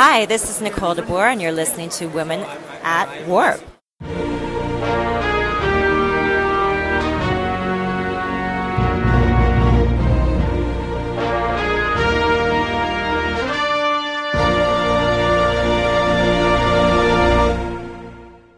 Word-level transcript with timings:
Hi, 0.00 0.26
this 0.26 0.48
is 0.48 0.60
Nicole 0.60 0.94
DeBoer, 0.94 1.32
and 1.32 1.42
you're 1.42 1.50
listening 1.50 1.88
to 1.88 2.06
Women 2.06 2.38
at 2.84 3.26
Warp. 3.26 3.60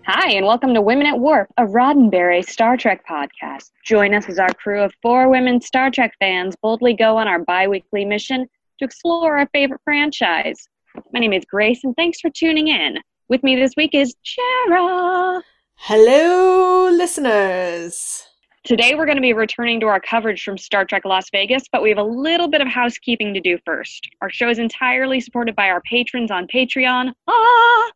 Hi, 0.05 0.33
and 0.33 0.45
welcome 0.45 0.75
to 0.75 0.83
Women 0.83 1.07
at 1.07 1.19
Warp, 1.19 1.49
a 1.57 1.65
Roddenberry 1.65 2.47
Star 2.47 2.77
Trek 2.77 3.07
podcast. 3.09 3.71
Join 3.83 4.13
us 4.13 4.29
as 4.29 4.39
our 4.39 4.53
crew 4.53 4.83
of 4.83 4.93
four 5.01 5.31
women 5.31 5.63
Star 5.63 5.91
Trek 5.91 6.13
fans 6.19 6.55
boldly 6.61 6.93
go 6.93 7.17
on 7.17 7.27
our 7.27 7.39
bi 7.39 7.67
weekly 7.67 8.05
mission 8.05 8.47
to 8.79 8.85
explore 8.85 9.39
our 9.39 9.49
favorite 9.55 9.81
franchise. 9.85 10.69
My 11.13 11.21
name 11.21 11.33
is 11.33 11.45
Grace, 11.45 11.85
and 11.85 11.95
thanks 11.97 12.21
for 12.21 12.31
tuning 12.31 12.69
in. 12.69 12.99
With 13.29 13.43
me 13.43 13.57
this 13.57 13.73
week 13.77 13.95
is 13.95 14.15
Jarrah. 14.25 15.43
Hello, 15.77 16.91
listeners. 16.91 18.27
Today, 18.65 18.95
we're 18.95 19.07
going 19.07 19.17
to 19.17 19.23
be 19.23 19.33
returning 19.33 19.81
to 19.81 19.87
our 19.87 20.01
coverage 20.01 20.43
from 20.43 20.59
Star 20.59 20.85
Trek 20.85 21.05
Las 21.05 21.31
Vegas, 21.31 21.63
but 21.73 21.83
we 21.83 21.89
have 21.89 21.99
a 21.99 22.03
little 22.03 22.49
bit 22.49 22.61
of 22.61 22.69
housekeeping 22.69 23.33
to 23.35 23.41
do 23.41 23.57
first. 23.65 24.09
Our 24.21 24.31
show 24.31 24.49
is 24.49 24.59
entirely 24.59 25.21
supported 25.21 25.55
by 25.55 25.71
our 25.71 25.81
patrons 25.83 26.31
on 26.31 26.47
Patreon. 26.47 27.13
Ah! 27.29 27.91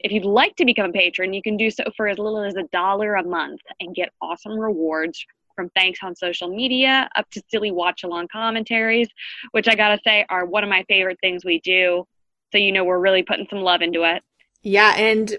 If 0.00 0.10
you'd 0.10 0.24
like 0.24 0.56
to 0.56 0.64
become 0.64 0.90
a 0.90 0.92
patron, 0.92 1.34
you 1.34 1.42
can 1.42 1.56
do 1.56 1.70
so 1.70 1.84
for 1.96 2.08
as 2.08 2.18
little 2.18 2.42
as 2.42 2.56
a 2.56 2.64
dollar 2.72 3.14
a 3.16 3.24
month 3.24 3.60
and 3.80 3.94
get 3.94 4.12
awesome 4.22 4.58
rewards 4.58 5.24
from 5.54 5.70
thanks 5.70 5.98
on 6.02 6.14
social 6.14 6.48
media 6.48 7.08
up 7.16 7.28
to 7.30 7.42
silly 7.50 7.72
watch 7.72 8.04
along 8.04 8.28
commentaries, 8.28 9.08
which 9.50 9.68
I 9.68 9.74
gotta 9.74 9.98
say 10.04 10.24
are 10.30 10.46
one 10.46 10.62
of 10.62 10.70
my 10.70 10.84
favorite 10.88 11.18
things 11.20 11.44
we 11.44 11.60
do. 11.60 12.04
So 12.52 12.58
you 12.58 12.72
know 12.72 12.84
we're 12.84 12.98
really 12.98 13.22
putting 13.22 13.46
some 13.50 13.60
love 13.60 13.82
into 13.82 14.04
it. 14.04 14.22
Yeah, 14.62 14.94
and 14.96 15.36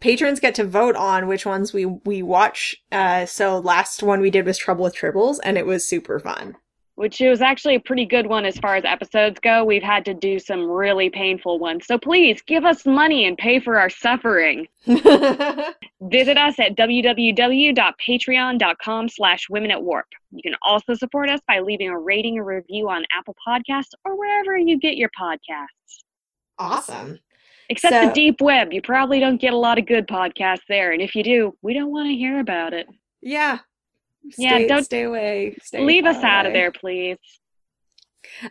patrons 0.00 0.40
get 0.40 0.54
to 0.56 0.64
vote 0.64 0.96
on 0.96 1.26
which 1.26 1.46
ones 1.46 1.72
we 1.72 1.86
we 1.86 2.22
watch. 2.22 2.76
Uh, 2.90 3.26
so 3.26 3.58
last 3.58 4.02
one 4.02 4.20
we 4.20 4.30
did 4.30 4.46
was 4.46 4.58
Trouble 4.58 4.84
with 4.84 4.96
Tribbles, 4.96 5.38
and 5.42 5.56
it 5.56 5.66
was 5.66 5.86
super 5.86 6.18
fun 6.18 6.56
which 6.94 7.20
it 7.20 7.28
was 7.28 7.40
actually 7.40 7.74
a 7.74 7.80
pretty 7.80 8.06
good 8.06 8.26
one 8.26 8.44
as 8.44 8.58
far 8.58 8.76
as 8.76 8.84
episodes 8.84 9.40
go. 9.40 9.64
We've 9.64 9.82
had 9.82 10.04
to 10.04 10.12
do 10.14 10.38
some 10.38 10.70
really 10.70 11.10
painful 11.10 11.58
ones. 11.58 11.84
So 11.86 11.98
please 11.98 12.40
give 12.42 12.64
us 12.64 12.86
money 12.86 13.26
and 13.26 13.36
pay 13.36 13.58
for 13.60 13.76
our 13.78 13.90
suffering. 13.90 14.68
Visit 14.86 16.36
us 16.36 16.58
at 16.58 16.76
www.patreon.com 16.76 19.08
slash 19.08 19.48
women 19.48 19.70
at 19.70 19.82
warp. 19.82 20.08
You 20.30 20.42
can 20.42 20.56
also 20.62 20.92
support 20.94 21.30
us 21.30 21.40
by 21.48 21.60
leaving 21.60 21.88
a 21.88 21.98
rating 21.98 22.36
or 22.38 22.44
review 22.44 22.90
on 22.90 23.06
Apple 23.16 23.34
Podcasts 23.46 23.92
or 24.04 24.16
wherever 24.16 24.56
you 24.56 24.76
get 24.78 24.96
your 24.96 25.10
podcasts. 25.18 26.01
Awesome. 26.62 27.18
Except 27.68 27.94
so, 27.94 28.06
the 28.06 28.12
deep 28.12 28.40
web. 28.40 28.72
You 28.72 28.82
probably 28.82 29.20
don't 29.20 29.40
get 29.40 29.52
a 29.52 29.56
lot 29.56 29.78
of 29.78 29.86
good 29.86 30.06
podcasts 30.06 30.66
there. 30.68 30.92
And 30.92 31.00
if 31.00 31.14
you 31.14 31.22
do, 31.22 31.56
we 31.62 31.74
don't 31.74 31.90
want 31.90 32.08
to 32.08 32.14
hear 32.14 32.40
about 32.40 32.74
it. 32.74 32.86
Yeah, 33.20 33.58
Stay, 34.30 34.42
yeah, 34.42 34.66
don't 34.66 34.84
stay 34.84 35.02
away. 35.02 35.56
Stay 35.62 35.84
leave 35.84 36.06
us 36.06 36.22
out 36.22 36.46
of 36.46 36.52
there, 36.52 36.70
please. 36.70 37.18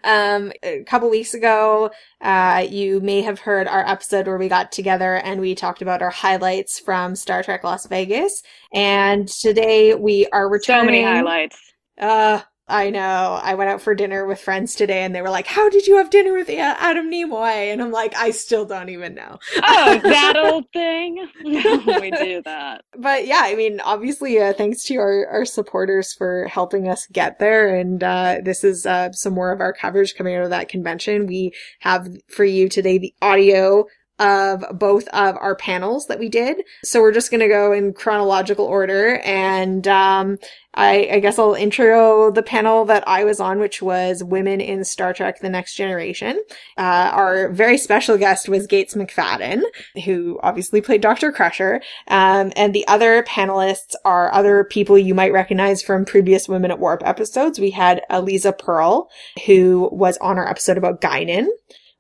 Um, 0.03 0.51
a 0.63 0.83
couple 0.83 1.09
weeks 1.09 1.33
ago, 1.33 1.91
uh, 2.19 2.65
you 2.69 2.99
may 2.99 3.21
have 3.21 3.39
heard 3.39 3.67
our 3.67 3.87
episode 3.87 4.27
where 4.27 4.37
we 4.37 4.49
got 4.49 4.71
together 4.71 5.15
and 5.15 5.39
we 5.39 5.55
talked 5.55 5.81
about 5.81 6.01
our 6.01 6.09
highlights 6.09 6.79
from 6.79 7.15
Star 7.15 7.41
Trek 7.41 7.63
Las 7.63 7.85
Vegas. 7.85 8.43
And 8.73 9.27
today 9.27 9.95
we 9.95 10.27
are 10.27 10.49
returning. 10.49 10.81
So 10.81 10.85
many 10.85 11.03
highlights. 11.03 11.73
Uh, 11.97 12.41
I 12.71 12.89
know. 12.89 13.39
I 13.43 13.55
went 13.55 13.69
out 13.69 13.81
for 13.81 13.93
dinner 13.93 14.25
with 14.25 14.39
friends 14.39 14.75
today 14.75 15.03
and 15.03 15.13
they 15.13 15.21
were 15.21 15.29
like, 15.29 15.47
How 15.47 15.69
did 15.69 15.87
you 15.87 15.97
have 15.97 16.09
dinner 16.09 16.33
with 16.33 16.49
Adam 16.49 17.11
Nimoy? 17.11 17.71
And 17.71 17.81
I'm 17.81 17.91
like, 17.91 18.15
I 18.15 18.31
still 18.31 18.65
don't 18.65 18.89
even 18.89 19.13
know. 19.13 19.37
Oh, 19.57 19.99
that 20.03 20.37
old 20.37 20.71
thing? 20.71 21.27
We 21.43 22.11
do 22.11 22.41
that. 22.43 22.83
But 22.97 23.27
yeah, 23.27 23.41
I 23.43 23.55
mean, 23.55 23.79
obviously, 23.81 24.39
uh, 24.39 24.53
thanks 24.53 24.83
to 24.85 24.95
our, 24.95 25.27
our 25.27 25.45
supporters 25.45 26.13
for 26.13 26.47
helping 26.47 26.87
us 26.87 27.07
get 27.11 27.39
there. 27.39 27.75
And 27.75 28.03
uh, 28.03 28.37
this 28.43 28.63
is 28.63 28.85
uh, 28.85 29.11
some 29.11 29.33
more 29.33 29.51
of 29.51 29.59
our 29.59 29.73
coverage 29.73 30.15
coming 30.15 30.35
out 30.35 30.43
of 30.43 30.49
that 30.51 30.69
convention. 30.69 31.27
We 31.27 31.53
have 31.79 32.07
for 32.29 32.45
you 32.45 32.69
today 32.69 32.97
the 32.97 33.13
audio 33.21 33.85
of 34.21 34.63
both 34.77 35.07
of 35.09 35.35
our 35.37 35.55
panels 35.55 36.05
that 36.05 36.19
we 36.19 36.29
did. 36.29 36.63
So 36.83 37.01
we're 37.01 37.11
just 37.11 37.31
going 37.31 37.41
to 37.41 37.47
go 37.47 37.73
in 37.73 37.91
chronological 37.93 38.65
order. 38.65 39.17
And 39.25 39.87
um, 39.87 40.37
I, 40.73 41.09
I, 41.11 41.19
guess 41.19 41.37
I'll 41.37 41.53
intro 41.53 42.31
the 42.31 42.43
panel 42.43 42.85
that 42.85 43.05
I 43.07 43.23
was 43.25 43.39
on, 43.39 43.59
which 43.59 43.81
was 43.81 44.23
Women 44.23 44.61
in 44.61 44.85
Star 44.85 45.13
Trek 45.13 45.39
The 45.39 45.49
Next 45.49 45.75
Generation. 45.75 46.41
Uh, 46.77 47.09
our 47.11 47.49
very 47.49 47.77
special 47.77 48.17
guest 48.17 48.47
was 48.47 48.67
Gates 48.67 48.95
McFadden, 48.95 49.63
who 50.05 50.39
obviously 50.41 50.79
played 50.79 51.01
Dr. 51.01 51.31
Crusher. 51.31 51.81
Um, 52.07 52.53
and 52.55 52.73
the 52.73 52.87
other 52.87 53.23
panelists 53.23 53.95
are 54.05 54.33
other 54.33 54.63
people 54.63 54.97
you 54.97 55.13
might 55.13 55.33
recognize 55.33 55.81
from 55.81 56.05
previous 56.05 56.47
Women 56.47 56.71
at 56.71 56.79
Warp 56.79 57.01
episodes. 57.05 57.59
We 57.59 57.71
had 57.71 58.03
Eliza 58.09 58.53
Pearl, 58.53 59.09
who 59.45 59.89
was 59.91 60.17
on 60.17 60.37
our 60.37 60.49
episode 60.49 60.77
about 60.77 61.01
Guinan 61.01 61.47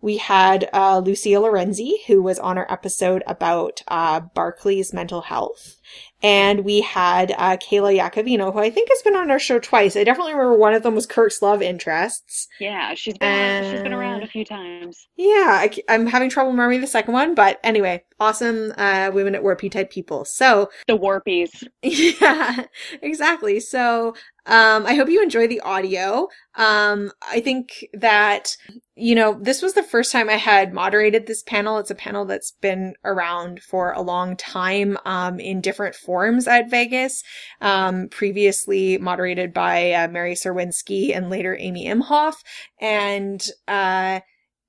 we 0.01 0.17
had 0.17 0.67
uh, 0.73 0.99
Lucia 0.99 1.39
Lorenzi, 1.39 1.93
who 2.07 2.21
was 2.23 2.39
on 2.39 2.57
our 2.57 2.71
episode 2.71 3.23
about 3.27 3.83
uh, 3.87 4.21
Barclay's 4.21 4.93
mental 4.93 5.21
health. 5.21 5.77
And 6.23 6.63
we 6.63 6.81
had 6.81 7.31
uh, 7.37 7.57
Kayla 7.57 7.97
Iacovino, 7.99 8.53
who 8.53 8.59
I 8.59 8.69
think 8.69 8.89
has 8.89 9.01
been 9.01 9.15
on 9.15 9.31
our 9.31 9.39
show 9.39 9.59
twice. 9.59 9.95
I 9.95 10.03
definitely 10.03 10.33
remember 10.33 10.57
one 10.57 10.73
of 10.73 10.83
them 10.83 10.95
was 10.95 11.05
Kirk's 11.05 11.41
love 11.41 11.61
interests. 11.61 12.47
Yeah, 12.59 12.93
she's 12.93 13.17
been 13.17 13.27
and... 13.27 13.65
she's 13.65 13.83
been 13.83 13.93
around 13.93 14.23
a 14.23 14.27
few 14.27 14.45
times. 14.45 15.07
Yeah, 15.17 15.65
I, 15.65 15.71
am 15.87 16.05
having 16.05 16.29
trouble 16.29 16.51
remembering 16.51 16.81
the 16.81 16.87
second 16.87 17.13
one, 17.13 17.33
but 17.33 17.59
anyway, 17.63 18.03
awesome 18.19 18.73
uh, 18.77 19.11
women 19.13 19.35
at 19.35 19.43
warpy 19.43 19.71
type 19.71 19.89
people. 19.89 20.25
So 20.25 20.69
the 20.87 20.97
warpies. 20.97 21.49
Yeah, 21.83 22.65
exactly. 23.01 23.59
So 23.59 24.15
um, 24.45 24.85
I 24.85 24.95
hope 24.95 25.09
you 25.09 25.21
enjoy 25.21 25.47
the 25.47 25.61
audio. 25.61 26.27
Um, 26.55 27.11
I 27.21 27.41
think 27.41 27.85
that, 27.93 28.57
you 28.95 29.13
know, 29.13 29.37
this 29.39 29.61
was 29.61 29.73
the 29.73 29.83
first 29.83 30.11
time 30.11 30.29
I 30.29 30.37
had 30.37 30.73
moderated 30.73 31.27
this 31.27 31.43
panel. 31.43 31.77
It's 31.77 31.91
a 31.91 31.95
panel 31.95 32.25
that's 32.25 32.51
been 32.61 32.95
around 33.05 33.61
for 33.61 33.91
a 33.91 34.01
long 34.01 34.35
time, 34.35 34.97
um, 35.05 35.39
in 35.39 35.61
different 35.61 35.95
forms 35.95 36.47
at 36.47 36.69
Vegas. 36.69 37.23
Um, 37.61 38.09
previously 38.09 38.97
moderated 38.97 39.53
by 39.53 39.91
uh, 39.91 40.07
Mary 40.07 40.33
Serwinski 40.33 41.15
and 41.15 41.29
later 41.29 41.55
Amy 41.59 41.87
Imhoff. 41.87 42.35
And, 42.79 43.45
uh, 43.67 44.21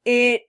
it 0.04 0.42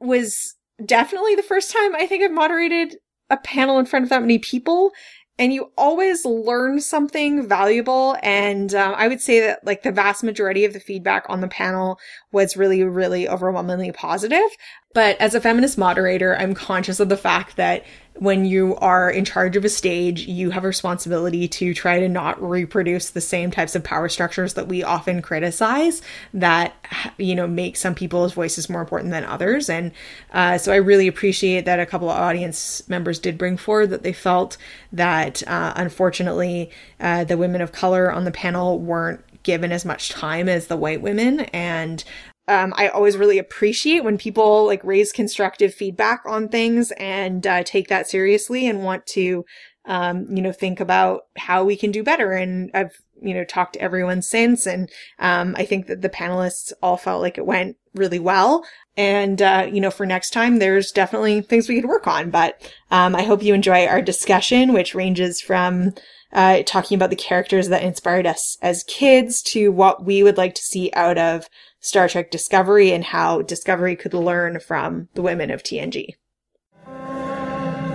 was 0.00 0.54
definitely 0.84 1.34
the 1.34 1.42
first 1.42 1.72
time 1.72 1.94
I 1.94 2.06
think 2.06 2.22
I've 2.22 2.30
moderated 2.30 2.96
a 3.30 3.36
panel 3.36 3.78
in 3.78 3.86
front 3.86 4.04
of 4.04 4.10
that 4.10 4.20
many 4.20 4.38
people 4.38 4.92
and 5.38 5.52
you 5.52 5.70
always 5.76 6.24
learn 6.24 6.80
something 6.80 7.46
valuable. 7.46 8.16
And 8.22 8.74
um, 8.74 8.94
I 8.96 9.08
would 9.08 9.20
say 9.20 9.40
that 9.40 9.64
like 9.64 9.82
the 9.82 9.92
vast 9.92 10.24
majority 10.24 10.64
of 10.64 10.72
the 10.72 10.80
feedback 10.80 11.26
on 11.28 11.40
the 11.40 11.48
panel 11.48 11.98
was 12.32 12.56
really, 12.56 12.82
really 12.84 13.28
overwhelmingly 13.28 13.92
positive. 13.92 14.48
But 14.94 15.20
as 15.20 15.34
a 15.34 15.40
feminist 15.40 15.76
moderator, 15.76 16.34
I'm 16.36 16.54
conscious 16.54 17.00
of 17.00 17.10
the 17.10 17.18
fact 17.18 17.56
that 17.56 17.84
when 18.18 18.46
you 18.46 18.76
are 18.76 19.10
in 19.10 19.26
charge 19.26 19.56
of 19.56 19.64
a 19.64 19.68
stage, 19.68 20.26
you 20.26 20.50
have 20.50 20.64
a 20.64 20.68
responsibility 20.68 21.46
to 21.48 21.74
try 21.74 22.00
to 22.00 22.08
not 22.08 22.42
reproduce 22.42 23.10
the 23.10 23.20
same 23.20 23.50
types 23.50 23.76
of 23.76 23.84
power 23.84 24.08
structures 24.08 24.54
that 24.54 24.68
we 24.68 24.82
often 24.82 25.20
criticize 25.20 26.00
that, 26.32 26.74
you 27.18 27.34
know, 27.34 27.46
make 27.46 27.76
some 27.76 27.94
people's 27.94 28.32
voices 28.32 28.70
more 28.70 28.80
important 28.80 29.10
than 29.10 29.24
others. 29.24 29.68
And 29.68 29.92
uh, 30.32 30.56
so 30.56 30.72
I 30.72 30.76
really 30.76 31.08
appreciate 31.08 31.66
that 31.66 31.80
a 31.80 31.86
couple 31.86 32.08
of 32.08 32.16
audience 32.16 32.88
members 32.88 33.18
did 33.18 33.36
bring 33.36 33.58
forward 33.58 33.90
that 33.90 34.02
they 34.02 34.14
felt 34.14 34.56
that, 34.92 35.46
uh, 35.46 35.74
unfortunately, 35.76 36.70
uh, 37.00 37.24
the 37.24 37.36
women 37.36 37.60
of 37.60 37.72
color 37.72 38.10
on 38.10 38.24
the 38.24 38.30
panel 38.32 38.78
weren't 38.78 39.20
given 39.42 39.72
as 39.72 39.84
much 39.84 40.08
time 40.08 40.48
as 40.48 40.68
the 40.68 40.76
white 40.76 41.02
women 41.02 41.40
and 41.40 42.02
um, 42.48 42.72
I 42.76 42.88
always 42.88 43.16
really 43.16 43.38
appreciate 43.38 44.04
when 44.04 44.18
people 44.18 44.66
like 44.66 44.84
raise 44.84 45.12
constructive 45.12 45.74
feedback 45.74 46.22
on 46.26 46.48
things 46.48 46.92
and 46.92 47.46
uh, 47.46 47.62
take 47.64 47.88
that 47.88 48.08
seriously 48.08 48.68
and 48.68 48.84
want 48.84 49.06
to, 49.06 49.44
um, 49.84 50.26
you 50.30 50.42
know, 50.42 50.52
think 50.52 50.80
about 50.80 51.22
how 51.36 51.64
we 51.64 51.76
can 51.76 51.90
do 51.90 52.02
better. 52.02 52.32
And 52.32 52.70
I've, 52.72 52.96
you 53.20 53.34
know, 53.34 53.44
talked 53.44 53.74
to 53.74 53.80
everyone 53.80 54.22
since, 54.22 54.66
and 54.66 54.90
um, 55.18 55.56
I 55.58 55.64
think 55.64 55.86
that 55.86 56.02
the 56.02 56.08
panelists 56.08 56.72
all 56.82 56.96
felt 56.96 57.22
like 57.22 57.38
it 57.38 57.46
went 57.46 57.76
really 57.94 58.18
well. 58.18 58.64
And 58.96 59.42
uh, 59.42 59.68
you 59.70 59.80
know, 59.80 59.90
for 59.90 60.06
next 60.06 60.30
time, 60.30 60.58
there's 60.58 60.92
definitely 60.92 61.40
things 61.40 61.68
we 61.68 61.80
could 61.80 61.88
work 61.88 62.06
on. 62.06 62.30
But 62.30 62.60
um, 62.90 63.14
I 63.16 63.22
hope 63.22 63.42
you 63.42 63.54
enjoy 63.54 63.86
our 63.86 64.02
discussion, 64.02 64.72
which 64.72 64.94
ranges 64.94 65.40
from 65.40 65.94
uh, 66.32 66.62
talking 66.64 66.96
about 66.96 67.10
the 67.10 67.16
characters 67.16 67.68
that 67.68 67.82
inspired 67.82 68.26
us 68.26 68.58
as 68.62 68.84
kids 68.84 69.42
to 69.42 69.70
what 69.70 70.04
we 70.04 70.22
would 70.22 70.36
like 70.36 70.54
to 70.54 70.62
see 70.62 70.90
out 70.94 71.18
of 71.18 71.48
Star 71.86 72.08
Trek 72.08 72.32
Discovery 72.32 72.90
and 72.90 73.04
how 73.04 73.42
Discovery 73.42 73.94
could 73.94 74.12
learn 74.12 74.58
from 74.58 75.08
the 75.14 75.22
women 75.22 75.52
of 75.52 75.62
TNG. 75.62 76.14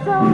So, 0.05 0.33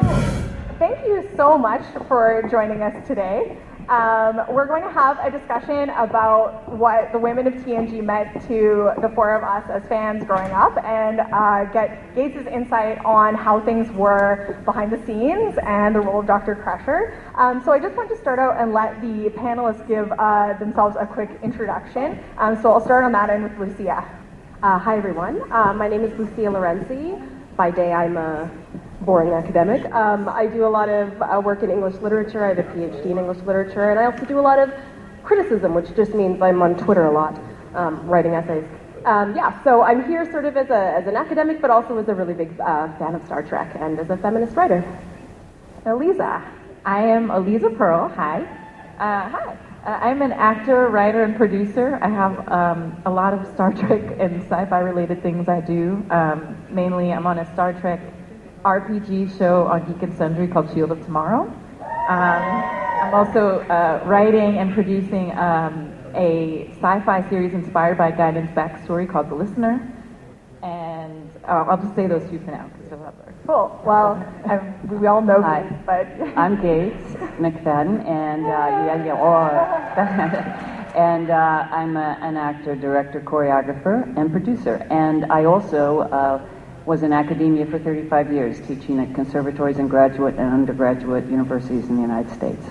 thank 0.77 1.03
you 1.07 1.27
so 1.35 1.57
much 1.57 1.81
for 2.07 2.47
joining 2.51 2.83
us 2.83 3.07
today. 3.07 3.57
Um, 3.89 4.41
we're 4.49 4.65
going 4.65 4.83
to 4.83 4.91
have 4.91 5.17
a 5.19 5.31
discussion 5.31 5.89
about 5.91 6.67
what 6.67 7.09
the 7.13 7.19
women 7.19 7.47
of 7.47 7.53
TNG 7.53 8.03
meant 8.03 8.33
to 8.47 8.91
the 9.01 9.07
four 9.15 9.33
of 9.33 9.43
us 9.43 9.69
as 9.69 9.87
fans 9.87 10.25
growing 10.25 10.51
up 10.51 10.77
and 10.83 11.21
uh, 11.21 11.63
get 11.71 12.13
Gates' 12.13 12.45
insight 12.47 13.03
on 13.05 13.33
how 13.33 13.61
things 13.61 13.89
were 13.93 14.61
behind 14.65 14.91
the 14.91 14.97
scenes 15.05 15.57
and 15.63 15.95
the 15.95 16.01
role 16.01 16.19
of 16.19 16.27
Dr. 16.27 16.55
Crusher. 16.55 17.17
Um, 17.35 17.63
so 17.63 17.71
I 17.71 17.79
just 17.79 17.95
want 17.95 18.09
to 18.09 18.17
start 18.17 18.39
out 18.39 18.59
and 18.59 18.73
let 18.73 18.99
the 18.99 19.29
panelists 19.29 19.87
give 19.87 20.11
uh, 20.11 20.53
themselves 20.59 20.97
a 20.99 21.05
quick 21.05 21.29
introduction. 21.41 22.19
Um, 22.37 22.61
so 22.61 22.73
I'll 22.73 22.81
start 22.81 23.05
on 23.05 23.13
that 23.13 23.29
end 23.29 23.43
with 23.43 23.57
Lucia. 23.57 24.03
Uh, 24.63 24.77
hi, 24.77 24.97
everyone. 24.97 25.49
Uh, 25.49 25.71
my 25.73 25.87
name 25.87 26.03
is 26.03 26.11
Lucia 26.19 26.51
Lorenzi. 26.51 27.25
By 27.55 27.71
day, 27.71 27.93
I'm 27.93 28.17
a 28.17 28.51
boring 29.01 29.33
academic. 29.33 29.85
Um, 29.93 30.27
I 30.27 30.47
do 30.47 30.65
a 30.65 30.69
lot 30.69 30.89
of 30.89 31.21
uh, 31.21 31.41
work 31.43 31.63
in 31.63 31.69
English 31.69 31.95
literature. 32.01 32.43
I 32.43 32.49
have 32.49 32.59
a 32.59 32.63
PhD 32.63 33.05
in 33.05 33.17
English 33.17 33.39
literature, 33.45 33.91
and 33.91 33.99
I 33.99 34.05
also 34.05 34.25
do 34.25 34.39
a 34.39 34.41
lot 34.41 34.59
of 34.59 34.73
criticism, 35.23 35.73
which 35.73 35.93
just 35.95 36.13
means 36.13 36.41
I'm 36.41 36.61
on 36.61 36.75
Twitter 36.77 37.05
a 37.05 37.11
lot, 37.11 37.39
um, 37.75 38.07
writing 38.07 38.33
essays. 38.33 38.65
Um, 39.05 39.35
yeah, 39.35 39.63
so 39.63 39.83
I'm 39.83 40.05
here 40.07 40.29
sort 40.31 40.45
of 40.45 40.57
as, 40.57 40.69
a, 40.69 40.95
as 40.97 41.07
an 41.07 41.15
academic, 41.15 41.61
but 41.61 41.69
also 41.69 41.97
as 41.97 42.07
a 42.09 42.15
really 42.15 42.33
big 42.33 42.59
uh, 42.59 42.97
fan 42.97 43.15
of 43.15 43.23
Star 43.25 43.43
Trek 43.43 43.75
and 43.79 43.99
as 43.99 44.09
a 44.09 44.17
feminist 44.17 44.55
writer. 44.55 44.83
Eliza. 45.85 46.43
I 46.83 47.03
am 47.03 47.31
Eliza 47.31 47.69
Pearl. 47.69 48.09
Hi. 48.09 48.41
Uh, 48.97 49.29
hi. 49.29 49.57
Uh, 49.85 49.99
I'm 50.01 50.21
an 50.21 50.33
actor, 50.33 50.87
writer, 50.89 51.23
and 51.23 51.37
producer. 51.37 51.97
I 52.01 52.09
have 52.09 52.49
um, 52.49 53.01
a 53.05 53.09
lot 53.09 53.33
of 53.33 53.45
Star 53.53 53.71
Trek 53.71 54.17
and 54.19 54.41
sci-fi 54.43 54.79
related 54.79 55.21
things 55.21 55.47
I 55.47 55.61
do. 55.61 56.05
Um, 56.09 56.57
mainly, 56.69 57.13
I'm 57.13 57.25
on 57.27 57.39
a 57.39 57.53
Star 57.53 57.71
Trek 57.79 58.01
RPG 58.67 59.37
show 59.37 59.63
on 59.67 59.85
Geek 59.85 60.03
and 60.03 60.13
Sundry 60.17 60.45
called 60.45 60.69
Shield 60.73 60.91
of 60.91 61.01
Tomorrow. 61.05 61.43
Um, 62.09 62.63
I'm 63.01 63.13
also 63.13 63.59
uh, 63.59 64.03
writing 64.05 64.57
and 64.57 64.73
producing 64.73 65.31
um, 65.37 65.93
a 66.15 66.67
sci-fi 66.71 67.29
series 67.29 67.53
inspired 67.53 67.97
by 67.97 68.11
Guinan's 68.11 68.49
backstory 68.49 69.09
called 69.09 69.29
The 69.29 69.35
Listener. 69.35 69.93
And 70.63 71.29
uh, 71.45 71.63
I'll 71.69 71.81
just 71.81 71.95
say 71.95 72.07
those 72.07 72.29
two 72.29 72.39
for 72.39 72.51
now 72.51 72.69
because 72.73 72.89
they'll 72.89 73.13
Cool. 73.45 73.81
Well, 73.85 74.21
I'm, 74.45 74.99
we 74.99 75.07
all 75.07 75.21
know 75.21 75.41
Hi. 75.41 75.61
Gates, 75.61 75.83
but 75.85 76.07
I'm 76.37 76.61
Gates 76.61 77.13
McFadden, 77.39 78.05
and 78.05 78.43
uh, 78.43 78.49
yeah, 78.83 79.05
yeah, 79.05 79.15
oh, 79.15 80.91
and 80.99 81.29
uh, 81.29 81.67
I'm 81.71 81.95
a, 81.95 82.17
an 82.21 82.35
actor, 82.35 82.75
director, 82.75 83.21
choreographer, 83.21 84.03
and 84.17 84.29
producer. 84.29 84.85
And 84.89 85.31
I 85.31 85.45
also 85.45 85.99
uh, 85.99 86.45
was 86.87 87.03
in 87.03 87.11
academia 87.11 87.65
for 87.65 87.77
35 87.77 88.31
years, 88.31 88.61
teaching 88.65 88.97
at 88.99 89.13
conservatories 89.13 89.77
and 89.77 89.89
graduate 89.89 90.35
and 90.35 90.53
undergraduate 90.53 91.25
universities 91.29 91.83
in 91.89 91.97
the 91.97 92.01
United 92.01 92.33
States. 92.33 92.65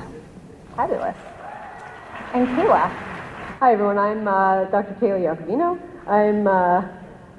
fabulous. 0.74 1.16
And 2.32 2.48
Kayla. 2.48 2.88
Hi, 3.60 3.72
everyone. 3.74 3.98
I'm 3.98 4.26
uh, 4.26 4.64
Dr. 4.64 4.94
Kayla 5.00 5.36
Iacovino. 5.36 5.78
I'm 6.08 6.46
uh, 6.46 6.88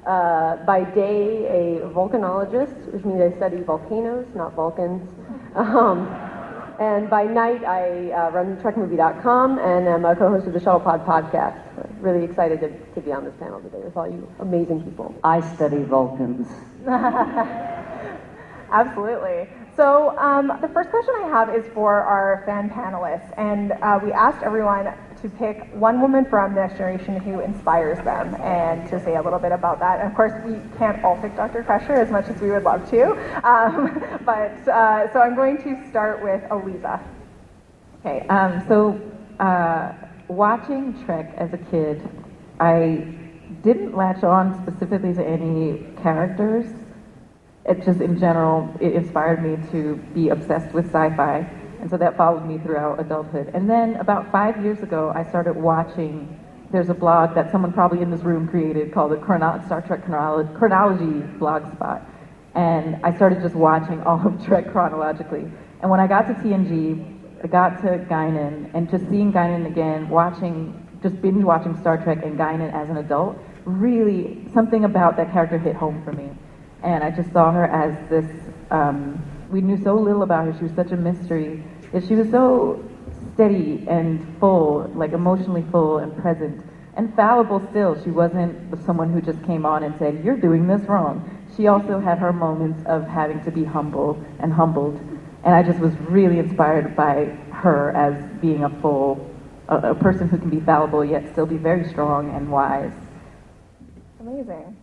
uh, 0.06 0.56
by 0.64 0.84
day 0.84 1.46
a 1.46 1.80
volcanologist, 1.88 2.92
which 2.92 3.04
means 3.04 3.20
I 3.20 3.36
study 3.36 3.60
volcanoes, 3.60 4.26
not 4.34 4.54
Vulcans. 4.54 5.02
Um, 5.56 6.06
and 6.78 7.10
by 7.10 7.24
night, 7.24 7.64
I 7.64 8.12
uh, 8.12 8.30
run 8.30 8.56
TrekMovie.com 8.58 9.58
and 9.58 9.88
I'm 9.88 10.04
a 10.04 10.14
co-host 10.14 10.46
of 10.46 10.52
the 10.52 10.60
Shuttlepod 10.60 11.04
podcast. 11.04 11.58
Really 12.00 12.24
excited 12.24 12.60
to, 12.60 12.70
to 12.94 13.00
be 13.00 13.12
on 13.12 13.24
this 13.24 13.34
panel 13.40 13.60
today 13.60 13.80
with 13.80 13.96
all 13.96 14.08
you 14.08 14.30
amazing 14.38 14.82
people. 14.84 15.14
I 15.24 15.40
study 15.54 15.82
Vulcans. 15.82 16.48
Absolutely. 18.70 19.48
So 19.74 20.16
um, 20.18 20.52
the 20.60 20.68
first 20.68 20.90
question 20.90 21.14
I 21.22 21.28
have 21.28 21.54
is 21.54 21.64
for 21.72 21.94
our 21.94 22.42
fan 22.44 22.68
panelists, 22.68 23.32
and 23.36 23.72
uh, 23.72 23.98
we 24.02 24.12
asked 24.12 24.42
everyone 24.42 24.92
to 25.22 25.28
pick 25.30 25.72
one 25.74 26.00
woman 26.00 26.24
from 26.24 26.54
next 26.54 26.74
generation 26.78 27.16
who 27.16 27.40
inspires 27.40 27.98
them, 28.04 28.34
and 28.40 28.88
to 28.90 29.02
say 29.04 29.16
a 29.16 29.22
little 29.22 29.38
bit 29.38 29.52
about 29.52 29.78
that. 29.80 30.00
And 30.00 30.08
of 30.08 30.14
course, 30.14 30.32
we 30.44 30.58
can't 30.78 31.02
all 31.04 31.16
pick 31.18 31.34
Dr. 31.36 31.62
Crusher 31.62 31.94
as 31.94 32.10
much 32.10 32.28
as 32.28 32.40
we 32.40 32.50
would 32.50 32.64
love 32.64 32.88
to, 32.90 33.12
um, 33.48 34.18
but 34.24 34.68
uh, 34.68 35.12
so 35.12 35.20
I'm 35.20 35.34
going 35.34 35.62
to 35.62 35.88
start 35.88 36.22
with 36.22 36.42
Eliza. 36.50 37.00
Okay, 38.00 38.26
um, 38.28 38.64
so 38.68 39.00
uh, 39.40 39.92
watching 40.28 41.04
Trek 41.04 41.34
as 41.36 41.52
a 41.52 41.58
kid, 41.58 42.02
I 42.60 43.14
didn't 43.62 43.96
latch 43.96 44.22
on 44.22 44.62
specifically 44.62 45.14
to 45.14 45.24
any 45.24 45.86
characters. 46.02 46.66
It 47.64 47.84
just, 47.84 48.00
in 48.00 48.18
general, 48.18 48.68
it 48.80 48.94
inspired 48.94 49.42
me 49.42 49.58
to 49.72 49.96
be 50.14 50.28
obsessed 50.28 50.74
with 50.74 50.86
sci-fi, 50.86 51.38
and 51.80 51.90
so 51.90 51.96
that 51.98 52.16
followed 52.16 52.46
me 52.46 52.58
throughout 52.58 53.00
adulthood. 53.00 53.50
And 53.54 53.68
then 53.68 53.96
about 53.96 54.30
five 54.32 54.62
years 54.62 54.82
ago, 54.82 55.12
I 55.14 55.22
started 55.22 55.54
watching. 55.56 56.38
There's 56.70 56.90
a 56.90 56.94
blog 56.94 57.34
that 57.34 57.50
someone 57.50 57.72
probably 57.72 58.02
in 58.02 58.10
this 58.10 58.22
room 58.22 58.46
created 58.46 58.92
called 58.92 59.12
the 59.12 59.16
Chrono- 59.16 59.62
Star 59.64 59.80
Trek 59.80 60.04
Chronolo- 60.04 60.56
Chronology 60.58 61.20
blog 61.38 61.70
spot, 61.72 62.02
and 62.54 63.00
I 63.02 63.14
started 63.14 63.40
just 63.40 63.54
watching 63.54 64.02
all 64.02 64.26
of 64.26 64.44
Trek 64.44 64.70
chronologically. 64.72 65.50
And 65.80 65.90
when 65.90 66.00
I 66.00 66.06
got 66.06 66.26
to 66.26 66.34
TNG, 66.34 67.17
I 67.42 67.46
got 67.46 67.80
to 67.82 67.98
Guinan, 68.10 68.74
and 68.74 68.90
just 68.90 69.08
seeing 69.08 69.32
Guinan 69.32 69.66
again, 69.66 70.08
watching, 70.08 70.88
just 71.02 71.20
binge 71.22 71.44
watching 71.44 71.76
Star 71.76 72.02
Trek 72.02 72.24
and 72.24 72.36
Guinan 72.36 72.72
as 72.72 72.90
an 72.90 72.96
adult, 72.96 73.38
really 73.64 74.44
something 74.52 74.84
about 74.84 75.16
that 75.16 75.30
character 75.30 75.58
hit 75.58 75.76
home 75.76 76.02
for 76.04 76.12
me. 76.12 76.30
And 76.82 77.04
I 77.04 77.10
just 77.10 77.32
saw 77.32 77.52
her 77.52 77.66
as 77.66 78.08
this. 78.08 78.26
Um, 78.70 79.22
we 79.50 79.60
knew 79.60 79.82
so 79.82 79.94
little 79.94 80.22
about 80.22 80.46
her. 80.46 80.58
She 80.58 80.64
was 80.64 80.74
such 80.74 80.90
a 80.90 80.96
mystery. 80.96 81.62
Yet 81.92 82.04
she 82.06 82.14
was 82.14 82.30
so 82.30 82.84
steady 83.34 83.84
and 83.88 84.36
full, 84.40 84.90
like 84.94 85.12
emotionally 85.12 85.64
full 85.70 85.98
and 85.98 86.16
present, 86.20 86.64
and 86.96 87.14
fallible 87.14 87.64
still. 87.70 88.02
She 88.02 88.10
wasn't 88.10 88.84
someone 88.84 89.12
who 89.12 89.20
just 89.20 89.42
came 89.44 89.64
on 89.64 89.84
and 89.84 89.96
said, 89.96 90.24
"You're 90.24 90.36
doing 90.36 90.66
this 90.66 90.82
wrong." 90.88 91.22
She 91.56 91.68
also 91.68 92.00
had 92.00 92.18
her 92.18 92.32
moments 92.32 92.84
of 92.86 93.06
having 93.06 93.42
to 93.44 93.50
be 93.50 93.64
humble 93.64 94.22
and 94.40 94.52
humbled. 94.52 95.00
And 95.44 95.54
I 95.54 95.62
just 95.62 95.78
was 95.78 95.94
really 96.08 96.38
inspired 96.38 96.96
by 96.96 97.26
her 97.52 97.90
as 97.96 98.14
being 98.40 98.64
a 98.64 98.70
full, 98.80 99.28
a, 99.68 99.90
a 99.90 99.94
person 99.94 100.28
who 100.28 100.38
can 100.38 100.50
be 100.50 100.60
fallible 100.60 101.04
yet 101.04 101.30
still 101.32 101.46
be 101.46 101.56
very 101.56 101.88
strong 101.88 102.34
and 102.34 102.50
wise. 102.50 102.92
Amazing. 104.20 104.76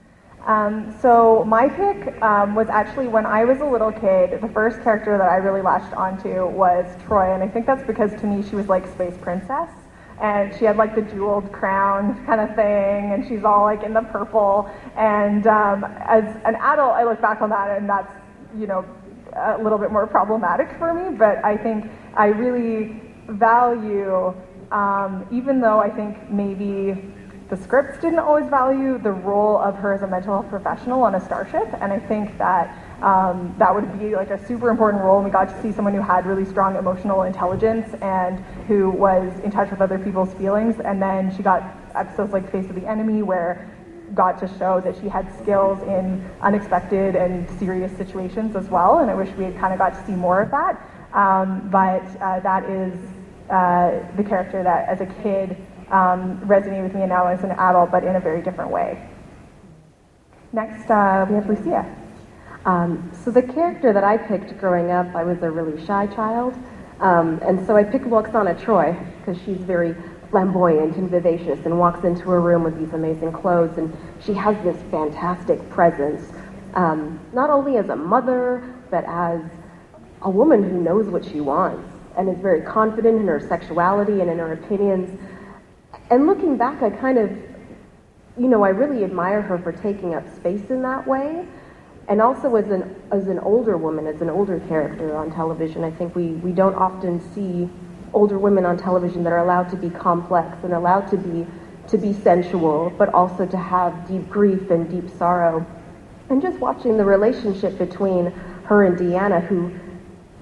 Um, 0.46 0.96
so 1.02 1.44
my 1.46 1.68
pick 1.68 2.22
um, 2.22 2.54
was 2.54 2.68
actually 2.70 3.08
when 3.08 3.26
I 3.26 3.46
was 3.46 3.62
a 3.62 3.66
little 3.66 3.92
kid. 3.92 4.40
The 4.40 4.50
first 4.50 4.82
character 4.84 5.18
that 5.18 5.28
I 5.28 5.38
really 5.38 5.62
latched 5.62 5.94
onto 5.96 6.46
was 6.48 6.86
Troi, 7.04 7.34
and 7.34 7.44
I 7.44 7.48
think 7.48 7.66
that's 7.66 7.86
because 7.88 8.12
to 8.22 8.28
me 8.28 8.48
she 8.48 8.56
was 8.56 8.68
like 8.68 8.86
space 8.94 9.18
princess, 9.22 9.70
and 10.22 10.56
she 10.56 10.66
had 10.66 10.78
like 10.78 10.94
the 10.94 11.02
jeweled 11.02 11.52
crown 11.52 12.24
kind 12.28 12.42
of 12.42 12.56
thing, 12.56 13.12
and 13.12 13.28
she's 13.28 13.44
all 13.44 13.64
like 13.64 13.82
in 13.82 13.94
the 13.94 14.04
purple. 14.04 14.70
And 14.96 15.48
um, 15.48 15.84
as 15.84 16.24
an 16.46 16.56
adult, 16.56 16.94
I 16.94 17.06
look 17.06 17.20
back 17.22 17.42
on 17.42 17.50
that, 17.50 17.76
and 17.76 17.90
that's 17.90 18.14
you 18.56 18.68
know 18.68 18.86
a 19.36 19.58
little 19.62 19.78
bit 19.78 19.92
more 19.92 20.08
problematic 20.08 20.70
for 20.78 20.94
me. 20.94 21.16
But 21.18 21.44
I 21.44 21.58
think 21.58 21.86
I 22.16 22.28
really 22.28 23.02
value, 23.28 24.34
um, 24.72 25.28
even 25.32 25.60
though 25.60 25.80
I 25.80 25.90
think 25.90 26.30
maybe 26.30 27.12
the 27.50 27.58
scripts 27.58 28.02
didn't 28.02 28.20
always 28.20 28.48
value 28.48 28.98
the 28.98 29.12
role 29.12 29.58
of 29.60 29.76
her 29.76 29.94
as 29.94 30.02
a 30.02 30.08
mental 30.08 30.34
health 30.34 30.50
professional 30.50 31.04
on 31.04 31.14
a 31.14 31.24
starship, 31.24 31.68
and 31.80 31.94
I 31.94 32.00
think 32.00 32.36
that 32.40 32.76
um, 33.04 33.54
that 33.60 33.74
would 33.74 34.00
be 34.00 34.16
like 34.16 34.32
a 34.32 34.48
super 34.48 34.72
important 34.72 35.04
role. 35.04 35.18
And 35.18 35.26
we 35.26 35.32
got 35.32 35.50
to 35.50 35.62
see 35.62 35.72
someone 35.72 35.94
who 35.94 36.02
had 36.02 36.26
really 36.26 36.46
strong 36.46 36.76
emotional 36.76 37.24
intelligence 37.24 37.94
and 38.02 38.40
who 38.68 38.90
was 38.90 39.32
in 39.42 39.52
touch 39.52 39.70
with 39.70 39.82
other 39.82 40.00
people's 40.00 40.34
feelings. 40.36 40.80
And 40.80 41.00
then 41.00 41.36
she 41.36 41.44
got 41.44 41.62
episodes 41.94 42.34
like 42.34 42.52
Face 42.52 42.68
of 42.68 42.76
the 42.76 42.88
Enemy, 42.88 43.22
where 43.22 43.70
got 44.14 44.40
to 44.40 44.48
show 44.60 44.82
that 44.82 44.96
she 45.02 45.10
had 45.10 45.26
skills 45.40 45.82
in 45.84 46.24
unexpected 46.42 47.16
and 47.16 47.50
serious 47.60 47.96
situations 47.98 48.56
as 48.56 48.70
well. 48.70 49.00
And 49.00 49.10
I 49.10 49.16
wish 49.16 49.30
we 49.36 49.46
had 49.46 49.58
kind 49.58 49.74
of 49.74 49.80
got 49.80 49.96
to 49.96 50.06
see 50.06 50.14
more 50.14 50.42
of 50.42 50.52
that. 50.52 50.80
Um, 51.14 51.70
but 51.72 52.06
uh, 52.22 52.40
that 52.42 52.70
is 52.70 52.94
uh, 53.50 54.06
the 54.18 54.24
character 54.24 54.64
that, 54.64 54.90
as 54.90 55.02
a 55.02 55.06
kid, 55.24 55.58
um, 55.92 56.40
resonate 56.42 56.84
with 56.84 56.94
me 56.94 57.02
and 57.02 57.10
now 57.10 57.28
as 57.28 57.44
an 57.44 57.52
adult, 57.52 57.92
but 57.92 58.04
in 58.04 58.16
a 58.16 58.20
very 58.20 58.42
different 58.42 58.72
way. 58.72 59.08
Next, 60.52 60.90
uh, 60.90 61.26
we 61.30 61.36
have 61.36 61.48
Lucia. 61.48 61.86
Um, 62.66 63.12
so 63.24 63.30
the 63.30 63.44
character 63.44 63.94
that 63.94 64.04
I 64.04 64.18
picked 64.18 64.58
growing 64.58 64.90
up, 64.92 65.14
I 65.16 65.24
was 65.24 65.42
a 65.44 65.52
really 65.52 65.86
shy 65.86 66.08
child, 66.08 66.56
um, 67.00 67.40
and 67.44 67.66
so 67.68 67.76
I 67.76 67.84
picked 67.84 68.06
Lwaxana 68.06 68.60
Troi 68.60 68.98
because 69.20 69.40
she's 69.44 69.58
very 69.58 69.96
flamboyant 70.36 70.98
and 70.98 71.10
vivacious 71.10 71.66
and 71.66 71.80
walks 71.80 72.04
into 72.04 72.30
a 72.30 72.38
room 72.38 72.62
with 72.62 72.78
these 72.78 72.92
amazing 72.92 73.32
clothes, 73.32 73.78
and 73.78 73.96
she 74.22 74.34
has 74.34 74.54
this 74.66 74.76
fantastic 74.92 75.58
presence, 75.70 76.30
um, 76.74 77.18
not 77.32 77.50
only 77.50 77.78
as 77.78 77.88
a 77.88 77.96
mother, 77.96 78.62
but 78.92 79.06
as 79.06 79.40
a 80.24 80.30
woman 80.30 80.62
who 80.62 80.82
knows 80.82 81.06
what 81.06 81.24
she 81.24 81.40
wants 81.40 81.90
and 82.18 82.28
is 82.28 82.38
very 82.40 82.60
confident 82.60 83.18
in 83.18 83.26
her 83.28 83.40
sexuality 83.40 84.20
and 84.20 84.30
in 84.30 84.40
her 84.40 84.52
opinions. 84.52 85.18
And 86.10 86.28
looking 86.28 86.58
back, 86.58 86.84
I 86.84 86.90
kind 86.90 87.18
of, 87.18 87.32
you 88.38 88.50
know, 88.50 88.62
I 88.62 88.70
really 88.70 89.06
admire 89.06 89.42
her 89.42 89.58
for 89.58 89.72
taking 89.72 90.16
up 90.16 90.26
space 90.36 90.70
in 90.70 90.82
that 90.82 91.08
way. 91.08 91.48
And 92.10 92.22
also 92.22 92.58
as 92.58 92.70
an 92.72 92.94
as 93.10 93.30
an 93.30 93.40
older 93.40 93.78
woman, 93.78 94.06
as 94.06 94.20
an 94.22 94.30
older 94.30 94.60
character 94.68 95.16
on 95.16 95.32
television, 95.32 95.86
I 95.86 95.92
think 95.92 96.14
we, 96.14 96.32
we 96.44 96.52
don't 96.52 96.76
often 96.76 97.22
see 97.34 97.70
older 98.16 98.40
women 98.40 98.66
on 98.66 98.78
television 98.78 99.24
that 99.24 99.34
are 99.34 99.40
allowed 99.40 99.70
to 99.70 99.76
be 99.76 99.90
complex 99.90 100.58
and 100.64 100.74
allowed 100.74 101.08
to 101.12 101.18
be 101.18 101.46
to 101.88 101.98
be 101.98 102.14
sensual, 102.14 102.92
but 102.98 103.14
also 103.14 103.46
to 103.46 103.58
have 103.58 104.08
deep 104.08 104.28
grief 104.30 104.72
and 104.72 104.90
deep 104.90 105.10
sorrow. 105.18 105.66
And 106.30 106.42
just 106.42 106.58
watching 106.60 106.98
the 106.98 107.06
relationship 107.06 107.78
between 107.78 108.32
her 108.66 108.86
and 108.86 108.98
Deanna, 108.98 109.46
who, 109.46 109.72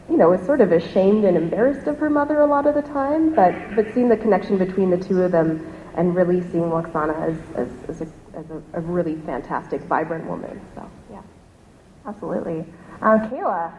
you 0.10 0.18
know, 0.18 0.32
is 0.32 0.46
sort 0.46 0.62
of 0.62 0.72
ashamed 0.72 1.26
and 1.26 1.36
embarrassed 1.36 1.88
of 1.88 1.98
her 2.00 2.10
mother 2.10 2.40
a 2.40 2.46
lot 2.46 2.66
of 2.66 2.76
the 2.76 2.82
time, 2.82 3.36
but, 3.36 3.54
but 3.76 3.94
seeing 3.94 4.08
the 4.08 4.16
connection 4.16 4.58
between 4.58 4.90
the 4.90 4.98
two 4.98 5.22
of 5.22 5.32
them 5.34 5.68
and 5.96 6.16
really 6.16 6.42
seeing 6.50 6.64
Lwaxana 6.64 7.16
as, 7.22 7.38
as, 7.56 7.70
as, 7.90 8.02
a, 8.02 8.38
as 8.38 8.50
a, 8.50 8.62
a, 8.74 8.80
really 8.80 9.16
fantastic, 9.26 9.82
vibrant 9.82 10.26
woman. 10.26 10.60
So, 10.74 10.90
yeah. 11.12 11.22
Absolutely. 12.06 12.66
Um, 13.02 13.20
Kayla. 13.30 13.74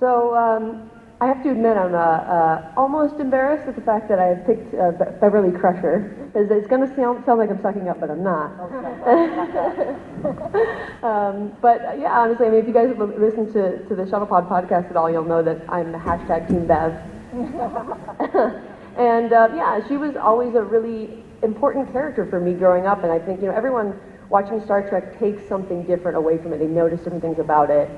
So, 0.00 0.34
um, 0.34 0.90
I 1.20 1.26
have 1.26 1.42
to 1.42 1.50
admit, 1.50 1.76
I'm 1.76 1.94
uh, 1.94 1.98
uh, 1.98 2.72
almost 2.76 3.18
embarrassed 3.18 3.66
at 3.66 3.74
the 3.74 3.82
fact 3.82 4.08
that 4.08 4.20
I 4.20 4.36
picked 4.46 4.72
uh, 4.72 4.92
Be- 4.92 5.10
Beverly 5.20 5.50
Crusher. 5.50 6.14
Because 6.32 6.48
it's 6.52 6.68
going 6.68 6.86
to 6.86 6.94
sound, 6.94 7.24
sound 7.24 7.40
like 7.40 7.50
I'm 7.50 7.60
sucking 7.60 7.88
up, 7.88 7.98
but 7.98 8.08
I'm 8.08 8.22
not. 8.22 8.52
um, 11.02 11.52
but 11.60 11.84
uh, 11.84 11.94
yeah, 11.98 12.16
honestly, 12.16 12.46
I 12.46 12.50
mean, 12.50 12.60
if 12.60 12.68
you 12.68 12.72
guys 12.72 12.88
have 12.88 13.00
listened 13.18 13.52
to, 13.54 13.84
to 13.88 13.96
the 13.96 14.04
Shuttlepod 14.04 14.48
podcast 14.48 14.90
at 14.90 14.96
all, 14.96 15.10
you'll 15.10 15.24
know 15.24 15.42
that 15.42 15.60
I'm 15.68 15.90
the 15.90 15.98
hashtag 15.98 16.46
Team 16.46 16.68
Bev. 16.68 16.92
and 18.96 19.32
uh, 19.32 19.48
yeah, 19.56 19.84
she 19.88 19.96
was 19.96 20.14
always 20.14 20.54
a 20.54 20.62
really 20.62 21.24
important 21.42 21.90
character 21.90 22.26
for 22.26 22.38
me 22.38 22.54
growing 22.54 22.86
up. 22.86 23.02
And 23.02 23.10
I 23.10 23.18
think, 23.18 23.40
you 23.40 23.48
know, 23.48 23.54
everyone 23.54 23.98
watching 24.28 24.62
Star 24.62 24.88
Trek 24.88 25.18
takes 25.18 25.44
something 25.48 25.84
different 25.84 26.16
away 26.16 26.38
from 26.38 26.52
it. 26.52 26.58
They 26.58 26.68
notice 26.68 27.00
different 27.00 27.22
things 27.22 27.40
about 27.40 27.70
it. 27.70 27.90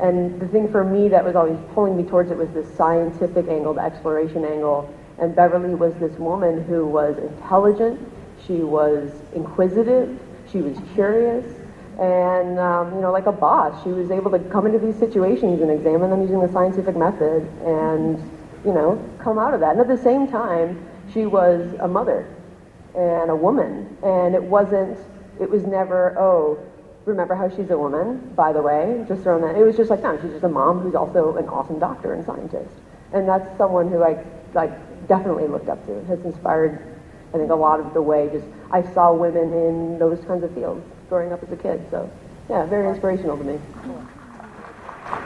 And 0.00 0.40
the 0.40 0.46
thing 0.48 0.70
for 0.70 0.84
me 0.84 1.08
that 1.08 1.24
was 1.24 1.34
always 1.34 1.58
pulling 1.74 1.96
me 1.96 2.04
towards 2.04 2.30
it 2.30 2.36
was 2.36 2.48
this 2.50 2.72
scientific 2.76 3.48
angle, 3.48 3.74
the 3.74 3.82
exploration 3.82 4.44
angle. 4.44 4.92
And 5.18 5.34
Beverly 5.34 5.74
was 5.74 5.94
this 5.94 6.16
woman 6.18 6.62
who 6.64 6.86
was 6.86 7.18
intelligent, 7.18 8.00
she 8.46 8.60
was 8.60 9.10
inquisitive, 9.34 10.18
she 10.50 10.58
was 10.60 10.78
curious, 10.94 11.44
and 11.98 12.58
um, 12.60 12.94
you 12.94 13.00
know, 13.00 13.10
like 13.10 13.26
a 13.26 13.32
boss, 13.32 13.82
she 13.82 13.90
was 13.90 14.12
able 14.12 14.30
to 14.30 14.38
come 14.38 14.66
into 14.66 14.78
these 14.78 14.96
situations 14.96 15.60
and 15.60 15.70
examine 15.70 16.10
them 16.10 16.22
using 16.22 16.40
the 16.40 16.52
scientific 16.52 16.96
method, 16.96 17.42
and 17.64 18.18
you 18.64 18.72
know, 18.72 19.02
come 19.18 19.38
out 19.38 19.54
of 19.54 19.60
that. 19.60 19.72
And 19.72 19.80
at 19.80 19.88
the 19.88 20.00
same 20.00 20.28
time, 20.28 20.86
she 21.12 21.26
was 21.26 21.74
a 21.80 21.88
mother 21.88 22.32
and 22.94 23.30
a 23.30 23.36
woman, 23.36 23.96
and 24.04 24.34
it 24.34 24.42
wasn't. 24.42 24.98
It 25.40 25.48
was 25.48 25.64
never, 25.66 26.18
oh, 26.18 26.58
remember 27.08 27.34
how 27.34 27.48
she's 27.48 27.70
a 27.70 27.78
woman, 27.78 28.32
by 28.36 28.52
the 28.52 28.62
way, 28.62 29.04
just 29.08 29.22
throwing 29.22 29.42
that. 29.42 29.56
It 29.56 29.64
was 29.64 29.76
just 29.76 29.90
like, 29.90 30.02
no, 30.02 30.20
she's 30.20 30.30
just 30.30 30.44
a 30.44 30.48
mom 30.48 30.80
who's 30.80 30.94
also 30.94 31.36
an 31.36 31.48
awesome 31.48 31.78
doctor 31.78 32.14
and 32.14 32.24
scientist. 32.24 32.74
And 33.12 33.28
that's 33.28 33.56
someone 33.58 33.90
who 33.90 34.02
I 34.02 34.24
like 34.54 34.70
definitely 35.08 35.48
looked 35.48 35.68
up 35.68 35.84
to, 35.86 36.04
has 36.04 36.20
inspired, 36.24 36.78
I 37.34 37.38
think, 37.38 37.50
a 37.50 37.54
lot 37.54 37.80
of 37.80 37.94
the 37.94 38.02
way 38.02 38.28
just 38.30 38.46
I 38.70 38.82
saw 38.94 39.12
women 39.12 39.52
in 39.52 39.98
those 39.98 40.22
kinds 40.26 40.44
of 40.44 40.54
fields 40.54 40.84
growing 41.08 41.32
up 41.32 41.42
as 41.42 41.50
a 41.50 41.56
kid. 41.56 41.80
So, 41.90 42.10
yeah, 42.50 42.66
very 42.66 42.88
inspirational 42.88 43.36
to 43.38 43.44
me. 43.44 43.58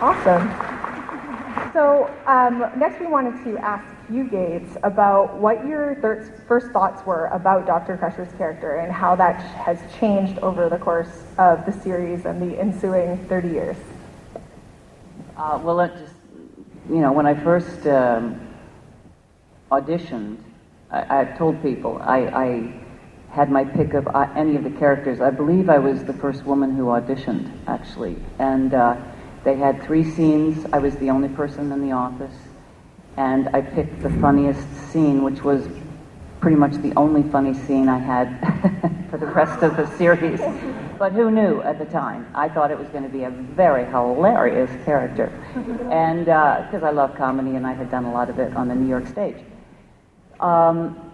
Awesome. 0.01 0.49
So, 1.73 2.13
um, 2.27 2.71
next 2.79 3.01
we 3.01 3.07
wanted 3.07 3.43
to 3.45 3.59
ask 3.59 3.85
you, 4.13 4.29
Gates, 4.29 4.77
about 4.83 5.39
what 5.39 5.65
your 5.67 5.95
thir- 5.97 6.23
first 6.47 6.69
thoughts 6.69 7.05
were 7.07 7.27
about 7.27 7.67
Dr. 7.67 7.97
Crusher's 7.97 8.33
character 8.35 8.77
and 8.77 8.93
how 8.93 9.17
that 9.17 9.41
has 9.41 9.81
changed 9.99 10.39
over 10.41 10.69
the 10.69 10.79
course 10.79 11.25
of 11.39 11.65
the 11.65 11.73
series 11.73 12.27
and 12.27 12.41
the 12.41 12.59
ensuing 12.61 13.17
30 13.29 13.49
years. 13.49 13.77
Uh, 15.37 15.59
well, 15.63 15.81
it 15.81 15.93
just, 15.97 16.15
you 16.89 17.01
know, 17.01 17.13
when 17.13 17.27
I 17.27 17.35
first 17.35 17.87
um, 17.87 18.41
auditioned, 19.71 20.39
I, 20.91 21.21
I, 21.21 21.25
told 21.25 21.63
people 21.63 21.99
I, 22.03 22.19
I 22.27 22.81
had 23.31 23.51
my 23.51 23.65
pick 23.65 23.95
of 23.95 24.07
uh, 24.09 24.29
any 24.37 24.57
of 24.57 24.65
the 24.65 24.71
characters. 24.71 25.21
I 25.21 25.31
believe 25.31 25.71
I 25.71 25.79
was 25.79 26.05
the 26.05 26.13
first 26.13 26.45
woman 26.45 26.77
who 26.77 26.85
auditioned, 26.85 27.51
actually. 27.67 28.17
And 28.39 28.75
uh, 28.75 28.97
they 29.43 29.57
had 29.57 29.83
three 29.83 30.05
scenes. 30.05 30.67
I 30.73 30.79
was 30.79 30.95
the 30.97 31.09
only 31.09 31.29
person 31.31 31.73
in 31.73 31.81
the 31.81 31.93
office 31.93 32.35
and 33.17 33.49
I 33.55 33.61
picked 33.61 34.03
the 34.03 34.11
funniest 34.11 34.67
scene, 34.91 35.23
which 35.23 35.43
was 35.43 35.69
pretty 36.41 36.57
much 36.57 36.73
the 36.83 36.93
only 36.97 37.23
funny 37.31 37.55
scene 37.55 37.89
I 37.89 37.99
had 37.99 39.07
for 39.11 39.19
the 39.19 39.27
rest 39.27 39.63
of 39.63 39.77
the 39.77 39.87
series. 39.97 40.41
But 40.99 41.13
who 41.13 41.31
knew 41.31 41.63
at 41.63 41.79
the 41.79 41.85
time? 41.85 42.27
I 42.35 42.49
thought 42.49 42.71
it 42.71 42.79
was 42.79 42.89
going 42.89 43.05
to 43.05 43.11
be 43.11 43.25
a 43.25 43.31
very 43.31 43.85
hilarious 43.85 44.71
character. 44.85 45.27
And 45.91 46.25
because 46.27 46.83
uh, 46.83 46.87
I 46.87 46.91
love 46.91 47.17
comedy 47.17 47.57
and 47.57 47.67
I 47.67 47.73
had 47.73 47.91
done 47.91 48.05
a 48.05 48.13
lot 48.13 48.31
of 48.31 48.39
it 48.39 48.55
on 48.57 48.69
the 48.69 48.75
New 48.75 48.89
York 48.89 49.07
stage. 49.07 49.37
Um, 50.41 51.11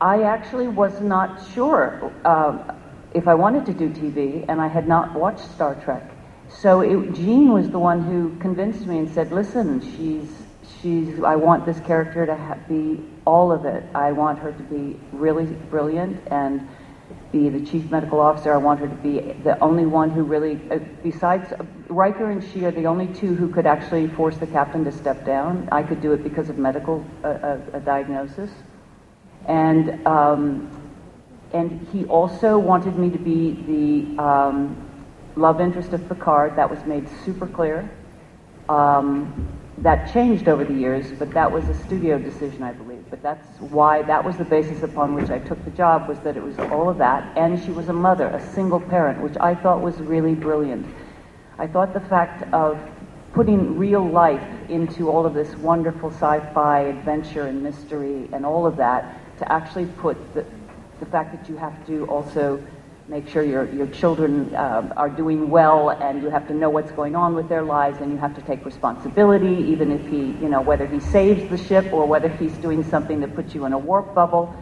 I 0.00 0.22
actually 0.22 0.68
was 0.68 1.00
not 1.00 1.40
sure 1.54 2.12
uh, 2.24 2.74
if 3.14 3.28
I 3.28 3.34
wanted 3.34 3.64
to 3.66 3.72
do 3.72 3.88
TV, 3.88 4.44
and 4.48 4.60
I 4.60 4.66
had 4.66 4.88
not 4.88 5.14
watched 5.14 5.48
Star 5.52 5.76
Trek. 5.76 6.10
So 6.48 6.80
it, 6.80 7.14
Gene 7.14 7.52
was 7.52 7.70
the 7.70 7.78
one 7.78 8.02
who 8.02 8.36
convinced 8.38 8.86
me 8.86 8.98
and 8.98 9.08
said, 9.08 9.32
listen, 9.32 9.80
she's 9.96 10.43
she's 10.84 11.22
I 11.24 11.34
want 11.34 11.64
this 11.64 11.80
character 11.80 12.26
to 12.26 12.36
ha- 12.36 12.58
be 12.68 13.02
all 13.24 13.50
of 13.50 13.64
it. 13.64 13.82
I 13.94 14.12
want 14.12 14.38
her 14.40 14.52
to 14.52 14.62
be 14.64 15.00
really 15.12 15.46
brilliant 15.46 16.20
and 16.30 16.68
be 17.32 17.48
the 17.48 17.64
chief 17.64 17.90
medical 17.90 18.20
officer. 18.20 18.52
I 18.52 18.58
want 18.58 18.80
her 18.80 18.88
to 18.88 18.94
be 18.96 19.32
the 19.42 19.58
only 19.60 19.86
one 19.86 20.10
who 20.10 20.22
really, 20.22 20.60
uh, 20.70 20.78
besides 21.02 21.52
uh, 21.52 21.64
Riker 21.88 22.30
and 22.30 22.44
she 22.52 22.64
are 22.66 22.70
the 22.70 22.84
only 22.86 23.06
two 23.08 23.34
who 23.34 23.48
could 23.48 23.66
actually 23.66 24.08
force 24.08 24.36
the 24.36 24.46
captain 24.46 24.84
to 24.84 24.92
step 24.92 25.24
down. 25.24 25.68
I 25.72 25.82
could 25.82 26.02
do 26.02 26.12
it 26.12 26.22
because 26.22 26.50
of 26.50 26.58
medical 26.58 27.04
uh, 27.24 27.28
uh, 27.28 27.78
diagnosis, 27.80 28.50
and 29.46 30.06
um, 30.06 30.70
and 31.54 31.86
he 31.92 32.04
also 32.06 32.58
wanted 32.58 32.98
me 32.98 33.08
to 33.10 33.18
be 33.18 33.52
the 33.52 34.22
um, 34.22 34.76
love 35.34 35.62
interest 35.62 35.94
of 35.94 36.06
Picard. 36.08 36.56
That 36.56 36.68
was 36.68 36.84
made 36.84 37.08
super 37.24 37.46
clear. 37.46 37.88
Um, 38.68 39.48
that 39.78 40.12
changed 40.12 40.48
over 40.48 40.64
the 40.64 40.74
years, 40.74 41.10
but 41.18 41.30
that 41.32 41.50
was 41.50 41.68
a 41.68 41.74
studio 41.74 42.18
decision, 42.18 42.62
I 42.62 42.72
believe. 42.72 43.04
But 43.10 43.22
that's 43.22 43.46
why 43.60 44.02
that 44.02 44.24
was 44.24 44.36
the 44.36 44.44
basis 44.44 44.82
upon 44.82 45.14
which 45.14 45.30
I 45.30 45.38
took 45.40 45.62
the 45.64 45.70
job 45.72 46.08
was 46.08 46.18
that 46.20 46.36
it 46.36 46.42
was 46.42 46.58
all 46.58 46.88
of 46.88 46.98
that, 46.98 47.36
and 47.36 47.62
she 47.62 47.70
was 47.70 47.88
a 47.88 47.92
mother, 47.92 48.28
a 48.28 48.40
single 48.52 48.80
parent, 48.80 49.20
which 49.20 49.36
I 49.40 49.54
thought 49.54 49.80
was 49.80 49.96
really 49.96 50.34
brilliant. 50.34 50.86
I 51.58 51.66
thought 51.66 51.92
the 51.92 52.00
fact 52.00 52.42
of 52.52 52.78
putting 53.32 53.76
real 53.76 54.06
life 54.08 54.46
into 54.70 55.10
all 55.10 55.26
of 55.26 55.34
this 55.34 55.56
wonderful 55.56 56.10
sci-fi 56.10 56.80
adventure 56.80 57.46
and 57.48 57.62
mystery 57.62 58.28
and 58.32 58.46
all 58.46 58.64
of 58.64 58.76
that 58.76 59.18
to 59.38 59.52
actually 59.52 59.86
put 59.86 60.16
the, 60.34 60.46
the 61.00 61.06
fact 61.06 61.32
that 61.36 61.48
you 61.50 61.56
have 61.56 61.84
to 61.86 62.06
also 62.06 62.64
make 63.08 63.28
sure 63.28 63.42
your, 63.42 63.70
your 63.72 63.86
children 63.88 64.54
uh, 64.54 64.92
are 64.96 65.10
doing 65.10 65.50
well 65.50 65.90
and 65.90 66.22
you 66.22 66.30
have 66.30 66.48
to 66.48 66.54
know 66.54 66.70
what's 66.70 66.90
going 66.92 67.14
on 67.14 67.34
with 67.34 67.48
their 67.48 67.62
lives 67.62 67.98
and 68.00 68.10
you 68.10 68.16
have 68.16 68.34
to 68.34 68.40
take 68.42 68.64
responsibility 68.64 69.56
even 69.70 69.92
if 69.92 70.06
he 70.08 70.32
you 70.42 70.48
know 70.48 70.62
whether 70.62 70.86
he 70.86 70.98
saves 71.00 71.48
the 71.50 71.58
ship 71.58 71.92
or 71.92 72.06
whether 72.06 72.28
he's 72.28 72.56
doing 72.58 72.82
something 72.82 73.20
that 73.20 73.34
puts 73.34 73.54
you 73.54 73.66
in 73.66 73.72
a 73.72 73.78
warp 73.78 74.14
bubble. 74.14 74.54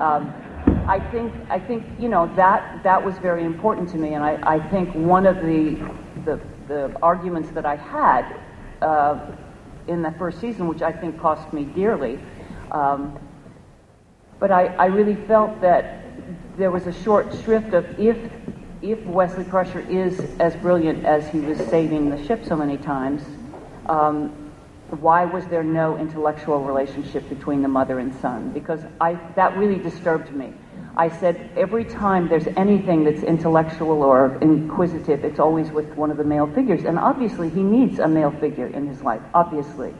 Um, 0.00 0.32
i 0.86 0.98
think 0.98 1.32
i 1.50 1.58
think 1.58 1.84
you 1.98 2.08
know 2.08 2.26
that 2.36 2.82
that 2.82 3.04
was 3.04 3.16
very 3.18 3.44
important 3.44 3.88
to 3.90 3.98
me. 3.98 4.14
And 4.14 4.24
i, 4.24 4.38
I 4.54 4.68
think 4.70 4.94
one 4.94 5.26
of 5.26 5.36
the, 5.36 5.76
the, 6.24 6.40
the 6.68 6.96
arguments 7.02 7.50
that 7.50 7.66
i 7.66 7.76
had 7.76 8.24
uh, 8.80 9.30
in 9.88 10.00
the 10.00 10.12
first 10.12 10.40
season 10.40 10.68
which 10.68 10.80
i 10.80 10.90
think 10.92 11.20
cost 11.20 11.52
me 11.52 11.64
dearly 11.64 12.18
um, 12.70 13.18
but 14.40 14.50
I, 14.50 14.66
I 14.66 14.86
really 14.86 15.14
felt 15.14 15.60
that 15.60 16.03
there 16.56 16.70
was 16.70 16.86
a 16.86 16.92
short 16.92 17.34
shrift 17.42 17.74
of 17.74 17.98
if 17.98 18.16
if 18.82 19.02
Wesley 19.06 19.44
Crusher 19.44 19.80
is 19.80 20.20
as 20.38 20.54
brilliant 20.56 21.06
as 21.06 21.26
he 21.28 21.40
was 21.40 21.58
saving 21.58 22.10
the 22.10 22.22
ship 22.26 22.44
so 22.44 22.54
many 22.54 22.76
times, 22.76 23.22
um, 23.86 24.28
why 25.00 25.24
was 25.24 25.46
there 25.46 25.64
no 25.64 25.96
intellectual 25.96 26.60
relationship 26.60 27.26
between 27.30 27.62
the 27.62 27.68
mother 27.68 27.98
and 27.98 28.14
son? 28.16 28.52
Because 28.52 28.80
I 29.00 29.14
that 29.36 29.56
really 29.56 29.78
disturbed 29.78 30.30
me. 30.32 30.52
I 30.96 31.08
said 31.08 31.50
every 31.56 31.84
time 31.84 32.28
there's 32.28 32.46
anything 32.56 33.02
that's 33.02 33.24
intellectual 33.24 34.02
or 34.02 34.38
inquisitive, 34.40 35.24
it's 35.24 35.40
always 35.40 35.70
with 35.70 35.88
one 35.96 36.12
of 36.12 36.16
the 36.16 36.24
male 36.24 36.46
figures, 36.46 36.84
and 36.84 36.98
obviously 36.98 37.48
he 37.48 37.62
needs 37.62 37.98
a 37.98 38.06
male 38.06 38.30
figure 38.30 38.68
in 38.68 38.86
his 38.86 39.02
life, 39.02 39.22
obviously. 39.32 39.92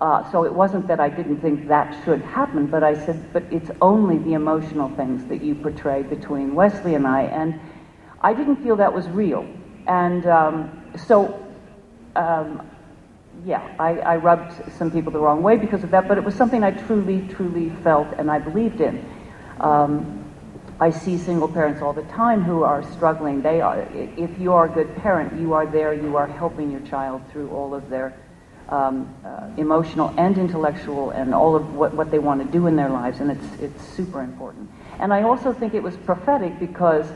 Uh, 0.00 0.30
so 0.32 0.44
it 0.44 0.54
wasn't 0.54 0.86
that 0.88 0.98
I 0.98 1.10
didn't 1.10 1.40
think 1.40 1.68
that 1.68 1.94
should 2.04 2.22
happen, 2.22 2.66
but 2.66 2.82
I 2.82 2.94
said, 2.94 3.32
but 3.34 3.42
it's 3.50 3.70
only 3.82 4.16
the 4.16 4.32
emotional 4.32 4.88
things 4.96 5.26
that 5.26 5.42
you 5.42 5.54
portray 5.54 6.02
between 6.02 6.54
Wesley 6.54 6.94
and 6.94 7.06
I, 7.06 7.22
and 7.24 7.60
I 8.22 8.32
didn't 8.32 8.56
feel 8.56 8.76
that 8.76 8.94
was 8.94 9.06
real. 9.08 9.46
And 9.86 10.26
um, 10.26 10.84
so, 11.06 11.46
um, 12.16 12.66
yeah, 13.44 13.74
I, 13.78 13.98
I, 13.98 14.16
rubbed 14.16 14.72
some 14.72 14.90
people 14.90 15.12
the 15.12 15.18
wrong 15.18 15.42
way 15.42 15.56
because 15.56 15.84
of 15.84 15.90
that, 15.90 16.08
but 16.08 16.16
it 16.16 16.24
was 16.24 16.34
something 16.34 16.62
I 16.62 16.70
truly, 16.70 17.26
truly 17.28 17.70
felt 17.82 18.08
and 18.18 18.30
I 18.30 18.38
believed 18.38 18.80
in. 18.80 19.04
Um, 19.60 20.24
I 20.80 20.90
see 20.90 21.18
single 21.18 21.48
parents 21.48 21.82
all 21.82 21.92
the 21.92 22.04
time 22.04 22.42
who 22.42 22.62
are 22.62 22.82
struggling. 22.92 23.42
They 23.42 23.60
are, 23.60 23.82
if 23.92 24.38
you 24.38 24.54
are 24.54 24.64
a 24.64 24.68
good 24.68 24.96
parent, 24.96 25.38
you 25.38 25.52
are 25.52 25.66
there, 25.66 25.92
you 25.92 26.16
are 26.16 26.26
helping 26.26 26.70
your 26.70 26.80
child 26.80 27.20
through 27.30 27.50
all 27.50 27.74
of 27.74 27.90
their 27.90 28.14
um, 28.70 29.14
uh, 29.24 29.48
emotional 29.56 30.14
and 30.16 30.38
intellectual 30.38 31.10
and 31.10 31.34
all 31.34 31.56
of 31.56 31.74
what, 31.74 31.94
what 31.94 32.10
they 32.10 32.18
want 32.18 32.44
to 32.44 32.50
do 32.50 32.66
in 32.66 32.76
their 32.76 32.88
lives, 32.88 33.20
and 33.20 33.30
it's, 33.30 33.60
it's 33.60 33.84
super 33.84 34.22
important. 34.22 34.70
And 34.98 35.12
I 35.12 35.22
also 35.22 35.52
think 35.52 35.74
it 35.74 35.82
was 35.82 35.96
prophetic 35.96 36.58
because 36.58 37.06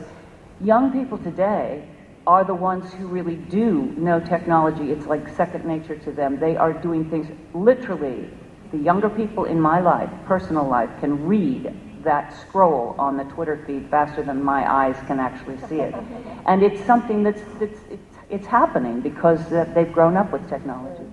young 0.59 0.91
people 0.91 1.17
today 1.17 1.87
are 2.27 2.43
the 2.43 2.55
ones 2.55 2.91
who 2.93 3.07
really 3.07 3.35
do 3.35 3.93
know 3.97 4.19
technology. 4.19 4.91
It's 4.91 5.05
like 5.05 5.29
second 5.35 5.65
nature 5.65 5.95
to 5.95 6.11
them. 6.11 6.39
They 6.39 6.57
are 6.57 6.73
doing 6.73 7.09
things 7.09 7.27
literally. 7.53 8.29
The 8.71 8.77
younger 8.79 9.09
people 9.09 9.45
in 9.45 9.61
my 9.61 9.79
life, 9.79 10.09
personal 10.25 10.67
life, 10.67 10.89
can 10.99 11.27
read 11.27 11.73
that 12.03 12.33
scroll 12.39 12.95
on 12.97 13.17
the 13.17 13.23
Twitter 13.25 13.63
feed 13.65 13.89
faster 13.89 14.23
than 14.23 14.43
my 14.43 14.71
eyes 14.71 14.95
can 15.07 15.19
actually 15.19 15.57
see 15.67 15.79
it. 15.79 15.93
And 16.47 16.61
it's 16.61 16.85
something 16.85 17.23
that's, 17.23 17.41
that's 17.59 17.79
it's, 17.89 18.15
it's 18.29 18.45
happening 18.45 19.01
because 19.01 19.51
uh, 19.51 19.65
they've 19.73 19.91
grown 19.91 20.15
up 20.15 20.31
with 20.31 20.47
technology. 20.47 21.04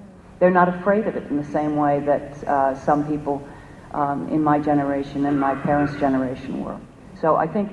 They're 0.42 0.50
not 0.50 0.68
afraid 0.68 1.06
of 1.06 1.14
it 1.14 1.22
in 1.30 1.36
the 1.36 1.44
same 1.44 1.76
way 1.76 2.00
that 2.00 2.48
uh, 2.48 2.74
some 2.74 3.06
people 3.06 3.46
um, 3.92 4.28
in 4.28 4.42
my 4.42 4.58
generation 4.58 5.24
and 5.26 5.38
my 5.38 5.54
parents' 5.54 5.94
generation 6.00 6.64
were. 6.64 6.80
So 7.20 7.36
I 7.36 7.46
think 7.46 7.70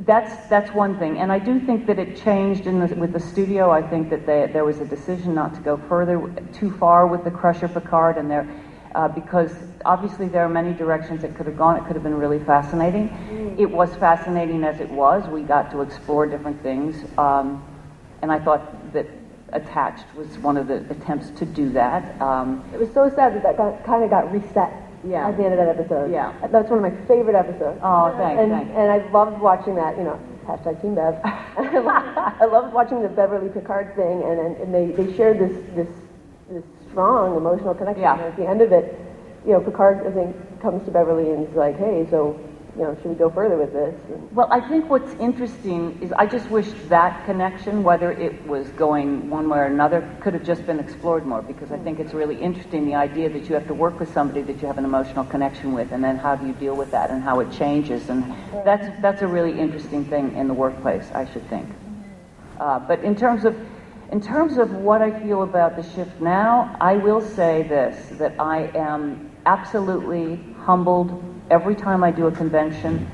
that's 0.00 0.48
that's 0.48 0.74
one 0.74 0.98
thing, 0.98 1.18
and 1.18 1.30
I 1.30 1.38
do 1.38 1.60
think 1.60 1.86
that 1.86 2.00
it 2.00 2.16
changed 2.16 2.64
the, 2.64 2.96
with 2.96 3.12
the 3.12 3.20
studio. 3.20 3.70
I 3.70 3.80
think 3.80 4.10
that 4.10 4.26
they, 4.26 4.50
there 4.52 4.64
was 4.64 4.80
a 4.80 4.84
decision 4.84 5.36
not 5.36 5.54
to 5.54 5.60
go 5.60 5.76
further 5.88 6.20
too 6.52 6.72
far 6.72 7.06
with 7.06 7.22
the 7.22 7.30
Crusher 7.30 7.68
Picard, 7.68 8.18
and 8.18 8.28
there 8.28 8.52
uh, 8.96 9.06
because 9.06 9.54
obviously 9.84 10.26
there 10.26 10.44
are 10.44 10.48
many 10.48 10.72
directions 10.72 11.22
it 11.22 11.36
could 11.36 11.46
have 11.46 11.56
gone. 11.56 11.76
It 11.76 11.86
could 11.86 11.94
have 11.94 12.02
been 12.02 12.18
really 12.18 12.40
fascinating. 12.40 13.08
Mm. 13.08 13.56
It 13.56 13.70
was 13.70 13.94
fascinating 13.94 14.64
as 14.64 14.80
it 14.80 14.90
was. 14.90 15.28
We 15.28 15.42
got 15.42 15.70
to 15.70 15.80
explore 15.80 16.26
different 16.26 16.60
things, 16.60 17.04
um, 17.18 17.62
and 18.20 18.32
I 18.32 18.40
thought 18.40 18.92
that 18.94 19.06
attached 19.54 20.04
was 20.16 20.26
one 20.38 20.56
of 20.56 20.66
the 20.66 20.84
attempts 20.90 21.30
to 21.38 21.46
do 21.46 21.70
that. 21.70 22.20
Um, 22.20 22.64
it 22.72 22.78
was 22.78 22.92
so 22.92 23.08
sad 23.14 23.34
that 23.34 23.42
that 23.42 23.56
got, 23.56 23.84
kind 23.84 24.04
of 24.04 24.10
got 24.10 24.32
reset 24.32 24.72
yeah. 25.06 25.28
at 25.28 25.36
the 25.36 25.44
end 25.44 25.54
of 25.54 25.58
that 25.58 25.78
episode. 25.78 26.12
Yeah. 26.12 26.32
That's 26.48 26.68
one 26.68 26.84
of 26.84 26.92
my 26.92 27.06
favorite 27.06 27.36
episodes. 27.36 27.80
Oh, 27.82 28.14
thanks, 28.16 28.40
and, 28.40 28.50
thanks. 28.50 28.70
And 28.76 28.90
I 28.90 28.98
loved 29.10 29.40
watching 29.40 29.74
that, 29.76 29.96
you 29.96 30.04
know, 30.04 30.20
hashtag 30.46 30.82
Team 30.82 30.94
Bev. 30.94 31.20
I 31.24 32.44
loved 32.44 32.74
watching 32.74 33.02
the 33.02 33.08
Beverly 33.08 33.48
Picard 33.48 33.94
thing, 33.96 34.22
and, 34.22 34.38
and, 34.40 34.56
and 34.58 34.74
they, 34.74 34.86
they 34.92 35.16
shared 35.16 35.38
this, 35.38 35.56
this, 35.74 35.88
this 36.50 36.64
strong 36.90 37.36
emotional 37.36 37.74
connection. 37.74 38.02
Yeah. 38.02 38.14
And 38.14 38.22
at 38.22 38.36
the 38.36 38.46
end 38.46 38.60
of 38.60 38.72
it, 38.72 38.98
you 39.46 39.52
know, 39.52 39.60
Picard, 39.60 40.06
I 40.06 40.10
think, 40.10 40.60
comes 40.60 40.84
to 40.86 40.90
Beverly 40.90 41.30
and 41.30 41.46
is 41.46 41.54
like, 41.54 41.78
hey, 41.78 42.06
so 42.10 42.38
you 42.76 42.82
know, 42.82 42.96
should 42.96 43.10
we 43.10 43.14
go 43.14 43.30
further 43.30 43.56
with 43.56 43.72
this? 43.72 43.94
Well, 44.32 44.48
I 44.50 44.60
think 44.60 44.90
what's 44.90 45.14
interesting 45.14 45.96
is 46.02 46.12
I 46.12 46.26
just 46.26 46.50
wish 46.50 46.66
that 46.88 47.24
connection, 47.24 47.84
whether 47.84 48.10
it 48.10 48.46
was 48.46 48.68
going 48.70 49.30
one 49.30 49.48
way 49.48 49.58
or 49.58 49.64
another, 49.64 50.08
could 50.20 50.34
have 50.34 50.44
just 50.44 50.66
been 50.66 50.80
explored 50.80 51.24
more 51.24 51.40
because 51.40 51.70
I 51.70 51.78
think 51.78 52.00
it's 52.00 52.12
really 52.12 52.36
interesting 52.40 52.86
the 52.86 52.96
idea 52.96 53.28
that 53.30 53.48
you 53.48 53.54
have 53.54 53.68
to 53.68 53.74
work 53.74 54.00
with 54.00 54.12
somebody 54.12 54.42
that 54.42 54.60
you 54.60 54.66
have 54.66 54.78
an 54.78 54.84
emotional 54.84 55.24
connection 55.24 55.72
with, 55.72 55.92
and 55.92 56.02
then 56.02 56.16
how 56.16 56.34
do 56.34 56.46
you 56.46 56.52
deal 56.54 56.74
with 56.74 56.90
that 56.90 57.10
and 57.10 57.22
how 57.22 57.38
it 57.40 57.52
changes, 57.52 58.08
and 58.08 58.34
that's 58.64 58.88
that's 59.00 59.22
a 59.22 59.26
really 59.26 59.58
interesting 59.58 60.04
thing 60.04 60.36
in 60.36 60.48
the 60.48 60.54
workplace, 60.54 61.08
I 61.14 61.30
should 61.32 61.48
think. 61.48 61.68
Uh, 62.58 62.80
but 62.80 63.04
in 63.04 63.14
terms 63.14 63.44
of 63.44 63.56
in 64.10 64.20
terms 64.20 64.58
of 64.58 64.72
what 64.72 65.00
I 65.00 65.10
feel 65.20 65.42
about 65.42 65.76
the 65.76 65.82
shift 65.82 66.20
now, 66.20 66.76
I 66.80 66.96
will 66.96 67.20
say 67.20 67.62
this: 67.62 68.18
that 68.18 68.40
I 68.40 68.70
am 68.74 69.30
absolutely 69.46 70.40
humbled 70.62 71.33
every 71.50 71.74
time 71.74 72.02
I 72.04 72.10
do 72.10 72.26
a 72.26 72.32
convention 72.32 73.10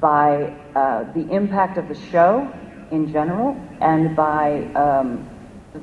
by 0.00 0.54
uh, 0.74 1.12
the 1.12 1.28
impact 1.30 1.78
of 1.78 1.88
the 1.88 1.94
show 1.94 2.52
in 2.90 3.12
general 3.12 3.60
and 3.80 4.14
by 4.14 4.64
um, 4.74 5.28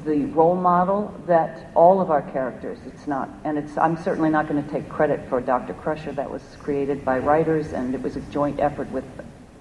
the 0.06 0.26
role 0.28 0.56
model 0.56 1.14
that 1.28 1.68
all 1.76 2.00
of 2.00 2.10
our 2.10 2.22
characters 2.32 2.78
it's 2.86 3.08
not 3.08 3.30
and 3.44 3.58
it's 3.58 3.78
i'm 3.78 4.02
certainly 4.02 4.30
not 4.30 4.48
going 4.48 4.64
to 4.64 4.72
take 4.72 4.88
credit 4.88 5.20
for 5.28 5.42
dr 5.42 5.74
crusher 5.76 6.14
that 6.14 6.32
was 6.32 6.42
created 6.60 7.04
by 7.04 7.20
writers 7.20 7.74
and 7.74 7.94
it 7.94 8.02
was 8.02 8.16
a 8.16 8.22
joint 8.32 8.58
effort 8.62 8.90
with 8.92 9.04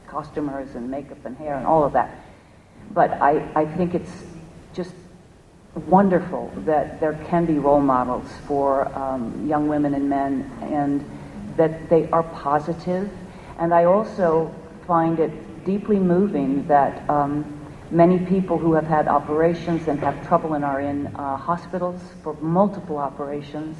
costumers 0.07 0.75
and 0.75 0.91
makeup 0.91 1.25
and 1.25 1.37
hair 1.37 1.57
and 1.57 1.67
all 1.67 1.85
of 1.85 1.93
that. 1.93 2.11
But 2.93 3.13
i, 3.23 3.45
I 3.55 3.65
think 3.65 3.95
it's 3.95 4.25
just 4.75 4.93
wonderful 5.87 6.53
that 6.67 7.01
there 7.01 7.15
can 7.29 7.47
be 7.47 7.59
role 7.59 7.81
models 7.81 8.29
for 8.47 8.87
um, 8.97 9.47
young 9.49 9.69
women 9.69 9.95
and 9.95 10.09
men 10.09 10.51
and 10.63 11.05
that 11.61 11.91
they 11.91 12.09
are 12.11 12.23
positive. 12.23 13.11
And 13.59 13.75
I 13.75 13.85
also 13.85 14.51
find 14.87 15.21
it 15.21 15.33
deeply 15.67 15.99
moving 15.99 16.67
that 16.69 17.09
um, 17.11 17.45
many 17.91 18.19
people 18.19 18.57
who 18.57 18.73
have 18.73 18.87
had 18.87 19.07
operations 19.09 19.87
and 19.87 20.01
have 20.01 20.27
trouble 20.27 20.55
and 20.55 20.65
are 20.65 20.81
in 20.81 21.09
uh, 21.09 21.37
hospitals 21.37 22.01
for 22.23 22.33
multiple 22.41 22.97
operations, 22.97 23.77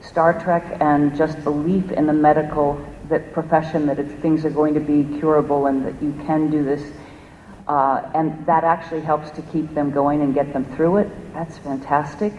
Star 0.00 0.40
Trek 0.40 0.76
and 0.80 1.16
just 1.16 1.42
belief 1.42 1.90
in 1.90 2.06
the 2.06 2.12
medical 2.12 2.80
that 3.08 3.32
profession 3.32 3.86
that 3.86 3.96
things 4.22 4.44
are 4.44 4.50
going 4.50 4.74
to 4.74 4.80
be 4.80 5.18
curable 5.18 5.66
and 5.66 5.84
that 5.84 6.00
you 6.00 6.12
can 6.26 6.48
do 6.48 6.62
this. 6.62 6.92
Uh, 7.66 8.08
and 8.14 8.46
that 8.46 8.62
actually 8.62 9.00
helps 9.00 9.30
to 9.32 9.42
keep 9.50 9.74
them 9.74 9.90
going 9.90 10.22
and 10.22 10.32
get 10.32 10.52
them 10.52 10.64
through 10.76 10.98
it. 10.98 11.08
That's 11.34 11.58
fantastic. 11.58 12.32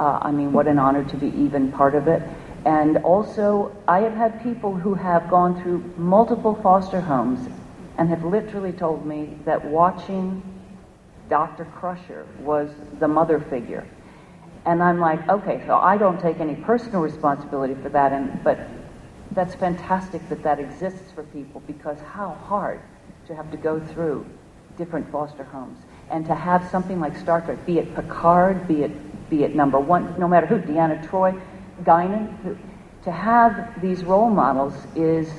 Uh, 0.00 0.18
I 0.20 0.32
mean, 0.32 0.52
what 0.52 0.66
an 0.66 0.80
honor 0.80 1.04
to 1.04 1.16
be 1.16 1.28
even 1.28 1.70
part 1.70 1.94
of 1.94 2.08
it. 2.08 2.22
And 2.66 2.96
also, 2.98 3.70
I 3.86 4.00
have 4.00 4.14
had 4.14 4.42
people 4.42 4.74
who 4.74 4.94
have 4.94 5.30
gone 5.30 5.62
through 5.62 5.84
multiple 5.96 6.56
foster 6.64 7.00
homes 7.00 7.48
and 7.96 8.08
have 8.08 8.24
literally 8.24 8.72
told 8.72 9.06
me 9.06 9.38
that 9.44 9.64
watching 9.64 10.42
Dr. 11.28 11.64
Crusher 11.64 12.26
was 12.40 12.68
the 12.98 13.06
mother 13.06 13.38
figure. 13.38 13.86
And 14.64 14.82
I'm 14.82 14.98
like, 14.98 15.28
okay, 15.28 15.62
so 15.64 15.76
I 15.76 15.96
don't 15.96 16.20
take 16.20 16.40
any 16.40 16.56
personal 16.56 17.02
responsibility 17.02 17.74
for 17.74 17.88
that, 17.90 18.12
and, 18.12 18.42
but 18.42 18.58
that's 19.30 19.54
fantastic 19.54 20.28
that 20.28 20.42
that 20.42 20.58
exists 20.58 21.12
for 21.12 21.22
people 21.22 21.62
because 21.68 22.00
how 22.00 22.30
hard 22.30 22.80
to 23.28 23.36
have 23.36 23.48
to 23.52 23.56
go 23.56 23.78
through 23.78 24.26
different 24.76 25.08
foster 25.12 25.44
homes 25.44 25.78
and 26.10 26.26
to 26.26 26.34
have 26.34 26.68
something 26.68 26.98
like 26.98 27.16
Star 27.16 27.42
Trek, 27.42 27.64
be 27.64 27.78
it 27.78 27.94
Picard, 27.94 28.66
be 28.66 28.82
it 28.82 28.90
be 29.30 29.44
it 29.44 29.54
number 29.54 29.78
one, 29.78 30.18
no 30.18 30.28
matter 30.28 30.46
who, 30.46 30.58
Deanna 30.58 31.04
Troi, 31.08 31.40
To 31.84 33.12
have 33.12 33.80
these 33.80 34.02
role 34.02 34.30
models 34.30 34.74
is 34.96 35.30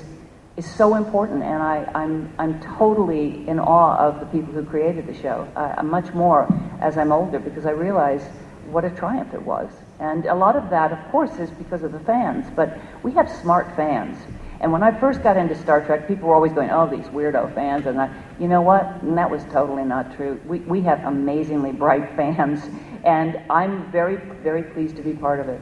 is 0.56 0.65
so 0.65 0.95
important, 0.95 1.43
and 1.43 1.62
I, 1.62 1.89
I'm 1.93 2.34
I'm 2.39 2.60
totally 2.78 3.47
in 3.47 3.60
awe 3.60 3.97
of 3.97 4.19
the 4.19 4.26
people 4.28 4.54
who 4.54 4.63
created 4.63 5.06
the 5.08 5.13
show. 5.13 5.47
I'm 5.56 5.89
much 5.89 6.13
more 6.13 6.47
as 6.82 6.97
I'm 6.97 7.12
older 7.12 7.39
because 7.39 7.65
I 7.65 7.71
realize 7.71 8.23
what 8.71 8.84
a 8.86 8.89
triumph 8.89 9.34
it 9.34 9.41
was, 9.41 9.69
and 10.00 10.26
a 10.26 10.36
lot 10.36 10.56
of 10.56 10.69
that, 10.69 10.91
of 10.91 11.12
course, 11.12 11.38
is 11.39 11.50
because 11.52 11.84
of 11.84 11.91
the 11.91 12.00
fans. 12.00 12.45
But 12.56 12.78
we 13.04 13.12
have 13.13 13.30
smart 13.30 13.76
fans, 13.76 14.17
and 14.60 14.71
when 14.71 14.84
I 14.84 14.97
first 15.00 15.21
got 15.21 15.38
into 15.38 15.56
Star 15.56 15.86
Trek, 15.86 16.08
people 16.08 16.30
were 16.30 16.36
always 16.36 16.54
going, 16.54 16.71
"Oh, 16.71 16.88
these 16.88 17.08
weirdo 17.08 17.54
fans," 17.54 17.86
and 17.86 18.00
I, 18.00 18.10
you 18.39 18.47
know 18.47 18.62
what? 18.62 19.02
And 19.02 19.17
that 19.17 19.30
was 19.30 19.43
totally 19.45 19.86
not 19.86 20.15
true. 20.15 20.39
We 20.45 20.60
we 20.60 20.82
have 20.82 21.04
amazingly 21.04 21.71
bright 21.71 22.15
fans, 22.15 22.62
and 23.04 23.41
I'm 23.50 23.91
very 23.91 24.17
very 24.43 24.63
pleased 24.63 24.95
to 24.97 25.02
be 25.02 25.13
part 25.13 25.39
of 25.39 25.50
it. 25.50 25.62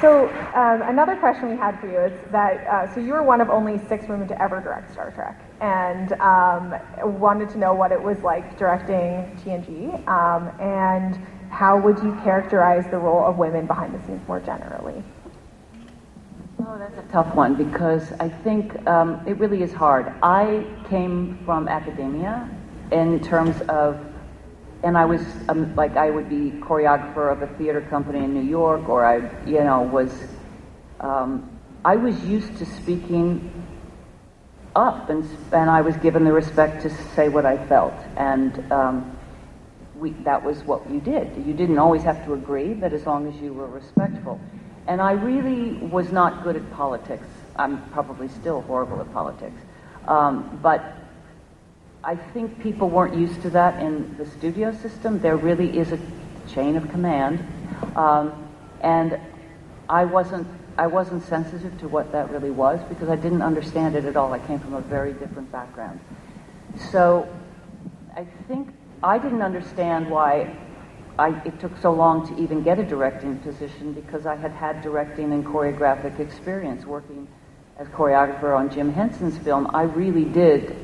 So 0.00 0.28
um, 0.54 0.82
another 0.82 1.16
question 1.16 1.48
we 1.48 1.56
had 1.56 1.80
for 1.80 1.86
you 1.86 1.98
is 1.98 2.12
that 2.30 2.66
uh, 2.66 2.94
so 2.94 3.00
you 3.00 3.12
were 3.12 3.22
one 3.22 3.40
of 3.40 3.48
only 3.48 3.78
six 3.88 4.06
women 4.06 4.28
to 4.28 4.42
ever 4.42 4.60
direct 4.60 4.92
Star 4.92 5.10
Trek, 5.12 5.40
and 5.60 6.12
um, 6.20 6.74
wanted 7.20 7.48
to 7.50 7.58
know 7.58 7.72
what 7.72 7.92
it 7.92 8.02
was 8.02 8.18
like 8.20 8.58
directing 8.58 9.34
TNG, 9.42 10.06
um, 10.08 10.50
and 10.60 11.16
how 11.50 11.78
would 11.78 11.98
you 12.00 12.18
characterize 12.22 12.84
the 12.90 12.98
role 12.98 13.24
of 13.24 13.38
women 13.38 13.66
behind 13.66 13.94
the 13.94 14.06
scenes 14.06 14.26
more 14.26 14.40
generally? 14.40 15.02
Oh, 16.60 16.76
that's 16.78 16.98
a 16.98 17.12
tough 17.12 17.34
one 17.34 17.54
because 17.54 18.12
I 18.20 18.28
think 18.28 18.86
um, 18.86 19.22
it 19.26 19.38
really 19.38 19.62
is 19.62 19.72
hard. 19.72 20.12
I 20.22 20.66
came 20.88 21.38
from 21.44 21.68
academia 21.68 22.48
in 22.90 23.20
terms 23.20 23.60
of 23.62 23.98
and 24.84 24.98
I 24.98 25.06
was 25.06 25.22
um, 25.48 25.74
like 25.74 25.96
I 25.96 26.10
would 26.10 26.28
be 26.28 26.50
choreographer 26.60 27.32
of 27.32 27.42
a 27.42 27.46
theater 27.56 27.80
company 27.80 28.22
in 28.22 28.34
New 28.34 28.48
York, 28.48 28.88
or 28.88 29.04
I, 29.04 29.16
you 29.46 29.64
know, 29.64 29.82
was 29.82 30.12
um, 31.00 31.58
I 31.84 31.96
was 31.96 32.22
used 32.24 32.58
to 32.58 32.66
speaking 32.66 33.66
up, 34.76 35.08
and 35.08 35.24
and 35.52 35.70
I 35.70 35.80
was 35.80 35.96
given 35.96 36.24
the 36.24 36.32
respect 36.32 36.82
to 36.82 36.90
say 36.90 37.30
what 37.30 37.46
I 37.46 37.56
felt, 37.66 37.94
and 38.16 38.70
um, 38.70 39.18
we, 39.96 40.10
that 40.24 40.44
was 40.44 40.62
what 40.64 40.88
you 40.90 41.00
did. 41.00 41.34
You 41.46 41.54
didn't 41.54 41.78
always 41.78 42.02
have 42.02 42.22
to 42.26 42.34
agree, 42.34 42.74
but 42.74 42.92
as 42.92 43.06
long 43.06 43.26
as 43.26 43.34
you 43.40 43.54
were 43.54 43.66
respectful. 43.66 44.38
And 44.86 45.00
I 45.00 45.12
really 45.12 45.72
was 45.86 46.12
not 46.12 46.44
good 46.44 46.56
at 46.56 46.70
politics. 46.72 47.26
I'm 47.56 47.88
probably 47.90 48.28
still 48.28 48.60
horrible 48.62 49.00
at 49.00 49.10
politics, 49.14 49.58
um, 50.06 50.58
but 50.62 50.84
I 52.04 52.16
think 52.16 52.60
people 52.60 52.90
weren't 52.90 53.16
used 53.16 53.40
to 53.42 53.50
that 53.50 53.82
in 53.82 54.16
the 54.18 54.26
studio 54.26 54.72
system. 54.72 55.20
There 55.20 55.36
really 55.36 55.76
is 55.78 55.92
a 55.92 55.98
chain 56.48 56.76
of 56.76 56.90
command, 56.90 57.44
um, 57.96 58.48
and 58.82 59.18
I 59.88 60.04
wasn't 60.04 60.46
I 60.76 60.86
wasn't 60.88 61.22
sensitive 61.24 61.78
to 61.80 61.88
what 61.88 62.10
that 62.12 62.30
really 62.30 62.50
was 62.50 62.82
because 62.88 63.08
I 63.08 63.16
didn't 63.16 63.42
understand 63.42 63.94
it 63.94 64.04
at 64.04 64.16
all. 64.16 64.32
I 64.32 64.40
came 64.40 64.58
from 64.58 64.74
a 64.74 64.80
very 64.80 65.12
different 65.12 65.50
background. 65.52 66.00
So 66.90 67.28
I 68.16 68.26
think 68.48 68.68
I 69.02 69.18
didn't 69.18 69.42
understand 69.42 70.10
why 70.10 70.56
I, 71.18 71.28
it 71.44 71.60
took 71.60 71.76
so 71.80 71.92
long 71.92 72.26
to 72.26 72.42
even 72.42 72.62
get 72.62 72.80
a 72.80 72.84
directing 72.84 73.38
position 73.38 73.92
because 73.92 74.26
I 74.26 74.34
had 74.34 74.50
had 74.50 74.82
directing 74.82 75.32
and 75.32 75.44
choreographic 75.44 76.18
experience 76.18 76.84
working 76.84 77.28
as 77.78 77.86
choreographer 77.88 78.56
on 78.56 78.68
Jim 78.68 78.92
Henson's 78.92 79.38
film. 79.38 79.70
I 79.72 79.82
really 79.82 80.24
did, 80.24 80.76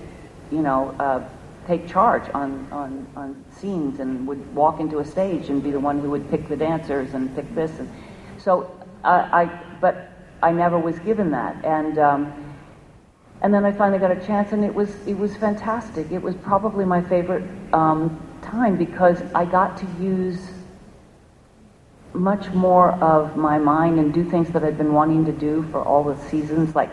you 0.50 0.62
know, 0.62 0.94
uh, 0.98 1.26
take 1.66 1.86
charge 1.88 2.28
on, 2.34 2.66
on, 2.72 3.06
on 3.16 3.44
scenes 3.52 4.00
and 4.00 4.26
would 4.26 4.54
walk 4.54 4.80
into 4.80 4.98
a 4.98 5.04
stage 5.04 5.48
and 5.48 5.62
be 5.62 5.70
the 5.70 5.80
one 5.80 6.00
who 6.00 6.10
would 6.10 6.28
pick 6.30 6.48
the 6.48 6.56
dancers 6.56 7.14
and 7.14 7.34
pick 7.34 7.54
this. 7.54 7.78
And 7.78 7.88
so 8.38 8.70
uh, 9.04 9.28
I, 9.32 9.44
but 9.80 10.10
I 10.42 10.52
never 10.52 10.78
was 10.78 10.98
given 11.00 11.30
that. 11.32 11.64
And, 11.64 11.98
um, 11.98 12.50
and 13.42 13.54
then 13.54 13.64
I 13.64 13.72
finally 13.72 13.98
got 13.98 14.10
a 14.10 14.26
chance, 14.26 14.52
and 14.52 14.64
it 14.64 14.74
was 14.74 14.94
it 15.06 15.16
was 15.16 15.34
fantastic. 15.36 16.10
It 16.12 16.20
was 16.20 16.34
probably 16.36 16.84
my 16.84 17.00
favorite 17.00 17.44
um, 17.72 18.20
time 18.42 18.76
because 18.76 19.22
I 19.34 19.46
got 19.46 19.78
to 19.78 19.86
use 19.98 20.50
much 22.12 22.50
more 22.52 22.90
of 23.02 23.36
my 23.36 23.56
mind 23.56 23.98
and 23.98 24.12
do 24.12 24.28
things 24.28 24.50
that 24.50 24.62
I'd 24.62 24.76
been 24.76 24.92
wanting 24.92 25.24
to 25.24 25.32
do 25.32 25.62
for 25.70 25.82
all 25.82 26.04
the 26.04 26.16
seasons, 26.28 26.74
like 26.74 26.90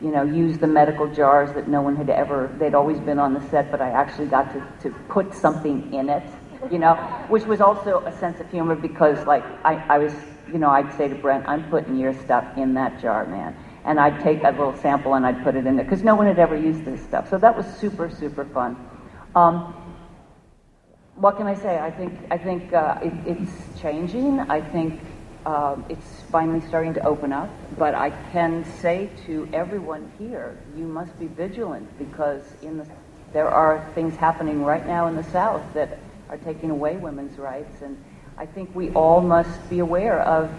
you 0.00 0.10
know, 0.10 0.22
use 0.22 0.58
the 0.58 0.66
medical 0.66 1.06
jars 1.12 1.52
that 1.54 1.68
no 1.68 1.82
one 1.82 1.96
had 1.96 2.10
ever. 2.10 2.54
They'd 2.58 2.74
always 2.74 2.98
been 3.00 3.18
on 3.18 3.34
the 3.34 3.40
set, 3.50 3.70
but 3.70 3.80
I 3.80 3.90
actually 3.90 4.26
got 4.26 4.52
to 4.52 4.88
to 4.88 4.94
put 5.08 5.34
something 5.34 5.92
in 5.92 6.08
it, 6.08 6.22
you 6.70 6.78
know, 6.78 6.94
which 7.28 7.44
was 7.44 7.60
also 7.60 8.02
a 8.06 8.12
sense 8.12 8.40
of 8.40 8.50
humor 8.50 8.74
because 8.74 9.26
like 9.26 9.44
I, 9.64 9.74
I 9.88 9.98
was, 9.98 10.14
you 10.52 10.58
know, 10.58 10.70
I'd 10.70 10.92
say 10.94 11.08
to 11.08 11.14
Brent, 11.14 11.48
I'm 11.48 11.68
putting 11.68 11.96
your 11.96 12.14
stuff 12.14 12.44
in 12.56 12.74
that 12.74 13.00
jar, 13.00 13.26
man 13.26 13.56
and 13.84 13.98
I'd 13.98 14.20
take 14.20 14.42
a 14.44 14.50
little 14.50 14.76
sample 14.76 15.14
and 15.14 15.24
I'd 15.24 15.42
put 15.42 15.56
it 15.56 15.66
in 15.66 15.76
there 15.76 15.84
because 15.84 16.02
no 16.02 16.14
one 16.14 16.26
had 16.26 16.38
ever 16.38 16.54
used 16.54 16.84
this 16.84 17.02
stuff. 17.02 17.30
So 17.30 17.38
that 17.38 17.56
was 17.56 17.66
super, 17.66 18.10
super 18.10 18.44
fun. 18.44 18.76
Um, 19.34 19.74
what 21.14 21.36
can 21.36 21.46
I 21.46 21.54
say? 21.54 21.78
I 21.78 21.90
think 21.90 22.12
I 22.30 22.38
think 22.38 22.72
uh, 22.72 22.98
it, 23.02 23.12
it's 23.26 23.80
changing. 23.80 24.40
I 24.40 24.60
think 24.60 25.00
uh, 25.48 25.76
it's 25.88 26.20
finally 26.30 26.60
starting 26.68 26.92
to 26.92 27.02
open 27.06 27.32
up. 27.32 27.48
But 27.78 27.94
I 27.94 28.10
can 28.32 28.66
say 28.80 29.08
to 29.24 29.48
everyone 29.54 30.12
here, 30.18 30.58
you 30.76 30.84
must 30.84 31.18
be 31.18 31.26
vigilant 31.26 31.88
because 31.98 32.42
in 32.60 32.76
the 32.76 32.86
there 33.32 33.48
are 33.48 33.90
things 33.94 34.14
happening 34.16 34.62
right 34.64 34.86
now 34.86 35.06
in 35.06 35.16
the 35.16 35.24
South 35.24 35.62
that 35.74 35.98
are 36.28 36.38
taking 36.38 36.70
away 36.70 36.96
women's 36.96 37.38
rights, 37.38 37.82
and 37.82 38.02
I 38.38 38.46
think 38.46 38.74
we 38.74 38.90
all 38.90 39.20
must 39.20 39.68
be 39.68 39.78
aware 39.80 40.20
of 40.20 40.50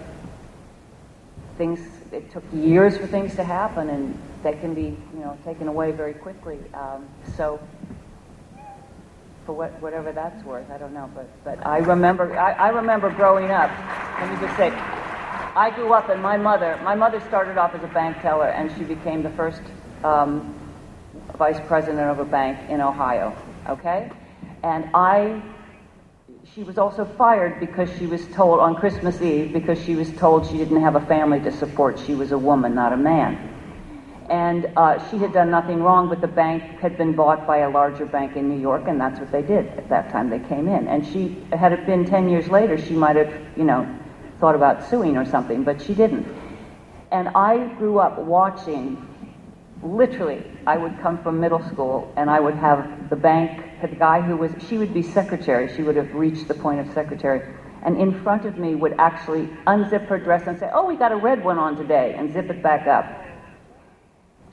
things 1.57 1.79
it 2.11 2.31
took 2.31 2.43
years 2.53 2.97
for 2.97 3.05
things 3.07 3.35
to 3.35 3.43
happen, 3.43 3.89
and 3.89 4.19
they 4.43 4.53
can 4.53 4.73
be, 4.73 4.97
you 5.13 5.19
know, 5.19 5.37
taken 5.45 5.67
away 5.67 5.91
very 5.91 6.13
quickly. 6.13 6.59
Um, 6.73 7.07
so, 7.35 7.59
for 9.49 9.53
what, 9.53 9.81
whatever 9.81 10.11
that's 10.11 10.43
worth, 10.43 10.69
I 10.69 10.77
don't 10.77 10.93
know. 10.93 11.09
But, 11.15 11.27
but 11.43 11.65
I 11.65 11.79
remember, 11.79 12.37
I, 12.37 12.51
I 12.51 12.69
remember 12.69 13.09
growing 13.09 13.49
up. 13.49 13.71
Let 14.19 14.29
me 14.29 14.39
just 14.45 14.55
say, 14.55 14.69
I 15.55 15.71
grew 15.73 15.91
up, 15.91 16.07
and 16.09 16.21
my 16.21 16.37
mother, 16.37 16.79
my 16.83 16.93
mother 16.93 17.19
started 17.21 17.57
off 17.57 17.73
as 17.73 17.83
a 17.83 17.87
bank 17.87 18.21
teller, 18.21 18.49
and 18.49 18.71
she 18.77 18.83
became 18.83 19.23
the 19.23 19.31
first 19.31 19.63
um, 20.03 20.53
vice 21.35 21.59
president 21.65 22.11
of 22.11 22.19
a 22.19 22.25
bank 22.25 22.69
in 22.69 22.79
Ohio. 22.79 23.35
Okay, 23.67 24.11
and 24.61 24.87
I 24.93 25.41
she 26.53 26.61
was 26.61 26.77
also 26.77 27.03
fired 27.03 27.59
because 27.59 27.89
she 27.97 28.05
was 28.05 28.23
told 28.27 28.59
on 28.59 28.75
Christmas 28.75 29.19
Eve 29.19 29.51
because 29.51 29.83
she 29.83 29.95
was 29.95 30.11
told 30.11 30.45
she 30.45 30.57
didn't 30.57 30.81
have 30.81 30.95
a 30.95 31.05
family 31.07 31.39
to 31.39 31.51
support. 31.51 31.99
She 32.05 32.13
was 32.13 32.31
a 32.31 32.37
woman, 32.37 32.75
not 32.75 32.93
a 32.93 32.97
man. 32.97 33.58
And 34.29 34.71
uh, 34.77 35.09
she 35.09 35.17
had 35.17 35.33
done 35.33 35.49
nothing 35.49 35.81
wrong, 35.81 36.07
but 36.07 36.21
the 36.21 36.27
bank 36.27 36.61
had 36.79 36.97
been 36.97 37.13
bought 37.13 37.47
by 37.47 37.57
a 37.57 37.69
larger 37.69 38.05
bank 38.05 38.35
in 38.35 38.47
New 38.47 38.59
York, 38.59 38.83
and 38.87 39.01
that's 39.01 39.19
what 39.19 39.31
they 39.31 39.41
did 39.41 39.65
at 39.77 39.89
that 39.89 40.11
time. 40.11 40.29
They 40.29 40.39
came 40.39 40.67
in, 40.67 40.87
and 40.87 41.05
she 41.05 41.43
had 41.51 41.73
it 41.73 41.85
been 41.87 42.05
ten 42.05 42.29
years 42.29 42.47
later, 42.47 42.77
she 42.77 42.93
might 42.93 43.15
have, 43.15 43.33
you 43.57 43.63
know, 43.63 43.87
thought 44.39 44.55
about 44.55 44.83
suing 44.83 45.17
or 45.17 45.25
something, 45.25 45.63
but 45.63 45.81
she 45.81 45.95
didn't. 45.95 46.27
And 47.11 47.29
I 47.29 47.67
grew 47.75 47.97
up 47.97 48.19
watching 48.19 49.05
literally, 49.83 50.43
I 50.67 50.77
would 50.77 50.99
come 50.99 51.21
from 51.23 51.39
middle 51.39 51.63
school 51.69 52.11
and 52.17 52.29
I 52.29 52.39
would 52.39 52.55
have 52.55 53.09
the 53.09 53.15
bank, 53.15 53.81
the 53.81 53.87
guy 53.87 54.21
who 54.21 54.35
was, 54.37 54.51
she 54.67 54.77
would 54.77 54.93
be 54.93 55.01
secretary, 55.01 55.73
she 55.75 55.81
would 55.81 55.95
have 55.95 56.13
reached 56.13 56.47
the 56.47 56.53
point 56.53 56.79
of 56.79 56.93
secretary, 56.93 57.41
and 57.83 57.97
in 57.97 58.21
front 58.23 58.45
of 58.45 58.57
me 58.57 58.75
would 58.75 58.95
actually 58.99 59.47
unzip 59.67 60.05
her 60.07 60.19
dress 60.19 60.47
and 60.47 60.59
say, 60.59 60.69
Oh, 60.73 60.85
we 60.85 60.95
got 60.95 61.11
a 61.11 61.15
red 61.15 61.43
one 61.43 61.57
on 61.57 61.77
today, 61.77 62.13
and 62.17 62.31
zip 62.31 62.49
it 62.49 62.61
back 62.61 62.87
up. 62.87 63.05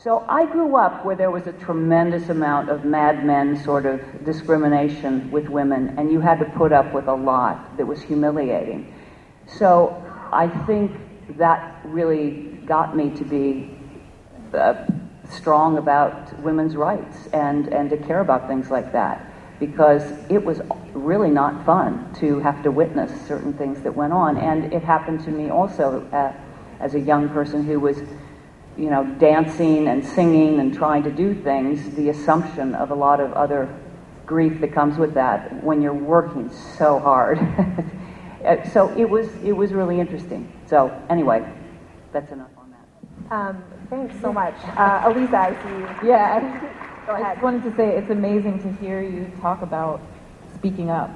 So 0.07 0.25
I 0.29 0.47
grew 0.47 0.77
up 0.77 1.05
where 1.05 1.17
there 1.17 1.33
was 1.33 1.49
a 1.49 1.53
tremendous 1.53 2.29
amount 2.29 2.69
of 2.69 2.85
Mad 2.85 3.25
Men 3.25 3.57
sort 3.57 3.87
of 3.87 4.01
discrimination 4.25 5.29
with 5.33 5.49
women, 5.49 5.99
and 5.99 6.13
you 6.13 6.21
had 6.21 6.39
to 6.39 6.45
put 6.45 6.73
up 6.73 6.95
with 6.95 7.09
a 7.09 7.13
lot 7.13 7.77
that 7.77 7.87
was 7.87 8.01
humiliating. 8.01 8.95
So 9.49 10.01
I 10.33 10.47
think 10.65 10.93
that 11.39 11.81
really 11.85 12.57
got 12.67 12.97
me 12.97 13.11
to 13.17 13.25
be 13.25 13.77
uh, 14.55 14.75
strong 15.29 15.77
about 15.77 16.39
women's 16.39 16.77
rights 16.77 17.27
and, 17.33 17.67
and 17.75 17.91
to 17.91 17.97
care 17.97 18.21
about 18.21 18.47
things 18.47 18.71
like 18.71 18.93
that 18.93 19.29
because 19.59 20.05
it 20.29 20.45
was 20.45 20.61
really 20.95 21.31
not 21.31 21.67
fun 21.67 22.15
to 22.21 22.39
have 22.39 22.63
to 22.63 22.71
witness 22.71 23.11
certain 23.27 23.53
things 23.55 23.83
that 23.83 23.97
went 23.97 24.13
on. 24.13 24.39
And 24.39 24.73
it 24.73 24.85
happened 24.85 25.25
to 25.25 25.33
me 25.33 25.51
also 25.51 26.09
uh, 26.13 26.33
as 26.79 26.95
a 26.95 27.01
young 27.01 27.29
person 27.31 27.65
who 27.65 27.81
was, 27.81 28.03
you 28.77 28.91
know, 28.91 29.05
dancing 29.19 29.89
and 29.89 30.05
singing 30.05 30.61
and 30.61 30.75
trying 30.75 31.03
to 31.05 31.11
do 31.11 31.35
things, 31.35 31.95
the 31.97 32.11
assumption 32.11 32.75
of 32.75 32.91
a 32.91 32.95
lot 32.95 33.21
of 33.21 33.33
other 33.33 33.69
grief 34.27 34.61
that 34.61 34.73
comes 34.73 34.99
with 34.99 35.15
that 35.15 35.63
when 35.63 35.81
you're 35.81 35.95
working 35.95 36.51
so 36.51 36.99
hard. 36.99 37.39
Uh, 38.45 38.63
so 38.69 38.97
it 38.97 39.11
was, 39.11 39.27
it 39.43 39.51
was 39.51 39.73
really 39.73 39.99
interesting. 39.99 40.53
So 40.69 40.97
anyway, 41.11 41.45
that's 42.13 42.31
enough 42.31 42.51
on 42.57 42.71
that. 42.71 43.35
Um, 43.35 43.65
Thanks 43.91 44.21
so 44.21 44.33
much. 44.33 44.55
Uh, 44.77 45.03
Eliza, 45.07 45.37
I 45.37 45.53
see 45.63 46.05
you. 46.05 46.11
Yeah, 46.11 46.73
Go 47.07 47.13
I 47.13 47.35
just 47.35 47.43
wanted 47.43 47.63
to 47.63 47.77
say 47.77 47.97
it's 47.97 48.11
amazing 48.11 48.61
to 48.63 48.73
hear 48.83 49.01
you 49.01 49.31
talk 49.41 49.63
about 49.63 50.01
speaking 50.55 50.91
up 50.91 51.11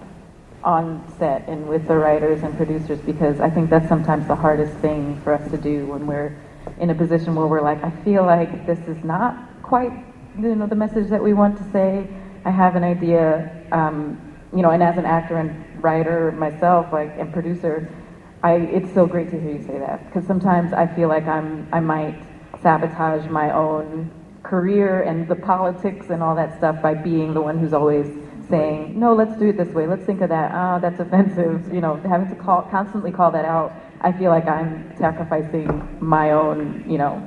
on 0.62 1.04
set 1.18 1.48
and 1.48 1.66
with 1.66 1.88
the 1.88 1.96
writers 1.96 2.44
and 2.44 2.56
producers 2.56 3.00
because 3.00 3.40
I 3.40 3.50
think 3.50 3.70
that's 3.70 3.88
sometimes 3.88 4.28
the 4.28 4.36
hardest 4.36 4.72
thing 4.74 5.20
for 5.22 5.32
us 5.32 5.50
to 5.50 5.56
do 5.56 5.86
when 5.86 6.06
we're 6.06 6.36
in 6.80 6.90
a 6.90 6.94
position 6.94 7.34
where 7.34 7.46
we're 7.46 7.62
like, 7.62 7.82
I 7.84 7.90
feel 8.02 8.24
like 8.24 8.66
this 8.66 8.78
is 8.88 9.04
not 9.04 9.36
quite 9.62 9.92
you 10.38 10.54
know 10.54 10.66
the 10.66 10.74
message 10.74 11.08
that 11.10 11.22
we 11.22 11.32
want 11.32 11.58
to 11.58 11.70
say. 11.70 12.08
I 12.44 12.50
have 12.50 12.74
an 12.74 12.84
idea, 12.84 13.66
um, 13.70 14.18
you 14.54 14.62
know, 14.62 14.70
and 14.70 14.82
as 14.82 14.96
an 14.96 15.04
actor 15.04 15.36
and 15.36 15.82
writer 15.82 16.32
myself, 16.32 16.92
like 16.92 17.12
and 17.18 17.32
producer, 17.32 17.88
I 18.42 18.54
it's 18.54 18.92
so 18.94 19.06
great 19.06 19.30
to 19.30 19.40
hear 19.40 19.52
you 19.52 19.62
say 19.62 19.78
that 19.78 20.06
because 20.06 20.26
sometimes 20.26 20.72
I 20.72 20.86
feel 20.86 21.08
like 21.08 21.26
I'm 21.26 21.68
I 21.72 21.80
might 21.80 22.16
sabotage 22.62 23.28
my 23.28 23.52
own 23.52 24.10
career 24.42 25.02
and 25.02 25.28
the 25.28 25.36
politics 25.36 26.10
and 26.10 26.22
all 26.22 26.34
that 26.34 26.56
stuff 26.56 26.80
by 26.82 26.94
being 26.94 27.34
the 27.34 27.40
one 27.40 27.58
who's 27.58 27.72
always 27.74 28.06
saying, 28.48 28.98
no, 28.98 29.14
let's 29.14 29.36
do 29.38 29.48
it 29.48 29.56
this 29.56 29.68
way. 29.68 29.86
Let's 29.86 30.04
think 30.04 30.20
of 30.20 30.28
that. 30.30 30.50
Ah, 30.52 30.76
oh, 30.76 30.80
that's 30.80 30.98
offensive. 31.00 31.72
You 31.72 31.80
know, 31.80 31.96
having 31.96 32.28
to 32.28 32.34
call, 32.34 32.62
constantly 32.62 33.12
call 33.12 33.30
that 33.30 33.44
out. 33.44 33.72
I 34.00 34.12
feel 34.12 34.30
like 34.30 34.46
I'm 34.46 34.96
sacrificing 34.96 35.98
my 36.00 36.30
own, 36.32 36.84
you 36.88 36.98
know, 36.98 37.26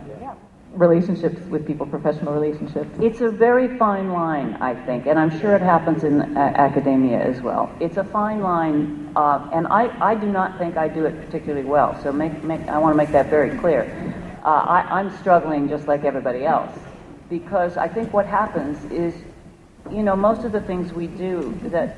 relationships 0.74 1.40
with 1.50 1.68
people, 1.68 1.86
professional 1.86 2.34
relationships. 2.34 2.90
It's 3.00 3.22
a 3.22 3.30
very 3.30 3.78
fine 3.78 4.12
line, 4.12 4.56
I 4.56 4.74
think, 4.86 5.06
and 5.06 5.20
I'm 5.20 5.30
sure 5.40 5.56
it 5.56 5.62
happens 5.62 6.04
in 6.04 6.22
uh, 6.22 6.40
academia 6.56 7.20
as 7.20 7.42
well. 7.42 7.72
It's 7.80 7.98
a 7.98 8.04
fine 8.04 8.42
line, 8.42 9.12
uh, 9.16 9.50
and 9.54 9.68
I, 9.68 9.96
I 10.02 10.16
do 10.16 10.28
not 10.28 10.58
think 10.58 10.76
I 10.76 10.88
do 10.88 11.06
it 11.06 11.26
particularly 11.26 11.66
well. 11.66 12.02
So 12.02 12.12
make, 12.12 12.44
make, 12.44 12.62
I 12.68 12.80
want 12.80 12.94
to 12.94 12.98
make 12.98 13.12
that 13.12 13.30
very 13.30 13.56
clear. 13.60 13.84
Uh, 14.44 14.48
I, 14.48 15.00
I'm 15.00 15.16
struggling 15.18 15.70
just 15.70 15.88
like 15.88 16.04
everybody 16.04 16.44
else 16.44 16.78
because 17.30 17.78
I 17.78 17.88
think 17.88 18.12
what 18.12 18.26
happens 18.26 18.84
is, 18.92 19.14
you 19.92 20.02
know, 20.02 20.16
most 20.16 20.44
of 20.44 20.52
the 20.52 20.62
things 20.62 20.92
we 20.92 21.08
do 21.08 21.58
that 21.66 21.98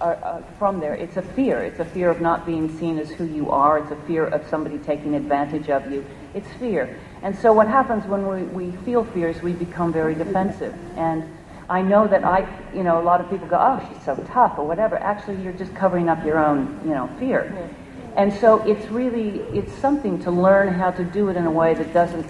are, 0.00 0.16
are 0.16 0.44
from 0.58 0.80
there, 0.80 0.94
it's 0.94 1.16
a 1.16 1.22
fear. 1.22 1.62
It's 1.62 1.80
a 1.80 1.84
fear 1.84 2.10
of 2.10 2.20
not 2.20 2.44
being 2.44 2.76
seen 2.78 2.98
as 2.98 3.10
who 3.10 3.24
you 3.24 3.50
are. 3.50 3.78
It's 3.78 3.90
a 3.90 4.06
fear 4.06 4.26
of 4.26 4.46
somebody 4.48 4.78
taking 4.78 5.14
advantage 5.14 5.70
of 5.70 5.90
you. 5.90 6.04
It's 6.34 6.48
fear. 6.58 6.98
And 7.22 7.36
so 7.36 7.52
what 7.52 7.68
happens 7.68 8.04
when 8.06 8.26
we, 8.26 8.42
we 8.42 8.76
feel 8.84 9.04
fears, 9.04 9.42
we 9.42 9.52
become 9.52 9.92
very 9.92 10.14
defensive. 10.14 10.74
And 10.96 11.24
I 11.68 11.82
know 11.82 12.06
that 12.06 12.24
I, 12.24 12.48
you 12.74 12.82
know, 12.82 13.00
a 13.00 13.04
lot 13.04 13.20
of 13.20 13.30
people 13.30 13.46
go, 13.46 13.58
oh, 13.58 13.86
she's 13.88 14.04
so 14.04 14.16
tough 14.28 14.58
or 14.58 14.66
whatever. 14.66 14.96
Actually, 14.96 15.42
you're 15.42 15.52
just 15.52 15.74
covering 15.74 16.08
up 16.08 16.24
your 16.24 16.38
own, 16.38 16.80
you 16.84 16.90
know, 16.90 17.08
fear. 17.18 17.70
And 18.16 18.32
so 18.32 18.58
it's 18.66 18.86
really, 18.90 19.40
it's 19.56 19.72
something 19.74 20.18
to 20.24 20.30
learn 20.30 20.74
how 20.74 20.90
to 20.90 21.04
do 21.04 21.28
it 21.28 21.36
in 21.36 21.46
a 21.46 21.50
way 21.50 21.74
that 21.74 21.92
doesn't 21.92 22.26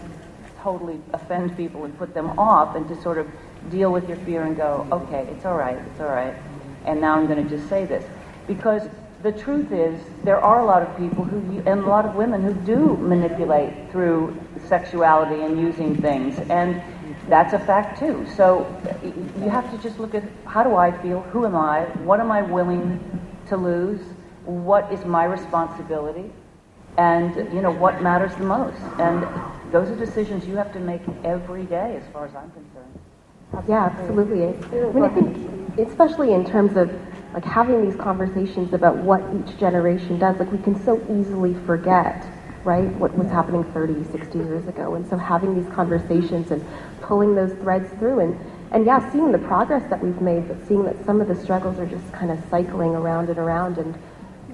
totally 0.61 1.01
offend 1.13 1.57
people 1.57 1.85
and 1.85 1.97
put 1.97 2.13
them 2.15 2.39
off 2.39 2.77
and 2.77 2.87
to 2.89 3.01
sort 3.01 3.17
of 3.17 3.27
deal 3.71 3.93
with 3.93 4.09
your 4.09 4.19
fear 4.19 4.43
and 4.43 4.57
go, 4.57 4.87
okay, 4.91 5.27
it's 5.31 5.45
all 5.45 5.57
right, 5.57 5.79
it's 5.79 6.01
all 6.01 6.09
right. 6.09 6.35
And 6.89 7.01
now 7.01 7.15
I'm 7.15 7.27
going 7.27 7.47
to 7.47 7.49
just 7.49 7.69
say 7.69 7.85
this. 7.85 8.05
Because 8.47 8.89
the 9.23 9.31
truth 9.31 9.73
is, 9.73 10.01
there 10.25 10.41
are 10.41 10.61
a 10.61 10.65
lot 10.65 10.83
of 10.83 10.97
people 10.97 11.23
who, 11.23 11.59
and 11.71 11.81
a 11.81 11.87
lot 11.87 12.07
of 12.07 12.15
women 12.15 12.43
who 12.43 12.55
do 12.55 12.97
manipulate 12.97 13.93
through 13.93 14.35
sexuality 14.67 15.43
and 15.43 15.61
using 15.61 16.01
things. 16.01 16.39
And 16.49 16.83
that's 17.29 17.53
a 17.53 17.59
fact 17.59 17.99
too. 17.99 18.27
So 18.37 18.67
you 19.39 19.51
have 19.51 19.71
to 19.71 19.79
just 19.83 19.99
look 19.99 20.15
at 20.15 20.25
how 20.47 20.63
do 20.63 20.77
I 20.77 20.91
feel? 21.03 21.21
Who 21.33 21.45
am 21.45 21.57
I? 21.57 21.83
What 22.05 22.21
am 22.21 22.33
I 22.33 22.43
willing 22.43 22.99
to 23.49 23.57
lose? 23.57 24.01
What 24.45 24.91
is 24.91 25.05
my 25.05 25.25
responsibility? 25.25 26.31
And 26.97 27.37
you 27.53 27.61
know 27.61 27.71
what 27.71 28.01
matters 28.03 28.35
the 28.37 28.45
most? 28.45 28.81
And 28.99 29.27
those 29.73 29.91
are 29.91 29.97
decisions 29.97 30.47
you 30.47 30.57
have 30.57 30.73
to 30.73 30.81
make 30.81 31.03
every 31.23 31.65
day, 31.65 32.01
as 32.03 32.13
far 32.13 32.25
as 32.25 32.35
I'm 32.35 32.51
concerned. 32.53 32.78
Uh, 33.53 33.63
yeah, 33.67 33.87
absolutely. 33.87 34.45
I 34.45 34.93
mean, 34.93 35.05
I 35.05 35.09
think, 35.09 35.79
especially 35.79 36.33
in 36.35 36.45
terms 36.45 36.77
of 36.77 36.91
like 37.33 37.45
having 37.45 37.85
these 37.89 37.99
conversations 37.99 38.73
about 38.75 38.97
what 38.97 39.23
each 39.35 39.59
generation 39.59 40.19
does, 40.19 40.39
like 40.39 40.51
we 40.53 40.59
can 40.59 40.83
so 40.85 41.01
easily 41.11 41.55
forget, 41.67 42.27
right, 42.65 42.89
what 42.97 43.17
was 43.17 43.29
happening 43.29 43.65
30, 43.73 44.05
60 44.13 44.39
years 44.39 44.67
ago. 44.67 44.95
And 44.95 45.09
so 45.09 45.17
having 45.17 45.55
these 45.55 45.73
conversations 45.73 46.51
and 46.51 46.65
pulling 47.01 47.35
those 47.35 47.53
threads 47.55 47.89
through 47.99 48.21
and, 48.21 48.39
and 48.73 48.85
yeah, 48.85 49.11
seeing 49.13 49.33
the 49.33 49.39
progress 49.39 49.89
that 49.89 50.03
we've 50.03 50.21
made, 50.21 50.47
but 50.47 50.57
seeing 50.67 50.85
that 50.85 51.03
some 51.07 51.21
of 51.21 51.29
the 51.29 51.35
struggles 51.35 51.79
are 51.79 51.87
just 51.87 52.13
kind 52.13 52.31
of 52.31 52.39
cycling 52.51 52.95
around 52.95 53.31
and 53.31 53.39
around 53.39 53.79
and, 53.79 53.95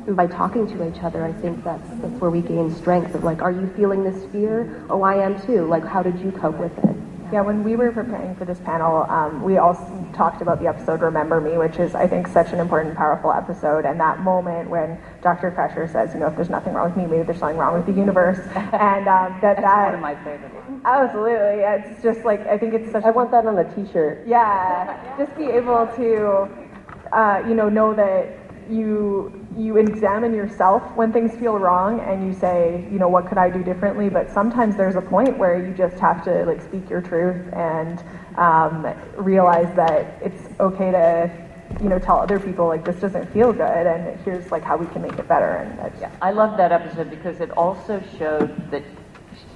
and 0.06 0.16
by 0.16 0.26
talking 0.26 0.66
to 0.68 0.88
each 0.88 1.02
other, 1.02 1.24
I 1.24 1.32
think 1.32 1.64
that's 1.64 1.88
that's 2.00 2.20
where 2.20 2.30
we 2.30 2.42
gain 2.42 2.72
strength 2.76 3.14
of 3.14 3.24
like, 3.24 3.42
are 3.42 3.50
you 3.50 3.66
feeling 3.74 4.04
this 4.04 4.24
fear? 4.30 4.84
Oh, 4.88 5.02
I 5.02 5.16
am 5.16 5.40
too. 5.46 5.66
Like, 5.66 5.84
how 5.84 6.02
did 6.02 6.18
you 6.20 6.30
cope 6.30 6.58
with 6.58 6.76
it? 6.78 6.96
Yeah, 7.32 7.40
when 7.40 7.64
we 7.64 7.74
were 7.74 7.90
preparing 7.90 8.34
for 8.34 8.44
this 8.44 8.60
panel, 8.60 9.06
um, 9.08 9.42
we 9.42 9.56
also 9.58 10.06
talked 10.12 10.40
about 10.40 10.60
the 10.60 10.66
episode 10.66 11.00
"Remember 11.00 11.40
Me," 11.40 11.56
which 11.58 11.78
is, 11.78 11.94
I 11.94 12.06
think, 12.06 12.28
such 12.28 12.52
an 12.52 12.60
important, 12.60 12.96
powerful 12.96 13.32
episode. 13.32 13.84
And 13.86 13.98
that 13.98 14.20
moment 14.20 14.68
when 14.70 14.98
Dr. 15.22 15.50
Crusher 15.50 15.86
says, 15.86 16.14
"You 16.14 16.20
know, 16.20 16.26
if 16.26 16.36
there's 16.36 16.50
nothing 16.50 16.74
wrong 16.74 16.86
with 16.86 16.96
me, 16.96 17.06
maybe 17.06 17.22
there's 17.24 17.38
something 17.38 17.56
wrong 17.56 17.74
with 17.74 17.86
the 17.86 17.92
universe," 17.92 18.40
and 18.72 19.08
um, 19.08 19.32
that 19.40 19.56
That's 19.56 19.62
that 19.62 19.84
one 19.86 19.94
of 19.94 20.00
my 20.00 20.14
favorites. 20.16 20.54
absolutely, 20.84 21.62
it's 21.64 22.02
just 22.02 22.24
like 22.24 22.46
I 22.46 22.56
think 22.56 22.74
it's 22.74 22.90
such. 22.90 23.04
I 23.04 23.10
want 23.10 23.30
that 23.32 23.46
on 23.46 23.58
a 23.58 23.64
T-shirt. 23.64 24.20
Yeah, 24.26 24.96
just 25.18 25.34
be 25.36 25.50
able 25.50 25.86
to, 25.96 26.48
uh, 27.10 27.42
you 27.46 27.54
know, 27.54 27.68
know 27.68 27.94
that 27.94 28.28
you 28.68 29.43
you 29.56 29.76
examine 29.76 30.34
yourself 30.34 30.82
when 30.96 31.12
things 31.12 31.34
feel 31.38 31.58
wrong 31.58 32.00
and 32.00 32.26
you 32.26 32.32
say, 32.32 32.86
you 32.90 32.98
know, 32.98 33.08
what 33.08 33.28
could 33.28 33.38
I 33.38 33.50
do 33.50 33.62
differently? 33.62 34.08
But 34.08 34.30
sometimes 34.30 34.76
there's 34.76 34.96
a 34.96 35.00
point 35.00 35.38
where 35.38 35.64
you 35.64 35.72
just 35.72 35.98
have 35.98 36.24
to 36.24 36.44
like 36.44 36.60
speak 36.60 36.90
your 36.90 37.00
truth 37.00 37.52
and 37.52 38.02
um, 38.36 38.86
realize 39.16 39.74
that 39.76 40.20
it's 40.22 40.42
okay 40.58 40.90
to, 40.90 41.30
you 41.80 41.88
know, 41.88 41.98
tell 41.98 42.18
other 42.18 42.40
people 42.40 42.66
like 42.66 42.84
this 42.84 42.96
doesn't 42.96 43.32
feel 43.32 43.52
good 43.52 43.86
and 43.86 44.18
here's 44.20 44.50
like 44.50 44.62
how 44.62 44.76
we 44.76 44.86
can 44.86 45.02
make 45.02 45.18
it 45.18 45.28
better. 45.28 45.56
And 45.56 46.00
yeah. 46.00 46.10
I 46.20 46.32
love 46.32 46.56
that 46.56 46.72
episode 46.72 47.10
because 47.10 47.40
it 47.40 47.50
also 47.52 48.02
showed 48.18 48.70
that, 48.70 48.82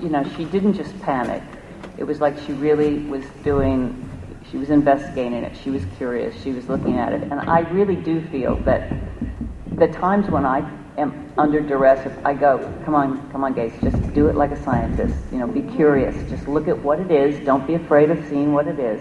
you 0.01 0.09
know, 0.11 0.25
she 0.37 0.45
didn't 0.45 0.75
just 0.75 0.99
panic. 1.03 1.43
It 1.97 2.05
was 2.05 2.21
like 2.21 2.39
she 2.47 2.53
really 2.53 3.01
was 3.01 3.25
doing, 3.43 4.09
she 4.51 4.59
was 4.59 4.71
investigating 4.71 5.43
it. 5.43 5.57
She 5.57 5.71
was 5.71 5.83
curious. 5.97 6.41
She 6.43 6.53
was 6.53 6.69
looking 6.69 6.99
at 6.99 7.13
it. 7.13 7.23
And 7.23 7.35
I 7.35 7.61
really 7.71 7.97
do 7.97 8.25
feel 8.29 8.55
that 8.63 8.93
the 9.79 9.89
times 9.89 10.29
when 10.29 10.45
I 10.45 10.69
am 10.97 11.33
under 11.39 11.61
duress, 11.61 12.05
if 12.05 12.27
I 12.27 12.35
go, 12.35 12.59
come 12.85 12.95
on, 12.95 13.31
come 13.31 13.45
on, 13.45 13.55
Gates, 13.55 13.77
just 13.83 14.13
do 14.13 14.29
it 14.29 14.35
like 14.35 14.51
a 14.51 14.63
scientist. 14.63 15.15
You 15.31 15.39
know, 15.39 15.47
be 15.47 15.63
curious. 15.63 16.15
Just 16.29 16.49
look 16.49 16.67
at 16.69 16.83
what 16.83 16.99
it 16.99 17.11
is. 17.11 17.45
Don't 17.45 17.67
be 17.67 17.75
afraid 17.75 18.11
of 18.11 18.25
seeing 18.29 18.53
what 18.53 18.67
it 18.67 18.79
is. 18.79 19.01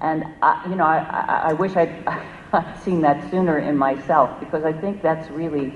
And 0.00 0.24
I, 0.42 0.64
you 0.68 0.76
know, 0.76 0.84
I, 0.84 0.98
I, 0.98 1.50
I 1.50 1.52
wish 1.54 1.76
I'd, 1.76 1.92
I'd 2.52 2.78
seen 2.82 3.00
that 3.02 3.28
sooner 3.30 3.58
in 3.58 3.76
myself 3.76 4.38
because 4.38 4.64
I 4.64 4.72
think 4.72 5.02
that's 5.02 5.28
really 5.30 5.72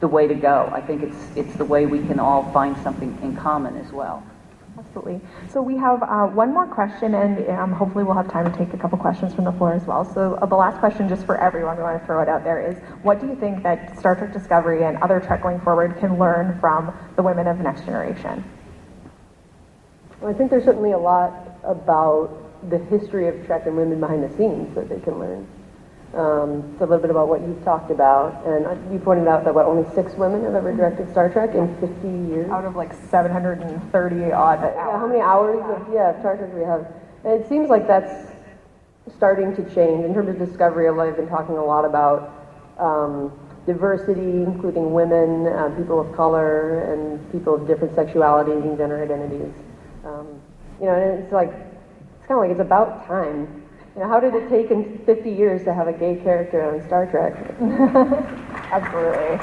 the 0.00 0.08
way 0.08 0.26
to 0.26 0.34
go. 0.34 0.70
I 0.72 0.80
think 0.80 1.02
it's 1.02 1.16
it's 1.36 1.56
the 1.56 1.64
way 1.64 1.86
we 1.86 2.00
can 2.06 2.20
all 2.20 2.52
find 2.52 2.76
something 2.82 3.18
in 3.22 3.34
common 3.34 3.76
as 3.78 3.90
well. 3.92 4.22
Absolutely. 4.96 5.28
So 5.50 5.60
we 5.60 5.76
have 5.76 6.02
uh, 6.02 6.26
one 6.28 6.54
more 6.54 6.66
question, 6.66 7.14
and 7.14 7.46
um, 7.50 7.70
hopefully 7.70 8.02
we'll 8.02 8.14
have 8.14 8.30
time 8.30 8.50
to 8.50 8.58
take 8.58 8.72
a 8.72 8.78
couple 8.78 8.96
questions 8.96 9.34
from 9.34 9.44
the 9.44 9.52
floor 9.52 9.74
as 9.74 9.86
well. 9.86 10.06
So 10.06 10.36
uh, 10.36 10.46
the 10.46 10.56
last 10.56 10.78
question, 10.78 11.06
just 11.06 11.26
for 11.26 11.36
everyone, 11.36 11.76
we 11.76 11.82
want 11.82 12.00
to 12.00 12.06
throw 12.06 12.22
it 12.22 12.30
out 12.30 12.44
there, 12.44 12.66
is 12.66 12.78
what 13.02 13.20
do 13.20 13.26
you 13.26 13.36
think 13.36 13.62
that 13.62 13.98
Star 13.98 14.16
Trek 14.16 14.32
Discovery 14.32 14.84
and 14.84 14.96
other 15.02 15.20
Trek 15.20 15.42
going 15.42 15.60
forward 15.60 15.98
can 15.98 16.18
learn 16.18 16.58
from 16.60 16.96
the 17.16 17.22
women 17.22 17.46
of 17.46 17.58
the 17.58 17.64
Next 17.64 17.82
Generation? 17.82 18.42
Well, 20.22 20.30
I 20.30 20.34
think 20.34 20.50
there's 20.50 20.64
certainly 20.64 20.92
a 20.92 20.98
lot 20.98 21.58
about 21.62 22.70
the 22.70 22.78
history 22.78 23.28
of 23.28 23.44
Trek 23.44 23.66
and 23.66 23.76
women 23.76 24.00
behind 24.00 24.24
the 24.24 24.34
scenes 24.34 24.74
that 24.76 24.88
they 24.88 25.00
can 25.00 25.18
learn. 25.18 25.46
Um, 26.14 26.70
it's 26.72 26.80
a 26.80 26.86
little 26.86 26.98
bit 26.98 27.10
about 27.10 27.28
what 27.28 27.40
you've 27.40 27.62
talked 27.64 27.90
about, 27.90 28.46
and 28.46 28.66
uh, 28.66 28.76
you 28.92 28.98
pointed 28.98 29.28
out 29.28 29.44
that 29.44 29.54
what 29.54 29.66
only 29.66 29.88
six 29.94 30.14
women 30.14 30.44
have 30.44 30.54
ever 30.54 30.72
directed 30.72 31.10
Star 31.10 31.28
Trek 31.28 31.54
in 31.54 31.68
50 31.78 32.08
years. 32.32 32.50
Out 32.50 32.64
of 32.64 32.76
like 32.76 32.94
730 33.10 34.32
odd 34.32 34.58
hours. 34.60 34.74
Yeah, 34.74 34.98
how 34.98 35.06
many 35.06 35.20
hours 35.20 35.60
of 35.68 35.92
yeah 35.92 36.18
Star 36.20 36.36
Trek 36.36 36.50
do 36.50 36.56
we 36.56 36.64
have? 36.64 36.86
And 37.24 37.42
it 37.42 37.48
seems 37.48 37.68
like 37.68 37.86
that's 37.86 38.32
starting 39.16 39.54
to 39.56 39.62
change 39.74 40.04
in 40.04 40.14
terms 40.14 40.28
of 40.28 40.38
Discovery. 40.38 40.88
I've 40.88 41.16
been 41.16 41.28
talking 41.28 41.56
a 41.56 41.64
lot 41.64 41.84
about 41.84 42.32
um, 42.78 43.32
diversity, 43.66 44.42
including 44.42 44.92
women, 44.92 45.48
uh, 45.48 45.68
people 45.76 46.00
of 46.00 46.14
color, 46.14 46.92
and 46.92 47.20
people 47.32 47.54
of 47.54 47.66
different 47.66 47.94
sexualities 47.94 48.62
and 48.62 48.78
gender 48.78 49.02
identities. 49.02 49.52
Um, 50.04 50.40
you 50.80 50.86
know, 50.86 50.94
and 50.94 51.22
it's 51.22 51.32
like 51.32 51.50
it's 51.50 52.26
kind 52.26 52.38
of 52.38 52.38
like 52.38 52.50
it's 52.50 52.60
about 52.60 53.06
time. 53.06 53.65
You 53.96 54.02
know, 54.02 54.08
how 54.10 54.20
did 54.20 54.34
it 54.34 54.50
take 54.50 54.70
in 54.70 55.00
50 55.06 55.30
years 55.30 55.64
to 55.64 55.72
have 55.72 55.88
a 55.88 55.92
gay 55.92 56.16
character 56.22 56.60
on 56.60 56.84
Star 56.86 57.08
Trek? 57.08 57.32
Absolutely. 58.70 59.40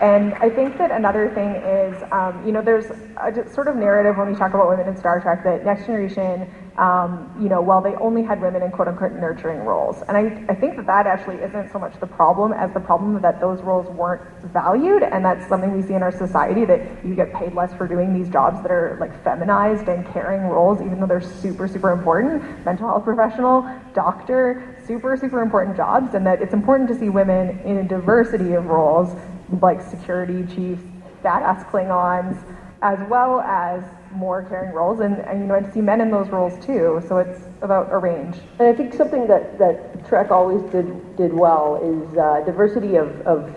And 0.00 0.32
I 0.40 0.48
think 0.48 0.78
that 0.78 0.90
another 0.90 1.28
thing 1.34 1.52
is, 1.60 2.02
um, 2.10 2.42
you 2.46 2.50
know, 2.50 2.62
there's 2.62 2.86
a 3.20 3.52
sort 3.52 3.68
of 3.68 3.76
narrative 3.76 4.16
when 4.16 4.32
we 4.32 4.34
talk 4.34 4.54
about 4.54 4.70
women 4.70 4.88
in 4.88 4.96
Star 4.96 5.20
Trek 5.20 5.44
that 5.44 5.66
Next 5.66 5.84
Generation, 5.84 6.48
um, 6.80 7.30
you 7.38 7.50
know, 7.50 7.60
while 7.60 7.82
they 7.82 7.94
only 7.96 8.22
had 8.22 8.40
women 8.40 8.62
in 8.62 8.70
quote 8.72 8.88
unquote 8.88 9.12
nurturing 9.12 9.60
roles. 9.60 10.00
And 10.08 10.16
I, 10.16 10.42
I 10.48 10.54
think 10.54 10.76
that 10.76 10.86
that 10.86 11.06
actually 11.06 11.36
isn't 11.36 11.70
so 11.70 11.78
much 11.78 12.00
the 12.00 12.06
problem 12.06 12.54
as 12.54 12.72
the 12.72 12.80
problem 12.80 13.20
that 13.20 13.38
those 13.38 13.60
roles 13.60 13.86
weren't 13.90 14.22
valued. 14.44 15.02
And 15.02 15.22
that's 15.22 15.46
something 15.46 15.72
we 15.72 15.82
see 15.82 15.92
in 15.92 16.02
our 16.02 16.10
society 16.10 16.64
that 16.64 16.80
you 17.04 17.14
get 17.14 17.34
paid 17.34 17.52
less 17.52 17.74
for 17.74 17.86
doing 17.86 18.14
these 18.14 18.30
jobs 18.30 18.62
that 18.62 18.70
are 18.70 18.96
like 18.98 19.12
feminized 19.22 19.88
and 19.88 20.06
caring 20.06 20.40
roles, 20.40 20.80
even 20.80 21.00
though 21.00 21.06
they're 21.06 21.20
super, 21.20 21.68
super 21.68 21.90
important. 21.90 22.42
Mental 22.64 22.88
health 22.88 23.04
professional, 23.04 23.70
doctor, 23.92 24.74
super, 24.86 25.18
super 25.18 25.42
important 25.42 25.76
jobs. 25.76 26.14
And 26.14 26.26
that 26.26 26.40
it's 26.40 26.54
important 26.54 26.88
to 26.88 26.94
see 26.98 27.10
women 27.10 27.60
in 27.60 27.76
a 27.76 27.84
diversity 27.84 28.54
of 28.54 28.66
roles 28.66 29.14
like 29.60 29.82
security 29.82 30.46
chiefs, 30.46 30.82
badass 31.22 31.68
Klingons, 31.70 32.42
as 32.80 32.98
well 33.10 33.40
as 33.40 33.84
more 34.10 34.42
caring 34.42 34.72
roles, 34.74 35.00
and, 35.00 35.18
and 35.18 35.40
you 35.40 35.46
know, 35.46 35.54
I 35.54 35.62
see 35.70 35.80
men 35.80 36.00
in 36.00 36.10
those 36.10 36.28
roles 36.30 36.64
too. 36.64 37.02
So 37.06 37.18
it's 37.18 37.40
about 37.62 37.92
a 37.92 37.98
range. 37.98 38.36
And 38.58 38.68
I 38.68 38.72
think 38.72 38.92
something 38.94 39.26
that, 39.28 39.58
that 39.58 40.06
Trek 40.08 40.30
always 40.30 40.62
did 40.72 41.16
did 41.16 41.32
well 41.32 41.76
is 41.76 42.18
uh, 42.18 42.42
diversity 42.44 42.96
of, 42.96 43.08
of 43.22 43.54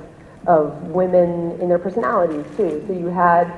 of 0.48 0.82
women 0.88 1.60
in 1.62 1.70
their 1.70 1.80
personalities 1.80 2.46
too. 2.58 2.84
So 2.88 2.94
you 2.94 3.08
had 3.08 3.52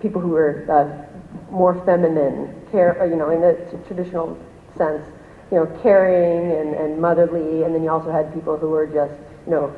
people 0.00 0.20
who 0.20 0.30
were 0.30 0.64
uh, 0.70 1.50
more 1.50 1.74
feminine, 1.84 2.54
care, 2.70 3.06
you 3.08 3.16
know, 3.16 3.30
in 3.30 3.40
the 3.40 3.54
t- 3.70 3.76
traditional 3.86 4.38
sense, 4.76 5.04
you 5.50 5.58
know, 5.58 5.66
caring 5.82 6.52
and, 6.52 6.74
and 6.74 7.00
motherly, 7.00 7.64
and 7.64 7.74
then 7.74 7.82
you 7.82 7.90
also 7.90 8.10
had 8.10 8.32
people 8.32 8.56
who 8.56 8.70
were 8.70 8.86
just, 8.86 9.14
you 9.46 9.50
know, 9.52 9.74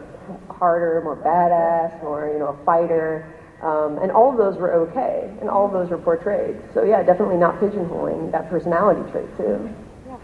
harder, 0.51 1.01
more 1.03 1.17
badass, 1.17 2.01
more, 2.03 2.31
you 2.33 2.39
know, 2.39 2.49
a 2.49 2.65
fighter. 2.65 3.35
Um, 3.63 3.99
and 3.99 4.11
all 4.11 4.31
of 4.31 4.37
those 4.37 4.57
were 4.57 4.73
okay, 4.75 5.31
and 5.41 5.49
all 5.49 5.67
of 5.67 5.73
those 5.73 5.89
were 5.91 5.99
portrayed. 5.99 6.57
So 6.75 6.85
yeah, 6.85 7.03
definitely 7.03 7.37
not 7.37 7.61
pigeonholing 7.61 8.33
that 8.33 8.51
personality 8.51 9.09
trait 9.13 9.37
too. 9.37 9.73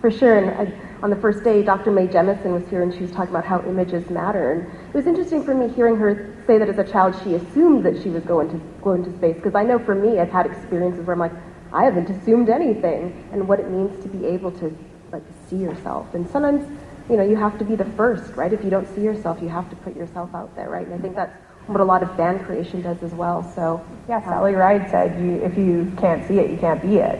For 0.00 0.10
sure. 0.10 0.38
And 0.38 0.50
I, 0.50 0.72
on 1.02 1.10
the 1.10 1.16
first 1.16 1.42
day, 1.42 1.62
Dr. 1.62 1.90
Mae 1.90 2.06
Jemison 2.06 2.52
was 2.52 2.68
here 2.68 2.82
and 2.82 2.94
she 2.94 3.00
was 3.00 3.10
talking 3.10 3.30
about 3.30 3.44
how 3.44 3.60
images 3.62 4.08
matter. 4.10 4.52
And 4.52 4.88
it 4.88 4.94
was 4.94 5.06
interesting 5.06 5.42
for 5.42 5.54
me 5.54 5.68
hearing 5.68 5.96
her 5.96 6.36
say 6.46 6.58
that 6.58 6.68
as 6.68 6.78
a 6.78 6.84
child 6.84 7.16
she 7.24 7.34
assumed 7.34 7.84
that 7.84 8.00
she 8.00 8.08
was 8.08 8.22
going 8.22 8.48
to 8.50 8.60
go 8.82 8.92
into 8.92 9.12
space. 9.16 9.34
Because 9.34 9.56
I 9.56 9.64
know 9.64 9.78
for 9.78 9.94
me, 9.94 10.20
I've 10.20 10.30
had 10.30 10.46
experiences 10.46 11.04
where 11.04 11.14
I'm 11.14 11.20
like, 11.20 11.32
I 11.72 11.84
haven't 11.84 12.08
assumed 12.08 12.48
anything, 12.48 13.28
and 13.32 13.46
what 13.46 13.60
it 13.60 13.70
means 13.70 14.02
to 14.02 14.08
be 14.08 14.24
able 14.24 14.50
to 14.52 14.76
like 15.12 15.22
see 15.48 15.56
yourself. 15.56 16.14
And 16.14 16.28
sometimes, 16.30 16.64
you 17.10 17.16
know, 17.16 17.22
you 17.22 17.36
have 17.36 17.58
to 17.58 17.64
be 17.64 17.76
the 17.76 17.84
first, 17.84 18.34
right? 18.34 18.52
If 18.52 18.64
you 18.64 18.70
don't 18.70 18.88
see 18.94 19.02
yourself, 19.02 19.42
you 19.42 19.48
have 19.48 19.68
to 19.70 19.76
put 19.76 19.94
yourself 19.96 20.34
out 20.34 20.54
there, 20.56 20.70
right? 20.70 20.86
And 20.86 20.94
I 20.94 20.98
think 20.98 21.14
that's 21.14 21.36
what 21.68 21.80
a 21.80 21.84
lot 21.84 22.02
of 22.02 22.14
fan 22.16 22.38
creation 22.44 22.82
does 22.82 23.02
as 23.02 23.12
well. 23.12 23.42
So 23.54 23.84
yeah, 24.08 24.22
Sally 24.24 24.54
Ride 24.54 24.90
said, 24.90 25.20
"You 25.20 25.34
if 25.42 25.56
you 25.56 25.92
can't 25.98 26.26
see 26.26 26.38
it, 26.38 26.50
you 26.50 26.56
can't 26.56 26.80
be 26.82 26.96
it." 26.96 27.18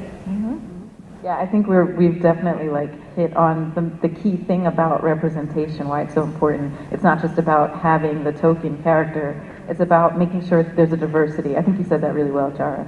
Yeah, 1.22 1.36
I 1.36 1.46
think 1.46 1.66
we're 1.66 1.84
we've 1.84 2.22
definitely 2.22 2.68
like 2.68 2.90
hit 3.14 3.36
on 3.36 3.74
the, 3.74 4.08
the 4.08 4.14
key 4.14 4.36
thing 4.36 4.66
about 4.66 5.02
representation, 5.02 5.88
why 5.88 6.02
it's 6.02 6.14
so 6.14 6.22
important. 6.22 6.72
It's 6.92 7.02
not 7.02 7.20
just 7.20 7.38
about 7.38 7.74
having 7.74 8.24
the 8.24 8.32
token 8.32 8.82
character; 8.82 9.40
it's 9.68 9.80
about 9.80 10.16
making 10.16 10.46
sure 10.46 10.62
there's 10.62 10.92
a 10.92 10.96
diversity. 10.96 11.56
I 11.56 11.62
think 11.62 11.78
you 11.78 11.84
said 11.84 12.00
that 12.02 12.14
really 12.14 12.30
well, 12.30 12.50
Jarrah. 12.50 12.86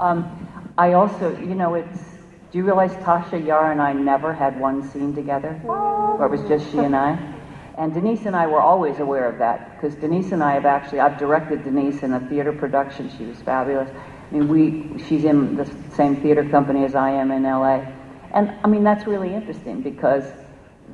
Um, 0.00 0.48
I 0.78 0.92
also, 0.92 1.36
you 1.38 1.54
know, 1.54 1.74
it's. 1.74 1.98
Do 2.52 2.58
you 2.58 2.64
realize 2.64 2.92
Tasha 2.92 3.44
Yar 3.44 3.72
and 3.72 3.82
I 3.82 3.92
never 3.92 4.32
had 4.32 4.60
one 4.60 4.88
scene 4.90 5.12
together, 5.12 5.54
where 5.64 6.26
it 6.26 6.30
was 6.30 6.40
just 6.48 6.70
she 6.70 6.78
and 6.78 6.94
I? 6.94 7.33
And 7.76 7.92
Denise 7.92 8.24
and 8.26 8.36
I 8.36 8.46
were 8.46 8.60
always 8.60 9.00
aware 9.00 9.28
of 9.28 9.38
that 9.38 9.74
because 9.74 9.96
Denise 9.96 10.32
and 10.32 10.42
I 10.42 10.52
have 10.52 10.64
actually 10.64 11.00
I've 11.00 11.18
directed 11.18 11.64
Denise 11.64 12.02
in 12.02 12.12
a 12.12 12.20
theater 12.28 12.52
production. 12.52 13.10
She 13.18 13.24
was 13.24 13.36
fabulous. 13.42 13.90
I 13.90 14.34
mean, 14.34 14.48
we 14.48 15.02
she's 15.04 15.24
in 15.24 15.56
the 15.56 15.68
same 15.94 16.16
theater 16.22 16.48
company 16.48 16.84
as 16.84 16.94
I 16.94 17.10
am 17.10 17.30
in 17.30 17.42
LA, 17.42 17.84
And 18.32 18.54
I 18.62 18.68
mean, 18.68 18.84
that's 18.84 19.06
really 19.06 19.34
interesting 19.34 19.80
because 19.82 20.24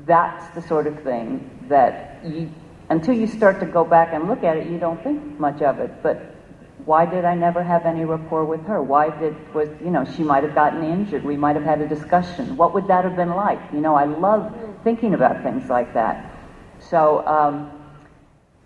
that's 0.06 0.48
the 0.54 0.62
sort 0.62 0.86
of 0.86 1.02
thing 1.02 1.50
that 1.68 2.24
you, 2.24 2.50
until 2.88 3.14
you 3.14 3.26
start 3.26 3.60
to 3.60 3.66
go 3.66 3.84
back 3.84 4.12
and 4.12 4.28
look 4.28 4.42
at 4.42 4.56
it, 4.56 4.66
you 4.68 4.78
don't 4.78 5.02
think 5.02 5.38
much 5.38 5.62
of 5.62 5.78
it. 5.80 6.02
But 6.02 6.34
why 6.84 7.04
did 7.06 7.24
I 7.24 7.34
never 7.34 7.62
have 7.62 7.84
any 7.84 8.04
rapport 8.04 8.44
with 8.44 8.64
her? 8.66 8.82
Why 8.82 9.10
did, 9.18 9.36
was, 9.54 9.68
you 9.80 9.90
know, 9.90 10.04
she 10.04 10.22
might 10.22 10.42
have 10.42 10.54
gotten 10.54 10.82
injured. 10.82 11.24
We 11.24 11.36
might 11.36 11.56
have 11.56 11.64
had 11.64 11.80
a 11.80 11.86
discussion. 11.88 12.56
What 12.56 12.74
would 12.74 12.88
that 12.88 13.04
have 13.04 13.16
been 13.16 13.30
like? 13.30 13.60
You 13.72 13.80
know, 13.80 13.94
I 13.94 14.04
love 14.04 14.52
thinking 14.82 15.14
about 15.14 15.42
things 15.42 15.68
like 15.68 15.94
that. 15.94 16.29
So, 16.80 17.26
um, 17.26 17.70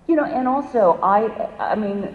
you 0.07 0.17
know, 0.17 0.25
and 0.25 0.47
also, 0.47 0.99
I, 1.03 1.29
I 1.59 1.75
mean, 1.75 2.15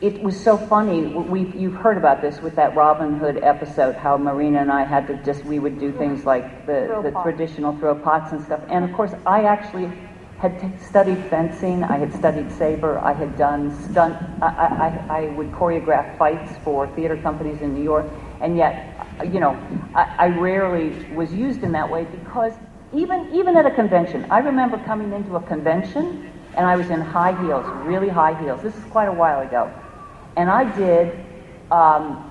it 0.00 0.22
was 0.22 0.38
so 0.38 0.56
funny. 0.56 1.06
We, 1.06 1.46
you've 1.52 1.74
heard 1.74 1.96
about 1.96 2.20
this 2.20 2.40
with 2.40 2.56
that 2.56 2.74
Robin 2.74 3.18
Hood 3.18 3.38
episode, 3.42 3.96
how 3.96 4.16
Marina 4.16 4.60
and 4.60 4.70
I 4.70 4.84
had 4.84 5.06
to 5.08 5.14
just, 5.24 5.44
we 5.44 5.58
would 5.58 5.78
do 5.78 5.92
things 5.92 6.24
like 6.24 6.66
the, 6.66 7.00
the 7.02 7.10
traditional 7.22 7.76
throw 7.78 7.94
pots 7.94 8.32
and 8.32 8.42
stuff. 8.42 8.60
And 8.68 8.84
of 8.84 8.92
course, 8.92 9.14
I 9.24 9.44
actually 9.44 9.90
had 10.38 10.60
t- 10.60 10.70
studied 10.78 11.18
fencing, 11.30 11.82
I 11.82 11.96
had 11.96 12.12
studied 12.12 12.52
saber, 12.52 12.98
I 12.98 13.14
had 13.14 13.38
done 13.38 13.74
stunt, 13.84 14.16
I, 14.42 15.00
I, 15.08 15.18
I 15.22 15.26
would 15.28 15.50
choreograph 15.52 16.18
fights 16.18 16.58
for 16.58 16.86
theater 16.88 17.16
companies 17.16 17.62
in 17.62 17.72
New 17.72 17.82
York, 17.82 18.06
and 18.42 18.54
yet, 18.54 18.94
you 19.24 19.40
know, 19.40 19.58
I, 19.94 20.14
I 20.18 20.26
rarely 20.26 20.90
was 21.14 21.32
used 21.32 21.62
in 21.62 21.72
that 21.72 21.90
way 21.90 22.04
because 22.04 22.52
even, 22.94 23.34
even 23.34 23.56
at 23.56 23.66
a 23.66 23.70
convention, 23.70 24.26
I 24.30 24.38
remember 24.38 24.78
coming 24.84 25.12
into 25.12 25.36
a 25.36 25.42
convention 25.42 26.32
and 26.56 26.66
I 26.66 26.76
was 26.76 26.90
in 26.90 27.00
high 27.00 27.38
heels, 27.44 27.66
really 27.84 28.08
high 28.08 28.40
heels. 28.42 28.62
This 28.62 28.76
is 28.76 28.84
quite 28.84 29.08
a 29.08 29.12
while 29.12 29.40
ago. 29.40 29.70
And 30.36 30.50
I 30.50 30.64
did 30.76 31.12
um, 31.70 32.30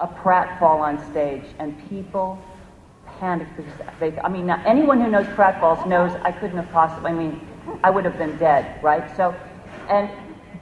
a 0.00 0.06
pratfall 0.06 0.80
on 0.80 0.98
stage, 1.10 1.44
and 1.58 1.76
people 1.88 2.42
panicked 3.18 3.56
because 3.56 3.72
they, 3.98 4.18
I 4.20 4.28
mean, 4.28 4.46
now, 4.46 4.62
anyone 4.66 5.00
who 5.00 5.10
knows 5.10 5.26
pratfalls 5.26 5.86
knows 5.86 6.12
I 6.22 6.32
couldn't 6.32 6.56
have 6.56 6.70
possibly, 6.70 7.10
I 7.10 7.14
mean, 7.14 7.40
I 7.82 7.90
would 7.90 8.04
have 8.04 8.18
been 8.18 8.36
dead, 8.38 8.82
right? 8.82 9.04
So, 9.16 9.34
and, 9.88 10.10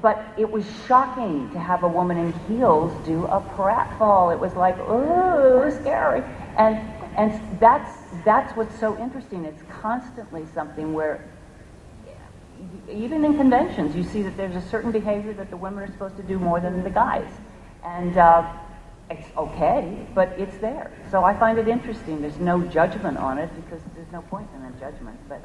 but 0.01 0.25
it 0.39 0.51
was 0.51 0.65
shocking 0.87 1.51
to 1.53 1.59
have 1.59 1.83
a 1.83 1.89
woman 1.89 2.17
in 2.17 2.33
heels 2.47 2.93
do 3.07 3.25
a 3.27 3.41
pratfall. 3.41 4.33
It 4.33 4.39
was 4.39 4.55
like, 4.55 4.79
ooh, 4.79 5.71
scary. 5.81 6.23
And, 6.57 6.77
and 7.17 7.61
that's, 7.61 7.91
that's 8.25 8.57
what's 8.57 8.79
so 8.79 8.99
interesting. 8.99 9.45
It's 9.45 9.63
constantly 9.81 10.47
something 10.55 10.93
where 10.95 11.25
even 12.91 13.25
in 13.25 13.37
conventions, 13.37 13.95
you 13.95 14.03
see 14.03 14.23
that 14.23 14.37
there's 14.37 14.57
a 14.57 14.69
certain 14.69 14.91
behavior 14.91 15.33
that 15.35 15.51
the 15.51 15.57
women 15.57 15.85
are 15.85 15.93
supposed 15.93 16.17
to 16.17 16.23
do 16.23 16.39
more 16.39 16.61
than 16.61 16.83
the 16.83 16.91
guys. 16.91 17.31
And 17.85 18.17
uh, 18.17 18.51
it's 19.11 19.27
okay, 19.37 20.07
but 20.15 20.29
it's 20.39 20.57
there. 20.59 20.91
So 21.11 21.25
I 21.25 21.39
find 21.39 21.59
it 21.59 21.69
interesting. 21.69 22.21
There's 22.21 22.39
no 22.39 22.63
judgment 22.63 23.19
on 23.19 23.39
it 23.39 23.51
because 23.57 23.83
there's 23.95 24.11
no 24.13 24.23
point 24.23 24.49
in 24.57 24.65
a 24.65 24.71
judgment. 24.81 25.19
But 25.29 25.45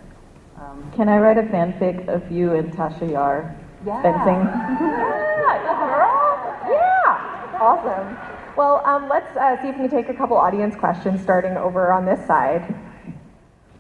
um, 0.58 0.92
Can 0.96 1.10
I 1.10 1.18
write 1.18 1.38
a 1.38 1.44
fanfic 1.44 2.08
of 2.08 2.32
you 2.32 2.54
and 2.54 2.72
Tasha 2.74 3.10
Yar 3.10 3.56
yeah. 3.86 4.02
fencing? 4.02 4.42
yeah, 5.44 5.60
girl. 5.80 6.74
Yeah. 6.74 7.60
Awesome. 7.62 8.43
Well, 8.56 8.86
um, 8.86 9.10
let's 9.10 9.36
uh, 9.36 9.60
see 9.64 9.70
if 9.70 9.78
we 9.78 9.88
can 9.88 9.90
take 9.90 10.10
a 10.10 10.14
couple 10.14 10.38
audience 10.38 10.76
questions 10.76 11.20
starting 11.20 11.58
over 11.58 11.92
on 11.92 12.06
this 12.06 12.24
side. 12.28 12.76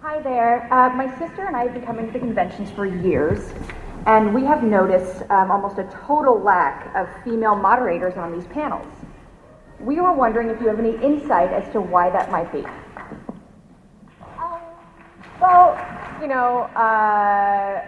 Hi 0.01 0.19
there. 0.19 0.67
Uh, 0.73 0.89
my 0.89 1.07
sister 1.19 1.45
and 1.45 1.55
I 1.55 1.61
have 1.65 1.75
been 1.75 1.85
coming 1.85 2.07
to 2.07 2.11
the 2.11 2.17
conventions 2.17 2.71
for 2.71 2.87
years, 2.87 3.53
and 4.07 4.33
we 4.33 4.43
have 4.45 4.63
noticed 4.63 5.29
um, 5.29 5.51
almost 5.51 5.77
a 5.77 5.83
total 6.07 6.41
lack 6.41 6.91
of 6.95 7.07
female 7.23 7.55
moderators 7.55 8.17
on 8.17 8.33
these 8.33 8.47
panels. 8.47 8.87
We 9.79 10.01
were 10.01 10.11
wondering 10.11 10.49
if 10.49 10.59
you 10.59 10.69
have 10.69 10.79
any 10.79 10.95
insight 11.03 11.53
as 11.53 11.71
to 11.73 11.79
why 11.79 12.09
that 12.09 12.31
might 12.31 12.51
be. 12.51 12.63
Well, 15.39 15.77
you 16.19 16.27
know, 16.27 16.61
uh, 16.73 17.85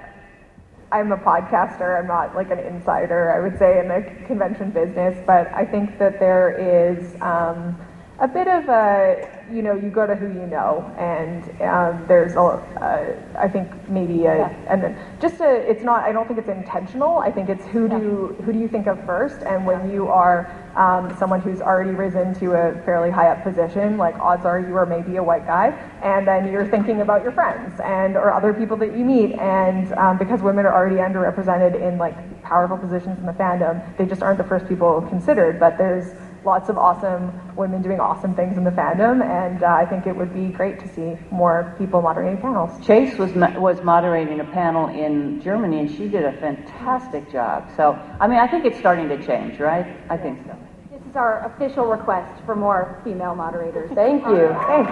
I'm 0.96 1.12
a 1.12 1.18
podcaster. 1.18 2.00
I'm 2.00 2.08
not 2.08 2.38
like 2.38 2.52
an 2.52 2.60
insider, 2.60 3.34
I 3.36 3.42
would 3.42 3.60
say, 3.60 3.80
in 3.80 3.90
the 3.90 4.02
convention 4.28 4.72
business, 4.72 5.22
but 5.28 5.54
I 5.54 5.66
think 5.66 6.00
that 6.00 6.22
there 6.22 6.56
is 6.58 7.18
um, 7.22 7.76
a 8.20 8.28
bit 8.28 8.48
of 8.48 8.70
a, 8.70 9.44
you 9.52 9.62
know, 9.62 9.76
you 9.76 9.90
go 9.90 10.08
to 10.08 10.16
who 10.16 10.28
you 10.28 10.48
know, 10.48 10.90
and 10.98 11.44
um, 11.62 12.06
there's 12.08 12.36
a, 12.36 12.40
uh, 12.40 13.38
I 13.38 13.50
think 13.50 13.90
maybe 13.90 14.26
a, 14.26 14.46
and 14.70 14.82
then 14.82 14.98
just 15.20 15.42
a, 15.42 15.70
it's 15.70 15.84
not, 15.84 16.04
I 16.04 16.14
don't 16.14 16.26
think 16.26 16.40
it's 16.40 16.48
intentional. 16.48 17.18
I 17.18 17.30
think 17.30 17.50
it's 17.50 17.66
who 17.66 17.90
do 17.90 17.98
you, 17.98 18.28
who 18.46 18.54
do 18.54 18.60
you 18.60 18.70
think 18.70 18.88
of 18.88 19.04
first, 19.06 19.42
and 19.42 19.66
when 19.66 19.92
you 19.92 20.08
are 20.08 20.50
um, 20.78 21.14
someone 21.18 21.42
who's 21.42 21.60
already 21.60 21.92
risen 21.92 22.34
to 22.36 22.54
a 22.54 22.82
fairly 22.84 23.12
high 23.12 23.28
up 23.28 23.44
position, 23.44 23.98
like 23.98 24.18
odds 24.20 24.46
are 24.46 24.62
you 24.62 24.76
are 24.78 24.86
maybe 24.86 25.18
a 25.18 25.24
white 25.24 25.46
guy, 25.46 25.68
and 26.02 26.26
then 26.26 26.50
you're 26.50 26.68
thinking 26.68 27.02
about 27.02 27.22
your 27.22 27.34
friends 27.34 27.82
and 27.82 28.16
or 28.16 28.34
other 28.34 28.54
people 28.54 28.78
that 28.78 28.96
you 28.98 29.04
meet, 29.04 29.34
and 29.40 29.92
um, 29.94 30.18
because 30.18 30.42
women 30.42 30.66
are 30.66 30.74
already 30.74 30.98
underrepresented 30.98 31.82
in 31.82 31.98
like 31.98 32.16
powerful 32.44 32.78
positions 32.78 33.20
in 33.20 33.26
the 33.26 33.34
fandom, 33.34 33.82
they 33.98 34.06
just 34.06 34.24
aren't 34.24 34.38
the 34.38 34.44
first 34.44 34.68
people 34.70 35.02
considered. 35.10 35.60
But 35.60 35.78
there's 35.78 36.14
lots 36.46 36.70
of 36.70 36.78
awesome 36.78 37.34
women 37.56 37.82
doing 37.82 38.00
awesome 38.00 38.36
things 38.36 38.58
in 38.58 38.64
the 38.64 38.70
fandom, 38.72 39.24
and 39.24 39.64
uh, 39.64 39.68
I 39.68 39.86
think 39.86 40.06
it 40.06 40.16
would 40.16 40.34
be 40.34 40.48
great 40.48 40.80
to 40.80 40.88
see 40.88 41.18
more 41.32 41.74
people 41.78 42.02
moderating 42.02 42.40
panels. 42.40 42.72
Chase 42.86 43.18
was 43.18 43.34
mo- 43.34 43.60
was 43.60 43.82
moderating 43.82 44.40
a 44.40 44.44
panel 44.46 44.88
in 44.88 45.42
Germany, 45.42 45.80
and 45.80 45.90
she 45.90 46.08
did 46.08 46.24
a 46.24 46.34
fantastic 46.34 47.30
job. 47.32 47.70
So, 47.76 48.00
I 48.20 48.28
mean, 48.28 48.40
I 48.40 48.48
think 48.48 48.66
it's 48.66 48.78
starting 48.78 49.10
to 49.10 49.26
change, 49.26 49.60
right? 49.60 49.98
I 50.10 50.18
think 50.18 50.46
so. 50.46 50.56
This 50.92 51.02
is 51.10 51.16
our 51.16 51.46
official 51.46 51.86
request 51.88 52.44
for 52.46 52.56
more 52.56 53.02
female 53.04 53.36
moderators. 53.36 53.92
Thank 53.96 54.26
you. 54.28 54.56
Thanks. 54.68 54.92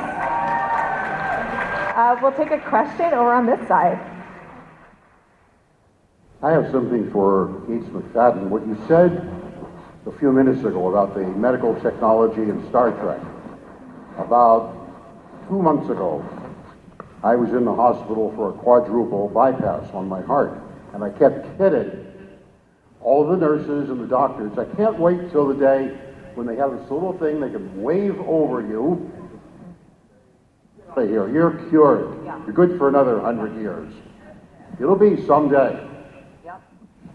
Uh, 1.96 2.18
we'll 2.22 2.32
take 2.32 2.52
a 2.52 2.60
question 2.60 3.06
over 3.14 3.34
on 3.34 3.46
this 3.46 3.66
side. 3.68 4.00
I 6.42 6.52
have 6.52 6.70
something 6.72 7.10
for 7.12 7.62
Gates 7.70 7.86
McFadden. 7.86 8.50
What 8.50 8.66
you 8.68 8.78
said 8.88 9.30
a 10.06 10.12
few 10.20 10.34
minutes 10.34 10.60
ago 10.66 10.90
about 10.90 11.16
the 11.16 11.22
medical 11.22 11.74
technology 11.80 12.42
in 12.42 12.68
Star 12.70 12.92
Trek. 12.92 13.22
About 14.18 14.76
two 15.48 15.62
months 15.62 15.90
ago, 15.90 16.24
I 17.24 17.36
was 17.36 17.52
in 17.52 17.64
the 17.64 17.74
hospital 17.74 18.34
for 18.36 18.50
a 18.50 18.54
quadruple 18.54 19.30
bypass 19.30 19.90
on 19.94 20.10
my 20.10 20.22
heart, 20.22 20.60
and 20.94 21.04
I 21.04 21.10
kept 21.10 21.58
kidding 21.58 22.06
all 23.02 23.26
the 23.26 23.38
nurses 23.38 23.90
and 23.90 24.00
the 24.00 24.08
doctors. 24.08 24.58
I 24.58 24.66
can't 24.76 25.00
wait 25.00 25.32
till 25.32 25.48
the 25.48 25.56
day 25.56 25.98
when 26.36 26.48
they 26.48 26.58
have 26.58 26.72
this 26.72 26.92
little 26.92 27.18
thing 27.18 27.40
they 27.40 27.50
can 27.50 27.82
wave 27.82 28.20
over 28.22 28.60
you. 28.60 29.10
Say 30.96 31.08
here, 31.08 31.30
you're 31.30 31.70
cured. 31.70 32.26
You're 32.26 32.54
good 32.54 32.78
for 32.78 32.90
another 32.90 33.22
hundred 33.22 33.56
years. 33.56 33.94
It'll 34.82 34.98
be 34.98 35.26
someday. 35.26 35.93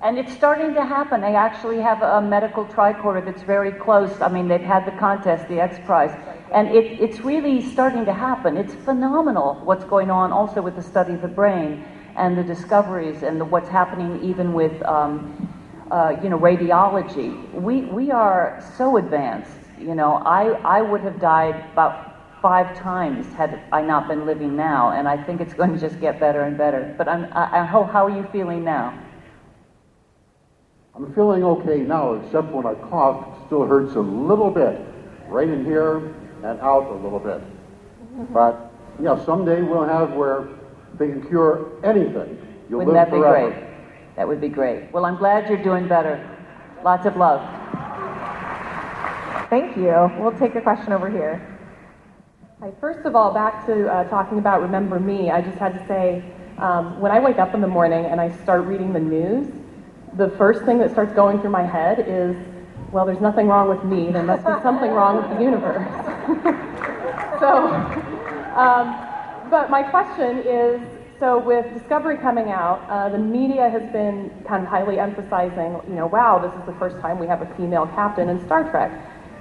And 0.01 0.17
it's 0.17 0.33
starting 0.33 0.75
to 0.75 0.85
happen. 0.85 1.21
They 1.21 1.35
actually 1.35 1.81
have 1.81 2.03
a 2.03 2.21
medical 2.21 2.65
tricorder 2.65 3.25
that's 3.25 3.43
very 3.43 3.73
close. 3.73 4.21
I 4.21 4.29
mean, 4.29 4.47
they've 4.47 4.61
had 4.61 4.87
the 4.87 4.93
contest, 4.93 5.49
the 5.49 5.59
X 5.61 5.81
Prize. 5.85 6.17
And 6.53 6.69
it, 6.69 7.01
it's 7.01 7.21
really 7.21 7.61
starting 7.61 8.05
to 8.05 8.13
happen. 8.13 8.57
It's 8.57 8.75
phenomenal 8.75 9.61
what's 9.65 9.85
going 9.85 10.09
on 10.09 10.31
also 10.33 10.63
with 10.63 10.77
the 10.77 10.83
study 10.83 11.15
of 11.15 11.23
the 11.23 11.29
brain 11.29 11.85
and 12.15 12.39
the 12.39 12.45
discoveries 12.45 13.25
and 13.25 13.41
the, 13.41 13.45
what's 13.45 13.69
happening 13.69 14.23
even 14.23 14.53
with, 14.53 14.81
um, 14.85 15.53
uh, 15.91 16.17
you 16.23 16.29
know, 16.29 16.39
radiology. 16.39 17.53
We, 17.53 17.83
we 17.83 18.13
are 18.13 18.65
so 18.77 18.99
advanced. 18.99 19.59
You 19.81 19.97
know, 19.97 20.23
I, 20.25 20.51
I 20.79 20.81
would 20.81 21.01
have 21.01 21.21
died 21.21 21.57
about 21.73 22.15
five 22.41 22.77
times 22.79 23.33
had 23.33 23.61
I 23.73 23.83
not 23.83 24.07
been 24.07 24.27
living 24.27 24.55
now. 24.55 24.93
And 24.93 25.09
I 25.09 25.21
think 25.21 25.41
it's 25.41 25.55
going 25.55 25.73
to 25.73 25.79
just 25.79 25.99
get 26.01 26.21
better 26.21 26.43
and 26.43 26.57
better. 26.57 26.95
But 26.97 27.09
I'm, 27.09 27.25
I, 27.33 27.63
I, 27.63 27.65
how, 27.65 27.83
how 27.83 28.07
are 28.07 28.17
you 28.17 28.29
feeling 28.31 28.63
now? 28.63 28.97
I'm 30.99 31.15
feeling 31.15 31.45
okay 31.45 31.79
now, 31.79 32.15
except 32.15 32.51
when 32.51 32.67
I 32.67 32.75
cough, 32.75 33.25
it 33.29 33.47
still 33.47 33.65
hurts 33.65 33.95
a 33.95 34.01
little 34.01 34.51
bit, 34.51 34.81
right 35.29 35.49
in 35.49 35.65
here 35.65 35.99
and 36.43 36.59
out 36.61 36.91
a 36.91 36.95
little 36.95 37.21
bit. 37.21 37.41
But 38.33 38.73
yeah, 39.01 39.25
someday 39.25 39.63
we'll 39.63 39.85
have 39.85 40.15
where 40.15 40.49
they 40.99 41.07
can 41.07 41.25
cure 41.29 41.71
anything. 41.85 42.37
You'll 42.69 42.81
Wouldn't 42.81 42.95
that 42.95 43.13
be 43.13 43.19
forever. 43.19 43.51
great? 43.51 44.17
That 44.17 44.27
would 44.27 44.41
be 44.41 44.49
great. 44.49 44.91
Well, 44.93 45.05
I'm 45.05 45.17
glad 45.17 45.49
you're 45.49 45.63
doing 45.63 45.87
better. 45.87 46.19
Lots 46.83 47.07
of 47.07 47.17
love. 47.17 47.43
Thank 49.51 49.77
you. 49.77 50.11
We'll 50.19 50.37
take 50.37 50.57
a 50.57 50.61
question 50.61 50.93
over 50.93 51.09
here. 51.09 51.41
Hi, 52.61 52.73
first 52.81 53.07
of 53.07 53.15
all, 53.15 53.33
back 53.33 53.65
to 53.67 53.89
uh, 53.89 54.09
talking 54.09 54.39
about 54.41 54.63
Remember 54.63 54.99
Me, 54.99 55.31
I 55.31 55.43
just 55.43 55.59
had 55.59 55.79
to 55.79 55.87
say 55.87 56.25
um, 56.59 56.99
when 56.99 57.13
I 57.13 57.21
wake 57.21 57.39
up 57.39 57.55
in 57.55 57.61
the 57.61 57.69
morning 57.69 58.05
and 58.07 58.21
I 58.21 58.37
start 58.43 58.65
reading 58.65 58.93
the 58.93 58.99
news, 58.99 59.47
the 60.17 60.31
first 60.31 60.65
thing 60.65 60.79
that 60.79 60.91
starts 60.91 61.13
going 61.13 61.41
through 61.41 61.51
my 61.51 61.63
head 61.63 62.05
is, 62.07 62.37
well, 62.93 63.05
there's 63.05 63.21
nothing 63.21 63.47
wrong 63.47 63.69
with 63.69 63.85
me. 63.85 64.11
There 64.11 64.23
must 64.23 64.45
be 64.47 64.53
something 64.63 64.91
wrong 64.91 65.17
with 65.17 65.31
the 65.37 65.43
universe. 65.43 65.87
so, 67.41 67.69
um, 68.57 69.51
but 69.51 69.71
my 69.71 69.83
question 69.83 70.39
is 70.39 70.81
so 71.19 71.39
with 71.39 71.67
Discovery 71.75 72.17
coming 72.17 72.51
out, 72.51 72.87
uh, 72.89 73.09
the 73.09 73.19
media 73.19 73.69
has 73.69 73.83
been 73.93 74.31
kind 74.47 74.63
of 74.63 74.69
highly 74.69 75.01
emphasizing, 75.01 75.81
you 75.89 75.95
know, 75.97 76.07
wow, 76.07 76.39
this 76.39 76.53
is 76.53 76.65
the 76.65 76.79
first 76.79 76.97
time 77.01 77.19
we 77.19 77.27
have 77.27 77.43
a 77.43 77.55
female 77.57 77.87
captain 77.89 78.29
in 78.29 78.45
Star 78.47 78.71
Trek 78.71 78.93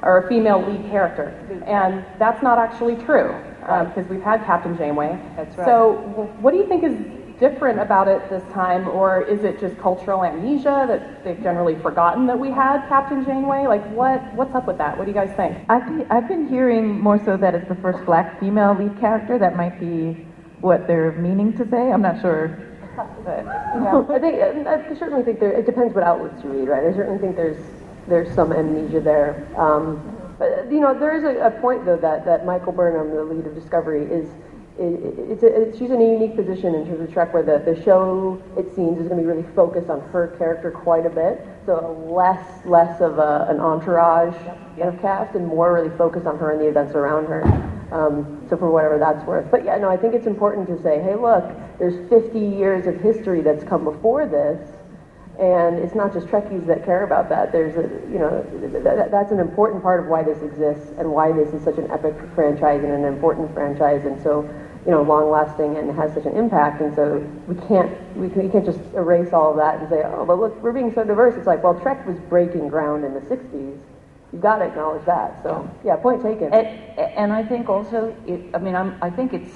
or 0.01 0.18
a 0.18 0.28
female 0.28 0.59
lead 0.59 0.89
character. 0.89 1.34
And 1.68 2.03
that's 2.18 2.41
not 2.41 2.57
actually 2.57 2.95
true. 2.95 3.36
because 3.61 4.07
we've 4.09 4.24
had 4.24 4.43
Captain 4.45 4.76
Janeway. 4.76 5.20
That's 5.36 5.55
right. 5.57 5.65
So, 5.65 5.97
w- 6.15 6.30
what 6.41 6.51
do 6.51 6.57
you 6.57 6.68
think 6.68 6.84
is 6.84 6.95
different 7.39 7.79
about 7.79 8.07
it 8.07 8.29
this 8.29 8.43
time, 8.53 8.88
or 8.88 9.21
is 9.21 9.43
it 9.43 9.59
just 9.59 9.77
cultural 9.77 10.23
amnesia 10.23 10.85
that 10.88 11.23
they've 11.23 11.41
generally 11.41 11.75
forgotten 11.75 12.25
that 12.27 12.39
we 12.39 12.49
had 12.49 12.88
Captain 12.88 13.23
Janeway? 13.25 13.67
Like, 13.67 13.85
what 13.91 14.21
what's 14.33 14.53
up 14.55 14.65
with 14.67 14.77
that? 14.79 14.97
What 14.97 15.05
do 15.05 15.11
you 15.11 15.15
guys 15.15 15.35
think? 15.35 15.57
I've 15.69 15.85
been, 15.85 16.07
I've 16.09 16.27
been 16.27 16.47
hearing 16.47 16.99
more 16.99 17.23
so 17.23 17.38
that 17.38 17.53
it's 17.55 17.67
the 17.67 17.75
first 17.75 18.03
black 18.05 18.39
female 18.39 18.75
lead 18.77 18.99
character. 18.99 19.38
That 19.38 19.55
might 19.55 19.79
be 19.79 20.25
what 20.61 20.88
they're 20.88 21.11
meaning 21.13 21.55
to 21.57 21.69
say. 21.69 21.91
I'm 21.91 22.01
not 22.01 22.21
sure. 22.21 22.63
But, 23.23 23.45
Yeah, 23.45 24.03
I 24.09 24.19
think 24.19 24.67
I 24.67 24.95
certainly 24.97 25.23
think 25.23 25.39
there. 25.39 25.51
It 25.51 25.67
depends 25.67 25.93
what 25.93 26.03
outlets 26.03 26.43
you 26.43 26.49
read, 26.49 26.67
right? 26.67 26.83
I 26.83 26.93
certainly 26.95 27.19
think 27.19 27.35
there's 27.35 27.63
there's 28.07 28.33
some 28.33 28.51
amnesia 28.51 28.99
there. 28.99 29.47
Um, 29.55 30.15
but 30.39 30.71
you 30.71 30.79
know, 30.79 30.97
there 30.97 31.15
is 31.15 31.23
a, 31.23 31.45
a 31.45 31.51
point 31.61 31.85
though 31.85 31.97
that 31.97 32.25
that 32.25 32.45
Michael 32.45 32.71
Burnham, 32.71 33.15
the 33.15 33.23
lead 33.23 33.45
of 33.45 33.53
Discovery, 33.53 34.05
is. 34.05 34.27
It, 34.80 35.32
it's, 35.32 35.43
a, 35.43 35.47
it's 35.47 35.78
she's 35.78 35.89
in 35.89 35.99
a 36.01 36.05
unique 36.05 36.36
position 36.36 36.75
in 36.75 36.86
terms 36.86 37.01
of 37.01 37.11
Trek, 37.11 37.34
where 37.34 37.43
the, 37.43 37.59
the 37.59 37.82
show 37.84 38.41
it 38.57 38.73
seems 38.75 38.99
is 38.99 39.07
going 39.07 39.17
to 39.17 39.23
be 39.23 39.28
really 39.28 39.47
focused 39.55 39.89
on 39.89 40.01
her 40.11 40.36
character 40.38 40.69
quite 40.71 41.05
a 41.05 41.09
bit. 41.09 41.45
So 41.65 42.05
less 42.09 42.65
less 42.65 43.01
of 43.01 43.17
a, 43.17 43.47
an 43.49 43.59
entourage 43.59 44.36
kind 44.78 44.93
of 44.93 45.01
cast, 45.01 45.36
and 45.36 45.47
more 45.47 45.73
really 45.73 45.95
focused 45.97 46.28
on 46.28 46.38
her 46.38 46.51
and 46.51 46.61
the 46.61 46.67
events 46.67 46.93
around 46.93 47.25
her. 47.25 47.43
Um, 47.91 48.45
so 48.49 48.57
for 48.57 48.69
whatever 48.69 48.99
that's 48.99 49.25
worth. 49.25 49.49
But 49.49 49.63
yeah, 49.63 49.78
no, 49.78 49.89
I 49.89 49.97
think 49.97 50.13
it's 50.13 50.28
important 50.28 50.67
to 50.67 50.82
say, 50.84 51.01
hey, 51.01 51.15
look, 51.15 51.45
there's 51.80 52.09
50 52.09 52.38
years 52.38 52.86
of 52.86 52.99
history 52.99 53.41
that's 53.41 53.63
come 53.63 53.86
before 53.86 54.25
this, 54.28 54.59
and 55.39 55.80
it's 55.80 55.95
not 55.95 56.13
just 56.13 56.28
Trekkies 56.28 56.65
that 56.67 56.84
care 56.84 57.03
about 57.03 57.30
that. 57.30 57.51
There's 57.51 57.78
a, 57.78 57.84
you 58.11 58.19
know, 58.19 58.43
th- 58.59 58.84
th- 58.84 59.11
that's 59.11 59.32
an 59.32 59.39
important 59.39 59.84
part 59.84 60.01
of 60.01 60.07
why 60.07 60.23
this 60.23 60.41
exists 60.41 60.91
and 60.97 61.11
why 61.11 61.32
this 61.32 61.53
is 61.53 61.63
such 61.63 61.78
an 61.78 61.89
epic 61.91 62.15
franchise 62.36 62.84
and 62.84 62.91
an 62.91 63.05
important 63.05 63.53
franchise, 63.53 64.05
and 64.05 64.21
so, 64.21 64.49
you 64.88 64.93
know, 64.93 65.01
long 65.01 65.29
lasting 65.29 65.75
and 65.75 65.93
has 65.97 66.13
such 66.13 66.25
an 66.25 66.38
impact. 66.38 66.81
And 66.81 66.95
so 66.95 67.17
we 67.45 67.55
can't, 67.67 67.91
we, 68.15 68.27
we 68.29 68.47
can't 68.49 68.65
just 68.65 68.79
erase 68.95 69.33
all 69.33 69.51
of 69.51 69.57
that 69.57 69.81
and 69.81 69.89
say, 69.89 70.01
oh, 70.05 70.25
but 70.25 70.39
look, 70.39 70.63
we're 70.63 70.71
being 70.71 70.93
so 70.93 71.03
diverse. 71.03 71.35
It's 71.35 71.45
like, 71.45 71.61
well, 71.61 71.77
Trek 71.77 72.07
was 72.07 72.17
breaking 72.29 72.69
ground 72.69 73.03
in 73.03 73.13
the 73.13 73.19
60s. 73.19 73.77
You've 74.31 74.41
got 74.41 74.59
to 74.59 74.65
acknowledge 74.65 75.05
that. 75.05 75.43
So 75.43 75.69
yeah, 75.83 75.97
point 75.97 76.23
taken. 76.23 76.53
And, 76.53 76.67
and 76.97 77.33
I 77.33 77.43
think 77.43 77.67
also, 77.67 78.15
it, 78.25 78.41
I 78.53 78.59
mean, 78.59 78.75
I'm, 78.75 78.97
I 79.01 79.09
think 79.09 79.33
it's 79.33 79.51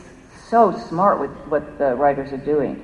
so 0.49 0.77
smart 0.89 1.21
with 1.21 1.31
what 1.47 1.77
the 1.77 1.95
writers 1.95 2.33
are 2.33 2.37
doing. 2.37 2.83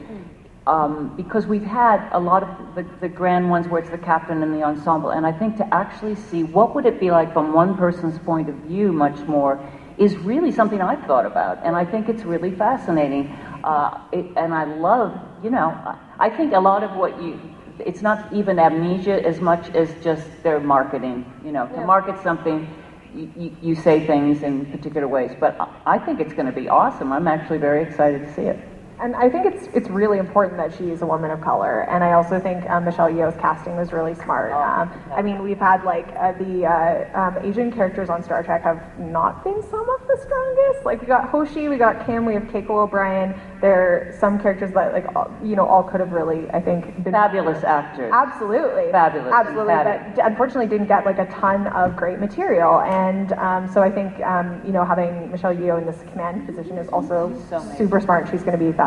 Um, 0.67 1.15
because 1.15 1.47
we've 1.47 1.63
had 1.63 2.09
a 2.11 2.19
lot 2.19 2.43
of 2.43 2.75
the, 2.75 2.85
the 3.01 3.09
grand 3.09 3.49
ones 3.49 3.67
where 3.67 3.81
it's 3.81 3.89
the 3.89 3.97
captain 3.97 4.43
and 4.43 4.53
the 4.53 4.63
ensemble, 4.63 5.11
and 5.11 5.25
I 5.25 5.31
think 5.31 5.55
to 5.57 5.73
actually 5.73 6.15
see 6.15 6.43
what 6.43 6.75
would 6.75 6.85
it 6.85 6.99
be 6.99 7.09
like 7.09 7.31
from 7.31 7.53
one 7.53 7.77
person's 7.77 8.19
point 8.19 8.49
of 8.49 8.55
view 8.55 8.91
much 8.91 9.17
more 9.27 9.61
is 9.97 10.17
really 10.17 10.51
something 10.51 10.81
I've 10.81 11.03
thought 11.05 11.25
about, 11.25 11.59
and 11.63 11.75
I 11.75 11.85
think 11.85 12.09
it's 12.09 12.23
really 12.23 12.51
fascinating. 12.51 13.33
Uh, 13.63 13.97
it, 14.11 14.25
and 14.35 14.53
I 14.53 14.63
love, 14.65 15.19
you 15.43 15.49
know, 15.49 15.75
I- 16.19 16.29
think 16.29 16.53
a 16.53 16.59
lot 16.59 16.83
of 16.83 16.95
what 16.95 17.19
you, 17.21 17.39
it's 17.79 18.01
not 18.01 18.31
even 18.31 18.59
amnesia 18.59 19.25
as 19.25 19.41
much 19.41 19.69
as 19.75 19.93
just 20.03 20.25
their 20.43 20.59
marketing. 20.59 21.25
You 21.43 21.51
know, 21.51 21.67
to 21.67 21.81
market 21.85 22.17
something, 22.21 22.67
you, 23.15 23.75
say 23.75 23.99
things 23.99 24.43
in 24.43 24.65
particular 24.65 25.07
ways. 25.07 25.31
But 25.39 25.55
I 25.85 25.97
think 25.97 26.19
it's 26.19 26.33
going 26.33 26.45
to 26.47 26.51
be 26.51 26.69
awesome. 26.69 27.11
I'm 27.11 27.27
actually 27.27 27.57
very 27.57 27.81
excited 27.83 28.21
to 28.23 28.33
see 28.33 28.43
it. 28.43 28.76
And 28.99 29.15
I 29.15 29.29
think 29.29 29.45
it's 29.45 29.67
it's 29.75 29.89
really 29.89 30.17
important 30.17 30.57
that 30.57 30.75
she 30.75 30.89
is 30.89 31.01
a 31.01 31.05
woman 31.05 31.29
of 31.29 31.39
color. 31.41 31.81
And 31.89 32.03
I 32.03 32.13
also 32.13 32.39
think 32.39 32.67
um, 32.69 32.85
Michelle 32.85 33.09
Yeoh's 33.09 33.39
casting 33.39 33.75
was 33.75 33.93
really 33.93 34.15
smart. 34.15 34.51
Um, 34.51 34.91
I 35.15 35.21
mean, 35.21 35.43
we've 35.43 35.59
had 35.59 35.83
like 35.83 36.07
uh, 36.17 36.31
the 36.33 36.65
uh, 36.65 37.19
um, 37.19 37.37
Asian 37.45 37.71
characters 37.71 38.09
on 38.09 38.23
Star 38.23 38.41
Trek 38.41 38.63
have 38.63 38.81
not 38.99 39.43
been 39.43 39.61
some 39.69 39.87
of 39.87 40.07
the 40.07 40.17
strongest. 40.23 40.83
Like 40.83 41.01
we 41.01 41.07
got 41.07 41.29
Hoshi, 41.29 41.67
we 41.69 41.77
got 41.77 42.07
Kim, 42.07 42.25
we 42.25 42.33
have 42.33 42.43
Keiko 42.43 42.71
O'Brien. 42.71 43.39
There 43.61 44.09
are 44.09 44.17
some 44.19 44.39
characters 44.39 44.73
that 44.73 44.93
like 44.93 45.15
all, 45.15 45.31
you 45.43 45.55
know 45.55 45.65
all 45.65 45.83
could 45.83 45.99
have 45.99 46.11
really 46.11 46.49
I 46.49 46.59
think 46.59 47.03
been 47.03 47.13
Fabulous 47.13 47.63
actors. 47.63 48.11
Absolutely. 48.11 48.91
Fabulous. 48.91 49.31
Absolutely. 49.31 49.73
Fabulous. 49.73 50.15
But 50.15 50.25
unfortunately 50.25 50.67
didn't 50.67 50.87
get 50.87 51.05
like 51.05 51.19
a 51.19 51.27
ton 51.27 51.67
of 51.67 51.95
great 51.95 52.19
material. 52.19 52.81
And 52.81 53.33
um, 53.33 53.71
so 53.71 53.81
I 53.83 53.91
think, 53.91 54.19
um, 54.21 54.61
you 54.65 54.71
know, 54.71 54.83
having 54.83 55.29
Michelle 55.31 55.55
Yeoh 55.55 55.79
in 55.79 55.85
this 55.85 56.01
command 56.11 56.47
position 56.47 56.77
is 56.77 56.87
also 56.89 57.31
super 57.77 57.99
smart. 57.99 58.27
She's 58.29 58.41
going 58.41 58.57
to 58.57 58.63
be 58.63 58.71
fabulous. 58.71 58.86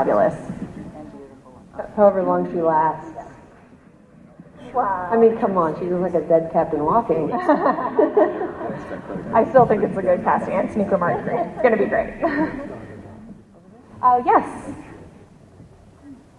However 1.97 2.23
long 2.23 2.53
she 2.53 2.61
lasts. 2.61 3.11
Wow. 4.73 5.09
I 5.11 5.17
mean, 5.17 5.37
come 5.39 5.59
on, 5.59 5.75
she 5.75 5.81
she's 5.83 5.91
like 5.93 6.15
a 6.15 6.21
dead 6.21 6.51
captain 6.53 6.85
walking. 6.85 7.33
I 7.33 9.45
still 9.51 9.67
think 9.67 9.83
it's 9.83 9.97
a 9.97 10.03
good 10.03 10.23
casting. 10.23 10.55
And 10.55 10.69
Sonequa 10.69 10.97
Martin-Green. 10.99 11.39
It's 11.39 11.63
going 11.63 11.73
to 11.73 11.79
be 11.79 11.87
great. 11.87 12.23
uh, 14.03 14.23
yes. 14.25 14.75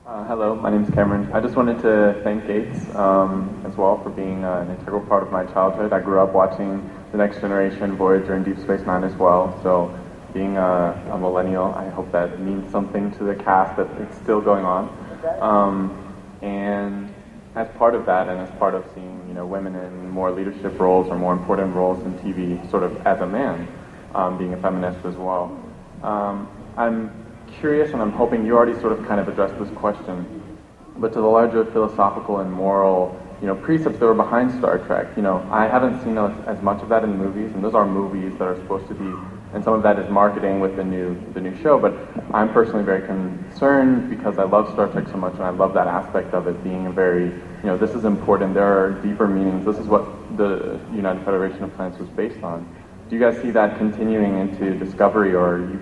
Uh, 0.07 0.23
hello, 0.25 0.55
my 0.55 0.69
name 0.69 0.83
is 0.83 0.89
Cameron. 0.91 1.29
I 1.33 1.41
just 1.41 1.55
wanted 1.55 1.81
to 1.81 2.19
thank 2.23 2.47
Gates 2.47 2.95
um, 2.95 3.61
as 3.65 3.75
well 3.77 4.01
for 4.01 4.09
being 4.09 4.43
uh, 4.43 4.61
an 4.61 4.71
integral 4.71 5.01
part 5.01 5.23
of 5.23 5.31
my 5.31 5.45
childhood. 5.45 5.93
I 5.93 5.99
grew 5.99 6.19
up 6.19 6.33
watching 6.33 6.89
The 7.11 7.17
Next 7.17 7.39
Generation, 7.39 7.95
Voyager, 7.95 8.33
and 8.33 8.43
Deep 8.43 8.57
Space 8.59 8.81
Nine 8.81 9.03
as 9.03 9.13
well. 9.15 9.57
So, 9.61 9.95
being 10.33 10.57
a, 10.57 11.09
a 11.11 11.17
millennial, 11.17 11.73
I 11.75 11.89
hope 11.89 12.11
that 12.11 12.39
means 12.39 12.71
something 12.71 13.11
to 13.17 13.23
the 13.23 13.35
cast 13.35 13.77
that 13.77 13.87
it's 14.01 14.17
still 14.17 14.41
going 14.41 14.65
on. 14.65 14.89
Um, 15.39 16.15
and 16.41 17.13
as 17.55 17.67
part 17.77 17.95
of 17.95 18.05
that, 18.05 18.29
and 18.29 18.39
as 18.39 18.49
part 18.57 18.73
of 18.73 18.85
seeing 18.93 19.25
you 19.27 19.33
know 19.33 19.45
women 19.45 19.75
in 19.75 20.09
more 20.09 20.31
leadership 20.31 20.79
roles 20.79 21.07
or 21.07 21.17
more 21.17 21.33
important 21.33 21.75
roles 21.75 22.03
in 22.05 22.17
TV, 22.19 22.69
sort 22.71 22.83
of 22.83 22.95
as 23.05 23.19
a 23.21 23.27
man, 23.27 23.67
um, 24.15 24.37
being 24.37 24.53
a 24.53 24.57
feminist 24.57 25.05
as 25.05 25.15
well. 25.15 25.57
Um, 26.03 26.49
I'm 26.77 27.11
curious, 27.59 27.91
and 27.91 28.01
I'm 28.01 28.11
hoping 28.11 28.45
you 28.45 28.55
already 28.55 28.79
sort 28.79 28.93
of 28.93 29.05
kind 29.07 29.19
of 29.19 29.27
addressed 29.27 29.59
this 29.59 29.69
question, 29.75 30.57
but 30.97 31.13
to 31.13 31.21
the 31.21 31.27
larger 31.27 31.65
philosophical 31.65 32.39
and 32.39 32.51
moral, 32.51 33.19
you 33.41 33.47
know, 33.47 33.55
precepts 33.55 33.99
that 33.99 34.05
were 34.05 34.13
behind 34.13 34.51
Star 34.51 34.77
Trek, 34.79 35.07
you 35.15 35.23
know, 35.23 35.47
I 35.51 35.67
haven't 35.67 36.01
seen 36.03 36.17
as, 36.17 36.31
as 36.45 36.61
much 36.61 36.81
of 36.81 36.89
that 36.89 37.03
in 37.03 37.17
movies, 37.17 37.51
and 37.53 37.63
those 37.63 37.73
are 37.73 37.85
movies 37.85 38.33
that 38.37 38.47
are 38.47 38.55
supposed 38.55 38.87
to 38.87 38.93
be, 38.93 39.11
and 39.53 39.63
some 39.63 39.73
of 39.73 39.83
that 39.83 39.99
is 39.99 40.09
marketing 40.09 40.59
with 40.59 40.75
the 40.75 40.83
new 40.83 41.15
the 41.33 41.41
new 41.41 41.55
show. 41.61 41.77
But 41.77 41.93
I'm 42.33 42.51
personally 42.53 42.83
very 42.83 43.05
concerned 43.05 44.09
because 44.09 44.37
I 44.37 44.43
love 44.43 44.71
Star 44.71 44.87
Trek 44.87 45.07
so 45.07 45.17
much, 45.17 45.33
and 45.33 45.43
I 45.43 45.49
love 45.49 45.73
that 45.73 45.87
aspect 45.87 46.33
of 46.33 46.47
it 46.47 46.63
being 46.63 46.87
a 46.87 46.91
very, 46.91 47.25
you 47.25 47.63
know, 47.63 47.77
this 47.77 47.91
is 47.91 48.05
important. 48.05 48.53
There 48.53 48.63
are 48.63 48.91
deeper 49.01 49.27
meanings. 49.27 49.65
This 49.65 49.77
is 49.77 49.87
what 49.87 50.05
the 50.37 50.79
United 50.93 51.23
Federation 51.25 51.63
of 51.63 51.75
Planets 51.75 51.99
was 51.99 52.09
based 52.09 52.41
on. 52.43 52.67
Do 53.09 53.17
you 53.17 53.21
guys 53.21 53.41
see 53.41 53.51
that 53.51 53.77
continuing 53.77 54.37
into 54.37 54.73
Discovery, 54.77 55.35
or 55.35 55.59
you, 55.59 55.79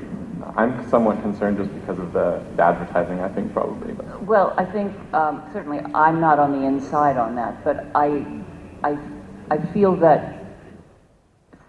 I'm 0.55 0.89
somewhat 0.89 1.21
concerned 1.21 1.57
just 1.57 1.71
because 1.75 1.99
of 1.99 2.11
the, 2.11 2.43
the 2.55 2.63
advertising, 2.63 3.19
I 3.19 3.29
think, 3.29 3.53
probably. 3.53 3.93
But. 3.93 4.23
Well, 4.23 4.55
I 4.57 4.65
think 4.65 4.95
um, 5.13 5.47
certainly 5.53 5.79
I'm 5.93 6.19
not 6.19 6.39
on 6.39 6.59
the 6.59 6.65
inside 6.65 7.17
on 7.17 7.35
that, 7.35 7.63
but 7.63 7.85
I, 7.93 8.25
I, 8.83 8.97
I 9.51 9.57
feel 9.73 9.95
that 9.97 10.38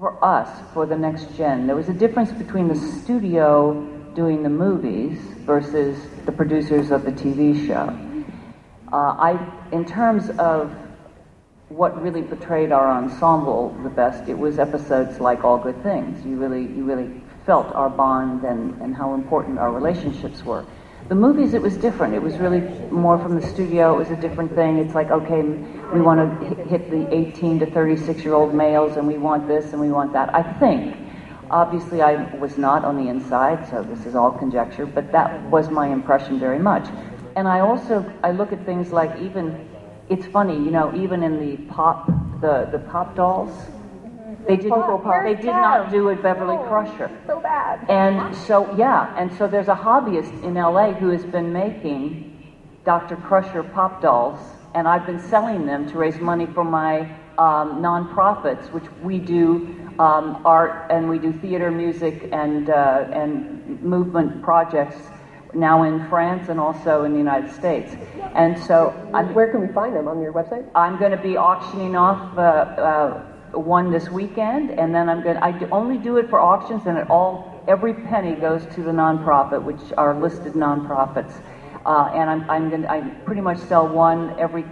for 0.01 0.25
us, 0.25 0.49
for 0.73 0.87
the 0.87 0.97
next 0.97 1.37
gen, 1.37 1.67
there 1.67 1.77
was 1.77 1.91
a 1.91 1.93
difference 1.93 2.33
between 2.33 2.69
the 2.69 2.75
studio 2.75 3.75
doing 4.15 4.43
the 4.43 4.49
movies 4.49 5.19
versus 5.45 6.09
the 6.25 6.33
producers 6.33 6.91
of 6.91 7.05
the 7.05 7.13
TV 7.13 7.67
show. 7.67 7.95
Uh, 8.91 8.97
I, 8.97 9.39
in 9.73 9.85
terms 9.85 10.31
of 10.39 10.75
what 11.69 12.03
really 12.03 12.23
portrayed 12.23 12.73
our 12.73 12.91
ensemble 12.91 13.77
the 13.83 13.91
best, 13.91 14.27
it 14.27 14.39
was 14.39 14.59
episodes 14.59 15.21
like 15.21 15.45
All 15.45 15.59
Good 15.59 15.81
Things. 15.83 16.25
You 16.25 16.37
really, 16.37 16.63
you 16.63 16.83
really 16.85 17.21
felt 17.45 17.71
our 17.75 17.91
bond 17.91 18.43
and, 18.43 18.81
and 18.81 18.97
how 18.97 19.13
important 19.13 19.59
our 19.59 19.71
relationships 19.71 20.43
were. 20.43 20.65
The 21.11 21.17
movies, 21.17 21.55
it 21.55 21.61
was 21.61 21.77
different. 21.77 22.15
It 22.15 22.23
was 22.23 22.39
really 22.39 22.61
more 22.89 23.19
from 23.19 23.35
the 23.35 23.45
studio. 23.45 23.97
It 23.97 23.99
was 23.99 24.11
a 24.11 24.21
different 24.21 24.55
thing. 24.55 24.79
It's 24.79 24.95
like, 24.95 25.11
okay, 25.11 25.43
we 25.43 26.01
want 26.01 26.21
to 26.21 26.47
hit 26.69 26.89
the 26.89 27.13
18 27.13 27.59
to 27.59 27.67
36 27.67 28.23
year 28.23 28.35
old 28.35 28.55
males, 28.55 28.97
and 28.97 29.09
we 29.09 29.19
want 29.19 29.49
this 29.49 29.73
and 29.73 29.81
we 29.81 29.91
want 29.91 30.13
that. 30.13 30.33
I 30.33 30.45
think, 30.61 30.97
obviously, 31.51 32.01
I 32.01 32.33
was 32.37 32.59
not 32.59 32.85
on 32.85 32.97
the 32.97 33.11
inside, 33.11 33.69
so 33.69 33.83
this 33.83 34.07
is 34.07 34.15
all 34.15 34.31
conjecture, 34.31 34.87
but 34.87 35.11
that 35.11 35.51
was 35.51 35.69
my 35.69 35.89
impression 35.89 36.39
very 36.39 36.61
much. 36.61 36.89
And 37.35 37.49
I 37.49 37.59
also, 37.59 38.09
I 38.23 38.31
look 38.31 38.53
at 38.53 38.65
things 38.65 38.93
like 38.93 39.21
even, 39.21 39.69
it's 40.09 40.27
funny, 40.27 40.55
you 40.55 40.71
know, 40.71 40.95
even 40.95 41.25
in 41.25 41.41
the 41.41 41.57
pop, 41.73 42.07
the, 42.41 42.69
the 42.71 42.79
pop 42.79 43.17
dolls, 43.17 43.51
they 44.47 44.57
did, 44.57 44.73
they 44.73 45.35
did 45.35 45.47
not 45.47 45.91
do 45.91 46.09
a 46.09 46.17
Beverly 46.17 46.57
Crusher. 46.67 47.11
So 47.27 47.41
bad. 47.41 47.89
And 47.89 48.35
so, 48.35 48.75
yeah, 48.77 49.15
and 49.17 49.33
so 49.37 49.47
there's 49.47 49.69
a 49.69 49.75
hobbyist 49.75 50.43
in 50.43 50.55
LA 50.55 50.93
who 50.93 51.09
has 51.11 51.25
been 51.25 51.53
making 51.53 52.55
Dr. 52.85 53.17
Crusher 53.17 53.63
pop 53.63 54.01
dolls, 54.01 54.41
and 54.75 54.89
I've 54.89 55.07
been 55.07 55.21
selling 55.21 55.67
them 55.67 55.89
to 55.91 55.99
raise 55.99 56.19
money 56.19 56.47
for 56.47 56.65
my 56.65 57.01
um, 57.39 57.83
nonprofits, 57.83 58.73
which 58.73 58.85
we 59.03 59.19
do 59.19 59.77
um, 59.99 60.43
art 60.45 60.91
and 60.91 61.09
we 61.09 61.19
do 61.19 61.33
theater, 61.33 61.71
music, 61.71 62.29
and 62.33 62.71
uh, 62.71 63.07
and 63.13 63.83
movement 63.83 64.43
projects 64.43 64.97
now 65.53 65.83
in 65.83 66.09
France 66.09 66.49
and 66.49 66.61
also 66.61 67.05
in 67.05 67.13
the 67.13 67.19
United 67.19 67.53
States. 67.53 67.93
And 68.35 68.59
so, 68.59 68.95
I'm, 69.13 69.35
where 69.35 69.51
can 69.51 69.61
we 69.61 69.73
find 69.73 69.95
them 69.97 70.09
on 70.09 70.23
your 70.23 70.33
website? 70.33 70.69
I'm 70.75 70.99
going 70.99 71.11
to 71.11 71.23
be 71.23 71.37
auctioning 71.37 71.97
off. 71.97 72.37
Uh, 72.39 72.41
uh, 72.41 73.27
one 73.53 73.91
this 73.91 74.11
weekend, 74.11 74.73
and 74.79 74.95
then 74.95 75.09
I'm 75.09 75.23
going. 75.23 75.39
I 75.43 75.55
only 75.73 75.99
do 75.99 76.17
it 76.19 76.29
for 76.29 76.41
auctions, 76.41 76.87
and 76.87 76.99
it 76.99 77.07
all 77.11 77.45
every 77.69 77.95
penny 77.95 78.35
goes 78.35 78.67
to 78.67 78.83
the 78.83 78.91
nonprofit, 78.93 79.63
which 79.63 79.93
are 79.99 80.15
listed 80.15 80.55
nonprofits. 80.55 81.41
Uh, 81.87 82.09
and 82.13 82.31
I'm, 82.31 82.45
I'm 82.49 82.71
gonna, 82.71 82.87
I 82.89 83.03
pretty 83.25 83.41
much 83.41 83.59
sell 83.59 83.89
one 83.89 84.33
every 84.39 84.67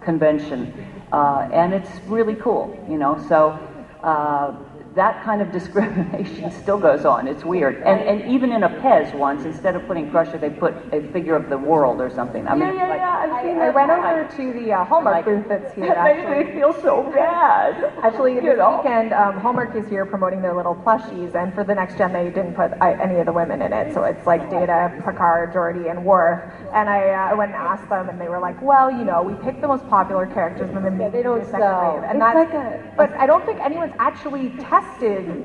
convention. 0.00 0.68
Uh, 1.12 1.46
and 1.52 1.74
it's 1.74 2.00
really 2.06 2.34
cool, 2.36 2.70
you 2.88 2.98
know. 2.98 3.16
So 3.16 3.56
uh, 4.02 4.52
that 4.98 5.22
kind 5.22 5.40
of 5.40 5.50
discrimination 5.52 6.50
still 6.62 6.76
goes 6.78 7.04
on. 7.04 7.26
It's 7.28 7.44
weird. 7.44 7.76
And, 7.86 8.00
and 8.02 8.28
even 8.28 8.52
in 8.52 8.64
a 8.64 8.68
Pez 8.68 9.14
once, 9.14 9.44
instead 9.44 9.76
of 9.76 9.86
putting 9.86 10.10
Crusher, 10.10 10.38
they 10.38 10.50
put 10.50 10.74
a 10.92 11.00
figure 11.12 11.36
of 11.36 11.48
the 11.48 11.56
world 11.56 12.00
or 12.00 12.10
something. 12.10 12.46
I 12.48 12.54
mean, 12.54 12.62
yeah, 12.62 12.72
yeah, 12.74 12.88
like, 12.88 13.00
yeah. 13.00 13.18
I've 13.22 13.42
seen 13.42 13.58
I, 13.58 13.66
I 13.66 13.70
went 13.70 13.90
over 13.90 14.24
to 14.24 14.52
the 14.52 14.72
uh, 14.72 14.84
Hallmark 14.84 15.24
booth 15.24 15.48
that's 15.48 15.72
here. 15.72 15.94
That 15.94 16.04
made 16.04 16.26
actually. 16.26 16.44
me 16.44 16.52
feel 16.60 16.72
so 16.72 17.02
bad. 17.14 17.92
Actually, 18.02 18.34
You 18.34 18.40
this 18.42 18.58
know? 18.58 18.76
weekend, 18.76 19.12
um, 19.12 19.36
Hallmark 19.38 19.74
is 19.76 19.86
here 19.88 20.04
promoting 20.04 20.42
their 20.42 20.54
little 20.54 20.74
plushies, 20.74 21.34
and 21.34 21.54
for 21.54 21.62
the 21.64 21.74
next 21.74 21.96
gen, 21.96 22.12
they 22.12 22.24
didn't 22.30 22.54
put 22.54 22.72
uh, 22.80 22.94
any 23.00 23.18
of 23.20 23.26
the 23.26 23.32
women 23.32 23.62
in 23.62 23.72
it. 23.72 23.94
So 23.94 24.02
it's 24.02 24.26
like 24.26 24.50
Data, 24.50 24.90
Picard, 25.04 25.52
Geordi, 25.52 25.88
and 25.90 26.04
Worf. 26.04 26.40
And 26.74 26.88
I, 26.90 27.10
uh, 27.10 27.30
I 27.30 27.34
went 27.34 27.52
and 27.52 27.60
asked 27.60 27.88
them, 27.88 28.08
and 28.08 28.20
they 28.20 28.28
were 28.28 28.40
like, 28.40 28.60
"Well, 28.60 28.90
you 28.90 29.04
know, 29.04 29.22
we 29.22 29.34
picked 29.34 29.60
the 29.60 29.68
most 29.68 29.86
popular 29.88 30.26
characters, 30.26 30.70
and 30.74 30.84
then 30.84 31.12
they 31.12 31.22
don't 31.22 31.44
sell. 31.46 32.02
And 32.04 32.16
It's 32.16 32.18
that's, 32.18 32.34
like 32.34 32.54
a- 32.54 32.92
but 32.96 33.10
I 33.18 33.26
don't 33.26 33.44
think 33.46 33.60
anyone's 33.64 33.94
actually 33.98 34.48
tested. 34.58 34.86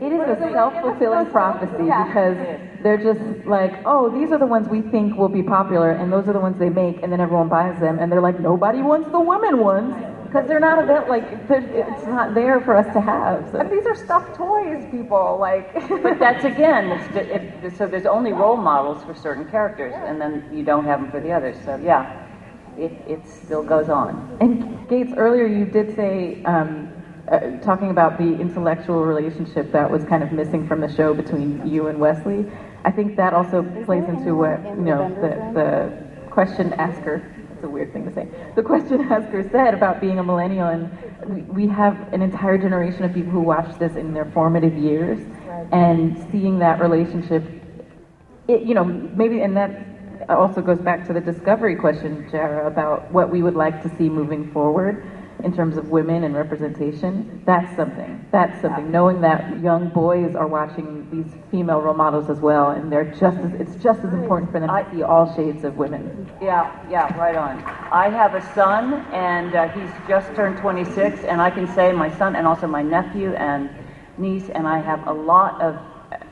It 0.02 0.12
is 0.12 0.22
a 0.22 0.52
self-fulfilling 0.52 1.28
prophecy 1.32 1.84
because 1.84 2.38
they're 2.82 2.98
just 2.98 3.46
like, 3.46 3.74
oh, 3.86 4.10
these 4.10 4.32
are 4.32 4.38
the 4.38 4.46
ones 4.46 4.68
we 4.68 4.82
think 4.82 5.16
will 5.16 5.30
be 5.30 5.44
popular, 5.44 5.92
and 5.92 6.12
those 6.12 6.28
are 6.28 6.34
the 6.34 6.40
ones 6.40 6.58
they 6.60 6.70
make, 6.70 7.02
and 7.04 7.12
then 7.12 7.20
everyone 7.20 7.50
buys 7.50 7.80
them, 7.80 8.00
and 8.00 8.12
they're 8.12 8.22
like, 8.22 8.40
nobody 8.40 8.82
wants 8.82 9.12
the 9.12 9.20
women 9.20 9.60
ones 9.60 9.96
because 10.34 10.48
they're 10.48 10.60
not 10.60 10.84
event 10.84 11.08
like 11.08 11.24
it's 11.50 12.08
not 12.08 12.34
there 12.34 12.60
for 12.60 12.76
us 12.76 12.92
to 12.94 13.00
have. 13.00 13.48
So. 13.52 13.60
And 13.60 13.72
these 13.72 13.86
are 13.86 13.94
stuffed 13.94 14.36
toys, 14.36 14.84
people. 14.90 15.38
Like, 15.40 15.72
But 16.04 16.18
that's 16.18 16.44
again, 16.44 16.92
it's, 16.92 17.16
it, 17.16 17.78
so 17.78 17.88
there's 17.88 18.08
only 18.08 18.34
role 18.34 18.58
models 18.58 19.04
for 19.04 19.14
certain 19.14 19.50
characters, 19.50 19.94
and 19.96 20.20
then 20.20 20.50
you 20.52 20.64
don't 20.64 20.86
have 20.86 21.02
them 21.02 21.12
for 21.12 21.20
the 21.20 21.32
others. 21.32 21.56
So 21.64 21.76
yeah, 21.78 22.28
it, 22.78 22.92
it 23.08 23.28
still 23.28 23.64
goes 23.64 23.90
on. 23.90 24.38
And 24.42 24.90
Gates, 24.90 25.14
earlier 25.16 25.46
you 25.46 25.66
did 25.66 25.96
say, 25.96 26.44
um, 26.46 26.93
uh, 27.30 27.40
talking 27.62 27.90
about 27.90 28.18
the 28.18 28.34
intellectual 28.36 29.04
relationship 29.04 29.72
that 29.72 29.90
was 29.90 30.04
kind 30.04 30.24
of 30.24 30.32
missing 30.32 30.66
from 30.66 30.82
the 30.82 30.88
show 30.88 31.14
between 31.14 31.66
you 31.66 31.88
and 31.88 32.00
Wesley. 32.00 32.46
I 32.86 32.92
think 32.92 33.16
that 33.16 33.34
also 33.34 33.64
plays 33.86 34.04
into 34.08 34.36
what 34.36 34.64
you 34.66 34.76
know 34.84 35.10
the 35.22 35.52
the 35.54 36.30
question 36.30 36.74
asker. 36.74 37.22
It's 37.54 37.64
a 37.64 37.70
weird 37.70 37.94
thing 37.94 38.06
to 38.06 38.12
say. 38.12 38.28
The 38.56 38.64
question 38.64 39.02
asker 39.12 39.44
said 39.44 39.74
about 39.74 40.00
being 40.02 40.20
a 40.20 40.24
millennial, 40.24 40.68
and 40.68 40.90
we, 41.26 41.42
we 41.44 41.68
have 41.68 41.98
an 42.14 42.22
entire 42.22 42.58
generation 42.58 43.04
of 43.06 43.14
people 43.14 43.32
who 43.32 43.42
watched 43.42 43.80
this 43.80 43.96
in 43.96 44.14
their 44.14 44.26
formative 44.26 44.78
years, 44.78 45.20
and 45.72 46.18
seeing 46.32 46.60
that 46.60 46.80
relationship 46.80 47.44
it, 48.48 48.62
you 48.64 48.74
know, 48.74 48.84
maybe, 48.84 49.42
and 49.42 49.56
that 49.56 49.72
also 50.30 50.62
goes 50.62 50.80
back 50.80 51.06
to 51.08 51.14
the 51.14 51.22
discovery 51.22 51.76
question, 51.76 52.26
Jarrah, 52.30 52.68
about 52.68 53.10
what 53.12 53.30
we 53.30 53.42
would 53.42 53.56
like 53.56 53.82
to 53.84 53.90
see 53.98 54.10
moving 54.10 54.46
forward 54.46 54.98
in 55.44 55.54
terms 55.54 55.76
of 55.78 55.90
women 55.90 56.24
and 56.24 56.36
representation. 56.36 57.42
That's 57.46 57.76
something. 57.76 58.26
That's 58.32 58.60
something. 58.62 58.90
Knowing 58.90 59.22
that 59.22 59.60
young 59.62 59.90
boys 59.90 60.36
are 60.36 60.48
watching 60.48 61.08
these 61.12 61.32
female 61.52 61.82
role 61.82 61.94
models 61.94 62.30
as 62.30 62.40
well, 62.40 62.72
and 62.72 62.92
they're 62.92 63.04
just 63.04 63.38
as, 63.40 63.54
it's 63.60 63.76
just 63.76 64.04
as 64.04 64.14
important 64.14 64.52
for 64.52 64.60
them 64.60 64.70
to 64.70 64.92
see 64.92 65.04
all 65.04 65.32
shades 65.36 65.64
of 65.66 65.78
women. 65.78 66.30
Yeah, 66.42 66.72
yeah, 66.90 67.16
right 67.18 67.36
on. 67.36 67.62
I 67.92 68.10
have 68.10 68.36
a 68.36 68.42
son, 68.54 68.94
and 69.12 69.54
uh, 69.54 69.68
he's 69.70 69.92
just 70.08 70.34
turned 70.34 70.58
26, 70.58 71.26
and 71.26 71.42
I 71.42 71.50
can 71.50 71.68
say 71.68 71.92
my 71.92 72.10
son, 72.10 72.36
and 72.36 72.48
also 72.48 72.66
my 72.66 72.82
nephew 72.82 73.34
and 73.34 73.70
niece, 74.18 74.50
and 74.50 74.66
I 74.66 74.80
have 74.80 75.06
a 75.08 75.14
lot 75.14 75.62
of 75.62 75.78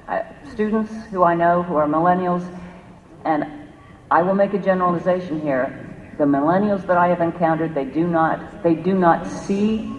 uh, 0.08 0.24
students 0.54 0.92
who 1.12 1.24
I 1.24 1.36
know 1.36 1.64
who 1.64 1.76
are 1.76 1.88
millennials, 1.88 2.50
and 3.26 3.46
I 4.10 4.22
will 4.24 4.36
make 4.36 4.54
a 4.54 4.60
generalization 4.60 5.42
here. 5.42 5.81
The 6.22 6.28
millennials 6.28 6.86
that 6.86 6.98
I 7.00 7.08
have 7.08 7.20
encountered, 7.20 7.74
they 7.74 7.84
do 7.84 8.06
not, 8.06 8.62
they 8.62 8.76
do 8.76 8.94
not 8.94 9.26
see 9.26 9.90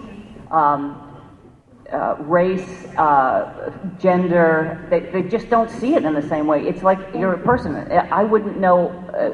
um, 0.51 0.95
uh, 1.91 2.15
race, 2.17 2.85
uh, 2.95 3.73
gender. 3.99 4.87
They, 4.89 5.01
they 5.01 5.23
just 5.23 5.49
don't 5.49 5.69
see 5.69 5.95
it 5.95 6.05
in 6.05 6.13
the 6.13 6.21
same 6.21 6.47
way. 6.47 6.65
It's 6.65 6.81
like 6.81 6.99
you're 7.13 7.33
a 7.33 7.37
person. 7.37 7.75
I 8.09 8.23
wouldn't 8.23 8.57
know. 8.57 8.93
Uh, 9.13 9.31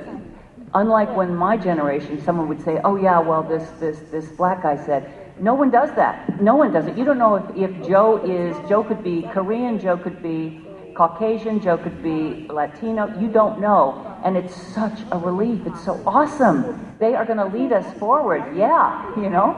unlike 0.74 1.16
when 1.16 1.36
my 1.36 1.58
generation, 1.58 2.18
someone 2.18 2.48
would 2.48 2.64
say, 2.64 2.80
"Oh 2.84 2.96
yeah, 2.96 3.20
well 3.20 3.44
this 3.44 3.70
this 3.80 4.00
this 4.10 4.26
black 4.32 4.64
guy 4.64 4.76
said." 4.76 5.06
No 5.40 5.54
one 5.54 5.70
does 5.70 5.94
that. 5.94 6.42
No 6.42 6.56
one 6.56 6.72
does 6.72 6.88
it. 6.88 6.98
You 6.98 7.06
don't 7.06 7.20
know 7.20 7.36
if, 7.36 7.44
if 7.56 7.88
Joe 7.88 8.18
is 8.18 8.56
Joe 8.68 8.84
could 8.84 9.04
be 9.04 9.22
Korean, 9.32 9.78
Joe 9.78 9.96
could 9.96 10.24
be 10.24 10.60
Caucasian, 11.00 11.62
Joe 11.62 11.78
could 11.78 12.04
be 12.04 12.46
Latino. 12.50 13.08
You 13.22 13.30
don't 13.30 13.62
know, 13.62 14.20
and 14.26 14.36
it's 14.36 14.54
such 14.54 15.00
a 15.14 15.18
relief. 15.18 15.66
It's 15.66 15.86
so 15.86 15.94
awesome. 16.06 16.94
They 17.00 17.16
are 17.16 17.24
going 17.24 17.38
to 17.38 17.46
lead 17.46 17.72
us 17.72 17.88
forward. 17.98 18.44
Yeah, 18.54 19.10
you 19.16 19.30
know. 19.30 19.56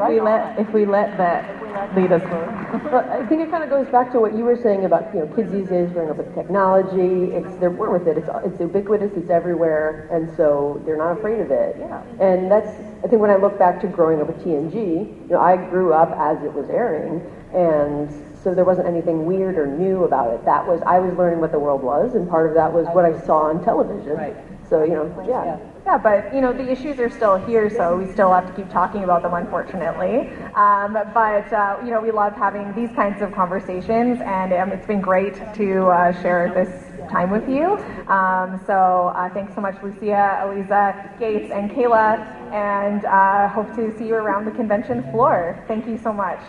If 0.00 0.08
we 0.08 0.18
let, 0.18 0.58
if 0.58 0.72
we 0.72 0.86
let 0.86 1.18
that 1.18 1.94
lead 1.94 2.10
us 2.10 2.22
forward. 2.22 2.90
Well, 2.90 3.04
I 3.10 3.26
think 3.26 3.42
it 3.42 3.50
kind 3.50 3.62
of 3.62 3.68
goes 3.68 3.86
back 3.88 4.12
to 4.12 4.18
what 4.20 4.34
you 4.34 4.44
were 4.44 4.56
saying 4.56 4.86
about 4.86 5.12
you 5.12 5.20
know 5.20 5.26
kids 5.36 5.52
these 5.52 5.68
days 5.68 5.92
growing 5.92 6.08
up 6.08 6.16
with 6.16 6.34
technology. 6.34 7.36
It's 7.36 7.54
they're 7.60 7.68
born 7.68 7.92
with 7.92 8.08
it. 8.08 8.16
It's 8.16 8.30
it's 8.46 8.58
ubiquitous. 8.58 9.12
It's 9.14 9.28
everywhere, 9.28 10.08
and 10.10 10.34
so 10.38 10.80
they're 10.86 10.96
not 10.96 11.18
afraid 11.18 11.40
of 11.40 11.50
it. 11.50 11.76
Yeah. 11.78 12.02
And 12.18 12.50
that's 12.50 12.70
I 13.04 13.08
think 13.08 13.20
when 13.20 13.30
I 13.30 13.36
look 13.36 13.58
back 13.58 13.78
to 13.82 13.88
growing 13.88 14.22
up 14.22 14.28
with 14.28 14.38
TNG, 14.38 14.74
you 14.74 15.28
know, 15.28 15.38
I 15.38 15.56
grew 15.68 15.92
up 15.92 16.12
as 16.16 16.42
it 16.42 16.54
was 16.54 16.70
airing, 16.70 17.20
and 17.52 18.08
so 18.42 18.54
there 18.54 18.64
wasn't 18.64 18.86
anything 18.86 19.24
weird 19.26 19.58
or 19.58 19.66
new 19.66 20.04
about 20.04 20.32
it. 20.32 20.44
That 20.44 20.66
was 20.66 20.80
I 20.86 20.98
was 20.98 21.14
learning 21.14 21.40
what 21.40 21.52
the 21.52 21.58
world 21.58 21.82
was, 21.82 22.14
and 22.14 22.28
part 22.28 22.46
of 22.46 22.54
that 22.54 22.72
was 22.72 22.86
what 22.88 23.04
I 23.04 23.18
saw 23.18 23.48
on 23.48 23.62
television. 23.64 24.12
Right. 24.12 24.36
So 24.68 24.82
you 24.82 24.92
know, 24.92 25.24
yeah. 25.26 25.58
Yeah, 25.86 25.96
but 25.96 26.34
you 26.34 26.42
know 26.42 26.52
the 26.52 26.70
issues 26.70 26.98
are 26.98 27.08
still 27.08 27.36
here, 27.36 27.70
so 27.70 27.96
we 27.96 28.12
still 28.12 28.30
have 28.30 28.46
to 28.46 28.52
keep 28.52 28.68
talking 28.68 29.04
about 29.04 29.22
them, 29.22 29.32
unfortunately. 29.32 30.28
Um, 30.54 30.98
but 31.14 31.50
uh, 31.50 31.78
you 31.82 31.90
know 31.90 32.00
we 32.00 32.10
love 32.10 32.34
having 32.34 32.74
these 32.74 32.94
kinds 32.94 33.22
of 33.22 33.32
conversations, 33.32 34.20
and 34.20 34.52
um, 34.52 34.70
it's 34.70 34.86
been 34.86 35.00
great 35.00 35.34
to 35.54 35.86
uh, 35.86 36.12
share 36.20 36.52
this 36.52 36.87
time 37.10 37.30
with 37.30 37.48
you. 37.48 37.76
Um, 38.08 38.60
so 38.66 39.12
uh, 39.14 39.28
thanks 39.30 39.54
so 39.54 39.60
much, 39.60 39.82
Lucia, 39.82 40.42
Eliza, 40.44 41.14
Gates, 41.18 41.50
and 41.52 41.70
Kayla, 41.70 42.18
and 42.52 43.04
uh, 43.04 43.48
hope 43.48 43.74
to 43.76 43.96
see 43.98 44.06
you 44.08 44.14
around 44.14 44.44
the 44.44 44.50
convention 44.52 45.02
floor. 45.10 45.62
Thank 45.68 45.86
you 45.86 45.98
so 45.98 46.12
much. 46.12 46.40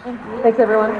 Thanks, 0.42 0.60
everyone. 0.60 0.96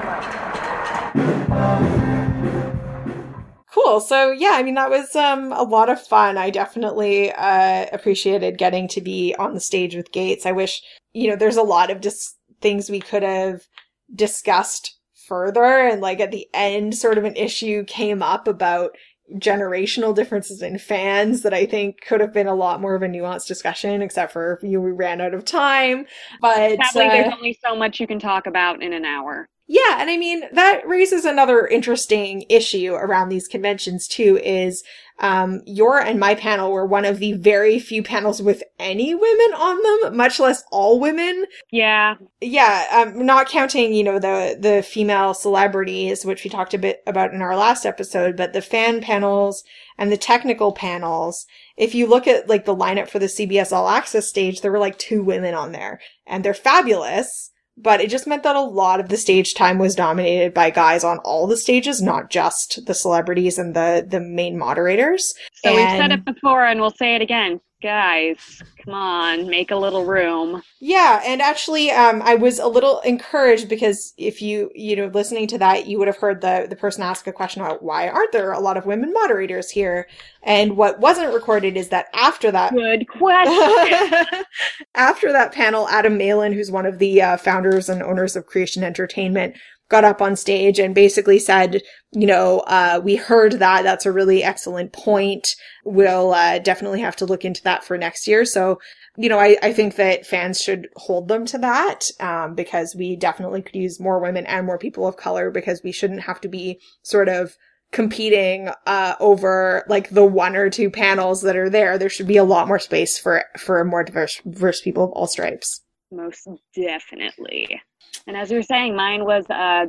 Cool. 3.72 4.00
So 4.00 4.32
yeah, 4.32 4.54
I 4.54 4.64
mean 4.64 4.76
that 4.76 4.90
was 4.90 5.16
um 5.16 5.54
a 5.54 5.64
lot 5.64 5.90
of 5.90 6.02
fun. 6.02 6.38
I 6.38 6.50
definitely 6.50 7.32
uh 7.32 7.86
appreciated 7.94 8.58
getting 8.58 8.88
to 8.90 9.02
be 9.02 9.36
on 9.38 9.54
the 9.54 9.60
stage 9.60 9.96
with 9.96 10.12
Gates. 10.12 10.46
I 10.46 10.52
wish, 10.52 10.82
you 11.14 11.30
know, 11.30 11.36
there's 11.36 11.58
a 11.58 11.64
lot 11.64 11.92
of 11.92 12.02
just 12.02 12.38
things 12.62 12.90
we 12.90 13.00
could 13.00 13.24
have 13.24 13.68
discussed 14.14 14.98
further 15.28 15.64
and 15.64 16.02
like 16.02 16.20
at 16.20 16.32
the 16.32 16.48
end 16.54 16.96
sort 16.96 17.18
of 17.18 17.24
an 17.24 17.36
issue 17.36 17.84
came 17.86 18.24
up 18.24 18.48
about 18.48 18.98
generational 19.36 20.16
differences 20.16 20.62
in 20.62 20.78
fans 20.78 21.44
that 21.44 21.54
I 21.54 21.66
think 21.66 22.02
could 22.02 22.22
have 22.22 22.34
been 22.34 22.48
a 22.48 22.56
lot 22.56 22.82
more 22.82 22.96
of 22.96 23.04
a 23.04 23.08
nuanced 23.08 23.48
discussion 23.48 24.02
except 24.02 24.34
for 24.34 24.60
you 24.64 24.82
we 24.82 24.92
ran 24.92 25.22
out 25.22 25.34
of 25.34 25.46
time. 25.46 26.06
But 26.42 26.78
Sadly, 26.92 27.06
uh, 27.06 27.10
there's 27.10 27.34
only 27.34 27.60
so 27.64 27.76
much 27.76 28.00
you 28.00 28.08
can 28.08 28.20
talk 28.20 28.48
about 28.48 28.82
in 28.82 28.94
an 28.94 29.06
hour. 29.06 29.48
Yeah, 29.72 29.98
and 30.00 30.10
I 30.10 30.18
mean 30.18 30.46
that 30.54 30.88
raises 30.88 31.26
another 31.26 31.68
interesting 31.68 32.44
issue 32.50 32.96
around 32.96 33.30
these 33.30 33.48
conventions 33.48 34.08
too. 34.08 34.40
Is 34.44 34.84
um, 35.20 35.62
your 35.64 36.00
and 36.00 36.20
my 36.20 36.34
panel 36.34 36.72
were 36.72 36.88
one 36.88 37.06
of 37.06 37.20
the 37.20 37.34
very 37.34 37.78
few 37.78 38.02
panels 38.02 38.42
with 38.42 38.64
any 38.80 39.14
women 39.14 39.54
on 39.54 40.02
them, 40.02 40.18
much 40.18 40.40
less 40.40 40.64
all 40.72 41.00
women. 41.00 41.46
Yeah, 41.72 42.16
Yeah, 42.42 42.86
um, 42.92 43.28
not 43.28 43.48
counting 43.48 43.94
you 43.94 44.04
know 44.04 44.18
the 44.18 44.58
the 44.60 44.82
female 44.82 45.36
celebrities, 45.36 46.26
which 46.26 46.44
we 46.44 46.50
talked 46.50 46.74
a 46.74 46.80
bit 46.80 47.04
about 47.06 47.36
in 47.36 47.44
our 47.44 47.56
last 47.56 47.86
episode, 47.86 48.36
but 48.36 48.54
the 48.54 48.64
fan 48.64 49.02
panels 49.02 49.64
and 50.00 50.12
the 50.12 50.18
technical 50.18 50.72
panels. 50.72 51.46
If 51.78 51.94
you 51.94 52.08
look 52.08 52.26
at 52.26 52.50
like 52.50 52.66
the 52.66 52.76
lineup 52.76 53.08
for 53.08 53.20
the 53.20 53.28
CBS 53.28 53.72
All 53.72 53.88
Access 53.88 54.28
stage, 54.28 54.62
there 54.62 54.72
were 54.72 54.80
like 54.80 54.98
two 54.98 55.22
women 55.22 55.54
on 55.54 55.74
there, 55.74 56.02
and 56.26 56.44
they're 56.44 56.56
fabulous 56.56 57.52
but 57.82 58.02
it 58.02 58.10
just 58.10 58.28
meant 58.28 58.44
that 58.44 58.56
a 58.56 58.62
lot 58.62 59.00
of 59.00 59.10
the 59.10 59.18
stage 59.18 59.54
time 59.54 59.80
was 59.80 59.96
dominated 59.96 60.54
by 60.54 60.70
guys 60.70 61.04
on 61.04 61.18
all 61.20 61.48
the 61.48 61.58
stages, 61.58 62.02
not 62.02 62.30
just 62.30 62.86
the 62.86 62.94
celebrities 62.94 63.58
and 63.58 63.76
the 63.76 64.06
the 64.08 64.20
main 64.20 64.58
moderators. 64.58 65.34
so 65.64 65.76
we've 65.76 65.90
said 65.90 66.12
it 66.12 66.26
before, 66.26 66.66
and 66.66 66.80
we'll 66.80 66.92
say 66.92 67.16
it 67.16 67.22
again. 67.22 67.60
Guys, 67.82 68.62
come 68.84 68.94
on, 68.94 69.50
make 69.50 69.72
a 69.72 69.76
little 69.76 70.04
room. 70.04 70.62
Yeah, 70.82 71.22
and 71.26 71.42
actually, 71.42 71.92
um, 71.92 72.22
I 72.22 72.36
was 72.36 72.60
a 72.60 72.68
little 72.68 73.00
encouraged 73.02 73.70
because 73.70 74.14
if 74.18 74.42
you, 74.42 74.70
you 74.76 74.98
know, 74.98 75.08
listening 75.08 75.48
to 75.48 75.58
that, 75.60 75.88
you 75.88 75.98
would 75.98 76.10
have 76.10 76.18
heard 76.18 76.42
the 76.42 76.68
the 76.70 76.76
person 76.76 77.04
ask 77.04 77.26
a 77.26 77.32
question 77.32 77.62
about 77.62 77.82
why 77.82 78.10
aren't 78.10 78.34
there 78.34 78.52
a 78.52 78.60
lot 78.60 78.76
of 78.76 78.86
women 78.86 79.14
moderators 79.14 79.70
here? 79.70 80.10
And 80.44 80.76
what 80.76 81.00
wasn't 81.00 81.34
recorded 81.34 81.78
is 81.78 81.88
that 81.90 82.08
after 82.14 82.52
that, 82.52 82.74
Good 82.74 83.08
question. 83.08 84.26
after 84.96 85.32
that 85.32 85.54
panel, 85.54 85.88
Adam 85.88 86.18
Malin, 86.18 86.52
who's 86.52 86.72
one 86.72 86.86
of 86.86 87.00
the 87.00 87.22
uh, 87.22 87.38
founders 87.38 87.88
and 87.88 88.04
owners 88.04 88.36
of 88.36 88.46
Creation 88.46 88.84
Entertainment, 88.84 89.56
got 89.90 90.04
up 90.04 90.22
on 90.22 90.36
stage 90.36 90.80
and 90.80 90.96
basically 90.96 91.40
said, 91.40 91.82
you 92.12 92.28
know, 92.28 92.60
uh, 92.62 93.02
we 93.04 93.16
heard 93.16 93.54
that. 93.54 93.84
That's 93.84 94.06
a 94.06 94.12
really 94.12 94.44
excellent 94.44 94.94
point. 94.94 95.56
We'll 95.84 96.34
uh, 96.34 96.60
definitely 96.60 97.02
have 97.02 97.16
to 97.18 97.26
look 97.26 97.44
into 97.44 97.64
that 97.64 97.84
for 97.84 97.98
next 97.98 98.28
year. 98.28 98.46
So, 98.46 98.80
you 99.18 99.30
know, 99.30 99.40
I, 99.40 99.58
I 99.62 99.74
think 99.74 99.96
that 99.96 100.26
fans 100.26 100.62
should 100.62 100.88
hold 100.96 101.28
them 101.28 101.46
to 101.48 101.58
that 101.58 102.06
um, 102.20 102.56
because 102.56 102.96
we 102.96 103.16
definitely 103.16 103.64
could 103.64 103.76
use 103.76 104.00
more 104.00 104.20
women 104.20 104.46
and 104.46 104.66
more 104.66 104.78
people 104.78 105.08
of 105.08 105.18
color 105.18 105.50
because 105.52 105.82
we 105.84 105.92
shouldn't 105.92 106.22
have 106.22 106.40
to 106.42 106.48
be 106.48 106.80
sort 107.02 107.28
of 107.28 107.56
competing 107.92 108.70
uh, 108.86 109.16
over 109.20 109.84
like 109.90 110.10
the 110.12 110.24
one 110.24 110.56
or 110.56 110.70
two 110.70 110.92
panels 110.92 111.42
that 111.42 111.56
are 111.56 111.70
there. 111.70 111.98
There 111.98 112.10
should 112.10 112.28
be 112.28 112.38
a 112.38 112.44
lot 112.44 112.68
more 112.68 112.80
space 112.80 113.18
for 113.18 113.44
for 113.58 113.84
more 113.84 114.04
diverse 114.04 114.40
diverse 114.48 114.82
people 114.82 115.06
of 115.06 115.12
all 115.12 115.28
stripes. 115.28 115.82
Most 116.12 116.48
definitely. 116.76 117.82
And 118.28 118.38
as 118.38 118.52
you 118.52 118.58
were 118.58 118.64
saying, 118.64 118.96
mine 118.96 119.26
was 119.26 119.46
uh, 119.50 119.88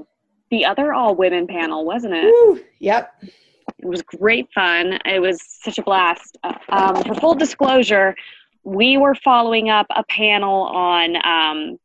the 0.50 0.64
other 0.64 0.92
all 0.92 1.14
women 1.14 1.46
panel, 1.46 1.84
wasn't 1.84 2.14
it? 2.14 2.24
Woo, 2.24 2.60
yep. 2.78 3.14
It 3.22 3.86
was 3.86 4.02
great 4.02 4.48
fun. 4.54 4.98
It 5.04 5.20
was 5.20 5.40
such 5.62 5.78
a 5.78 5.82
blast. 5.82 6.38
Um, 6.68 7.02
for 7.04 7.14
full 7.14 7.34
disclosure, 7.34 8.14
we 8.64 8.98
were 8.98 9.14
following 9.14 9.70
up 9.70 9.86
a 9.90 10.04
panel 10.04 10.62
on 10.62 11.16
um, 11.24 11.78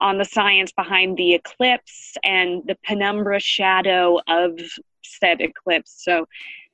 on 0.00 0.18
the 0.18 0.24
science 0.24 0.72
behind 0.72 1.16
the 1.16 1.34
eclipse 1.34 2.16
and 2.24 2.62
the 2.66 2.76
penumbra 2.84 3.38
shadow 3.38 4.18
of 4.26 4.58
said 5.04 5.40
eclipse. 5.40 6.02
So 6.04 6.26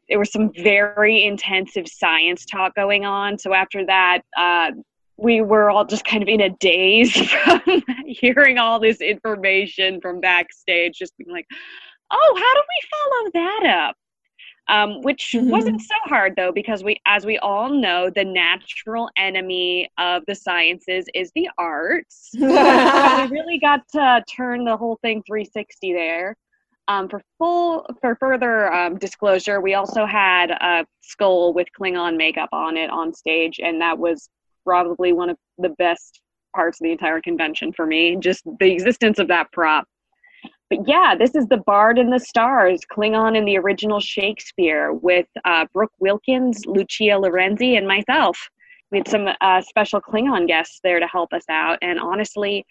there 0.09 0.19
was 0.19 0.33
some 0.33 0.51
very 0.55 1.25
intensive 1.25 1.87
science 1.87 2.47
talk 2.47 2.75
going 2.75 3.05
on. 3.05 3.39
So 3.39 3.53
after 3.53 3.85
that, 3.85 4.23
uh, 4.37 4.71
we 5.19 5.41
were 5.41 5.69
all 5.69 5.85
just 5.85 6.05
kind 6.05 6.23
of 6.23 6.29
in 6.29 6.41
a 6.41 6.49
daze 6.49 7.14
from 7.31 7.83
hearing 8.07 8.57
all 8.59 8.81
this 8.81 9.01
information 9.01 10.01
from 10.01 10.21
backstage, 10.21 10.97
just 10.97 11.16
being 11.19 11.31
like, 11.31 11.47
oh, 12.11 12.35
how 12.37 12.55
do 12.55 12.62
we 12.69 12.89
follow 12.91 13.31
that 13.35 13.89
up? 13.89 13.97
Um, 14.69 15.01
which 15.01 15.33
mm-hmm. 15.35 15.49
wasn't 15.49 15.81
so 15.81 15.95
hard 16.05 16.35
though, 16.37 16.53
because 16.53 16.85
we, 16.85 17.01
as 17.07 17.25
we 17.25 17.39
all 17.39 17.71
know, 17.71 18.11
the 18.14 18.25
natural 18.25 19.09
enemy 19.16 19.91
of 19.99 20.23
the 20.27 20.35
sciences 20.35 21.07
is 21.14 21.33
the 21.35 21.49
arts. 21.59 22.31
so 22.39 22.47
we 22.47 23.29
really 23.31 23.59
got 23.59 23.81
to 23.95 24.23
turn 24.31 24.64
the 24.64 24.77
whole 24.77 24.99
thing 25.03 25.23
360 25.27 25.95
there. 25.95 26.37
Um, 26.87 27.09
for 27.09 27.21
full, 27.39 27.87
for 28.01 28.16
further 28.16 28.73
um, 28.73 28.97
disclosure, 28.99 29.61
we 29.61 29.75
also 29.75 30.07
had 30.07 30.51
a 30.51 30.87
skull 31.03 31.53
with 31.53 31.66
Klingon 31.79 32.16
makeup 32.16 32.49
on 32.53 32.79
it 32.79 32.89
on 32.89 33.12
stage, 33.12 33.61
and 33.62 33.81
that 33.83 33.99
was 33.99 34.31
probably 34.69 35.14
one 35.14 35.31
of 35.31 35.37
the 35.57 35.71
best 35.79 36.21
parts 36.55 36.79
of 36.79 36.85
the 36.85 36.93
entire 36.93 37.23
convention 37.23 37.73
for 37.73 37.87
me. 37.87 38.16
Just 38.16 38.43
the 38.61 38.71
existence 38.71 39.19
of 39.19 39.29
that 39.29 39.51
prop. 39.51 39.87
But 40.69 40.87
yeah, 40.87 41.14
this 41.19 41.35
is 41.35 41.47
the 41.47 41.57
Bard 41.57 41.99
and 41.99 42.12
the 42.12 42.21
Stars, 42.21 42.83
Klingon 42.95 43.35
in 43.35 43.47
the 43.47 43.57
original 43.57 43.99
Shakespeare, 43.99 44.93
with 44.93 45.27
uh, 45.47 45.64
Brooke 45.73 45.95
Wilkins, 46.01 46.66
Lucia 46.66 47.19
Lorenzi, 47.19 47.79
and 47.79 47.89
myself. 47.89 48.39
We 48.91 48.99
had 48.99 49.09
some 49.09 49.29
uh, 49.41 49.62
special 49.62 50.03
Klingon 50.03 50.47
guests 50.47 50.81
there 50.85 51.01
to 51.01 51.07
help 51.07 51.33
us 51.33 51.45
out, 51.49 51.79
and 51.81 51.99
honestly, 51.99 52.66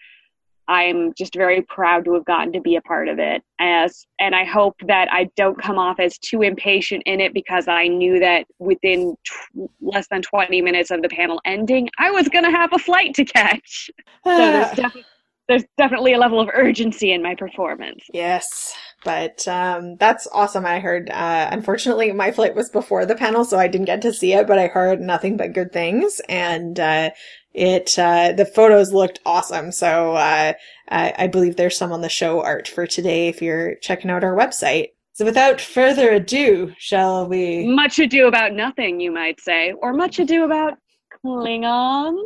I'm 0.68 1.14
just 1.14 1.34
very 1.34 1.62
proud 1.62 2.04
to 2.04 2.14
have 2.14 2.26
gotten 2.26 2.52
to 2.52 2.60
be 2.60 2.76
a 2.76 2.82
part 2.82 3.08
of 3.08 3.18
it. 3.18 3.42
As 3.58 4.06
and 4.20 4.34
I 4.34 4.44
hope 4.44 4.76
that 4.86 5.08
I 5.10 5.30
don't 5.36 5.60
come 5.60 5.78
off 5.78 5.98
as 5.98 6.18
too 6.18 6.42
impatient 6.42 7.02
in 7.06 7.20
it 7.20 7.32
because 7.32 7.68
I 7.68 7.88
knew 7.88 8.20
that 8.20 8.46
within 8.58 9.16
t- 9.24 9.66
less 9.80 10.06
than 10.08 10.22
20 10.22 10.60
minutes 10.60 10.90
of 10.90 11.02
the 11.02 11.08
panel 11.08 11.40
ending, 11.44 11.88
I 11.98 12.10
was 12.10 12.28
going 12.28 12.44
to 12.44 12.50
have 12.50 12.72
a 12.72 12.78
flight 12.78 13.14
to 13.14 13.24
catch. 13.24 13.90
so 14.24 14.36
there's, 14.36 14.70
def- 14.72 15.04
there's 15.48 15.64
definitely 15.78 16.12
a 16.12 16.18
level 16.18 16.38
of 16.38 16.50
urgency 16.52 17.12
in 17.12 17.22
my 17.22 17.34
performance. 17.34 18.04
Yes, 18.12 18.74
but 19.04 19.48
um, 19.48 19.96
that's 19.96 20.28
awesome. 20.32 20.66
I 20.66 20.78
heard. 20.78 21.08
Uh, 21.08 21.48
unfortunately, 21.50 22.12
my 22.12 22.30
flight 22.30 22.54
was 22.54 22.68
before 22.68 23.06
the 23.06 23.14
panel, 23.14 23.44
so 23.44 23.58
I 23.58 23.68
didn't 23.68 23.86
get 23.86 24.02
to 24.02 24.12
see 24.12 24.34
it. 24.34 24.46
But 24.46 24.58
I 24.58 24.66
heard 24.66 25.00
nothing 25.00 25.38
but 25.38 25.54
good 25.54 25.72
things, 25.72 26.20
and 26.28 26.78
uh, 26.78 27.10
it, 27.58 27.98
uh, 27.98 28.32
the 28.32 28.46
photos 28.46 28.92
looked 28.92 29.20
awesome. 29.26 29.72
So, 29.72 30.14
uh, 30.14 30.52
I, 30.90 31.14
I 31.18 31.26
believe 31.26 31.56
there's 31.56 31.76
some 31.76 31.92
on 31.92 32.00
the 32.00 32.08
show 32.08 32.42
art 32.42 32.68
for 32.68 32.86
today 32.86 33.28
if 33.28 33.42
you're 33.42 33.74
checking 33.76 34.10
out 34.10 34.24
our 34.24 34.36
website. 34.36 34.88
So 35.12 35.24
without 35.24 35.60
further 35.60 36.12
ado, 36.12 36.72
shall 36.78 37.28
we? 37.28 37.66
Much 37.66 37.98
ado 37.98 38.28
about 38.28 38.52
nothing, 38.52 39.00
you 39.00 39.10
might 39.10 39.40
say, 39.40 39.72
or 39.72 39.92
much 39.92 40.20
ado 40.20 40.44
about 40.44 40.78
Klingons. 41.24 42.22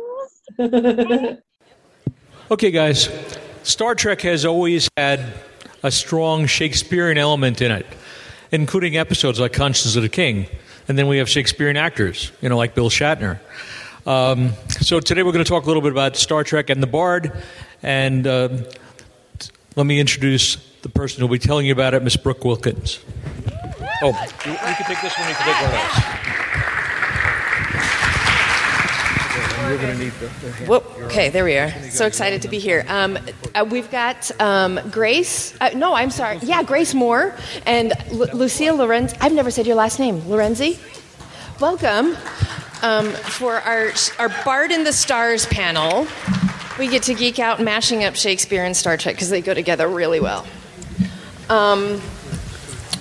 okay, 2.51 2.69
guys. 2.71 3.09
Star 3.63 3.95
Trek 3.95 4.21
has 4.21 4.45
always 4.45 4.87
had 4.95 5.33
a 5.81 5.89
strong 5.89 6.45
Shakespearean 6.45 7.17
element 7.17 7.61
in 7.61 7.71
it, 7.71 7.87
including 8.51 8.95
episodes 8.95 9.39
like 9.39 9.53
Conscience 9.53 9.95
of 9.95 10.03
the 10.03 10.09
King. 10.09 10.45
And 10.87 10.97
then 10.97 11.07
we 11.07 11.17
have 11.17 11.29
Shakespearean 11.29 11.77
actors, 11.77 12.31
you 12.41 12.49
know, 12.49 12.57
like 12.57 12.75
Bill 12.75 12.89
Shatner. 12.89 13.39
Um, 14.05 14.51
so 14.81 14.99
today 14.99 15.23
we're 15.23 15.31
going 15.31 15.45
to 15.45 15.49
talk 15.49 15.63
a 15.63 15.67
little 15.67 15.81
bit 15.81 15.91
about 15.93 16.17
Star 16.17 16.43
Trek 16.43 16.69
and 16.69 16.83
the 16.83 16.87
Bard, 16.87 17.31
and 17.81 18.27
uh, 18.27 18.49
let 19.77 19.85
me 19.85 19.99
introduce 19.99 20.57
the 20.81 20.89
person 20.89 21.21
who 21.21 21.27
will 21.27 21.33
be 21.33 21.39
telling 21.39 21.65
you 21.65 21.71
about 21.71 21.93
it, 21.93 22.03
Miss 22.03 22.17
Brooke 22.17 22.43
Wilkins. 22.43 22.99
Oh, 24.01 24.07
you, 24.45 24.51
you 24.51 24.57
can 24.57 24.85
take 24.85 25.01
this 25.01 25.17
one. 25.17 25.29
You 25.29 25.35
can 25.35 25.45
take 25.45 25.55
one 25.55 25.65
of 25.65 25.71
those. 25.71 26.03
You're 29.69 29.77
going 29.77 29.97
to 29.97 30.03
need 30.03 30.11
the, 30.19 30.27
the 30.27 30.65
Whoop. 30.65 30.83
Okay, 31.03 31.29
there 31.29 31.45
we 31.45 31.55
are. 31.57 31.71
So 31.89 32.05
excited 32.05 32.41
to 32.41 32.49
be 32.49 32.59
here. 32.59 32.85
Um, 32.89 33.17
uh, 33.55 33.65
we've 33.67 33.89
got 33.89 34.29
um, 34.41 34.77
Grace. 34.91 35.55
Uh, 35.61 35.69
no, 35.73 35.93
I'm 35.93 36.09
sorry. 36.11 36.39
Yeah, 36.43 36.63
Grace 36.63 36.93
Moore 36.93 37.33
and 37.65 37.93
L- 38.11 38.27
Lucia 38.33 38.73
Lorenz. 38.73 39.13
I've 39.21 39.31
never 39.31 39.49
said 39.49 39.65
your 39.65 39.77
last 39.77 39.99
name. 39.99 40.19
Lorenzi. 40.23 40.77
Welcome 41.59 42.17
um, 42.81 43.11
for 43.11 43.53
our, 43.53 43.91
our 44.17 44.29
Bard 44.43 44.71
in 44.71 44.83
the 44.83 44.91
Stars 44.91 45.45
panel. 45.45 46.07
We 46.79 46.87
get 46.87 47.03
to 47.03 47.13
geek 47.13 47.37
out 47.37 47.61
mashing 47.61 48.03
up 48.03 48.15
Shakespeare 48.15 48.65
and 48.65 48.75
Star 48.75 48.97
Trek 48.97 49.15
because 49.15 49.29
they 49.29 49.41
go 49.41 49.53
together 49.53 49.87
really 49.87 50.19
well. 50.19 50.47
Um, 51.49 52.01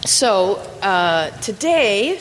so 0.05 0.57
uh, 0.83 1.31
today, 1.39 2.21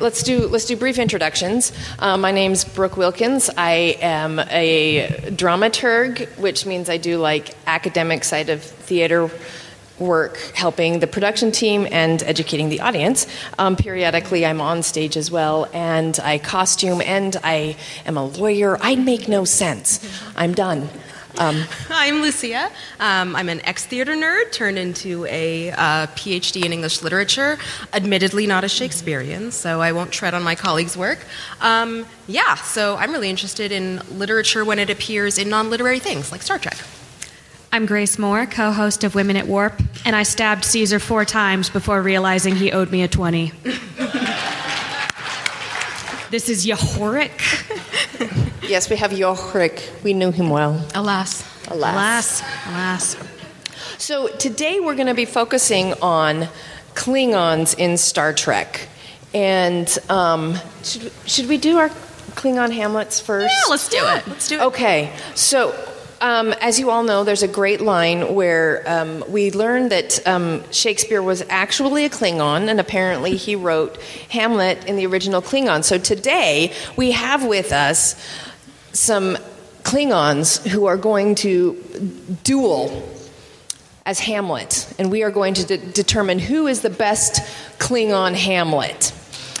let's 0.00 0.22
do 0.22 0.46
let's 0.46 0.66
do 0.66 0.76
brief 0.76 0.98
introductions. 0.98 1.72
Uh, 1.98 2.16
my 2.16 2.30
name's 2.30 2.64
Brooke 2.64 2.96
Wilkins. 2.96 3.50
I 3.58 3.96
am 4.00 4.38
a 4.38 5.08
dramaturg, 5.30 6.28
which 6.38 6.64
means 6.64 6.88
I 6.88 6.96
do 6.96 7.18
like 7.18 7.56
academic 7.66 8.22
side 8.22 8.50
of 8.50 8.62
theater 8.62 9.30
work 9.98 10.36
helping 10.54 11.00
the 11.00 11.06
production 11.06 11.52
team 11.52 11.86
and 11.90 12.22
educating 12.22 12.68
the 12.68 12.80
audience. 12.80 13.26
Um, 13.58 13.76
periodically, 13.76 14.44
I'm 14.44 14.60
on 14.60 14.82
stage 14.82 15.16
as 15.16 15.30
well, 15.30 15.68
and 15.72 16.18
I 16.22 16.38
costume, 16.38 17.00
and 17.00 17.36
I 17.42 17.76
am 18.06 18.16
a 18.16 18.24
lawyer. 18.24 18.78
I 18.80 18.96
make 18.96 19.28
no 19.28 19.44
sense. 19.44 20.00
I'm 20.36 20.54
done. 20.54 20.88
Um, 21.38 21.64
I'm 21.90 22.20
Lucia. 22.20 22.70
Um, 23.00 23.34
I'm 23.34 23.48
an 23.48 23.64
ex 23.64 23.86
theater 23.86 24.14
nerd 24.14 24.52
turned 24.52 24.78
into 24.78 25.24
a 25.26 25.70
uh, 25.70 26.06
PhD 26.08 26.64
in 26.64 26.72
English 26.72 27.02
literature, 27.02 27.58
admittedly 27.92 28.46
not 28.46 28.64
a 28.64 28.68
Shakespearean, 28.68 29.50
so 29.50 29.80
I 29.80 29.92
won't 29.92 30.12
tread 30.12 30.34
on 30.34 30.42
my 30.42 30.54
colleagues' 30.54 30.96
work. 30.96 31.20
Um, 31.60 32.06
yeah, 32.26 32.56
so 32.56 32.96
I'm 32.96 33.12
really 33.12 33.30
interested 33.30 33.72
in 33.72 34.02
literature 34.10 34.64
when 34.64 34.78
it 34.78 34.90
appears 34.90 35.38
in 35.38 35.48
non 35.48 35.70
literary 35.70 35.98
things 35.98 36.32
like 36.32 36.42
Star 36.42 36.58
Trek. 36.58 36.78
I'm 37.74 37.86
Grace 37.86 38.18
Moore, 38.18 38.44
co 38.44 38.70
host 38.70 39.02
of 39.02 39.14
Women 39.14 39.34
at 39.36 39.46
Warp, 39.46 39.80
and 40.04 40.14
I 40.14 40.24
stabbed 40.24 40.62
Caesar 40.62 40.98
four 40.98 41.24
times 41.24 41.70
before 41.70 42.02
realizing 42.02 42.54
he 42.54 42.70
owed 42.70 42.90
me 42.90 43.02
a 43.02 43.08
20. 43.08 43.50
this 46.30 46.50
is 46.50 46.66
Yahoric. 46.66 47.30
yes, 48.68 48.90
we 48.90 48.96
have 48.96 49.12
Yahoric. 49.12 50.02
We 50.04 50.12
knew 50.12 50.30
him 50.30 50.50
well. 50.50 50.86
Alas. 50.94 51.48
Alas. 51.68 51.94
Alas. 51.94 52.42
Alas. 52.66 53.16
So 53.96 54.28
today 54.36 54.78
we're 54.78 54.94
going 54.94 55.06
to 55.06 55.14
be 55.14 55.24
focusing 55.24 55.94
on 56.02 56.48
Klingons 56.92 57.74
in 57.78 57.96
Star 57.96 58.34
Trek. 58.34 58.86
And 59.32 59.88
um, 60.10 60.56
should, 60.82 61.10
should 61.24 61.48
we 61.48 61.56
do 61.56 61.78
our 61.78 61.88
Klingon 61.88 62.70
Hamlets 62.70 63.18
first? 63.18 63.50
Yeah, 63.50 63.70
let's 63.70 63.88
do 63.88 63.96
it. 63.96 64.28
Let's 64.28 64.46
do 64.46 64.56
it. 64.56 64.62
Okay. 64.64 65.10
So 65.34 65.74
um, 66.22 66.52
as 66.60 66.78
you 66.78 66.88
all 66.88 67.02
know, 67.02 67.24
there's 67.24 67.42
a 67.42 67.48
great 67.48 67.80
line 67.80 68.34
where 68.34 68.84
um, 68.86 69.24
we 69.28 69.50
learn 69.50 69.88
that 69.88 70.24
um, 70.24 70.62
Shakespeare 70.70 71.20
was 71.20 71.42
actually 71.48 72.04
a 72.04 72.08
Klingon, 72.08 72.68
and 72.68 72.78
apparently 72.78 73.36
he 73.36 73.56
wrote 73.56 74.00
Hamlet 74.30 74.86
in 74.86 74.94
the 74.94 75.04
original 75.04 75.42
Klingon. 75.42 75.82
So 75.82 75.98
today 75.98 76.72
we 76.96 77.10
have 77.10 77.44
with 77.44 77.72
us 77.72 78.14
some 78.92 79.36
Klingons 79.82 80.64
who 80.64 80.86
are 80.86 80.96
going 80.96 81.34
to 81.36 81.74
duel 82.44 83.02
as 84.06 84.20
Hamlet, 84.20 84.94
and 85.00 85.10
we 85.10 85.24
are 85.24 85.32
going 85.32 85.54
to 85.54 85.66
de- 85.66 85.78
determine 85.78 86.38
who 86.38 86.68
is 86.68 86.82
the 86.82 86.90
best 86.90 87.42
Klingon 87.80 88.34
Hamlet. 88.34 89.12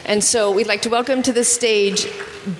And 0.04 0.22
so 0.22 0.52
we'd 0.52 0.68
like 0.68 0.82
to 0.82 0.90
welcome 0.90 1.22
to 1.22 1.32
the 1.32 1.44
stage 1.44 2.06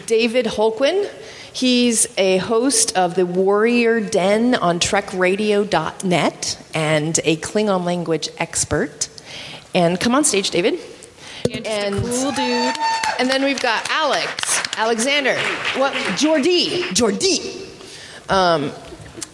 David 0.06 0.46
Holquin. 0.46 1.08
He's 1.52 2.06
a 2.16 2.38
host 2.38 2.96
of 2.96 3.14
the 3.14 3.26
Warrior 3.26 4.00
Den 4.00 4.54
on 4.54 4.80
TrekRadio.net 4.80 6.66
and 6.74 7.20
a 7.24 7.36
Klingon 7.36 7.84
language 7.84 8.28
expert. 8.38 9.08
And 9.74 10.00
come 10.00 10.14
on 10.14 10.24
stage, 10.24 10.50
David. 10.50 10.80
and 11.64 11.96
cool 11.96 12.32
dude. 12.32 12.74
And 13.18 13.28
then 13.28 13.44
we've 13.44 13.60
got 13.60 13.86
Alex, 13.90 14.62
Alexander, 14.78 15.36
what? 15.76 15.92
Jordi, 16.16 16.82
Jordi. 16.94 17.68
Um, 18.30 18.70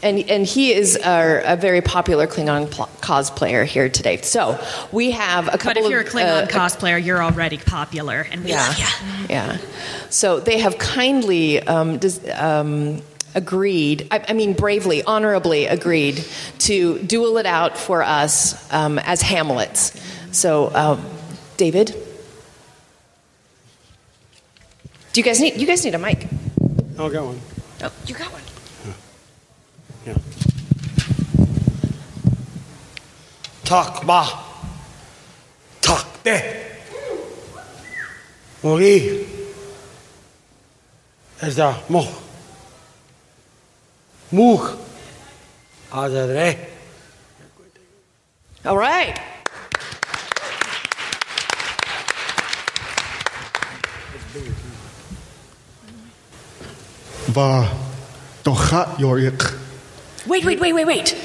and, 0.02 0.18
and 0.30 0.46
he 0.46 0.72
is 0.72 0.96
our, 0.96 1.38
a 1.40 1.56
very 1.56 1.80
popular 1.80 2.26
Klingon 2.26 2.70
pl- 2.70 2.88
cosplayer 3.00 3.64
here 3.64 3.88
today. 3.88 4.20
So 4.22 4.58
we 4.92 5.12
have 5.12 5.48
a 5.48 5.58
couple 5.58 5.70
of 5.70 5.74
But 5.74 5.76
if 5.84 5.90
you're 5.90 6.00
a 6.00 6.04
Klingon 6.04 6.44
uh, 6.44 6.46
cosplayer, 6.46 7.04
you're 7.04 7.22
already 7.22 7.58
popular, 7.58 8.26
and 8.30 8.44
we 8.44 8.50
yeah, 8.50 8.66
love 8.68 8.78
ya. 8.78 8.86
yeah. 9.28 9.58
So 10.10 10.40
they 10.40 10.58
have 10.58 10.78
kindly 10.78 11.60
um, 11.62 11.98
dis- 11.98 12.20
um, 12.34 13.02
agreed, 13.34 14.08
I, 14.10 14.24
I 14.28 14.32
mean, 14.32 14.52
bravely, 14.54 15.02
honorably 15.02 15.66
agreed 15.66 16.24
to 16.60 16.98
duel 17.00 17.38
it 17.38 17.46
out 17.46 17.76
for 17.78 18.02
us 18.02 18.72
um, 18.72 18.98
as 18.98 19.22
Hamlets. 19.22 20.00
So, 20.32 20.66
uh, 20.66 21.00
David, 21.56 21.94
do 25.12 25.20
you 25.20 25.24
guys 25.24 25.40
need? 25.40 25.56
You 25.56 25.66
guys 25.66 25.84
need 25.84 25.94
a 25.94 25.98
mic. 25.98 26.26
I'll 26.98 27.10
get 27.10 27.22
one. 27.22 27.40
Oh, 27.82 27.92
you 28.06 28.14
got 28.14 28.32
one. 28.32 28.42
Tak 33.68 34.04
ba. 34.04 34.24
Tak 35.80 36.06
de. 36.24 36.40
Mori. 38.60 39.26
Is 41.42 41.54
da 41.54 41.76
mo. 41.86 42.08
Moog. 44.28 44.78
Adere. 45.92 46.56
All 48.64 48.78
right. 48.78 49.20
Va 57.32 57.68
dochat 58.42 58.98
yorik. 58.98 59.42
Wait, 60.26 60.44
wait, 60.44 60.60
wait, 60.60 60.72
wait, 60.72 60.86
wait. 60.86 61.16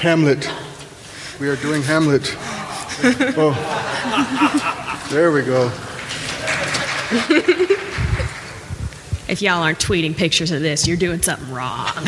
Hamlet. 0.00 0.71
We 1.42 1.48
are 1.48 1.56
doing 1.56 1.82
Hamlet. 1.82 2.36
Oh, 3.36 3.52
there 5.10 5.32
we 5.32 5.42
go. 5.42 5.72
If 9.26 9.42
y'all 9.42 9.60
aren't 9.60 9.80
tweeting 9.80 10.16
pictures 10.16 10.52
of 10.52 10.60
this, 10.60 10.86
you're 10.86 10.96
doing 10.96 11.20
something 11.20 11.52
wrong. 11.52 11.94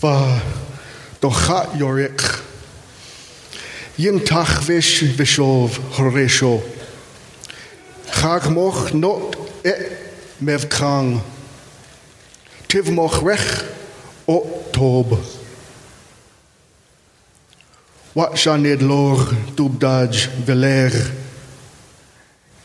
Va 0.00 0.42
dochat 1.20 1.66
yorik. 1.78 2.42
Yintach 3.98 4.64
vish 4.64 5.04
vishov 5.04 5.78
horesho. 5.94 6.60
Chag 8.06 8.52
moch 8.52 8.92
not 8.92 9.36
e 9.64 9.74
mev 10.42 10.66
krang. 10.66 11.22
Tiv 12.72 12.88
moch 12.90 13.20
rech 13.20 13.64
o 14.24 14.64
tob. 14.72 15.18
Wat 18.12 18.38
shanid 18.38 18.80
lor 18.80 19.28
dubdaj 19.54 20.28
veler. 20.44 21.12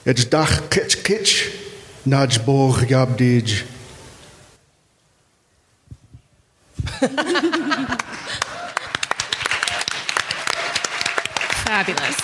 It's 0.04 0.30
dach 0.30 0.68
kitch 0.72 1.02
kitch. 1.04 1.52
Naj 2.04 2.40
borg 2.46 2.88
yabdij. 2.88 3.66
Fabulous. 11.68 12.20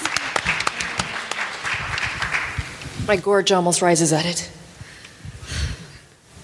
My 3.07 3.17
gorge 3.17 3.51
almost 3.51 3.81
rises 3.81 4.13
at 4.13 4.25
it. 4.25 4.62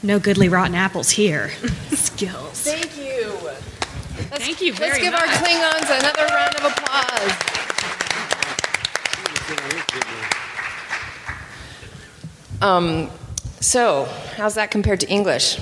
No 0.01 0.17
goodly 0.19 0.47
rotten 0.49 0.75
apples 0.75 1.09
here. 1.09 1.49
Skills. 1.91 2.61
Thank 2.61 2.97
you. 2.97 3.31
Thank 4.31 4.61
you 4.61 4.73
Let's 4.73 4.97
give 4.97 5.11
much. 5.11 5.21
our 5.21 5.27
Klingons 5.27 5.99
another 5.99 6.25
round 6.33 6.55
of 6.55 6.65
applause. 6.65 7.59
Um, 12.61 13.09
so, 13.61 14.05
how's 14.35 14.55
that 14.55 14.71
compared 14.71 14.99
to 15.01 15.09
English? 15.09 15.57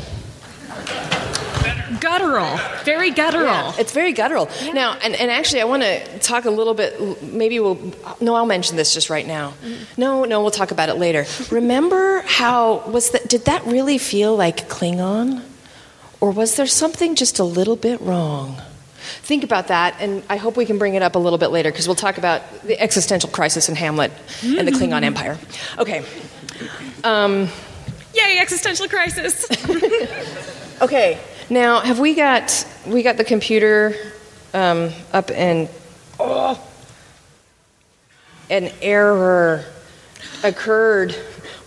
Guttural. 2.00 2.58
Very 2.84 3.12
guttural. 3.12 3.46
Yeah, 3.46 3.74
it's 3.78 3.92
very 3.92 4.14
guttural. 4.14 4.50
Now, 4.74 4.98
and, 5.04 5.16
and 5.16 5.32
actually, 5.32 5.62
I 5.62 5.66
want 5.66 5.84
to 5.84 6.20
talk 6.20 6.46
a 6.46 6.50
little 6.50 6.74
bit. 6.74 7.22
Maybe 7.24 7.60
we'll. 7.60 7.78
No, 8.20 8.36
I'll 8.36 8.46
mention 8.46 8.76
this 8.78 8.94
just 8.94 9.10
right 9.10 9.26
now. 9.26 9.54
No, 9.98 10.24
no, 10.26 10.42
we'll 10.42 10.52
talk 10.52 10.72
about 10.72 10.90
it 10.90 10.96
later. 10.96 11.26
Remember 11.52 12.22
how 12.22 12.80
was 12.90 13.12
that? 13.12 13.28
Did 13.28 13.46
that 13.46 13.66
really 13.66 13.98
feel 13.98 14.36
like 14.36 14.68
Klingon, 14.70 15.44
or 16.20 16.32
was 16.32 16.56
there 16.56 16.68
something 16.68 17.16
just 17.16 17.40
a 17.40 17.44
little 17.44 17.76
bit 17.76 18.00
wrong? 18.02 18.62
Think 19.22 19.44
about 19.44 19.68
that, 19.70 19.96
and 20.00 20.24
I 20.30 20.38
hope 20.38 20.58
we 20.58 20.66
can 20.66 20.78
bring 20.78 20.96
it 20.96 21.02
up 21.02 21.16
a 21.16 21.20
little 21.20 21.40
bit 21.40 21.48
later 21.48 21.72
because 21.72 21.88
we'll 21.88 21.96
talk 21.96 22.18
about 22.18 22.42
the 22.64 22.80
existential 22.80 23.30
crisis 23.30 23.70
in 23.70 23.76
Hamlet 23.76 24.12
and 24.44 24.68
the 24.68 24.72
Klingon 24.72 25.04
Empire. 25.04 25.38
Okay. 25.78 26.04
Um, 27.04 27.48
Yay, 28.14 28.40
existential 28.40 28.88
crisis. 28.88 29.46
Okay, 30.80 31.18
now 31.50 31.80
have 31.82 32.00
we 32.00 32.14
got 32.16 32.66
we 32.86 33.04
got 33.04 33.18
the 33.18 33.24
computer 33.24 33.94
um, 34.54 34.92
up 35.14 35.32
and 35.32 35.70
oh, 36.20 36.62
an 38.50 38.72
error 38.82 39.66
occurred. 40.44 41.16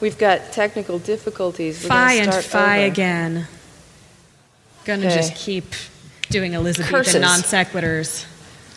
We've 0.01 0.19
got 0.19 0.53
technical 0.53 0.99
difficulties. 0.99 1.85
We're 1.85 1.91
and 1.93 2.29
over. 2.81 2.87
again. 2.87 3.47
Gonna 4.85 5.07
Okay. 5.07 5.17
just 5.17 5.35
keep 5.35 5.75
doing 6.31 6.55
Elizabethan 6.55 6.91
Curses. 6.95 7.21
non 7.21 7.41
sequiturs. 7.41 8.25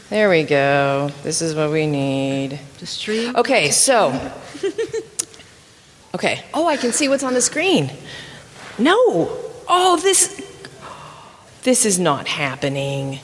There 0.10 0.30
we 0.30 0.44
go. 0.44 1.12
This 1.24 1.42
is 1.42 1.56
what 1.56 1.72
we 1.72 1.88
need. 1.88 2.60
Okay, 3.36 3.72
so. 3.72 4.32
Okay. 6.14 6.44
Oh, 6.54 6.68
I 6.68 6.78
can 6.78 6.92
see 6.92 7.10
what's 7.10 7.24
on 7.24 7.34
the 7.34 7.42
screen. 7.42 7.90
No. 8.78 8.96
Oh, 9.68 10.00
this. 10.02 10.40
This 11.64 11.86
is 11.86 11.98
not 11.98 12.28
happening. 12.28 13.20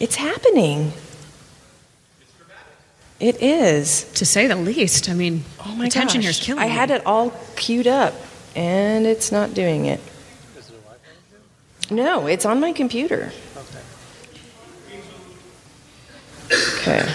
It's 0.00 0.16
happening. 0.16 0.92
It 3.20 3.40
is. 3.42 4.04
To 4.14 4.26
say 4.26 4.46
the 4.46 4.56
least. 4.56 5.08
I 5.08 5.14
mean, 5.14 5.44
oh 5.64 5.74
my 5.76 5.86
attention 5.86 6.18
gosh. 6.18 6.24
here 6.24 6.30
is 6.30 6.40
killing 6.40 6.60
me. 6.60 6.66
I 6.66 6.68
me. 6.68 6.74
had 6.74 6.90
it 6.90 7.06
all 7.06 7.30
queued 7.56 7.86
up, 7.86 8.14
and 8.56 9.06
it's 9.06 9.30
not 9.30 9.54
doing 9.54 9.86
it. 9.86 10.00
No, 11.90 12.26
it's 12.26 12.46
on 12.46 12.60
my 12.60 12.72
computer. 12.72 13.30
Okay. 16.50 17.14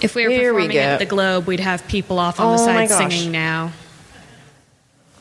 If 0.00 0.14
we 0.14 0.24
were 0.24 0.30
Here 0.30 0.54
we 0.54 0.62
performing 0.62 0.78
at 0.78 0.98
the 0.98 1.06
Globe, 1.06 1.46
we'd 1.46 1.60
have 1.60 1.86
people 1.88 2.18
off 2.18 2.38
on 2.38 2.56
the 2.56 2.62
Oh 2.62 2.66
my 2.66 2.86
side 2.86 3.10
singing 3.10 3.32
now. 3.32 3.72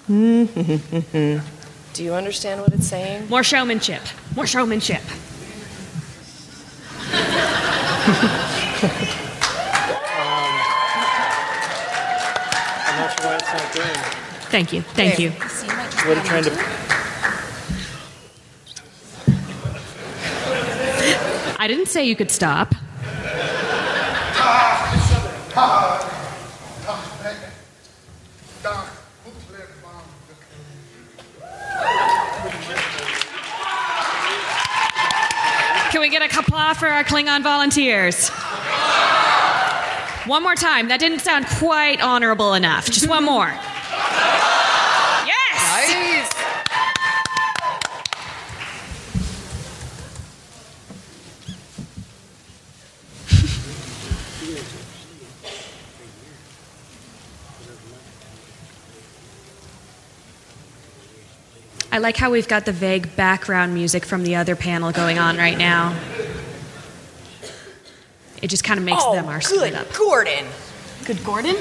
Mm-hmm. 0.09 1.56
Do 1.97 2.03
you 2.03 2.13
understand 2.13 2.61
what 2.61 2.71
it's 2.73 2.85
saying? 2.85 3.27
More 3.27 3.43
showmanship. 3.43 4.03
More 4.35 4.45
showmanship. 4.45 5.01
I'm 11.67 12.99
not 12.99 13.19
sure 13.19 13.29
why 13.29 13.35
it's 13.35 13.53
not 13.53 13.73
doing. 13.73 13.95
Thank 14.49 14.73
you. 14.73 14.81
Thank 14.81 15.13
Okay. 15.15 15.23
you. 15.23 15.31
What 15.31 16.17
are 16.17 16.21
you 16.21 16.27
trying 16.27 16.43
to? 16.43 16.51
I 21.59 21.67
didn't 21.67 21.87
say 21.87 22.05
you 22.05 22.15
could 22.15 22.31
stop. 22.31 22.73
Ah, 25.59 26.16
Can 35.97 36.03
we 36.03 36.09
get 36.09 36.21
a 36.21 36.27
Qapla' 36.27 36.75
for 36.75 36.85
our 36.85 37.03
Klingon 37.03 37.41
volunteers? 37.41 38.29
One 40.29 40.43
more 40.43 40.53
time. 40.53 40.89
That 40.89 40.99
didn't 40.99 41.21
sound 41.21 41.47
quite 41.47 42.01
honorable 42.01 42.53
enough. 42.53 42.85
Just 42.85 43.09
one 43.09 43.23
more. 43.23 43.47
Yes! 45.25 46.27
I 61.97 61.99
like 61.99 62.15
how 62.15 62.29
we've 62.29 62.47
got 62.47 62.65
the 62.65 62.71
vague 62.71 63.15
background 63.15 63.73
music 63.73 64.05
from 64.05 64.21
the 64.21 64.35
other 64.35 64.55
panel 64.55 64.91
going 64.91 65.17
on 65.17 65.35
right 65.35 65.57
now. 65.57 65.99
It 68.39 68.51
just 68.51 68.63
kind 68.63 68.77
of 68.77 68.85
makes 68.85 69.01
oh, 69.03 69.15
them 69.15 69.25
our 69.25 69.39
good 69.39 69.45
split 69.45 69.73
up. 69.73 69.91
Gordon. 69.95 70.45
Good 71.05 71.23
Gordon? 71.23 71.55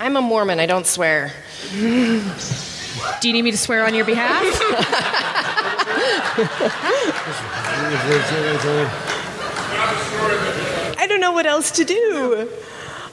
I'm 0.00 0.16
a 0.16 0.22
Mormon, 0.22 0.60
I 0.60 0.64
don't 0.64 0.86
swear. 0.86 1.34
Do 1.74 3.28
you 3.28 3.34
need 3.34 3.42
me 3.42 3.50
to 3.50 3.58
swear 3.58 3.84
on 3.84 3.94
your 3.94 4.06
behalf? 4.06 4.42
I 10.98 11.06
don't 11.06 11.20
know 11.20 11.32
what 11.32 11.44
else 11.44 11.70
to 11.72 11.84
do. 11.84 12.48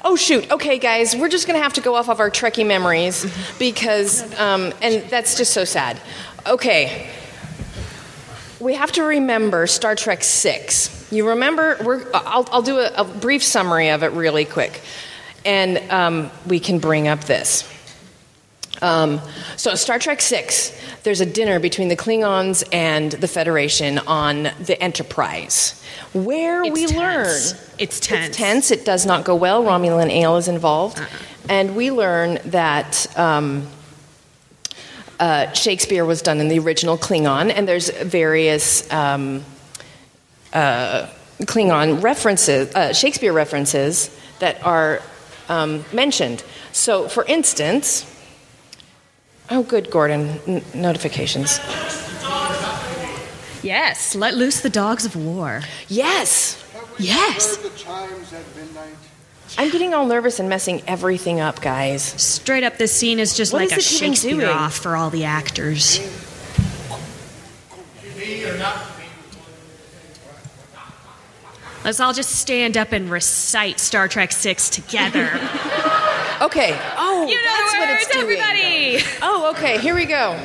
Oh 0.07 0.15
shoot. 0.15 0.51
Okay, 0.51 0.77
guys, 0.77 1.15
we're 1.15 1.29
just 1.29 1.47
gonna 1.47 1.57
have 1.57 1.73
to 1.73 1.81
go 1.81 1.95
off 1.95 2.09
of 2.09 2.19
our 2.19 2.29
Trekkie 2.29 2.65
memories 2.65 3.25
because, 3.57 4.21
um, 4.39 4.71
and 4.79 5.03
that's 5.09 5.35
just 5.35 5.51
so 5.51 5.65
sad. 5.65 5.99
Okay, 6.45 7.09
we 8.59 8.75
have 8.75 8.91
to 8.91 9.01
remember 9.01 9.65
Star 9.65 9.95
Trek 9.95 10.23
Six. 10.23 11.11
You 11.11 11.29
remember? 11.29 11.77
We're, 11.83 12.05
I'll, 12.13 12.47
I'll 12.51 12.61
do 12.61 12.77
a, 12.77 12.91
a 12.97 13.03
brief 13.03 13.41
summary 13.41 13.89
of 13.89 14.03
it 14.03 14.11
really 14.11 14.45
quick, 14.45 14.79
and 15.43 15.79
um, 15.91 16.29
we 16.45 16.59
can 16.59 16.77
bring 16.77 17.07
up 17.07 17.23
this. 17.23 17.67
Um, 18.81 19.21
so, 19.55 19.75
Star 19.75 19.99
Trek 19.99 20.21
Six, 20.21 20.77
there's 21.03 21.21
a 21.21 21.25
dinner 21.25 21.59
between 21.59 21.87
the 21.87 21.95
Klingons 21.95 22.63
and 22.71 23.11
the 23.11 23.27
Federation 23.27 23.99
on 23.99 24.49
the 24.59 24.81
Enterprise, 24.81 25.81
where 26.13 26.63
It's 26.63 26.73
we 26.73 26.85
tense. 26.87 26.97
learn 26.97 27.61
It's 27.79 27.99
tense. 27.99 28.27
It's 28.27 28.37
tense. 28.37 28.71
It 28.71 28.85
does 28.85 29.05
not 29.05 29.23
go 29.23 29.35
well. 29.35 29.63
Romulan 29.63 30.09
ale 30.09 30.37
is 30.37 30.47
involved, 30.47 31.01
and 31.49 31.75
we 31.75 31.91
learn 31.91 32.39
that. 32.45 33.07
Um, 33.17 33.67
uh, 35.17 35.49
Shakespeare 35.53 36.03
was 36.03 36.21
done 36.21 36.39
in 36.41 36.49
the 36.49 36.59
original 36.59 36.97
Klingon, 36.97 37.49
and 37.49 37.65
there's 37.65 37.89
various 37.89 38.91
um, 38.91 39.45
uh, 40.51 41.07
Klingon 41.43 42.03
references, 42.03 42.73
uh, 42.75 42.91
Shakespeare 42.93 43.31
references 43.31 44.09
that 44.39 44.61
are 44.65 45.01
um, 45.47 45.85
mentioned. 45.93 46.43
So, 46.73 47.07
for 47.07 47.23
instance, 47.25 48.03
oh, 49.49 49.63
good, 49.63 49.89
Gordon, 49.91 50.39
n- 50.47 50.63
notifications. 50.73 51.59
Yes, 53.63 54.13
let 54.15 54.35
loose 54.35 54.61
the 54.61 54.69
dogs 54.69 55.05
of 55.05 55.15
war. 55.15 55.61
Yes, 55.87 56.63
yes. 56.99 57.57
the 57.57 57.69
chimes 57.69 58.31
at 58.33 58.43
midnight? 58.55 58.95
I'm 59.57 59.71
getting 59.71 59.93
all 59.93 60.05
nervous 60.05 60.39
and 60.39 60.49
messing 60.49 60.83
everything 60.87 61.39
up, 61.39 61.61
guys. 61.61 62.03
Straight 62.03 62.63
up, 62.63 62.77
this 62.77 62.91
scene 62.95 63.19
is 63.19 63.35
just 63.35 63.53
What 63.53 63.63
like 63.63 63.71
a 63.71 63.75
is 63.77 63.91
it 63.91 63.95
even 64.03 64.13
Shakespeare 64.13 64.35
doing? 64.41 64.49
off 64.49 64.75
for 64.75 64.95
all 64.95 65.09
the 65.09 65.23
actors. 65.23 65.99
Let's 71.83 71.99
all 71.99 72.13
just 72.13 72.31
stand 72.31 72.77
up 72.77 72.91
and 72.91 73.09
recite 73.11 73.79
Star 73.79 74.07
Trek 74.07 74.31
Six 74.31 74.69
together. 74.69 75.29
Okay. 76.41 76.77
Oh, 76.97 77.25
You 77.27 77.35
know 77.35 77.41
that's 77.43 77.73
what 77.73 77.89
it's 77.89 78.07
doing. 78.07 78.39
everybody. 78.39 78.99
Oh, 79.21 79.51
okay. 79.55 79.79
Here 79.79 79.95
we 79.95 80.05
go. 80.05 80.37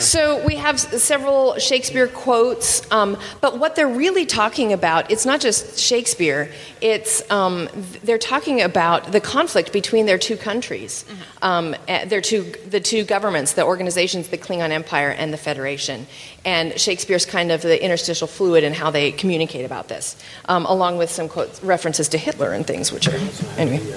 So 0.00 0.44
we 0.46 0.56
have 0.56 0.80
several 0.80 1.58
Shakespeare 1.58 2.08
quotes, 2.08 2.90
um, 2.90 3.18
but 3.42 3.58
what 3.58 3.76
they're 3.76 3.86
really 3.88 4.24
talking 4.24 4.72
about, 4.72 5.10
it's 5.10 5.26
not 5.26 5.40
just 5.40 5.78
Shakespeare. 5.78 6.50
it's 6.80 7.28
um, 7.30 7.68
they're 8.02 8.18
talking 8.18 8.62
about 8.62 9.12
the 9.12 9.20
conflict 9.20 9.72
between 9.72 10.06
their 10.06 10.16
two 10.18 10.36
countries, 10.36 11.04
um, 11.42 11.74
eh, 11.86 12.06
their 12.06 12.22
two 12.22 12.52
the 12.68 12.80
two 12.80 13.04
governments, 13.04 13.52
the 13.54 13.64
organizations, 13.64 14.28
the 14.28 14.38
Klingon 14.38 14.70
Empire 14.70 15.10
and 15.10 15.32
the 15.32 15.38
Federation. 15.38 16.06
And 16.46 16.78
Shakespeare's 16.80 17.26
kind 17.26 17.52
of 17.52 17.60
the 17.62 17.82
interstitial 17.82 18.26
fluid 18.26 18.64
and 18.64 18.74
how 18.74 18.90
they 18.90 19.12
communicate 19.12 19.64
about 19.66 19.88
this, 19.88 20.16
um, 20.46 20.64
along 20.66 20.96
with 20.98 21.10
some 21.10 21.28
quotes, 21.28 21.62
references 21.62 22.08
to 22.08 22.18
Hitler 22.18 22.52
and 22.52 22.66
things, 22.66 22.90
which 22.92 23.06
are 23.08 23.18
anyway. 23.58 23.96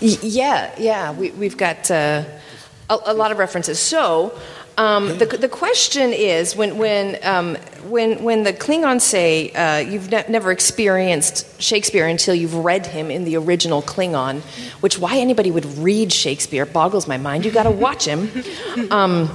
Yeah, 0.00 0.72
yeah, 0.78 1.12
we, 1.12 1.30
we've 1.30 1.56
got 1.56 1.90
uh, 1.90 2.24
a, 2.88 2.98
a 3.06 3.14
lot 3.14 3.32
of 3.32 3.38
references. 3.38 3.78
So 3.78 4.38
um, 4.78 5.18
the, 5.18 5.26
the 5.26 5.48
question 5.48 6.12
is 6.12 6.56
when, 6.56 6.78
when, 6.78 7.18
um, 7.22 7.56
when, 7.88 8.22
when 8.22 8.44
the 8.44 8.52
Klingons 8.52 9.02
say 9.02 9.50
uh, 9.52 9.78
you've 9.78 10.10
ne- 10.10 10.24
never 10.28 10.50
experienced 10.50 11.60
Shakespeare 11.60 12.06
until 12.06 12.34
you've 12.34 12.54
read 12.54 12.86
him 12.86 13.10
in 13.10 13.24
the 13.24 13.36
original 13.36 13.82
Klingon, 13.82 14.40
which 14.80 14.98
why 14.98 15.18
anybody 15.18 15.50
would 15.50 15.66
read 15.78 16.12
Shakespeare 16.12 16.64
boggles 16.64 17.06
my 17.06 17.18
mind. 17.18 17.44
You've 17.44 17.54
got 17.54 17.64
to 17.64 17.70
watch 17.70 18.06
him. 18.06 18.30
Um, 18.90 19.28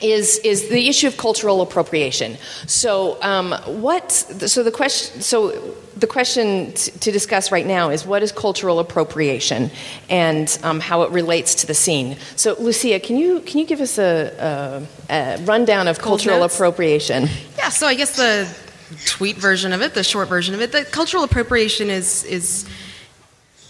is 0.00 0.38
is 0.38 0.68
the 0.68 0.88
issue 0.88 1.06
of 1.06 1.16
cultural 1.16 1.60
appropriation. 1.60 2.36
So 2.66 3.20
um, 3.22 3.52
what? 3.82 4.12
So 4.12 4.62
the 4.62 4.70
question. 4.70 5.20
So 5.20 5.74
the 5.96 6.06
question 6.06 6.72
t- 6.72 6.92
to 6.92 7.10
discuss 7.10 7.50
right 7.50 7.66
now 7.66 7.90
is 7.90 8.06
what 8.06 8.22
is 8.22 8.30
cultural 8.30 8.78
appropriation 8.78 9.70
and 10.08 10.58
um, 10.62 10.80
how 10.80 11.02
it 11.02 11.10
relates 11.10 11.56
to 11.56 11.66
the 11.66 11.74
scene. 11.74 12.16
So 12.36 12.54
Lucia, 12.60 13.00
can 13.00 13.16
you 13.16 13.40
can 13.40 13.58
you 13.58 13.66
give 13.66 13.80
us 13.80 13.98
a, 13.98 14.86
a, 15.10 15.12
a 15.12 15.44
rundown 15.44 15.88
of 15.88 15.98
Cold 15.98 16.20
cultural 16.20 16.40
notes? 16.40 16.54
appropriation? 16.54 17.28
Yeah, 17.56 17.70
so 17.70 17.86
I 17.86 17.94
guess 17.94 18.16
the 18.16 18.48
tweet 19.06 19.36
version 19.36 19.72
of 19.72 19.82
it, 19.82 19.94
the 19.94 20.04
short 20.04 20.28
version 20.28 20.54
of 20.54 20.60
it, 20.60 20.72
the 20.72 20.84
cultural 20.84 21.24
appropriation 21.24 21.90
is 21.90 22.24
is 22.24 22.68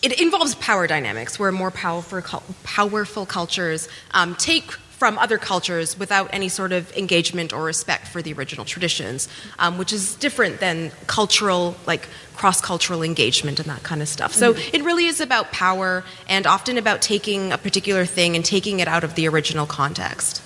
it 0.03 0.21
involves 0.21 0.55
power 0.57 0.87
dynamics 0.87 1.39
where 1.39 1.51
more 1.51 1.71
powerful 1.71 2.21
powerful 2.63 3.27
cultures 3.27 3.89
um, 4.13 4.35
take 4.37 4.77
from 4.99 5.17
other 5.19 5.39
cultures 5.39 5.97
without 5.97 6.29
any 6.33 6.49
sort 6.49 6.73
of 6.73 6.95
engagement 6.97 7.53
or 7.53 7.63
respect 7.63 8.09
for 8.09 8.21
the 8.21 8.33
original 8.33 8.65
traditions, 8.65 9.29
um, 9.61 9.79
which 9.79 9.93
is 9.93 10.17
different 10.17 10.59
than 10.59 10.91
cultural, 11.07 11.77
like 11.87 12.09
cross 12.35 12.61
cultural 12.61 13.03
engagement 13.05 13.61
and 13.61 13.69
that 13.69 13.83
kind 13.85 14.03
of 14.03 14.09
stuff. 14.09 14.35
So 14.35 14.55
Mhm. 14.55 14.75
it 14.75 14.83
really 14.83 15.07
is 15.07 15.21
about 15.21 15.53
power 15.53 16.05
and 16.29 16.47
often 16.49 16.77
about 16.79 17.01
taking 17.01 17.53
a 17.53 17.59
particular 17.59 18.07
thing 18.07 18.35
and 18.35 18.45
taking 18.45 18.81
it 18.81 18.89
out 18.89 19.05
of 19.05 19.15
the 19.15 19.29
original 19.29 19.67
context. 19.67 20.43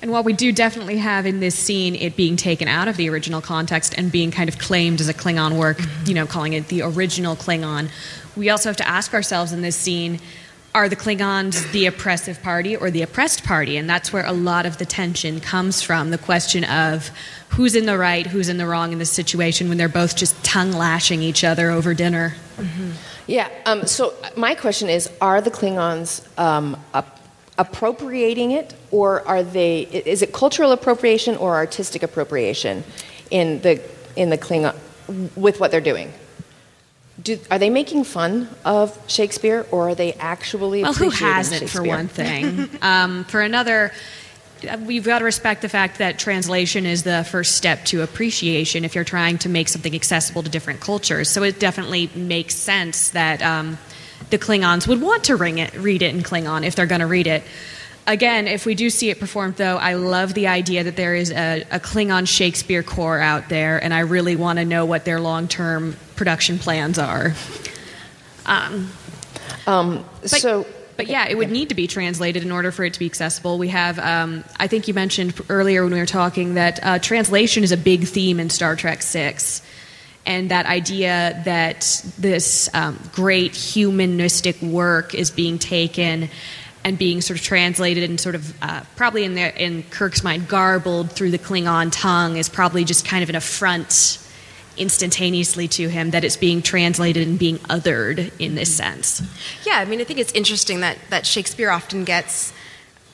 And 0.00 0.12
while 0.12 0.22
we 0.22 0.32
do 0.32 0.52
definitely 0.52 0.98
have 0.98 1.26
in 1.26 1.40
this 1.40 1.56
scene 1.56 1.96
it 1.96 2.14
being 2.14 2.36
taken 2.36 2.68
out 2.68 2.86
of 2.86 2.96
the 2.96 3.08
original 3.10 3.40
context 3.40 3.92
and 3.98 4.12
being 4.12 4.30
kind 4.30 4.48
of 4.48 4.56
claimed 4.58 5.00
as 5.00 5.08
a 5.08 5.14
Klingon 5.14 5.56
work, 5.56 5.80
you 6.06 6.14
know, 6.14 6.26
calling 6.26 6.52
it 6.52 6.68
the 6.68 6.82
original 6.82 7.34
Klingon, 7.34 7.88
we 8.36 8.50
also 8.50 8.68
have 8.68 8.76
to 8.76 8.86
ask 8.86 9.12
ourselves 9.14 9.50
in 9.50 9.62
this 9.62 9.74
scene 9.74 10.20
are 10.74 10.88
the 10.88 10.96
Klingons 10.96 11.70
the 11.72 11.86
oppressive 11.86 12.42
party 12.42 12.76
or 12.76 12.90
the 12.90 13.02
oppressed 13.02 13.44
party? 13.44 13.76
And 13.76 13.88
that's 13.88 14.12
where 14.12 14.26
a 14.26 14.32
lot 14.32 14.66
of 14.66 14.78
the 14.78 14.84
tension 14.84 15.40
comes 15.40 15.82
from 15.82 16.10
the 16.10 16.18
question 16.18 16.64
of 16.64 17.10
who's 17.50 17.74
in 17.74 17.86
the 17.86 17.98
right, 17.98 18.26
who's 18.26 18.48
in 18.48 18.58
the 18.58 18.66
wrong 18.66 18.92
in 18.92 18.98
this 18.98 19.10
situation 19.10 19.68
when 19.68 19.78
they're 19.78 19.88
both 19.88 20.16
just 20.16 20.42
tongue 20.44 20.72
lashing 20.72 21.22
each 21.22 21.42
other 21.44 21.70
over 21.70 21.94
dinner. 21.94 22.34
Yeah. 23.26 23.48
Um, 23.66 23.86
so 23.86 24.14
my 24.36 24.54
question 24.54 24.88
is: 24.88 25.10
Are 25.20 25.40
the 25.40 25.50
Klingons 25.50 26.26
um, 26.38 26.76
ap- 26.94 27.18
appropriating 27.58 28.52
it, 28.52 28.74
or 28.90 29.26
are 29.28 29.42
they, 29.42 29.82
is 29.82 30.22
it 30.22 30.32
cultural 30.32 30.72
appropriation 30.72 31.36
or 31.36 31.54
artistic 31.56 32.02
appropriation 32.02 32.84
in 33.30 33.60
the 33.60 33.82
in 34.16 34.30
the 34.30 34.38
Klingon 34.38 34.74
with 35.36 35.60
what 35.60 35.70
they're 35.70 35.80
doing? 35.80 36.12
Do, 37.22 37.38
are 37.50 37.58
they 37.58 37.70
making 37.70 38.04
fun 38.04 38.48
of 38.64 38.96
Shakespeare, 39.10 39.66
or 39.70 39.90
are 39.90 39.94
they 39.94 40.12
actually? 40.14 40.82
Well, 40.82 40.92
who 40.92 41.10
hasn't, 41.10 41.68
for 41.68 41.82
one 41.82 42.08
thing? 42.08 42.70
um, 42.82 43.24
for 43.24 43.40
another, 43.40 43.92
uh, 44.68 44.78
we've 44.84 45.04
got 45.04 45.18
to 45.18 45.24
respect 45.24 45.62
the 45.62 45.68
fact 45.68 45.98
that 45.98 46.18
translation 46.18 46.86
is 46.86 47.02
the 47.02 47.24
first 47.24 47.56
step 47.56 47.84
to 47.86 48.02
appreciation 48.02 48.84
if 48.84 48.94
you're 48.94 49.04
trying 49.04 49.38
to 49.38 49.48
make 49.48 49.68
something 49.68 49.94
accessible 49.94 50.42
to 50.42 50.48
different 50.48 50.80
cultures. 50.80 51.28
So 51.28 51.42
it 51.42 51.58
definitely 51.58 52.08
makes 52.14 52.54
sense 52.54 53.10
that 53.10 53.42
um, 53.42 53.78
the 54.30 54.38
Klingons 54.38 54.86
would 54.86 55.00
want 55.00 55.24
to 55.24 55.36
ring 55.36 55.58
it, 55.58 55.74
read 55.74 56.02
it 56.02 56.14
in 56.14 56.22
Klingon 56.22 56.64
if 56.64 56.76
they're 56.76 56.86
going 56.86 57.00
to 57.00 57.06
read 57.06 57.26
it. 57.26 57.42
Again, 58.06 58.48
if 58.48 58.64
we 58.64 58.74
do 58.74 58.88
see 58.88 59.10
it 59.10 59.20
performed, 59.20 59.56
though, 59.56 59.76
I 59.76 59.94
love 59.94 60.32
the 60.32 60.46
idea 60.46 60.84
that 60.84 60.96
there 60.96 61.14
is 61.14 61.30
a, 61.30 61.62
a 61.70 61.78
Klingon 61.78 62.26
Shakespeare 62.26 62.82
core 62.82 63.20
out 63.20 63.50
there, 63.50 63.82
and 63.82 63.92
I 63.92 64.00
really 64.00 64.34
want 64.34 64.58
to 64.58 64.64
know 64.64 64.86
what 64.86 65.04
their 65.04 65.20
long 65.20 65.46
term 65.46 65.94
production 66.18 66.58
plans 66.58 66.98
are. 66.98 67.34
Um, 68.44 68.90
um, 69.66 70.04
so, 70.24 70.66
but 70.96 71.06
yeah, 71.06 71.28
it 71.28 71.38
would 71.38 71.50
need 71.50 71.68
to 71.68 71.74
be 71.74 71.86
translated 71.86 72.42
in 72.42 72.50
order 72.50 72.72
for 72.72 72.84
it 72.84 72.92
to 72.94 72.98
be 72.98 73.06
accessible. 73.06 73.56
We 73.56 73.68
have, 73.68 73.98
um, 73.98 74.44
I 74.58 74.66
think 74.66 74.88
you 74.88 74.94
mentioned 74.94 75.40
earlier 75.48 75.84
when 75.84 75.92
we 75.92 76.00
were 76.00 76.06
talking 76.06 76.54
that 76.54 76.80
uh, 76.82 76.98
translation 76.98 77.62
is 77.62 77.72
a 77.72 77.76
big 77.76 78.06
theme 78.06 78.40
in 78.40 78.50
Star 78.50 78.74
Trek 78.74 79.00
Six, 79.00 79.62
and 80.26 80.50
that 80.50 80.66
idea 80.66 81.40
that 81.44 82.04
this 82.18 82.68
um, 82.74 82.98
great 83.14 83.54
humanistic 83.54 84.60
work 84.60 85.14
is 85.14 85.30
being 85.30 85.58
taken 85.58 86.28
and 86.84 86.98
being 86.98 87.20
sort 87.20 87.38
of 87.38 87.44
translated 87.44 88.08
and 88.08 88.20
sort 88.20 88.34
of 88.34 88.62
uh, 88.62 88.82
probably 88.96 89.24
in 89.24 89.34
their, 89.34 89.50
in 89.50 89.82
Kirk's 89.84 90.22
mind 90.22 90.48
garbled 90.48 91.12
through 91.12 91.30
the 91.30 91.38
Klingon 91.38 91.90
tongue 91.92 92.36
is 92.36 92.48
probably 92.48 92.84
just 92.84 93.06
kind 93.06 93.22
of 93.22 93.28
an 93.28 93.36
affront 93.36 94.18
instantaneously 94.78 95.68
to 95.68 95.88
him 95.88 96.10
that 96.10 96.24
it's 96.24 96.36
being 96.36 96.62
translated 96.62 97.26
and 97.26 97.38
being 97.38 97.58
othered 97.58 98.32
in 98.38 98.54
this 98.54 98.74
sense. 98.74 99.22
Yeah, 99.66 99.78
I 99.78 99.84
mean, 99.84 100.00
I 100.00 100.04
think 100.04 100.18
it's 100.18 100.32
interesting 100.32 100.80
that, 100.80 100.98
that 101.10 101.26
Shakespeare 101.26 101.70
often 101.70 102.04
gets 102.04 102.52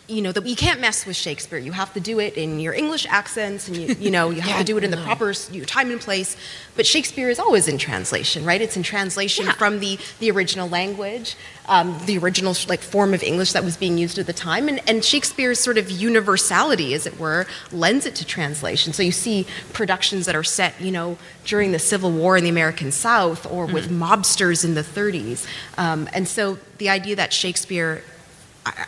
you 0.07 0.21
know 0.21 0.33
that 0.33 0.45
you 0.47 0.57
can't 0.57 0.81
mess 0.81 1.07
with 1.07 1.17
Shakespeare. 1.17 1.59
You 1.59 1.73
have 1.73 1.95
to 1.95 2.01
do 2.01 2.19
it 2.19 2.35
in 2.35 2.61
your 2.61 2.75
English 2.75 3.07
accents, 3.09 3.69
and 3.69 3.77
you, 3.77 3.95
you 3.99 4.11
know 4.11 4.31
you 4.31 4.41
have 4.43 4.51
yeah, 4.51 4.59
to 4.59 4.65
do 4.65 4.77
it 4.77 4.85
in 4.85 4.91
the 4.91 4.99
proper 4.99 5.33
you 5.51 5.61
know, 5.61 5.65
time 5.65 5.91
and 5.91 6.01
place. 6.01 6.37
But 6.77 6.87
Shakespeare 6.87 7.31
is 7.31 7.39
always 7.39 7.69
in 7.69 7.79
translation, 7.79 8.45
right? 8.45 8.61
It's 8.61 8.77
in 8.77 8.83
translation 8.83 9.47
yeah. 9.47 9.53
from 9.53 9.81
the 9.81 9.99
the 10.21 10.31
original 10.31 10.69
language, 10.69 11.37
um, 11.69 11.99
the 12.05 12.19
original 12.19 12.55
like 12.69 12.81
form 12.81 13.15
of 13.15 13.23
English 13.23 13.53
that 13.53 13.65
was 13.65 13.79
being 13.79 13.97
used 13.97 14.19
at 14.19 14.27
the 14.27 14.35
time, 14.35 14.69
and, 14.69 14.83
and 14.87 15.03
Shakespeare's 15.03 15.59
sort 15.59 15.79
of 15.79 15.91
universality, 15.91 16.93
as 16.93 17.07
it 17.07 17.19
were, 17.19 17.47
lends 17.73 18.05
it 18.05 18.15
to 18.17 18.27
translation. 18.27 18.93
So 18.93 19.03
you 19.03 19.13
see 19.13 19.47
productions 19.73 20.27
that 20.27 20.37
are 20.37 20.45
set, 20.45 20.79
you 20.81 20.91
know, 20.91 21.17
during 21.47 21.73
the 21.73 21.79
Civil 21.79 22.11
War 22.11 22.37
in 22.37 22.45
the 22.45 22.51
American 22.51 22.93
South, 22.93 23.47
or 23.51 23.65
with 23.65 23.89
mm. 23.89 23.99
mobsters 23.99 24.65
in 24.65 24.75
the 24.75 24.83
30s, 24.83 25.47
um, 25.79 26.09
and 26.13 26.29
so 26.29 26.59
the 26.77 26.91
idea 26.91 27.17
that 27.17 27.33
Shakespeare 27.33 28.03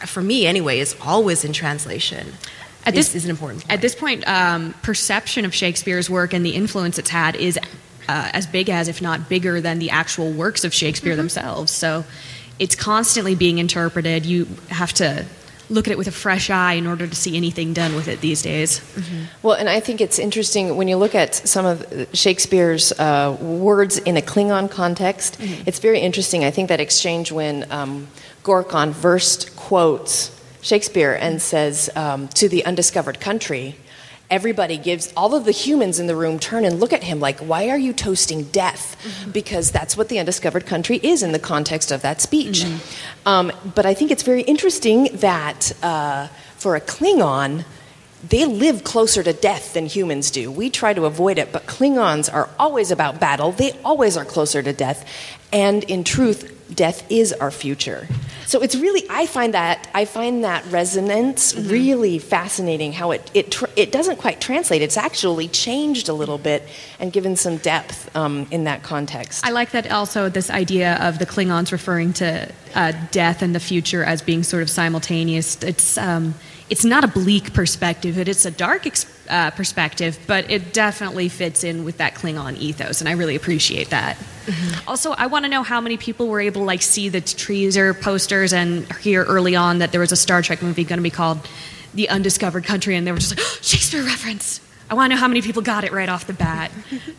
for 0.06 0.22
me 0.22 0.46
anyway, 0.46 0.78
is 0.78 0.96
always 1.00 1.44
in 1.44 1.52
translation. 1.52 2.32
At 2.84 2.94
this 2.94 3.14
is, 3.16 3.24
an 3.24 3.30
important. 3.30 3.62
Point. 3.62 3.72
At 3.72 3.80
this 3.80 3.94
point, 3.96 4.26
um, 4.28 4.72
perception 4.82 5.44
of 5.44 5.52
Shakespeare's 5.52 6.08
work 6.08 6.32
and 6.32 6.46
the 6.46 6.50
influence 6.50 6.98
it's 6.98 7.10
had 7.10 7.34
is 7.34 7.58
uh, 8.08 8.30
as 8.32 8.46
big 8.46 8.70
as, 8.70 8.86
if 8.86 9.02
not 9.02 9.28
bigger, 9.28 9.60
than 9.60 9.80
the 9.80 9.90
actual 9.90 10.30
works 10.30 10.64
of 10.64 10.72
Shakespeare 10.72 11.12
mm-hmm. 11.12 11.18
themselves. 11.18 11.72
So 11.72 12.04
it's 12.58 12.76
constantly 12.76 13.34
being 13.34 13.58
interpreted. 13.58 14.24
You 14.24 14.46
have 14.68 14.92
to 14.94 15.26
look 15.68 15.88
at 15.88 15.90
it 15.90 15.98
with 15.98 16.06
a 16.06 16.12
fresh 16.12 16.48
eye 16.48 16.74
in 16.74 16.86
order 16.86 17.08
to 17.08 17.14
see 17.16 17.36
anything 17.36 17.72
done 17.72 17.96
with 17.96 18.06
it 18.06 18.20
these 18.20 18.40
days. 18.40 18.78
Mm-hmm. 18.78 19.24
Well, 19.42 19.56
and 19.56 19.68
I 19.68 19.80
think 19.80 20.00
it's 20.00 20.20
interesting 20.20 20.76
when 20.76 20.86
you 20.86 20.96
look 20.96 21.16
at 21.16 21.34
some 21.34 21.66
of 21.66 21.84
Shakespeare's 22.12 22.92
uh, 22.92 23.36
words 23.40 23.98
in 23.98 24.16
a 24.16 24.22
Klingon 24.22 24.70
context. 24.70 25.40
Mm-hmm. 25.40 25.64
It's 25.66 25.80
very 25.80 25.98
interesting. 25.98 26.44
I 26.44 26.52
think 26.52 26.68
that 26.68 26.78
exchange 26.78 27.32
when 27.32 27.70
um, 27.72 28.06
Gorkon 28.46 28.94
first 28.94 29.56
quotes 29.56 30.30
Shakespeare 30.62 31.12
and 31.12 31.42
says 31.42 31.90
um, 31.96 32.28
to 32.28 32.48
the 32.48 32.64
undiscovered 32.64 33.18
country, 33.18 33.74
everybody 34.30 34.78
gives 34.78 35.12
all 35.16 35.34
of 35.34 35.44
the 35.44 35.50
humans 35.50 35.98
in 35.98 36.06
the 36.06 36.14
room 36.14 36.38
turn 36.38 36.64
and 36.64 36.78
look 36.78 36.92
at 36.92 37.02
him 37.02 37.18
like 37.18 37.38
why 37.40 37.68
are 37.68 37.78
you 37.78 37.92
toasting 37.92 38.44
death 38.44 38.96
mm-hmm. 39.02 39.30
because 39.30 39.70
that's 39.70 39.96
what 39.96 40.08
the 40.08 40.18
undiscovered 40.18 40.66
country 40.66 40.98
is 41.00 41.22
in 41.22 41.30
the 41.30 41.38
context 41.38 41.92
of 41.92 42.02
that 42.02 42.20
speech 42.20 42.64
mm-hmm. 42.64 43.28
um, 43.28 43.52
but 43.76 43.86
i 43.86 43.94
think 43.94 44.10
it's 44.10 44.24
very 44.24 44.42
interesting 44.42 45.04
that 45.12 45.70
uh, 45.80 46.26
for 46.56 46.74
a 46.74 46.80
klingon 46.80 47.64
they 48.28 48.44
live 48.44 48.82
closer 48.82 49.22
to 49.22 49.32
death 49.32 49.74
than 49.74 49.86
humans 49.86 50.30
do. 50.30 50.50
We 50.50 50.70
try 50.70 50.94
to 50.94 51.04
avoid 51.04 51.38
it, 51.38 51.52
but 51.52 51.66
Klingons 51.66 52.32
are 52.32 52.48
always 52.58 52.90
about 52.90 53.20
battle. 53.20 53.52
They 53.52 53.72
always 53.84 54.16
are 54.16 54.24
closer 54.24 54.62
to 54.62 54.72
death. 54.72 55.08
And 55.52 55.84
in 55.84 56.02
truth, 56.02 56.55
death 56.74 57.08
is 57.10 57.32
our 57.32 57.50
future. 57.50 58.08
So 58.46 58.62
it's 58.62 58.76
really 58.76 59.04
I 59.10 59.26
find 59.26 59.54
that 59.54 59.88
I 59.94 60.04
find 60.04 60.44
that 60.44 60.64
resonance 60.66 61.52
mm-hmm. 61.52 61.68
really 61.68 62.18
fascinating 62.18 62.92
how 62.92 63.10
it 63.10 63.30
it 63.34 63.50
tr- 63.50 63.66
it 63.76 63.92
doesn't 63.92 64.16
quite 64.16 64.40
translate. 64.40 64.82
It's 64.82 64.96
actually 64.96 65.48
changed 65.48 66.08
a 66.08 66.12
little 66.12 66.38
bit 66.38 66.62
and 67.00 67.12
given 67.12 67.36
some 67.36 67.56
depth 67.58 68.14
um, 68.16 68.46
in 68.50 68.64
that 68.64 68.82
context. 68.82 69.44
I 69.44 69.50
like 69.50 69.70
that 69.72 69.90
also 69.90 70.28
this 70.28 70.50
idea 70.50 70.96
of 71.00 71.18
the 71.18 71.26
Klingons 71.26 71.72
referring 71.72 72.12
to 72.14 72.50
uh, 72.74 72.92
death 73.10 73.42
and 73.42 73.54
the 73.54 73.60
future 73.60 74.04
as 74.04 74.22
being 74.22 74.42
sort 74.42 74.62
of 74.62 74.70
simultaneous. 74.70 75.62
It's 75.62 75.98
um, 75.98 76.34
it's 76.68 76.84
not 76.84 77.04
a 77.04 77.08
bleak 77.08 77.52
perspective, 77.52 78.16
but 78.16 78.28
it's 78.28 78.44
a 78.44 78.50
dark 78.50 78.86
ex- 78.86 79.06
uh, 79.28 79.50
perspective, 79.52 80.18
but 80.26 80.50
it 80.50 80.72
definitely 80.72 81.28
fits 81.28 81.62
in 81.64 81.84
with 81.84 81.98
that 81.98 82.14
Klingon 82.14 82.56
ethos, 82.58 83.00
and 83.00 83.08
I 83.08 83.12
really 83.12 83.36
appreciate 83.36 83.90
that. 83.90 84.16
Mm-hmm. 84.16 84.88
Also, 84.88 85.12
I 85.12 85.26
want 85.26 85.44
to 85.44 85.48
know 85.48 85.62
how 85.62 85.80
many 85.80 85.96
people 85.96 86.28
were 86.28 86.40
able 86.40 86.62
to 86.62 86.66
like 86.66 86.82
see 86.82 87.08
the 87.08 87.20
teaser 87.20 87.94
posters 87.94 88.52
and 88.52 88.90
hear 88.96 89.24
early 89.24 89.54
on 89.56 89.78
that 89.78 89.92
there 89.92 90.00
was 90.00 90.12
a 90.12 90.16
Star 90.16 90.42
Trek 90.42 90.62
movie 90.62 90.84
going 90.84 90.98
to 90.98 91.02
be 91.02 91.10
called 91.10 91.38
The 91.94 92.08
Undiscovered 92.08 92.64
Country, 92.64 92.96
and 92.96 93.06
they 93.06 93.12
were 93.12 93.18
just 93.18 93.36
like, 93.36 93.46
oh, 93.46 93.58
Shakespeare 93.62 94.02
reference. 94.02 94.60
I 94.88 94.94
want 94.94 95.10
to 95.10 95.16
know 95.16 95.20
how 95.20 95.26
many 95.28 95.42
people 95.42 95.62
got 95.62 95.82
it 95.84 95.92
right 95.92 96.08
off 96.08 96.26
the 96.28 96.32
bat. 96.32 96.70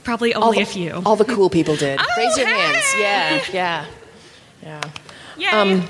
Probably 0.03 0.33
only 0.33 0.57
the, 0.57 0.63
a 0.63 0.65
few. 0.65 1.01
All 1.05 1.17
the 1.17 1.25
cool 1.25 1.49
people 1.49 1.75
did. 1.75 1.99
Oh, 2.01 2.05
Raise 2.17 2.37
your 2.37 2.47
hey! 2.47 2.59
hands. 2.59 2.85
Yeah, 2.97 3.43
yeah, 3.51 3.85
yeah. 4.61 4.81
Yay. 5.37 5.47
Um, 5.47 5.89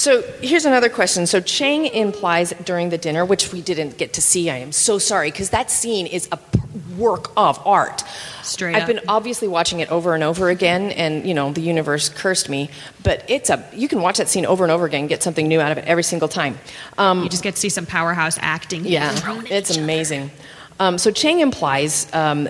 so 0.00 0.22
here's 0.40 0.64
another 0.64 0.88
question. 0.88 1.26
So 1.26 1.40
Chang 1.40 1.84
implies 1.84 2.54
during 2.64 2.88
the 2.88 2.96
dinner, 2.96 3.22
which 3.22 3.52
we 3.52 3.60
didn't 3.60 3.98
get 3.98 4.14
to 4.14 4.22
see. 4.22 4.48
I 4.48 4.56
am 4.56 4.72
so 4.72 4.98
sorry 4.98 5.30
because 5.30 5.50
that 5.50 5.70
scene 5.70 6.06
is 6.06 6.26
a 6.32 6.38
work 6.96 7.30
of 7.36 7.60
art. 7.66 8.02
Straight 8.42 8.76
I've 8.76 8.82
up. 8.82 8.88
been 8.88 9.00
obviously 9.08 9.46
watching 9.46 9.80
it 9.80 9.90
over 9.90 10.14
and 10.14 10.24
over 10.24 10.48
again, 10.48 10.90
and 10.92 11.26
you 11.26 11.34
know 11.34 11.52
the 11.52 11.60
universe 11.60 12.08
cursed 12.08 12.48
me. 12.48 12.70
But 13.02 13.24
it's 13.28 13.50
a 13.50 13.62
you 13.74 13.88
can 13.88 14.00
watch 14.00 14.16
that 14.16 14.28
scene 14.28 14.46
over 14.46 14.64
and 14.64 14.72
over 14.72 14.86
again, 14.86 15.00
and 15.00 15.08
get 15.08 15.22
something 15.22 15.46
new 15.46 15.60
out 15.60 15.70
of 15.70 15.76
it 15.76 15.84
every 15.84 16.02
single 16.02 16.28
time. 16.28 16.58
Um, 16.96 17.22
you 17.22 17.28
just 17.28 17.42
get 17.42 17.56
to 17.56 17.60
see 17.60 17.68
some 17.68 17.84
powerhouse 17.84 18.38
acting. 18.40 18.86
Yeah, 18.86 19.12
it's 19.50 19.76
amazing. 19.76 20.30
Um, 20.78 20.96
so 20.96 21.10
Chang 21.10 21.40
implies 21.40 22.10
um, 22.14 22.48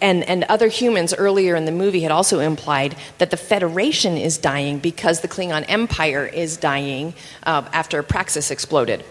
and, 0.00 0.24
and 0.24 0.44
other 0.44 0.68
humans 0.68 1.14
earlier 1.14 1.54
in 1.56 1.64
the 1.64 1.72
movie 1.72 2.00
had 2.00 2.12
also 2.12 2.40
implied 2.40 2.96
that 3.18 3.30
the 3.30 3.36
Federation 3.36 4.16
is 4.16 4.38
dying 4.38 4.78
because 4.78 5.20
the 5.20 5.28
Klingon 5.28 5.64
Empire 5.68 6.26
is 6.26 6.56
dying 6.56 7.14
uh, 7.44 7.68
after 7.72 8.02
Praxis 8.02 8.50
exploded. 8.50 9.04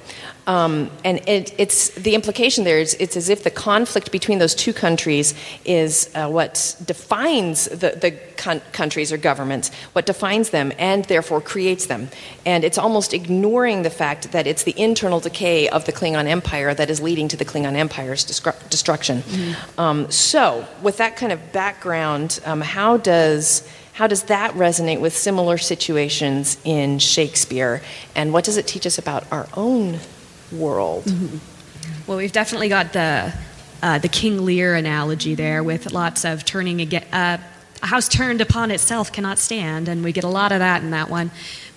Um, 0.48 0.90
and 1.06 1.18
it, 1.30 1.54
it's 1.60 1.90
the 1.92 2.16
implication 2.16 2.64
there 2.64 2.80
is 2.80 2.96
it's 2.96 3.16
as 3.16 3.30
if 3.30 3.44
the 3.44 3.52
conflict 3.52 4.12
between 4.12 4.40
those 4.40 4.56
two 4.56 4.74
countries 4.74 5.36
is 5.66 6.10
uh, 6.16 6.28
what 6.30 6.76
defines 6.84 7.66
the, 7.66 7.98
the 8.02 8.18
con- 8.38 8.62
countries 8.72 9.12
or 9.12 9.18
governments, 9.18 9.70
what 9.94 10.06
defines 10.06 10.50
them, 10.50 10.74
and 10.80 11.06
therefore 11.06 11.42
creates 11.42 11.86
them. 11.86 12.10
And 12.46 12.64
it's 12.64 12.78
almost 12.78 13.14
ignoring 13.14 13.84
the 13.84 13.92
fact 13.92 14.32
that 14.32 14.48
it's 14.48 14.64
the 14.64 14.78
internal 14.80 15.20
decay 15.20 15.70
of 15.70 15.86
the 15.86 15.94
Klingon 15.94 16.26
Empire 16.26 16.74
that 16.74 16.90
is 16.90 17.00
leading 17.02 17.28
to 17.28 17.38
the 17.38 17.46
Klingon 17.46 17.76
Empire's 17.76 18.26
destru- 18.26 18.70
destruction. 18.70 19.22
Mm-hmm. 19.22 19.80
Um, 19.80 20.10
so, 20.10 20.68
with 20.82 20.98
that 20.98 21.18
kind 21.18 21.32
of 21.32 21.52
background, 21.52 22.40
um, 22.46 22.62
how 22.62 22.98
does 22.98 23.68
how 23.94 24.08
does 24.08 24.24
that 24.24 24.54
resonate 24.54 25.00
with 25.00 25.16
similar 25.16 25.58
situations 25.58 26.58
in 26.64 26.98
Shakespeare? 26.98 27.82
And 28.16 28.34
what 28.34 28.46
does 28.46 28.58
it 28.58 28.66
teach 28.66 28.88
us 28.88 28.98
about 28.98 29.30
our 29.32 29.48
own 29.54 30.00
world. 30.52 31.06
Mm-hmm. 31.06 31.38
Well, 32.08 32.18
we've 32.18 32.32
definitely 32.32 32.70
got 32.70 32.94
the 32.94 33.34
uh, 33.82 33.98
the 33.98 34.08
King 34.08 34.46
Lear 34.46 34.76
analogy 34.76 35.36
there, 35.36 35.64
with 35.64 35.92
lots 35.92 36.24
of 36.24 36.46
turning 36.46 36.82
again. 36.82 37.04
Uh, 37.12 37.38
a 37.82 37.88
house 37.88 38.08
turned 38.08 38.42
upon 38.42 38.70
itself 38.70 39.12
cannot 39.12 39.40
stand, 39.40 39.88
and 39.88 40.04
we 40.04 40.12
get 40.12 40.24
a 40.24 40.30
lot 40.30 40.52
of 40.52 40.60
that 40.60 40.84
in 40.84 40.92
that 40.92 41.10
one. 41.10 41.32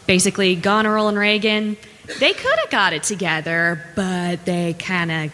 Basically, 0.07 0.55
Goneril 0.55 1.09
and 1.09 1.17
Regan, 1.17 1.79
they 2.21 2.35
could 2.35 2.59
have 2.59 2.71
got 2.71 2.93
it 2.93 3.05
together, 3.05 3.83
but 3.95 4.45
they 4.45 4.75
kind 4.75 5.11
of 5.11 5.33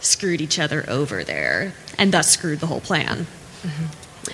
screwed 0.00 0.42
each 0.42 0.58
other 0.58 0.84
over 0.88 1.24
there, 1.24 1.72
and 1.98 2.12
thus 2.12 2.28
screwed 2.28 2.60
the 2.60 2.66
whole 2.66 2.80
plan. 2.80 3.26
Mm-hmm. 3.62 3.84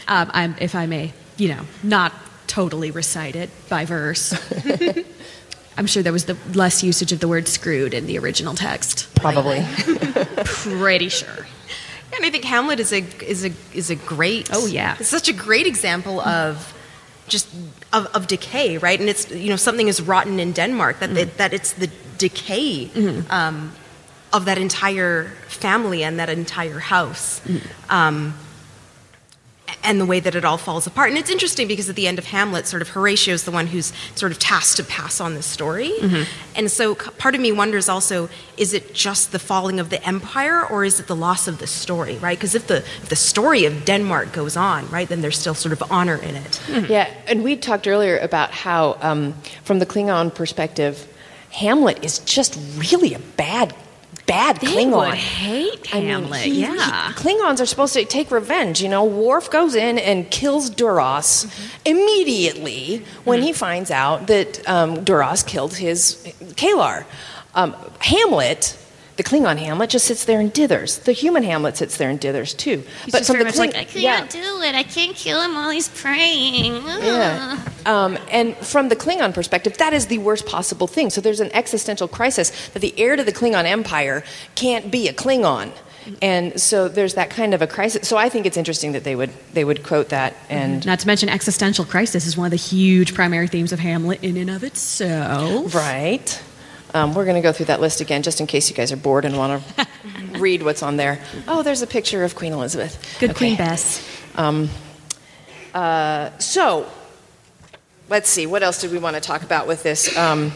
Um, 0.09 0.57
if 0.61 0.75
I 0.75 0.87
may, 0.87 1.13
you 1.37 1.49
know, 1.49 1.63
not 1.85 2.13
totally 2.49 2.91
recite 2.91 3.37
it 3.37 3.51
by 3.69 3.85
verse. 3.85 4.35
I'm 5.77 5.87
sure 5.87 6.03
there 6.03 6.13
was 6.13 6.27
the 6.27 6.37
less 6.55 6.83
usage 6.83 7.13
of 7.13 7.21
the 7.21 7.29
word 7.29 7.49
screwed 7.49 7.95
in 7.95 8.07
the 8.07 8.19
original 8.19 8.55
text. 8.55 9.15
Probably. 9.15 9.65
Pretty 10.45 11.09
sure. 11.09 11.47
Yeah, 12.11 12.17
and 12.17 12.27
I 12.27 12.31
think 12.31 12.45
Hamlet 12.45 12.81
is 12.81 12.93
a 12.93 13.05
is 13.25 13.45
a 13.45 13.53
is 13.73 13.91
a 13.91 13.97
great. 13.97 14.51
Oh 14.53 14.67
yeah, 14.67 14.97
it's 14.99 15.09
such 15.09 15.29
a 15.29 15.33
great 15.33 15.67
example 15.67 16.21
of 16.21 16.75
just 17.29 17.49
of, 17.93 18.07
of 18.07 18.27
decay, 18.27 18.79
right? 18.79 18.99
And 18.99 19.09
it's 19.09 19.31
you 19.31 19.49
know 19.49 19.57
something 19.57 19.89
is 19.89 20.03
rotten 20.03 20.41
in 20.41 20.53
Denmark 20.53 21.01
that 21.01 21.11
mm-hmm. 21.11 21.19
it, 21.19 21.37
that 21.39 21.53
it's 21.53 21.73
the 21.73 21.89
decay 22.19 22.87
mm-hmm. 22.87 23.31
um, 23.31 23.73
of 24.33 24.45
that 24.45 24.59
entire 24.59 25.25
family 25.49 26.03
and 26.03 26.19
that 26.19 26.29
entire 26.29 26.81
house. 26.81 27.41
Mm-hmm. 27.41 27.93
Um, 27.93 28.35
and 29.83 30.01
the 30.01 30.07
way 30.07 30.21
that 30.21 30.35
it 30.35 30.45
all 30.45 30.59
falls 30.59 30.87
apart. 30.87 31.09
And 31.09 31.19
it's 31.19 31.31
interesting 31.31 31.67
because 31.67 31.89
at 31.89 31.97
the 31.97 32.07
end 32.07 32.19
of 32.19 32.27
Hamlet, 32.27 32.67
sort 32.67 32.83
of 32.83 32.91
Horatio 32.91 33.35
is 33.35 33.45
the 33.45 33.51
one 33.51 33.69
who's 33.69 33.93
sort 34.15 34.33
of 34.33 34.39
tasked 34.39 34.77
to 34.77 34.85
pass 34.85 35.21
on 35.21 35.35
this 35.35 35.47
story. 35.47 35.93
Mm-hmm. 35.99 36.23
And 36.57 36.71
so 36.71 36.95
part 36.95 37.35
of 37.35 37.41
me 37.41 37.53
wonders 37.53 37.89
also 37.89 38.29
is 38.57 38.75
it 38.75 38.93
just 38.95 39.33
the 39.33 39.39
falling 39.39 39.81
of 39.81 39.89
the 39.89 40.05
empire 40.07 40.67
or 40.67 40.85
is 40.85 41.01
it 41.01 41.07
the 41.07 41.17
loss 41.17 41.49
of 41.49 41.59
the 41.59 41.67
story, 41.67 42.19
right? 42.19 42.37
Because 42.37 42.55
if 42.55 42.67
the, 42.67 42.79
if 42.79 43.09
the 43.09 43.17
story 43.17 43.65
of 43.65 43.85
Denmark 43.85 44.33
goes 44.33 44.57
on, 44.57 44.89
right, 44.91 45.09
then 45.09 45.23
there's 45.23 45.39
still 45.39 45.55
sort 45.55 45.73
of 45.73 45.83
honor 45.91 46.17
in 46.17 46.37
it. 46.37 46.61
Mm-hmm. 46.67 46.93
Yeah, 46.93 47.13
and 47.27 47.43
we 47.43 47.57
talked 47.57 47.87
earlier 47.87 48.19
about 48.19 48.51
how, 48.51 48.99
um, 49.01 49.35
from 49.65 49.79
the 49.79 49.87
Klingon 49.87 50.35
perspective, 50.35 51.07
Hamlet 51.53 52.05
is 52.05 52.19
just 52.21 52.59
really 52.77 53.15
a 53.15 53.19
bad 53.19 53.75
bad 54.31 54.57
they 54.57 54.69
Klingon. 54.69 55.09
Would 55.09 55.15
hate 55.15 55.87
Hamlet. 55.87 56.43
I 56.43 56.45
mean, 56.45 56.55
he, 56.55 56.61
yeah, 56.63 57.09
he, 57.09 57.15
Klingons 57.15 57.61
are 57.61 57.67
supposed 57.67 57.95
to 57.95 58.05
take 58.05 58.31
revenge. 58.31 58.81
You 58.81 58.89
know, 58.89 59.05
Worf 59.05 59.51
goes 59.51 59.75
in 59.75 59.99
and 59.99 60.31
kills 60.31 60.71
Duras 60.71 61.45
mm-hmm. 61.45 61.81
immediately 61.85 63.05
when 63.25 63.41
mm-hmm. 63.41 63.47
he 63.47 63.53
finds 63.53 63.91
out 63.91 64.29
that 64.29 64.69
um, 64.69 65.03
Duras 65.05 65.43
killed 65.43 65.75
his 65.75 66.23
K'Ehleyr. 66.55 67.05
Um, 67.55 67.75
Hamlet 67.99 68.79
the 69.21 69.29
Klingon 69.29 69.59
Hamlet 69.59 69.91
just 69.91 70.07
sits 70.07 70.25
there 70.25 70.41
and 70.41 70.51
dithers. 70.51 71.05
The 71.05 71.13
human 71.13 71.43
Hamlet 71.43 71.77
sits 71.77 71.99
there 71.99 72.09
and 72.09 72.19
dithers 72.19 72.57
too. 72.57 72.83
He's 73.05 73.13
but 73.13 73.19
just 73.19 73.31
from 73.31 73.39
the 73.39 73.45
much 73.45 73.55
Kling- 73.55 73.73
like, 73.73 73.81
I 73.81 73.85
can't 73.85 74.03
yeah, 74.03 74.27
do 74.27 74.63
it. 74.63 74.75
I 74.75 74.83
can't 74.83 75.15
kill 75.15 75.43
him 75.43 75.55
while 75.55 75.69
he's 75.69 75.89
praying. 75.89 76.73
yeah. 76.87 77.63
Um, 77.85 78.17
and 78.31 78.57
from 78.57 78.89
the 78.89 78.97
Klingon 78.97 79.35
perspective, 79.35 79.77
that 79.77 79.93
is 79.93 80.07
the 80.07 80.17
worst 80.17 80.47
possible 80.47 80.87
thing. 80.87 81.11
So 81.11 81.21
there's 81.21 81.41
an 81.41 81.53
existential 81.53 82.09
crisis 82.09 82.69
that 82.71 82.81
the 82.81 82.99
heir 82.99 83.15
to 83.15 83.23
the 83.23 83.31
Klingon 83.31 83.65
Empire 83.67 84.25
can't 84.55 84.91
be 84.91 85.07
a 85.07 85.13
Klingon. 85.13 85.71
And 86.23 86.59
so 86.59 86.89
there's 86.89 87.13
that 87.15 87.29
kind 87.29 87.53
of 87.53 87.61
a 87.61 87.67
crisis. 87.67 88.09
So 88.09 88.17
I 88.17 88.31
think 88.31 88.47
it's 88.47 88.57
interesting 88.57 88.93
that 88.93 89.05
they 89.05 89.15
would 89.15 89.31
they 89.53 89.65
would 89.67 89.83
quote 89.83 90.09
that 90.09 90.35
and 90.49 90.85
Not 90.87 91.01
to 91.01 91.07
mention 91.07 91.29
existential 91.29 91.85
crisis 91.85 92.27
is 92.27 92.39
one 92.39 92.47
of 92.47 92.53
the 92.53 92.57
huge 92.57 93.13
primary 93.15 93.49
themes 93.49 93.71
of 93.71 93.81
Hamlet 93.81 94.25
in 94.25 94.39
and 94.39 94.49
of 94.49 94.65
itself. 94.65 95.75
Right. 95.75 96.41
Um, 96.93 97.15
we're 97.15 97.25
going 97.25 97.37
to 97.37 97.43
go 97.43 97.53
through 97.53 97.67
that 97.67 97.81
list 97.81 98.01
again 98.01 98.23
just 98.23 98.41
in 98.41 98.47
case 98.47 98.69
you 98.69 98.77
guys 98.77 98.91
are 98.93 98.97
bored 98.97 99.25
and 99.25 99.37
want 99.37 99.63
to 99.63 99.87
read 100.39 100.63
what's 100.63 100.83
on 100.83 100.97
there. 100.97 101.21
Oh, 101.47 101.63
there's 101.63 101.83
a 101.83 101.87
picture 101.87 102.25
of 102.25 102.35
Queen 102.35 102.53
Elizabeth. 102.53 103.17
Good 103.21 103.37
Queen 103.37 103.57
Bess. 103.57 104.05
Um, 104.37 104.69
uh, 105.73 106.37
so, 106.39 106.91
let's 108.09 108.29
see. 108.29 108.47
What 108.47 108.63
else 108.63 108.81
did 108.81 108.91
we 108.91 108.99
want 108.99 109.15
to 109.15 109.21
talk 109.21 109.43
about 109.43 109.67
with 109.67 109.83
this? 109.83 110.17
Um, 110.17 110.53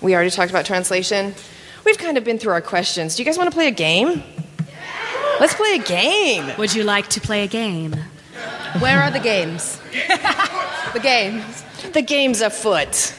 we 0.00 0.14
already 0.14 0.30
talked 0.30 0.50
about 0.50 0.66
translation. 0.66 1.34
We've 1.84 1.98
kind 1.98 2.18
of 2.18 2.24
been 2.24 2.38
through 2.38 2.52
our 2.52 2.60
questions. 2.60 3.16
Do 3.16 3.22
you 3.22 3.26
guys 3.26 3.38
want 3.38 3.50
to 3.50 3.54
play 3.54 3.68
a 3.68 3.72
game? 3.72 4.22
Let's 5.38 5.54
play 5.54 5.74
a 5.76 5.82
game. 5.82 6.52
Would 6.58 6.74
you 6.74 6.82
like 6.82 7.08
to 7.08 7.20
play 7.20 7.44
a 7.44 7.46
game? 7.46 7.94
Where 8.78 9.00
are 9.02 9.10
the 9.10 9.20
games? 9.20 9.80
the 10.92 11.00
games. 11.00 11.64
The 11.92 12.02
games 12.02 12.40
afoot. 12.40 13.14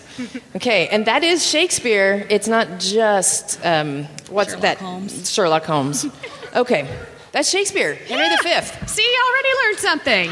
Okay, 0.55 0.87
and 0.89 1.05
that 1.05 1.23
is 1.23 1.45
Shakespeare. 1.45 2.25
It's 2.29 2.47
not 2.47 2.79
just 2.79 3.63
um, 3.65 4.05
what's 4.29 4.55
that? 4.55 4.79
Sherlock 5.25 5.65
Holmes. 5.65 6.05
Okay, 6.53 6.85
that's 7.31 7.49
Shakespeare. 7.49 7.95
Henry 7.95 8.27
V. 8.43 8.61
See, 8.87 9.01
you 9.01 9.23
already 9.29 9.49
learned 9.63 9.79
something. 9.79 10.29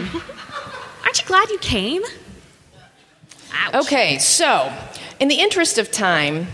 Aren't 1.06 1.22
you 1.22 1.26
glad 1.26 1.50
you 1.50 1.58
came? 1.60 2.02
Ouch. 3.54 3.86
Okay, 3.86 4.18
so 4.18 4.70
in 5.22 5.30
the 5.30 5.36
interest 5.40 5.78
of 5.78 5.92
time, 5.92 6.48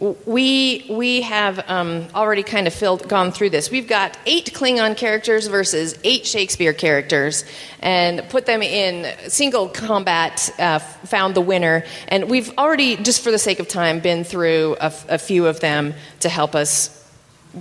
we 0.00 0.86
we 0.90 1.22
have 1.22 1.64
um, 1.70 2.06
already 2.14 2.42
kind 2.42 2.66
of 2.66 2.74
filled, 2.74 3.08
gone 3.08 3.32
through 3.32 3.50
this. 3.50 3.70
We've 3.70 3.88
got 3.88 4.18
eight 4.26 4.52
Klingon 4.52 4.96
characters 4.96 5.46
versus 5.46 5.98
eight 6.04 6.26
Shakespeare 6.26 6.74
characters, 6.74 7.44
and 7.80 8.28
put 8.28 8.44
them 8.46 8.62
in 8.62 9.06
single 9.30 9.68
combat. 9.68 10.50
Uh, 10.58 10.78
found 10.78 11.34
the 11.34 11.40
winner, 11.40 11.84
and 12.08 12.28
we've 12.28 12.50
already, 12.58 12.96
just 12.96 13.22
for 13.22 13.30
the 13.30 13.38
sake 13.38 13.58
of 13.58 13.68
time, 13.68 14.00
been 14.00 14.24
through 14.24 14.76
a 14.80 15.18
few 15.18 15.46
of 15.46 15.60
them 15.60 15.94
to 16.20 16.28
help 16.28 16.54
us 16.54 16.92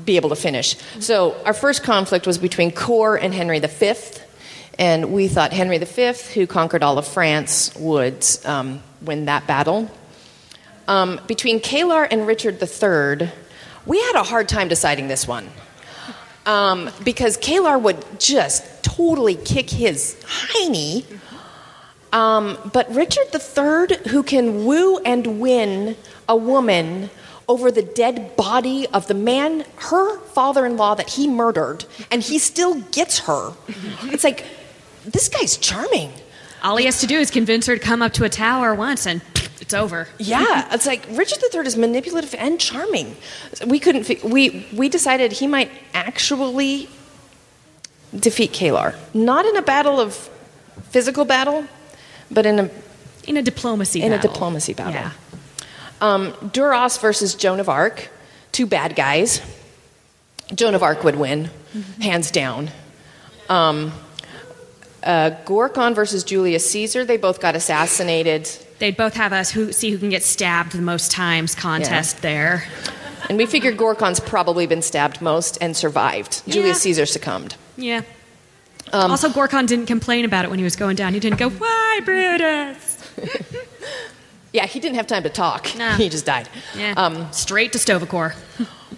be 0.03 0.17
able 0.17 0.29
to 0.29 0.35
finish. 0.35 0.75
So 0.99 1.41
our 1.45 1.53
first 1.53 1.83
conflict 1.83 2.27
was 2.27 2.37
between 2.37 2.71
Kor 2.71 3.15
and 3.15 3.33
Henry 3.33 3.59
V, 3.59 3.93
and 4.77 5.13
we 5.13 5.29
thought 5.29 5.53
Henry 5.53 5.77
V, 5.77 6.13
who 6.33 6.47
conquered 6.47 6.83
all 6.83 6.97
of 6.97 7.07
France, 7.07 7.73
would 7.75 8.25
um, 8.43 8.81
win 9.01 9.25
that 9.25 9.47
battle. 9.47 9.89
Um, 10.87 11.19
between 11.27 11.59
K'Ehleyr 11.59 12.07
and 12.09 12.27
Richard 12.27 12.61
III, 12.61 13.31
we 13.85 13.99
had 13.99 14.15
a 14.15 14.23
hard 14.23 14.47
time 14.47 14.67
deciding 14.67 15.07
this 15.07 15.27
one. 15.27 15.49
Um, 16.45 16.91
because 17.03 17.37
K'Ehleyr 17.37 17.81
would 17.81 18.03
just 18.19 18.83
totally 18.83 19.35
kick 19.35 19.69
his 19.69 20.15
hiney. 20.23 21.05
Um, 22.13 22.57
but 22.71 22.93
Richard 22.93 23.27
III, 23.33 24.11
who 24.11 24.21
can 24.23 24.65
woo 24.65 24.99
and 24.99 25.41
win 25.41 25.97
a 26.29 26.35
woman 26.35 27.09
over 27.47 27.71
the 27.71 27.81
dead 27.81 28.35
body 28.35 28.87
of 28.87 29.07
the 29.07 29.13
man, 29.13 29.65
her 29.77 30.19
father 30.19 30.65
in 30.65 30.77
law 30.77 30.95
that 30.95 31.09
he 31.09 31.27
murdered, 31.27 31.85
and 32.11 32.23
he 32.23 32.39
still 32.39 32.75
gets 32.91 33.19
her. 33.19 33.53
It's 34.03 34.23
like, 34.23 34.45
this 35.05 35.29
guy's 35.29 35.57
charming. 35.57 36.11
All 36.63 36.77
he 36.77 36.85
has 36.85 36.99
to 37.01 37.07
do 37.07 37.19
is 37.19 37.29
convince 37.29 37.67
her 37.67 37.77
to 37.77 37.83
come 37.83 38.01
up 38.01 38.13
to 38.13 38.23
a 38.23 38.29
tower 38.29 38.73
once 38.73 39.05
and 39.05 39.21
it's 39.61 39.73
over. 39.73 40.07
Yeah, 40.19 40.67
it's 40.73 40.85
like 40.85 41.05
Richard 41.11 41.39
III 41.53 41.61
is 41.65 41.77
manipulative 41.77 42.35
and 42.37 42.59
charming. 42.59 43.15
We 43.65 43.79
couldn't. 43.79 44.03
fi- 44.05 44.19
We 44.23 44.67
we 44.73 44.89
decided 44.89 45.31
he 45.33 45.47
might 45.47 45.71
actually 45.93 46.89
defeat 48.17 48.51
K'Ehleyr, 48.53 48.95
not 49.13 49.45
in 49.45 49.55
a 49.57 49.61
battle 49.61 49.99
of 49.99 50.29
physical 50.89 51.25
battle, 51.25 51.65
but 52.31 52.45
in 52.45 52.59
a 52.59 52.69
in 53.27 53.37
a 53.37 53.41
diplomacy 53.41 54.01
in 54.01 54.11
battle. 54.11 54.29
a 54.29 54.33
diplomacy 54.33 54.73
battle. 54.73 54.93
Yeah. 54.93 55.11
Um, 56.01 56.33
Duras 56.53 56.97
versus 56.97 57.35
Joan 57.35 57.59
of 57.59 57.69
Arc, 57.69 58.09
two 58.51 58.65
bad 58.67 58.95
guys. 58.95 59.41
Joan 60.53 60.75
of 60.75 60.83
Arc 60.83 61.03
would 61.03 61.15
win, 61.15 61.49
hands 62.01 62.29
down. 62.29 62.69
Um, 63.49 63.91
uh, 65.01 65.31
Gorkon 65.45 65.95
versus 65.95 66.23
Julius 66.23 66.69
Caesar, 66.71 67.03
they 67.05 67.17
both 67.17 67.39
got 67.39 67.55
assassinated. 67.55 68.49
They'd 68.79 68.97
both 68.97 69.13
have 69.15 69.31
us 69.33 69.51
who 69.51 69.71
see 69.71 69.91
who 69.91 69.97
can 69.97 70.09
get 70.09 70.23
stabbed 70.23 70.73
the 70.73 70.81
most 70.81 71.11
times 71.11 71.55
contest 71.55 72.21
there. 72.21 72.65
And 73.29 73.37
we 73.37 73.45
figured 73.45 73.77
Gorkon's 73.77 74.19
probably 74.19 74.67
been 74.67 74.81
stabbed 74.81 75.21
most 75.21 75.57
and 75.61 75.75
survived. 75.75 76.43
Julius 76.47 76.81
Caesar 76.81 77.05
succumbed. 77.05 77.55
Yeah. 77.77 78.01
Um, 78.93 79.09
also, 79.11 79.29
Gorkon 79.29 79.65
didn't 79.65 79.87
complain 79.87 80.25
about 80.25 80.45
it 80.45 80.49
when 80.49 80.59
he 80.59 80.63
was 80.63 80.75
going 80.75 80.95
down. 80.95 81.13
He 81.13 81.19
didn't 81.19 81.39
go, 81.39 81.49
"Why, 81.49 82.01
Brutus?" 82.03 83.01
Yeah, 84.53 84.65
he 84.67 84.79
didn't 84.79 84.95
have 84.95 85.07
time 85.07 85.23
to 85.23 85.29
talk. 85.29 85.75
Nah. 85.77 85.95
He 85.95 86.07
just 86.07 86.25
died. 86.25 86.47
Yeah. 86.77 86.93
Um, 86.95 87.29
Straight 87.33 87.73
to 87.73 87.77
Sto-vo-kor. 87.79 88.35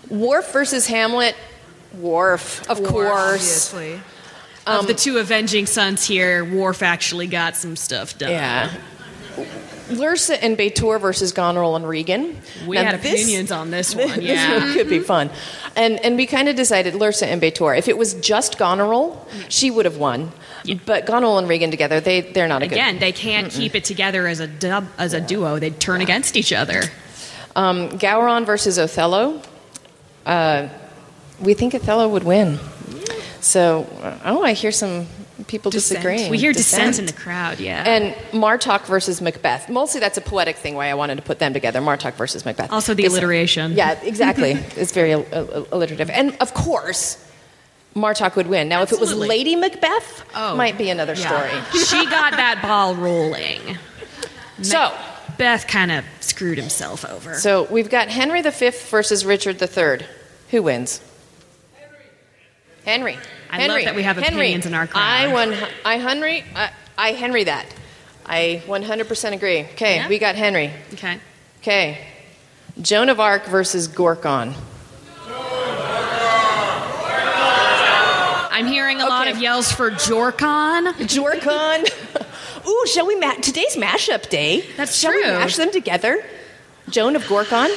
Worf 0.07 0.53
versus 0.53 0.85
Hamlet. 0.85 1.35
Worf, 1.97 2.69
of 2.69 2.83
course. 2.83 3.73
of 3.73 4.01
Um, 4.67 4.85
the 4.85 4.93
two 4.93 5.17
avenging 5.17 5.65
sons 5.65 6.05
here, 6.05 6.45
Worf 6.45 6.83
actually 6.83 7.25
got 7.25 7.55
some 7.55 7.75
stuff 7.75 8.19
done. 8.19 8.29
Yeah. 8.29 8.71
Lursa 9.89 10.37
and 10.41 10.57
B'Etor 10.57 10.99
versus 10.99 11.31
Goneril 11.31 11.75
and 11.75 11.87
Regan. 11.87 12.37
We 12.65 12.75
Now, 12.77 12.83
had 12.85 13.01
this- 13.01 13.13
opinions 13.21 13.51
on 13.51 13.71
this 13.71 13.95
one. 13.95 14.07
this 14.07 14.19
Yeah. 14.19 14.59
one 14.59 14.73
could 14.77 14.89
be 14.89 14.99
fun. 14.99 15.29
And 15.75 15.99
and 16.03 16.17
we 16.17 16.25
kind 16.25 16.49
of 16.49 16.55
decided 16.55 16.93
Lursa 16.93 17.23
and 17.27 17.41
B'Etor. 17.41 17.77
If 17.77 17.87
it 17.87 17.97
was 17.97 18.13
just 18.15 18.57
Goneril, 18.57 19.25
she 19.49 19.69
would 19.71 19.85
have 19.85 19.97
won. 19.97 20.31
But 20.85 21.05
Goneril 21.05 21.37
and 21.37 21.47
Regan 21.47 21.71
together, 21.71 21.99
they 21.99 22.21
they're 22.21 22.47
not 22.47 22.61
a 22.63 22.67
good. 22.67 22.73
Again, 22.73 22.99
they 22.99 23.11
can't 23.11 23.51
keep 23.51 23.75
it 23.75 23.83
together 23.83 24.27
as 24.27 24.39
a 24.39 24.47
dub, 24.47 24.85
as 24.97 25.13
a 25.13 25.21
duo. 25.21 25.59
They'd 25.59 25.79
turn 25.79 26.01
against 26.01 26.35
each 26.35 26.51
other. 26.51 26.83
Um, 27.55 27.89
Gowron 27.97 28.45
versus 28.45 28.77
Othello. 28.77 29.41
Uh, 30.25 30.67
we 31.39 31.53
think 31.53 31.73
Othello 31.73 32.07
would 32.09 32.23
win. 32.23 32.59
So, 33.39 33.87
oh, 34.25 34.43
I 34.43 34.53
hear 34.53 34.71
some 34.71 35.07
people 35.45 35.69
Dissent. 35.71 35.97
disagreeing. 36.01 36.31
We 36.31 36.37
hear 36.39 36.51
dissent 36.53 36.97
in 36.99 37.05
the 37.05 37.13
crowd. 37.13 37.59
Yeah. 37.59 37.83
And 37.85 38.13
Martok 38.31 38.85
versus 38.85 39.21
Macbeth. 39.21 39.69
Mostly 39.69 39.99
that's 39.99 40.17
a 40.17 40.21
poetic 40.21 40.55
thing 40.55 40.73
why 40.75 40.89
I 40.89 40.95
wanted 40.95 41.15
to 41.17 41.21
put 41.21 41.39
them 41.39 41.53
together. 41.53 41.79
Martok 41.79 42.13
versus 42.13 42.43
Macbeth. 42.45 42.71
Also 42.71 42.93
the 42.93 43.05
alliteration. 43.05 43.73
Yeah, 43.73 43.99
exactly. 44.01 44.51
it's 44.75 44.91
very 44.91 45.13
al- 45.13 45.25
al- 45.31 45.67
alliterative. 45.71 46.09
And 46.09 46.35
of 46.39 46.53
course, 46.53 47.23
Martok 47.95 48.35
would 48.35 48.47
win. 48.47 48.67
Now, 48.69 48.81
if 48.81 48.91
it 48.91 48.99
was 48.99 49.13
Lady 49.13 49.55
Macbeth, 49.55 50.23
Oh. 50.35 50.55
might 50.55 50.77
be 50.77 50.89
another 50.89 51.13
Yeah. 51.13 51.27
story. 51.27 51.83
she 51.85 52.05
got 52.09 52.31
that 52.33 52.61
ball 52.61 52.95
rolling. 52.95 53.77
So, 54.63 54.91
Beth 55.37 55.67
kind 55.67 55.91
of 55.91 56.03
screwed 56.19 56.57
himself 56.57 57.05
over. 57.05 57.35
So 57.35 57.65
we've 57.65 57.91
got 57.91 58.07
Henry 58.07 58.41
V 58.41 58.71
versus 58.89 59.23
Richard 59.23 59.61
III. 59.61 59.99
Who 60.49 60.63
wins? 60.63 60.99
Henry. 62.83 63.13
Henry. 63.13 63.17
I 63.49 63.67
love 63.67 63.83
that 63.83 63.95
we 63.95 64.03
have 64.03 64.17
Henry. 64.17 64.47
opinions 64.47 64.65
in 64.65 64.73
our 64.73 64.87
crowd. 64.87 65.01
I 65.01 65.33
won. 65.33 65.55
I 65.85 65.97
Henry. 65.97 66.43
I, 66.55 66.71
I 66.97 67.11
Henry 67.13 67.43
that. 67.45 67.65
I 68.25 68.61
100% 68.65 69.31
agree. 69.33 69.61
Okay, 69.61 70.05
we 70.07 70.19
got 70.19 70.35
Henry. 70.35 70.71
Okay. 70.93 71.19
Okay. 71.61 72.05
Joan 72.81 73.09
of 73.09 73.19
Arc 73.19 73.45
versus 73.45 73.87
Gorkon. 73.87 74.53
I'm 78.51 78.65
hearing 78.67 79.01
a 79.01 79.05
lot 79.05 79.27
of 79.27 79.39
yells 79.39 79.71
for 79.71 79.91
Jorkon. 79.91 80.91
Jorkon. 80.93 82.67
Ooh, 82.67 82.87
shall 82.87 83.05
we 83.05 83.15
ma- 83.15 83.35
today's 83.35 83.75
mashup 83.75 84.29
day? 84.29 84.65
That's 84.75 84.95
shall 84.95 85.11
we 85.11 85.21
true. 85.21 85.31
mash 85.31 85.55
them 85.57 85.71
together? 85.71 86.25
Joan 86.89 87.15
of 87.15 87.23
Gorkon. 87.25 87.69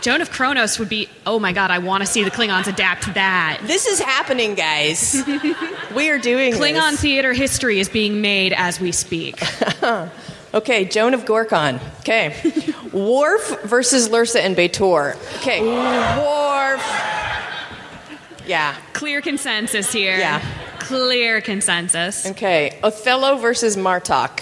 Joan 0.00 0.20
of 0.20 0.30
Kronos 0.30 0.78
would 0.78 0.88
be, 0.88 1.08
oh 1.26 1.38
my 1.38 1.52
god, 1.52 1.70
I 1.70 1.78
want 1.78 2.02
to 2.02 2.06
see 2.06 2.22
the 2.24 2.30
Klingons 2.30 2.66
adapt 2.66 3.12
that. 3.14 3.60
This 3.64 3.86
is 3.86 4.00
happening, 4.00 4.54
guys. 4.54 5.22
we 5.94 6.10
are 6.10 6.18
doing 6.18 6.52
Klingon 6.52 6.92
this. 6.92 7.00
theater 7.00 7.32
history 7.32 7.80
is 7.80 7.88
being 7.88 8.20
made 8.20 8.52
as 8.52 8.80
we 8.80 8.92
speak. 8.92 9.40
Okay, 10.54 10.86
Joan 10.86 11.12
of 11.12 11.26
Gorkon. 11.26 11.78
Okay. 12.00 12.34
Worf 12.92 13.64
versus 13.64 14.08
Lursa 14.08 14.40
and 14.40 14.56
B'Etor. 14.56 15.14
Okay. 15.36 15.60
Worf. 15.60 16.80
Yeah. 18.46 18.74
Clear 18.94 19.20
consensus 19.20 19.92
here. 19.92 20.16
Yeah. 20.16 20.42
Clear 20.78 21.42
consensus. 21.42 22.24
Okay. 22.30 22.78
Othello 22.82 23.36
versus 23.36 23.76
Martok. 23.76 24.40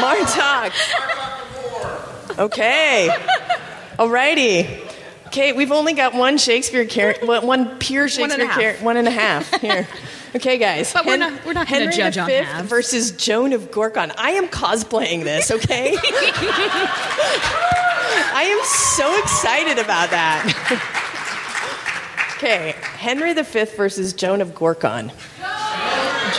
Martok. 0.00 0.70
Martok. 0.70 2.38
Okay. 2.38 3.10
Alrighty. 4.00 4.66
Okay, 5.26 5.52
we've 5.52 5.70
only 5.72 5.92
got 5.92 6.14
one 6.14 6.38
Shakespeare 6.38 6.86
character, 6.86 7.26
one 7.26 7.76
pure 7.78 8.04
One 8.04 8.32
and 8.32 8.32
a 8.32 8.46
Shakespeare 8.46 8.48
character, 8.48 8.82
one 8.84 8.96
and 8.96 9.06
a 9.06 9.10
half 9.10 9.60
here. 9.60 9.86
Okay, 10.34 10.56
guys. 10.58 10.92
But 10.92 11.04
we're 11.06 11.16
not- 11.18 11.44
we're 11.44 11.52
not 11.52 11.66
gonna 11.68 11.80
Henry 11.80 11.92
judge 11.96 12.16
on 12.16 12.26
V 12.26 12.32
halves. 12.34 12.68
versus 12.68 13.10
Joan 13.12 13.52
of 13.52 13.70
Gorgon. 13.70 14.10
I 14.16 14.30
am 14.30 14.48
cosplaying 14.48 15.24
this. 15.24 15.50
Okay. 15.50 15.96
I 18.32 18.44
am 18.44 18.64
so 18.64 19.18
excited 19.18 19.78
about 19.78 20.10
that. 20.10 20.46
okay, 22.36 22.74
Henry 22.96 23.34
V 23.34 23.42
versus 23.76 24.12
Joan 24.14 24.40
of 24.40 24.54
Gorgon. 24.54 25.12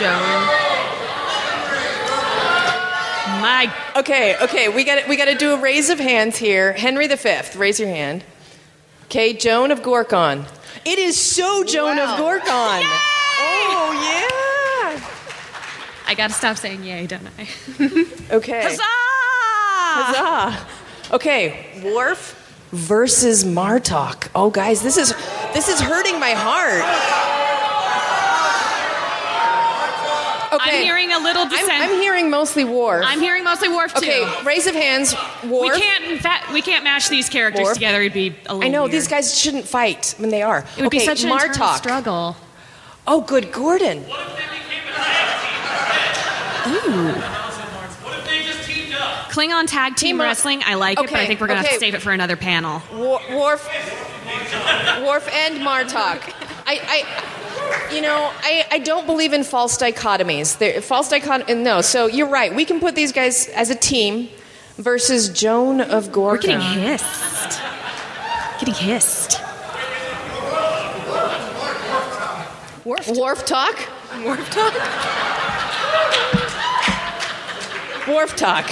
Joan. 0.00 0.71
My. 3.42 3.74
Okay, 3.96 4.36
okay, 4.40 4.68
we 4.68 4.84
got 4.84 5.08
we 5.08 5.16
got 5.16 5.24
to 5.24 5.34
do 5.34 5.54
a 5.54 5.60
raise 5.60 5.90
of 5.90 5.98
hands 5.98 6.36
here. 6.36 6.72
Henry 6.72 7.08
V, 7.08 7.40
raise 7.56 7.80
your 7.80 7.88
hand. 7.88 8.24
Okay, 9.06 9.32
Joan 9.32 9.70
of 9.72 9.82
Gorkon. 9.82 10.46
It 10.84 10.98
is 10.98 11.20
so 11.20 11.64
Joan 11.64 11.98
of 11.98 12.18
Gorgon. 12.18 12.44
Oh 12.46 13.90
yeah. 14.94 15.08
I 16.06 16.14
gotta 16.16 16.32
stop 16.32 16.56
saying 16.56 16.84
yay, 16.84 17.06
don't 17.06 17.26
I? 17.38 17.48
Okay. 18.32 18.62
Huzzah! 18.62 18.82
Huzzah! 19.94 20.66
Okay, 21.14 21.82
Worf 21.94 22.38
versus 22.72 23.44
Martok. 23.44 24.28
Oh, 24.34 24.50
guys, 24.50 24.82
this 24.82 24.96
is 24.96 25.14
this 25.52 25.68
is 25.68 25.80
hurting 25.80 26.18
my 26.18 26.30
heart. 26.30 26.82
I'm 30.62 30.82
hearing 30.82 31.12
a 31.12 31.18
little 31.18 31.46
dissent. 31.46 31.70
I'm, 31.72 31.90
I'm 31.90 32.00
hearing 32.00 32.30
mostly 32.30 32.64
Worf. 32.64 33.04
I'm 33.06 33.20
hearing 33.20 33.44
mostly 33.44 33.68
Worf 33.68 33.94
too. 33.94 33.98
Okay, 34.06 34.44
raise 34.44 34.66
of 34.66 34.74
hands. 34.74 35.14
Worf. 35.44 35.74
We 35.74 35.80
can't, 35.80 36.04
in 36.04 36.18
fact, 36.18 36.52
we 36.52 36.62
can't 36.62 36.84
match 36.84 37.08
these 37.08 37.28
characters 37.28 37.64
Worf. 37.64 37.74
together. 37.74 38.00
It'd 38.00 38.12
be 38.12 38.34
a 38.46 38.54
little 38.54 38.64
I 38.64 38.68
know 38.68 38.82
weird. 38.82 38.92
these 38.92 39.08
guys 39.08 39.36
shouldn't 39.38 39.66
fight 39.66 40.14
when 40.18 40.30
they 40.30 40.42
are. 40.42 40.58
It 40.76 40.82
would 40.82 40.90
be 40.90 40.98
okay, 40.98 41.06
such 41.06 41.24
an 41.24 41.30
internal 41.32 41.56
Martok. 41.56 41.76
struggle. 41.78 42.36
Oh, 43.06 43.20
good, 43.20 43.50
Gordon. 43.52 44.02
What 44.08 44.20
if 44.20 44.36
they 44.36 44.42
became 44.58 44.88
a 44.88 44.92
tag 44.94 46.84
team? 46.84 46.92
Ooh. 46.94 47.12
What 48.04 48.18
if 48.18 48.24
they 48.26 48.42
just 48.44 48.64
teamed 48.68 48.94
up? 48.94 49.30
Klingon 49.30 49.66
tag 49.66 49.96
team 49.96 50.16
Team 50.16 50.20
wrestling. 50.20 50.62
I 50.64 50.74
like 50.74 50.98
it, 51.00 51.10
but 51.10 51.18
I 51.18 51.26
think 51.26 51.40
we're 51.40 51.48
gonna 51.48 51.62
have 51.62 51.70
to 51.72 51.78
save 51.80 51.94
it 51.94 52.02
for 52.02 52.12
another 52.12 52.36
panel. 52.36 52.82
War, 52.94 53.20
Worf, 53.30 53.66
Worf 55.04 55.28
and 55.32 55.58
Martok. 55.58 56.32
I, 56.64 56.78
I, 56.86 57.04
you 57.92 58.00
know, 58.00 58.30
I, 58.40 58.66
I 58.70 58.78
don't 58.78 59.06
believe 59.06 59.32
in 59.32 59.44
false 59.44 59.76
dichotomies. 59.78 60.58
There, 60.58 60.80
false 60.80 61.10
dichot. 61.10 61.50
Uh, 61.50 61.54
no, 61.54 61.80
so 61.80 62.06
you're 62.06 62.28
right. 62.28 62.54
We 62.54 62.64
can 62.64 62.80
put 62.80 62.94
these 62.94 63.12
guys 63.12 63.48
as 63.48 63.70
a 63.70 63.74
team 63.74 64.28
versus 64.76 65.28
Joan 65.28 65.80
of 65.80 66.12
Gorgon. 66.12 66.58
We're 66.58 66.64
getting 66.64 66.82
hissed. 66.82 67.60
Getting 68.60 68.74
hissed. 68.74 69.40
Worf, 72.84 73.08
Worf 73.08 73.46
talk. 73.46 73.78
Worf 74.24 74.50
talk. 74.50 74.74
Worf 78.08 78.36
talk. 78.36 78.70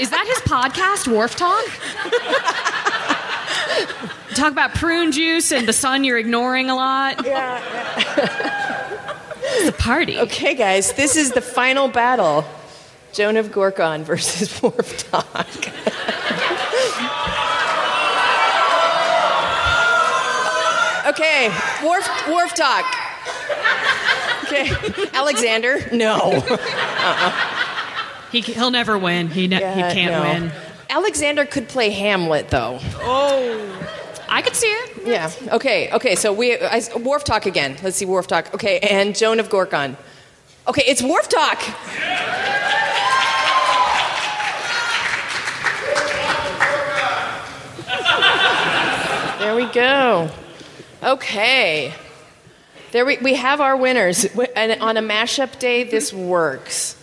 Is 0.00 0.10
that 0.10 0.26
his 0.26 0.38
podcast, 0.50 1.06
Worf 1.06 1.36
Talk? 1.36 1.64
Talk 4.34 4.52
about 4.52 4.74
prune 4.74 5.12
juice 5.12 5.52
and 5.52 5.66
the 5.68 5.72
sun 5.72 6.04
you're 6.04 6.18
ignoring 6.18 6.70
a 6.70 6.74
lot. 6.74 7.24
Yeah. 7.24 8.58
It's 9.54 9.68
a 9.68 9.72
party. 9.82 10.18
Okay, 10.18 10.54
guys, 10.54 10.94
this 10.94 11.14
is 11.14 11.32
the 11.32 11.42
final 11.42 11.86
battle. 11.86 12.44
Joan 13.12 13.36
of 13.36 13.48
Gorkon 13.48 14.00
versus 14.04 14.62
Worf 14.62 15.10
Talk. 15.10 15.26
okay, 21.06 21.48
Worf, 21.84 22.28
Worf 22.28 22.54
Talk. 22.54 22.84
Okay, 24.44 24.70
Alexander, 25.12 25.78
no. 25.92 26.16
Uh-uh. 26.50 27.48
He, 28.30 28.40
he'll 28.40 28.70
never 28.70 28.96
win. 28.98 29.28
He, 29.28 29.46
ne- 29.48 29.60
Yeah, 29.60 29.74
he 29.74 29.94
can't 29.94 30.12
no. 30.12 30.22
win. 30.22 30.52
Alexander 30.88 31.44
could 31.44 31.68
play 31.68 31.90
Hamlet, 31.90 32.48
though. 32.48 32.78
Oh. 33.00 33.88
I 34.32 34.40
could 34.40 34.56
see 34.56 34.66
it. 34.66 35.06
Yeah. 35.06 35.30
Okay. 35.48 35.92
Okay. 35.92 36.14
So 36.14 36.32
we 36.32 36.56
I, 36.56 36.80
Worf 36.96 37.22
talk 37.22 37.44
again. 37.44 37.76
Let's 37.82 37.98
see 37.98 38.06
Worf 38.06 38.26
talk. 38.26 38.54
Okay. 38.54 38.78
And 38.78 39.14
Joan 39.14 39.38
of 39.40 39.50
Gorgon. 39.50 39.98
Okay. 40.66 40.84
It's 40.86 41.02
Worf 41.02 41.28
talk. 41.28 41.60
There 49.38 49.54
we 49.54 49.66
go. 49.66 50.30
Okay. 51.02 51.92
There 52.92 53.04
we, 53.04 53.18
we 53.18 53.34
have 53.34 53.60
our 53.60 53.76
winners. 53.76 54.24
And 54.56 54.80
on 54.80 54.96
a 54.96 55.02
mashup 55.02 55.58
day, 55.58 55.84
this 55.84 56.10
works. 56.10 56.96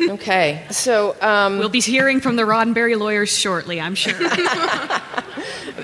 Okay. 0.18 0.64
So 0.70 1.16
um, 1.20 1.58
We'll 1.58 1.68
be 1.68 1.80
hearing 1.80 2.20
from 2.20 2.36
the 2.36 2.42
Roddenberry 2.44 2.98
lawyers 2.98 3.30
shortly, 3.30 3.80
I'm 3.80 3.94
sure. 3.94 4.14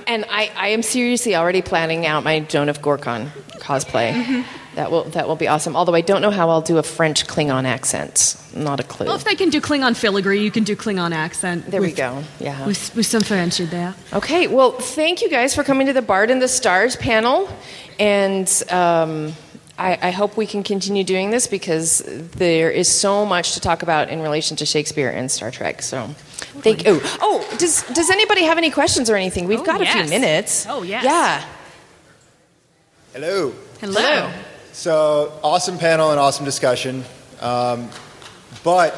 And 0.06 0.24
I, 0.28 0.50
I 0.56 0.68
am 0.68 0.82
seriously 0.82 1.34
already 1.34 1.62
planning 1.62 2.04
out 2.04 2.24
my 2.24 2.40
Joan 2.40 2.68
of 2.68 2.82
Gorkon 2.82 3.28
cosplay. 3.58 4.12
Mm-hmm. 4.12 4.42
That 4.74 4.90
will 4.90 5.04
that 5.04 5.28
will 5.28 5.36
be 5.36 5.46
awesome. 5.46 5.76
Although 5.76 5.94
I 5.94 6.00
don't 6.00 6.20
know 6.20 6.32
how 6.32 6.50
I'll 6.50 6.60
do 6.60 6.78
a 6.78 6.82
French 6.82 7.26
Klingon 7.26 7.64
accent. 7.64 8.36
Not 8.54 8.80
a 8.80 8.82
clue. 8.82 9.06
well, 9.06 9.14
if 9.14 9.24
they 9.24 9.36
can 9.36 9.48
do 9.50 9.60
Klingon 9.60 9.96
filigree, 9.96 10.42
you 10.42 10.50
can 10.50 10.64
do 10.64 10.74
Klingon 10.76 11.12
accent. 11.12 11.70
There 11.70 11.80
we 11.80 11.92
go. 11.92 12.24
Yeah. 12.40 12.66
With, 12.66 12.94
with 12.96 13.06
some 13.06 13.22
French 13.22 13.60
in 13.60 13.68
there. 13.70 13.94
Okay. 14.12 14.48
Well, 14.48 14.72
thank 14.72 15.22
you 15.22 15.30
guys 15.30 15.54
for 15.54 15.62
coming 15.62 15.86
to 15.86 15.92
the 15.92 16.02
Bard 16.02 16.30
and 16.30 16.42
the 16.42 16.48
Stars 16.48 16.96
panel, 16.96 17.48
and 18.00 18.50
um, 18.70 19.32
I, 19.76 19.98
I 20.00 20.10
hope 20.12 20.36
we 20.36 20.46
can 20.46 20.62
continue 20.62 21.02
doing 21.02 21.30
this 21.30 21.46
because 21.48 21.98
there 22.36 22.70
is 22.70 22.86
so 22.88 23.26
much 23.26 23.54
to 23.54 23.60
talk 23.60 23.82
about 23.82 24.08
in 24.08 24.20
relation 24.22 24.56
to 24.58 24.66
Shakespeare 24.66 25.10
and 25.10 25.28
Star 25.30 25.50
Trek. 25.50 25.82
So, 25.82 26.06
thank. 26.62 26.82
Oh, 26.86 27.00
oh. 27.20 27.56
Does 27.58 27.82
Does 27.92 28.08
anybody 28.10 28.44
have 28.44 28.56
any 28.56 28.70
questions 28.70 29.10
or 29.10 29.16
anything? 29.16 29.46
We've 29.48 29.60
Oh, 29.60 29.64
got 29.64 29.80
a 29.80 29.84
yes. 29.84 30.08
few 30.08 30.20
minutes. 30.20 30.66
Oh, 30.68 30.82
yes. 30.82 31.04
Yeah. 31.04 31.44
Hello. 33.12 33.52
Hello. 33.80 34.32
So 34.72 35.38
awesome 35.42 35.78
panel 35.78 36.10
and 36.10 36.18
awesome 36.20 36.44
discussion. 36.44 37.04
Um, 37.40 37.88
but 38.62 38.92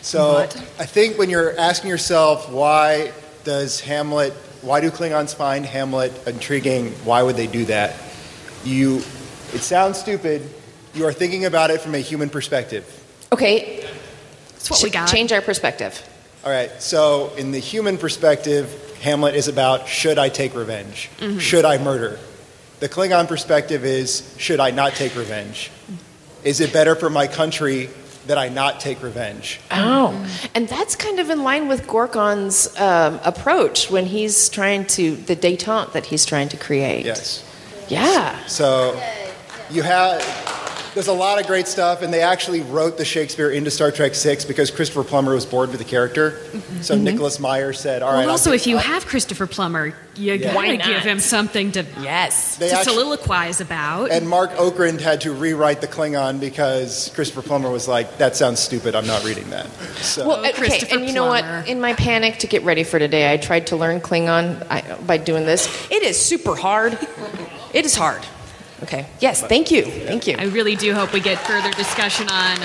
so 0.00 0.38
I 0.38 0.86
think 0.86 1.18
when 1.18 1.28
you're 1.30 1.58
asking 1.58 1.90
yourself 1.90 2.50
why 2.50 3.12
does 3.44 3.80
Hamlet, 3.80 4.32
why 4.62 4.80
do 4.80 4.90
Klingons 4.90 5.34
find 5.34 5.64
Hamlet 5.66 6.12
intriguing? 6.26 6.90
Why 7.04 7.22
would 7.22 7.36
they 7.36 7.46
do 7.46 7.64
that? 7.66 7.96
You, 8.64 9.02
it 9.54 9.60
sounds 9.60 9.98
stupid. 9.98 10.48
You 10.94 11.06
are 11.06 11.12
thinking 11.12 11.44
about 11.44 11.70
it 11.70 11.80
from 11.80 11.94
a 11.94 11.98
human 11.98 12.28
perspective. 12.30 12.84
Okay. 13.32 13.84
That's 14.52 14.70
what 14.70 14.82
we 14.82 14.90
got. 14.90 15.08
Change 15.08 15.32
our 15.32 15.42
perspective. 15.42 16.02
All 16.44 16.50
right. 16.50 16.70
So 16.82 17.32
in 17.36 17.52
the 17.52 17.58
human 17.58 17.98
perspective, 17.98 18.96
Hamlet 19.02 19.34
is 19.34 19.48
about 19.48 19.86
should 19.88 20.18
I 20.18 20.28
take 20.28 20.54
revenge? 20.54 21.10
Mhm. 21.20 21.40
Should 21.40 21.64
I 21.64 21.78
murder? 21.78 22.18
The 22.80 22.88
Klingon 22.88 23.26
perspective 23.28 23.84
is 23.84 24.22
should 24.38 24.60
I 24.60 24.70
not 24.70 24.94
take 24.94 25.14
revenge? 25.16 25.70
Is 26.44 26.60
it 26.60 26.72
better 26.72 26.94
for 26.94 27.10
my 27.10 27.26
country 27.26 27.90
that 28.26 28.38
I 28.38 28.48
not 28.48 28.80
take 28.80 29.02
revenge? 29.02 29.60
Oh, 29.70 30.14
and 30.54 30.68
that's 30.68 30.94
kind 30.96 31.18
of 31.18 31.30
in 31.30 31.42
line 31.42 31.66
with 31.68 31.86
Gorkon's 31.86 32.68
um, 32.78 33.18
approach 33.24 33.90
when 33.90 34.06
he's 34.06 34.48
trying 34.48 34.84
to 34.86 35.16
the 35.16 35.34
détente 35.36 35.92
that 35.92 36.06
he's 36.06 36.24
trying 36.24 36.48
to 36.50 36.56
create. 36.56 37.04
Yes. 37.04 37.42
Yeah. 37.88 38.36
So 38.46 39.00
you 39.70 39.82
have 39.82 40.22
there's 40.94 41.06
a 41.06 41.12
lot 41.12 41.38
of 41.40 41.46
great 41.46 41.68
stuff, 41.68 42.02
and 42.02 42.12
they 42.12 42.22
actually 42.22 42.60
wrote 42.62 42.96
the 42.98 43.04
Shakespeare 43.04 43.50
into 43.50 43.70
Star 43.70 43.92
Trek 43.92 44.16
Six 44.16 44.44
because 44.44 44.70
Christopher 44.70 45.04
Plummer 45.04 45.32
was 45.34 45.46
bored 45.46 45.68
with 45.68 45.78
the 45.78 45.84
character. 45.84 46.40
So 46.80 46.96
Mhm. 46.96 47.02
Nicholas 47.02 47.38
Meyer 47.38 47.72
said, 47.72 48.02
"All 48.02 48.08
right." 48.08 48.16
well, 48.20 48.24
I'll 48.24 48.30
also, 48.32 48.50
if 48.52 48.66
you 48.66 48.78
have 48.78 49.06
Christopher 49.06 49.46
Plummer, 49.46 49.94
you 50.16 50.32
Yeah. 50.34 50.52
gotta 50.54 50.76
give 50.78 51.02
him 51.02 51.20
something 51.20 51.70
to 51.72 51.84
yes 52.02 52.56
They 52.56 52.70
to 52.70 52.78
actu- 52.78 52.90
soliloquize 52.90 53.60
about. 53.60 54.10
And 54.10 54.28
Marc 54.28 54.56
Okrand 54.56 55.00
had 55.00 55.20
to 55.20 55.32
rewrite 55.32 55.82
the 55.82 55.86
Klingon 55.86 56.40
because 56.40 57.10
Christopher 57.14 57.42
Plummer 57.42 57.70
was 57.70 57.86
like, 57.86 58.18
"That 58.18 58.34
sounds 58.36 58.58
stupid. 58.58 58.96
I'm 58.96 59.06
not 59.06 59.22
reading 59.24 59.50
that." 59.50 59.66
So 60.02 60.26
Well, 60.26 60.46
okay, 60.46 60.88
and 60.90 61.06
you 61.06 61.12
know 61.12 61.26
what? 61.26 61.44
In 61.68 61.80
my 61.80 61.92
panic 61.92 62.38
to 62.40 62.48
get 62.48 62.64
ready 62.64 62.82
for 62.82 62.98
today, 62.98 63.30
I 63.32 63.36
tried 63.36 63.66
to 63.68 63.76
learn 63.76 64.00
Klingon 64.00 65.06
by 65.06 65.18
doing 65.18 65.46
this. 65.46 65.68
It 65.90 66.02
is 66.02 66.18
super 66.20 66.56
hard. 66.56 66.98
It 67.72 67.84
is 67.84 67.94
hard. 67.94 68.22
Okay. 68.82 69.06
Yes. 69.20 69.42
Thank 69.42 69.70
you. 69.70 69.84
Thank 69.84 70.26
you. 70.26 70.36
I 70.38 70.44
really 70.44 70.76
do 70.76 70.94
hope 70.94 71.12
we 71.12 71.20
get 71.20 71.38
further 71.38 71.70
discussion 71.72 72.28
on 72.30 72.58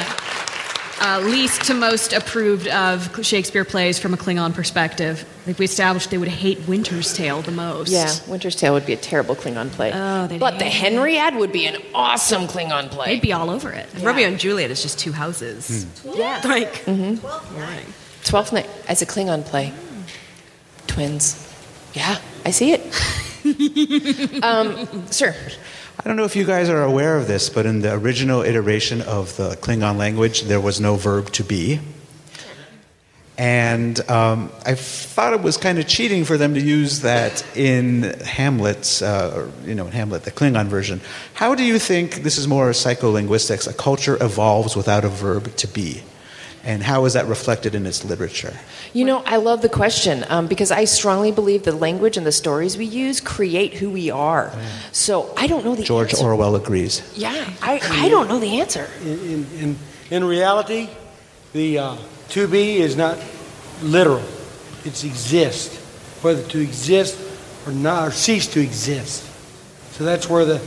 uh, 1.02 1.20
least 1.26 1.64
to 1.66 1.74
most 1.74 2.14
approved 2.14 2.68
of 2.68 3.26
Shakespeare 3.26 3.66
plays 3.66 4.00
from 4.00 4.14
a 4.14 4.18
Klingon 4.18 4.54
perspective. 4.54 5.28
Like 5.46 5.60
we 5.60 5.66
established, 5.66 6.12
they 6.12 6.18
would 6.18 6.30
hate 6.30 6.66
Winter's 6.68 7.14
Tale 7.14 7.42
the 7.42 7.52
most. 7.52 7.90
Yeah, 7.92 8.10
Winter's 8.28 8.56
Tale 8.56 8.74
would 8.74 8.86
be 8.86 8.94
a 8.94 8.98
terrible 8.98 9.36
Klingon 9.36 9.70
play. 9.72 9.92
Oh, 9.94 10.28
but 10.40 10.60
the 10.60 10.66
hate 10.66 10.94
it. 10.94 10.96
Henriad 10.96 11.38
would 11.38 11.52
be 11.52 11.66
an 11.66 11.82
awesome 11.94 12.44
Klingon 12.48 12.90
play. 12.90 13.08
They'd 13.16 13.22
be 13.22 13.34
all 13.34 13.50
over 13.50 13.72
it. 13.72 13.90
Romeo 14.02 14.28
and 14.28 14.40
Juliet 14.40 14.72
is 14.72 14.82
just 14.82 14.98
two 15.00 15.12
houses. 15.12 15.86
Yeah. 16.06 16.42
Like, 16.48 16.74
Mm-hmm. 16.86 17.16
Twelfth 18.24 18.54
Night 18.54 18.70
as 18.88 19.02
a 19.02 19.06
Klingon 19.06 19.44
play. 19.44 19.74
Twins. 20.88 21.40
Yeah, 21.94 22.18
I 22.46 22.52
see 22.52 22.72
it. 22.74 22.82
um, 24.44 25.08
sir. 25.12 25.36
I 26.00 26.08
don't 26.08 26.18
know 26.18 26.26
if 26.26 26.36
you 26.36 26.46
guys 26.46 26.70
are 26.70 26.84
aware 26.84 27.18
of 27.18 27.28
this, 27.28 27.50
but 27.50 27.66
in 27.66 27.82
the 27.82 27.94
original 27.94 28.42
iteration 28.42 29.02
of 29.02 29.38
the 29.38 29.56
Klingon 29.56 29.98
language, 29.98 30.42
there 30.44 30.60
was 30.60 30.82
no 30.82 30.96
verb 30.96 31.32
to 31.34 31.44
be. 31.44 31.80
And 33.38 34.00
um, 34.10 34.52
I 34.66 34.76
thought 34.76 35.34
it 35.34 35.42
was 35.42 35.58
kind 35.58 35.80
of 35.80 35.88
cheating 35.88 36.24
for 36.24 36.38
them 36.38 36.54
to 36.54 36.62
use 36.62 37.02
that 37.02 37.44
in 37.56 38.04
Hamlet's, 38.04 39.02
uh, 39.02 39.50
you 39.66 39.74
know, 39.76 39.88
in 39.88 39.92
Hamlet, 39.92 40.24
the 40.24 40.32
Klingon 40.32 40.68
version. 40.68 41.02
How 41.34 41.56
do 41.56 41.64
you 41.64 41.80
think 41.80 42.24
this 42.24 42.38
is 42.38 42.48
more 42.48 42.70
psycholinguistics? 42.72 43.68
A 43.68 43.74
culture 43.74 44.22
evolves 44.22 44.76
without 44.76 45.04
a 45.04 45.10
verb 45.10 45.56
to 45.58 45.68
be, 45.68 46.04
and 46.64 46.82
how 46.82 47.04
is 47.06 47.14
that 47.14 47.28
reflected 47.28 47.76
in 47.76 47.86
its 47.86 48.06
literature? 48.06 48.58
You 48.94 49.04
know, 49.04 49.22
I 49.26 49.36
love 49.36 49.62
the 49.62 49.70
question 49.70 50.24
um, 50.30 50.48
because 50.48 50.72
I 50.72 50.86
strongly 50.86 51.32
believe 51.32 51.64
the 51.64 51.74
language 51.74 52.16
and 52.16 52.26
the 52.26 52.32
stories 52.32 52.78
we 52.78 52.86
use 52.86 53.20
create 53.20 53.74
who 53.74 53.90
we 53.90 54.10
are. 54.10 54.54
So 54.92 55.34
I 55.36 55.48
don't 55.48 55.66
know 55.66 55.76
the 55.76 55.84
George 55.84 56.14
answer. 56.14 56.26
Orwell 56.26 56.56
agrees. 56.56 57.02
Yeah, 57.18 57.54
I, 57.62 57.82
I 57.84 58.10
don't 58.10 58.30
know 58.30 58.40
the 58.40 58.62
answer. 58.62 58.90
In, 59.02 59.20
in, 59.20 59.48
in, 59.60 59.78
in 60.10 60.24
reality, 60.24 60.90
the 61.52 61.80
uh, 61.80 61.98
to 62.30 62.48
be 62.48 62.78
is 62.78 62.96
not 62.96 63.18
literal. 63.82 64.24
It's 64.86 65.04
exist. 65.04 65.80
Whether 66.24 66.44
to 66.50 66.60
exist 66.62 67.20
or 67.66 67.74
not, 67.74 68.08
or 68.08 68.12
cease 68.12 68.48
to 68.48 68.62
exist. 68.62 69.30
So 69.92 70.06
that's 70.06 70.30
where 70.30 70.46
the 70.46 70.62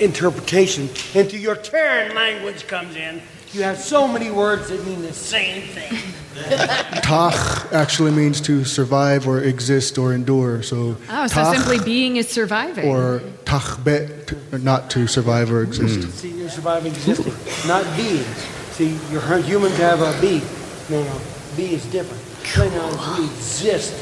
interpretation 0.00 0.88
into 1.14 1.38
your 1.38 1.56
Terran 1.56 2.14
language 2.14 2.66
comes 2.66 2.96
in. 2.96 3.22
You 3.52 3.62
have 3.62 3.78
so 3.78 4.06
many 4.08 4.30
words 4.30 4.68
that 4.68 4.84
mean 4.84 5.02
the 5.02 5.12
same 5.12 5.62
thing. 5.62 5.98
taH 7.02 7.68
actually 7.72 8.10
means 8.10 8.40
to 8.42 8.64
survive 8.64 9.26
or 9.26 9.40
exist 9.40 9.96
or 9.98 10.12
endure. 10.12 10.62
So, 10.62 10.96
Oh, 11.08 11.26
so 11.26 11.34
taH 11.34 11.54
simply 11.54 11.78
being 11.84 12.16
is 12.16 12.28
surviving. 12.28 12.88
or 12.88 13.20
taHbe', 13.44 14.62
not 14.62 14.90
to 14.90 15.06
survive 15.06 15.50
or 15.50 15.62
exist. 15.62 16.00
Mm. 16.00 16.10
See, 16.10 16.30
you're 16.30 16.50
surviving 16.50 16.92
existing, 16.92 17.32
not 17.66 17.84
being. 17.96 18.24
See, 18.72 18.98
your 19.10 19.22
humans 19.38 19.76
have 19.78 20.00
a 20.00 20.20
be. 20.20 20.42
No, 20.90 21.02
no, 21.02 21.20
be 21.56 21.74
is 21.74 21.86
different. 21.86 22.22
Klingons, 22.44 23.18
we 23.18 23.24
exist. 23.24 23.94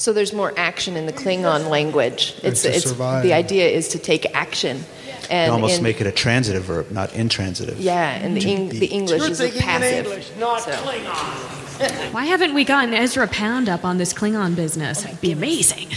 So 0.00 0.12
there's 0.12 0.32
more 0.32 0.52
action 0.56 0.96
in 0.96 1.06
the 1.06 1.12
Klingon 1.12 1.68
language. 1.68 2.34
It's, 2.42 2.62
to 2.62 2.68
it's 2.74 2.92
the 2.92 3.32
idea 3.32 3.68
is 3.68 3.88
to 3.88 3.98
take 3.98 4.26
action. 4.34 4.84
You 5.30 5.52
almost 5.52 5.78
in- 5.78 5.82
make 5.82 6.00
it 6.00 6.06
a 6.06 6.12
transitive 6.12 6.64
verb, 6.64 6.90
not 6.90 7.12
intransitive. 7.14 7.78
yeah, 7.78 8.10
and 8.10 8.36
the, 8.36 8.40
To 8.40 8.48
Eng- 8.50 8.68
the 8.70 8.86
English 8.86 9.20
You're 9.22 9.30
is 9.30 9.40
a 9.40 9.44
thinking 9.44 9.60
in 9.62 9.66
passive. 9.66 10.06
English, 10.06 10.30
not 10.38 10.62
Klingon. 10.62 12.12
Why 12.12 12.24
haven't 12.24 12.54
we 12.54 12.64
gotten 12.64 12.94
Ezra 12.94 13.28
Pound 13.28 13.68
up 13.68 13.84
on 13.84 13.98
this 13.98 14.12
Klingon 14.12 14.56
business? 14.56 15.04
It'd 15.04 15.20
be 15.20 15.32
amazing. 15.32 15.88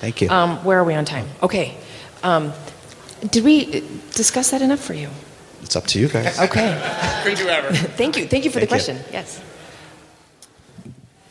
Thank 0.00 0.20
you. 0.20 0.28
Um, 0.30 0.64
where 0.64 0.78
are 0.78 0.84
we 0.84 0.94
on 0.94 1.04
time? 1.04 1.26
Okay. 1.42 1.76
Um, 2.22 2.52
did 3.30 3.44
we 3.44 3.66
uh, 3.66 3.80
discuss 4.14 4.50
that 4.52 4.62
enough 4.62 4.80
for 4.80 4.94
you? 4.94 5.08
It's 5.62 5.76
up 5.76 5.86
to 5.88 5.98
you 6.00 6.08
guys. 6.08 6.38
Okay. 6.40 7.20
Could 7.24 7.38
you 7.38 7.48
ever? 7.48 7.72
Thank 7.74 8.16
you. 8.16 8.26
Thank 8.26 8.44
you 8.44 8.50
for 8.50 8.60
the 8.60 8.66
Thank 8.66 8.86
you. 8.88 8.94
question. 8.94 9.12
Yes. 9.12 9.42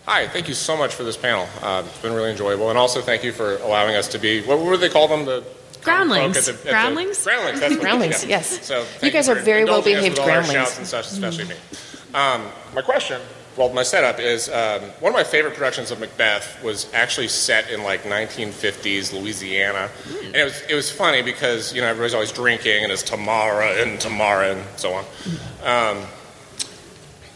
Hi, 0.06 0.26
thank 0.30 0.48
you 0.48 0.54
so 0.54 0.78
much 0.78 0.96
for 0.96 1.04
this 1.04 1.18
panel. 1.18 1.50
Uh, 1.62 1.84
it's 1.86 1.98
been 2.02 2.14
really 2.14 2.32
enjoyable, 2.32 2.70
and 2.70 2.78
also 2.80 3.02
thank 3.02 3.26
you 3.26 3.34
for 3.34 3.58
allowing 3.58 3.94
us 3.98 4.08
to 4.10 4.18
be. 4.18 4.42
What 4.42 4.60
would 4.60 4.80
they 4.80 4.88
call 4.88 5.10
them? 5.10 5.26
The 5.26 5.44
Groundlings. 5.84 6.46
the- 6.46 6.52
at 6.54 6.64
the- 6.64 6.70
Groundlings? 6.70 7.24
groundlings. 7.24 7.60
That's 7.60 7.74
what 7.76 7.82
Groundlings, 7.82 8.24
yeah. 8.24 8.30
yes. 8.38 8.66
So 8.66 8.86
You 9.02 9.12
guys 9.12 9.30
are 9.30 9.36
very 9.36 9.64
all 9.64 9.76
our 9.78 9.82
groundlings. 9.84 10.52
shouts 10.52 10.78
and 10.78 10.88
such, 10.88 11.08
especially 11.08 11.46
me. 11.46 11.56
Um, 12.14 12.46
my 12.74 12.82
question, 12.82 13.22
well, 13.58 13.70
my 13.74 13.84
setup 13.84 14.20
is 14.20 14.50
um, 14.50 14.82
one 15.00 15.12
of 15.12 15.18
my 15.18 15.24
favorite 15.24 15.54
productions 15.56 15.90
of 15.92 16.00
Macbeth 16.00 16.62
was 16.64 16.88
actually 16.94 17.28
set 17.28 17.70
in 17.72 17.84
like 17.84 18.04
1950s 18.04 19.14
Louisiana, 19.14 19.90
and 20.26 20.36
it 20.36 20.44
was 20.44 20.62
it 20.70 20.76
was 20.76 20.92
funny 20.92 21.22
because 21.24 21.74
you 21.74 21.82
know 21.82 21.88
everybody's 21.88 22.14
always 22.14 22.32
drinking 22.32 22.84
and 22.84 22.92
it's 22.92 23.02
Tamara 23.04 23.82
and 23.82 24.00
Tamara 24.00 24.52
and 24.52 24.64
so 24.80 24.94
on. 24.94 25.06
Um, 25.64 26.04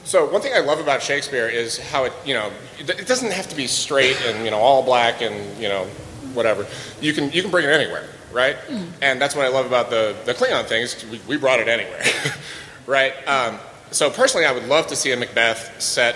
so 0.03 0.25
one 0.31 0.41
thing 0.41 0.53
I 0.53 0.59
love 0.59 0.79
about 0.79 1.01
Shakespeare 1.01 1.47
is 1.47 1.77
how 1.77 2.03
it, 2.05 2.13
you 2.25 2.33
know, 2.33 2.51
it 2.79 3.07
doesn't 3.07 3.31
have 3.31 3.47
to 3.49 3.55
be 3.55 3.67
straight 3.67 4.19
and 4.25 4.43
you 4.45 4.51
know 4.51 4.57
all 4.59 4.83
black 4.83 5.21
and 5.21 5.35
you 5.61 5.69
know 5.69 5.85
whatever. 6.33 6.65
You 7.01 7.13
can 7.13 7.31
you 7.31 7.41
can 7.41 7.51
bring 7.51 7.65
it 7.65 7.71
anywhere, 7.71 8.05
right? 8.33 8.57
And 9.01 9.21
that's 9.21 9.35
what 9.35 9.45
I 9.45 9.49
love 9.49 9.65
about 9.65 9.89
the 9.89 10.15
the 10.25 10.33
Klingon 10.33 10.65
things. 10.65 11.05
We, 11.05 11.19
we 11.27 11.37
brought 11.37 11.59
it 11.59 11.67
anywhere, 11.67 12.03
right? 12.87 13.13
Um, 13.27 13.59
so 13.91 14.09
personally, 14.09 14.45
I 14.45 14.51
would 14.51 14.67
love 14.67 14.87
to 14.87 14.95
see 14.95 15.11
a 15.11 15.17
Macbeth 15.17 15.81
set 15.81 16.15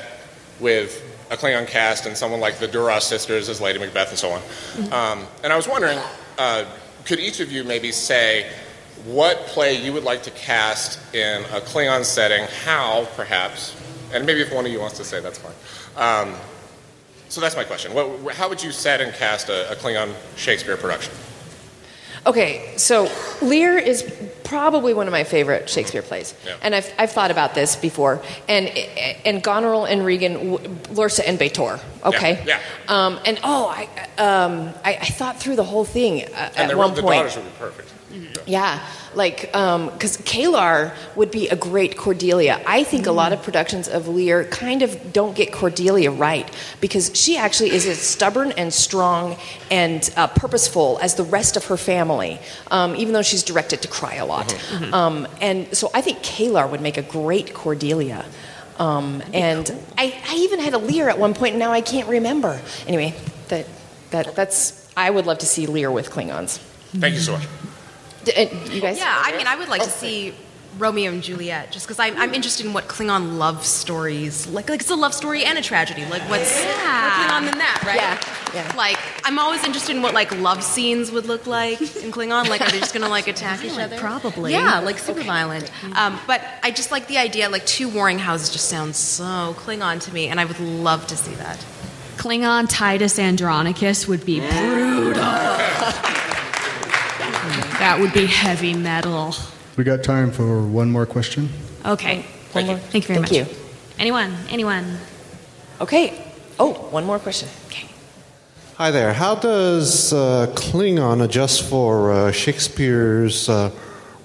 with 0.60 1.02
a 1.32 1.36
Klingon 1.36 1.68
cast 1.68 2.06
and 2.06 2.16
someone 2.16 2.40
like 2.40 2.60
the 2.60 2.68
Duras 2.68 3.04
sisters 3.04 3.50
as 3.50 3.60
Lady 3.60 3.80
Macbeth 3.80 4.10
and 4.10 4.18
so 4.18 4.30
on. 4.32 4.42
Um, 4.92 5.28
and 5.44 5.52
I 5.52 5.56
was 5.56 5.68
wondering, 5.68 6.00
uh, 6.38 6.66
could 7.04 7.20
each 7.20 7.40
of 7.40 7.52
you 7.52 7.64
maybe 7.64 7.92
say 7.92 8.50
what 9.06 9.38
play 9.48 9.84
you 9.84 9.94
would 9.94 10.04
like 10.04 10.24
to 10.24 10.32
cast 10.32 11.00
in 11.14 11.44
a 11.46 11.60
Klingon 11.62 12.04
setting? 12.06 12.46
How, 12.64 13.08
perhaps? 13.16 13.76
And 14.14 14.26
maybe 14.26 14.42
if 14.42 14.54
one 14.54 14.66
of 14.66 14.72
you 14.72 14.80
wants 14.80 14.98
to 14.98 15.04
say, 15.04 15.20
that's 15.20 15.40
fine. 15.40 15.54
Um, 15.98 16.36
so 17.30 17.42
that's 17.42 17.56
my 17.56 17.64
question. 17.64 17.94
What, 17.94 18.36
how 18.36 18.48
would 18.50 18.64
you 18.64 18.72
set 18.72 19.02
and 19.02 19.14
cast 19.14 19.50
a, 19.50 19.72
a 19.72 19.76
Klingon 19.76 20.14
Shakespeare 20.38 20.78
production? 20.78 21.14
Okay, 22.28 22.74
so 22.78 23.10
Lear 23.42 23.78
is 23.78 24.04
probably 24.44 24.94
one 24.94 25.08
of 25.08 25.12
my 25.12 25.24
favorite 25.24 25.70
Shakespeare 25.70 26.02
plays, 26.02 26.34
Yeah. 26.46 26.56
and 26.62 26.74
I've, 26.74 26.92
I've 26.98 27.12
thought 27.12 27.30
about 27.32 27.54
this 27.56 27.76
before. 27.76 28.22
And 28.48 28.68
and 29.26 29.44
Goneril 29.44 29.86
and 29.86 30.04
Regan, 30.06 30.58
Lursa 30.94 31.22
and 31.26 31.38
B'Etor. 31.40 31.80
Okay. 32.04 32.44
Yeah. 32.46 32.60
Um, 32.88 33.20
and 33.26 33.40
oh, 33.44 33.68
I, 33.68 33.84
um, 34.22 34.74
I 34.84 34.96
I 35.02 35.06
thought 35.06 35.40
through 35.40 35.56
the 35.56 35.64
whole 35.64 35.86
thing 35.86 36.24
uh, 36.24 36.28
And 36.56 36.58
at 36.58 36.70
the, 36.72 36.78
one 36.78 36.94
the 36.96 37.02
point. 37.02 37.18
daughters 37.20 37.36
would 37.38 37.46
be 37.46 37.52
perfect. 37.60 37.92
Yeah, 38.48 38.80
like 39.16 39.42
because 39.42 40.18
K'Ehleyr 40.18 40.94
would 41.16 41.32
be 41.32 41.48
a 41.50 41.56
great 41.56 41.98
Cordelia. 41.98 42.62
I 42.66 42.84
think 42.84 43.06
a 43.06 43.12
lot 43.12 43.34
of 43.34 43.42
productions 43.42 43.88
of 43.88 44.08
Lear 44.08 44.46
kind 44.46 44.82
of 44.82 45.14
don't 45.14 45.36
get 45.36 45.52
Cordelia 45.52 46.12
right 46.12 46.50
because 46.82 47.12
she 47.14 47.38
actually 47.38 47.72
is 47.72 47.88
as 47.88 48.00
stubborn 48.00 48.52
and 48.54 48.74
strong 48.74 49.38
and 49.72 50.10
uh, 50.16 50.28
purposeful 50.28 51.00
as 51.02 51.16
the 51.16 51.24
rest 51.24 51.58
of 51.58 51.66
her 51.66 51.78
family, 51.78 52.40
um, 52.72 52.96
even 52.96 53.14
though 53.14 53.22
she's 53.22 53.44
directed 53.44 53.82
to 53.82 53.88
cry 53.88 54.16
a 54.16 54.26
lot. 54.26 54.54
Um, 54.94 55.28
and 55.42 55.76
so 55.76 55.90
I 55.94 56.02
think 56.02 56.20
K'Ehleyr 56.20 56.70
would 56.70 56.82
make 56.82 56.98
a 56.98 57.02
great 57.02 57.54
Cordelia. 57.54 58.26
Um, 58.78 59.24
and 59.34 59.72
I, 59.98 60.14
I 60.28 60.36
even 60.36 60.60
had 60.60 60.74
a 60.74 60.78
Lear 60.78 61.10
at 61.10 61.18
one 61.18 61.34
point, 61.34 61.54
and 61.54 61.60
now 61.60 61.72
I 61.72 61.82
can't 61.82 62.10
remember. 62.10 62.60
Anyway, 62.88 63.14
that 63.48 63.66
that 64.12 64.36
that's 64.36 64.92
I 64.98 65.10
would 65.10 65.26
love 65.26 65.40
to 65.40 65.46
see 65.46 65.66
Lear 65.66 65.92
with 65.92 66.10
Klingons. 66.10 66.58
Thank 66.92 67.16
you 67.16 67.22
so 67.22 67.34
much. 67.34 67.48
D- 68.26 68.34
uh, 68.36 68.72
you 68.72 68.82
guys? 68.82 68.98
Yeah, 68.98 69.22
I 69.24 69.36
mean, 69.38 69.48
I 69.48 69.56
would 69.56 69.70
like 69.70 69.84
to 69.84 69.90
see 69.90 70.34
Romeo 70.78 71.10
and 71.12 71.24
Juliet, 71.24 71.72
just 71.72 71.86
because 71.88 72.00
I'm, 72.00 72.18
I'm 72.18 72.34
interested 72.34 72.66
in 72.66 72.74
what 72.74 72.88
Klingon 72.90 73.38
love 73.38 73.66
stories 73.66 74.46
like. 74.48 74.70
Like 74.70 74.82
it's 74.82 74.90
a 74.90 74.96
love 74.96 75.14
story 75.14 75.46
and 75.46 75.58
a 75.58 75.62
tragedy. 75.62 76.04
Like 76.06 76.22
what's 76.30 76.54
more 76.62 76.74
Klingon 76.74 77.46
than 77.50 77.58
that, 77.60 77.82
right? 77.86 77.96
Yeah, 78.54 78.66
yeah. 78.70 78.76
Like 78.76 78.98
I'm 79.24 79.40
always 79.40 79.64
interested 79.64 79.96
in 79.96 80.02
what 80.02 80.14
like 80.14 80.38
love 80.40 80.64
scenes 80.64 81.12
would 81.12 81.26
look 81.28 81.48
like 81.48 81.80
in 81.80 82.12
Klingon. 82.12 82.50
Like 82.50 82.62
are 82.62 82.70
they 82.72 82.80
just 82.80 82.94
gonna 82.94 83.08
like 83.08 83.28
attack 83.34 83.64
each 83.64 83.78
other? 83.78 83.98
Probably. 83.98 84.52
Yeah, 84.52 84.80
like 84.80 84.98
super 85.00 85.24
violent. 85.24 85.72
Um, 85.98 86.20
but 86.28 86.42
I 86.62 86.72
just 86.72 86.92
like 86.92 87.08
the 87.08 87.18
idea. 87.20 87.50
Like 87.50 87.66
two 87.66 87.88
warring 87.88 88.20
houses 88.20 88.50
just 88.50 88.68
sounds 88.68 88.98
so 88.98 89.56
Klingon 89.60 90.02
to 90.02 90.14
me, 90.14 90.28
and 90.28 90.40
I 90.42 90.46
would 90.46 90.60
love 90.60 91.08
to 91.08 91.16
see 91.16 91.36
that. 91.36 91.64
Klingon 92.18 92.66
Titus 92.68 93.18
Andronicus 93.20 94.08
would 94.08 94.26
be 94.26 94.40
brutal. 94.40 95.24
that 97.86 98.00
would 98.00 98.14
be 98.14 98.26
heavy 98.26 98.74
metal. 98.74 99.36
We 99.78 99.84
got 99.84 100.04
time 100.04 100.32
for 100.32 100.66
one 100.66 100.90
more 100.90 101.06
question. 101.06 101.50
Okay. 101.86 102.24
Thank 102.50 102.68
you. 102.68 102.78
Thank 102.78 103.04
you 103.04 103.16
very 103.16 103.28
Thank 103.28 103.48
much. 103.48 103.54
you. 103.54 103.58
Anyone? 104.00 104.36
Anyone? 104.50 104.98
Okay. 105.80 106.20
Oh, 106.58 106.74
one 106.90 107.06
more 107.06 107.20
question. 107.20 107.48
Okay. 107.68 107.88
Hi 108.78 108.90
there. 108.90 109.14
How 109.14 109.36
does 109.36 110.12
uh, 110.14 110.48
Klingon 110.56 111.24
adjust 111.24 111.70
for 111.70 112.12
uh, 112.12 112.32
Shakespeare's 112.32 113.50
uh, 113.50 113.70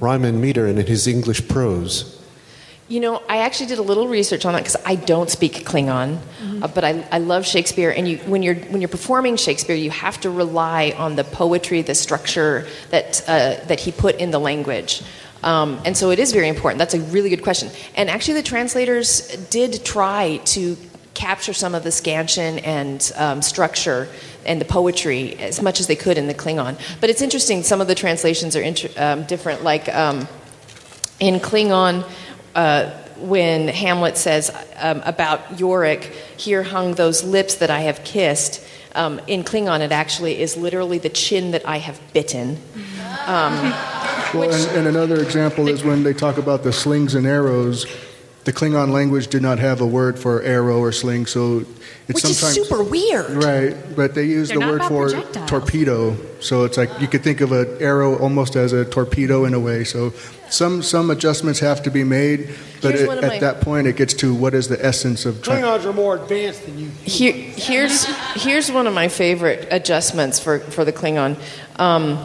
rhyme 0.01 0.24
and 0.24 0.41
meter 0.41 0.66
in 0.66 0.78
his 0.78 1.07
English 1.07 1.47
prose? 1.47 2.19
You 2.91 2.99
know, 2.99 3.23
I 3.29 3.43
actually 3.43 3.67
did 3.67 3.79
a 3.79 3.83
little 3.83 4.09
research 4.09 4.45
on 4.45 4.53
that 4.55 4.65
because 4.65 4.77
I 4.85 4.97
don't 4.97 5.31
speak 5.31 5.53
Klingon, 5.65 6.19
uh, 6.61 6.67
but 6.67 6.83
I, 6.83 7.07
I 7.12 7.19
love 7.19 7.47
Shakespeare. 7.47 7.91
And 7.91 8.09
you, 8.09 8.19
when 8.19 8.43
you're 8.43 8.57
when 8.57 8.81
you're 8.81 8.89
performing 8.89 9.37
Shakespeare, 9.37 9.77
you 9.77 9.93
have 9.93 10.21
to 10.23 10.29
rely 10.29 10.93
on 10.99 11.15
the 11.15 11.23
poetry, 11.23 11.83
the 11.83 11.95
structure 11.95 12.67
that 12.91 13.23
uh, 13.29 13.65
that 13.67 13.79
he 13.79 13.93
put 13.93 14.17
in 14.17 14.33
the 14.33 14.41
language. 14.41 15.03
Um, 15.45 15.81
and 15.85 15.97
so 15.97 16.11
it 16.11 16.19
is 16.19 16.33
very 16.33 16.49
important. 16.49 16.81
That's 16.81 16.95
a 16.95 17.01
really 17.01 17.31
good 17.31 17.45
question. 17.45 17.71
And 17.95 18.11
actually, 18.11 18.35
the 18.35 18.43
translators 18.43 19.37
did 19.51 19.85
try 19.85 20.39
to 20.47 20.77
capture 21.15 21.53
some 21.53 21.77
of 21.77 21.85
the 21.85 21.93
scansion 21.93 22.59
and 22.59 23.12
um, 23.17 23.41
structure 23.41 24.09
and 24.45 24.61
the 24.61 24.65
poetry 24.65 25.39
as 25.39 25.62
much 25.62 25.79
as 25.79 25.87
they 25.87 25.95
could 25.95 26.19
in 26.19 26.27
the 26.27 26.35
Klingon. 26.35 26.77
But 27.01 27.09
it's 27.09 27.23
interesting. 27.23 27.62
Some 27.62 27.81
of 27.81 27.87
the 27.87 27.95
translations 27.95 28.57
are 28.57 28.62
inter- 28.62 28.91
um, 28.97 29.27
different. 29.27 29.62
Like 29.62 29.89
um, 29.95 30.27
in 31.21 31.39
Klingon, 31.39 32.05
uh, 32.55 32.91
when 33.19 33.69
Hamlet 33.69 34.17
says 34.17 34.51
um, 34.77 35.03
about 35.05 35.59
Yorick, 35.59 36.05
here 36.37 36.63
hung 36.63 36.95
those 36.95 37.23
lips 37.23 37.57
that 37.57 37.71
I 37.71 37.81
have 37.81 38.03
kissed. 38.05 38.67
Um, 38.95 39.21
in 39.27 39.45
Klingon, 39.45 39.81
it 39.81 39.93
actually 39.93 40.41
is 40.41 40.57
literally 40.57 40.99
the 40.99 41.11
chin 41.11 41.53
that 41.53 41.67
I 41.67 41.79
have 41.79 42.01
bitten. 42.13 42.59
Um, 43.27 43.73
Well, 44.33 44.53
and, 44.53 44.77
and 44.79 44.87
another 44.87 45.21
example 45.21 45.69
is 45.69 45.83
when 45.83 46.05
they 46.05 46.13
talk 46.13 46.39
about 46.39 46.63
the 46.63 46.73
slings 46.73 47.15
and 47.17 47.27
arrows. 47.27 47.85
The 48.45 48.53
Klingon 48.55 48.91
language 48.91 49.29
did 49.29 49.43
not 49.43 49.59
have 49.59 49.83
a 49.83 49.87
word 49.87 50.19
for 50.19 50.41
arrow 50.43 50.79
or 50.79 50.93
sling, 50.93 51.27
so 51.27 51.59
it's 52.09 52.23
which 52.23 52.25
is 52.25 52.39
sometimes 52.39 52.55
super 52.69 52.83
weird. 52.83 53.31
right. 53.45 53.77
But 53.95 54.15
they 54.15 54.25
use 54.25 54.49
They're 54.49 54.59
the 54.61 54.67
word 54.67 54.83
for 54.85 55.11
projectiles. 55.11 55.51
torpedo, 55.51 56.17
so 56.41 56.65
it's 56.65 56.79
like 56.79 56.89
you 57.03 57.07
could 57.07 57.23
think 57.23 57.43
of 57.43 57.53
an 57.53 57.77
arrow 57.81 58.17
almost 58.19 58.57
as 58.57 58.73
a 58.73 58.87
torpedo 58.87 59.45
in 59.45 59.53
a 59.53 59.61
way. 59.61 59.85
So 59.85 60.15
some 60.49 60.83
some 60.83 61.11
adjustments 61.11 61.61
have 61.61 61.83
to 61.83 61.91
be 61.91 62.03
made, 62.03 62.49
but 62.81 62.95
it, 62.95 63.09
at 63.11 63.23
my- 63.23 63.39
that 63.41 63.61
point 63.61 63.87
it 63.87 63.97
gets 63.97 64.15
to 64.15 64.35
what 64.35 64.55
is 64.55 64.69
the 64.69 64.83
essence 64.85 65.27
of 65.27 65.43
trying. 65.43 65.62
Klingons 65.62 65.85
are 65.85 65.93
more 65.93 66.17
advanced 66.17 66.65
than 66.65 66.79
you. 66.79 66.89
Here, 67.05 67.35
here's 67.35 68.05
here's 68.43 68.73
one 68.73 68.87
of 68.87 68.95
my 68.95 69.09
favorite 69.09 69.69
adjustments 69.71 70.41
for 70.41 70.61
for 70.61 70.87
the 70.87 70.93
Klingon. 70.95 71.37
Um, 71.79 72.17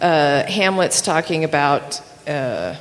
uh, 0.00 0.44
Hamlet's 0.44 1.02
talking 1.02 1.42
about. 1.42 2.00
Uh, 2.28 2.76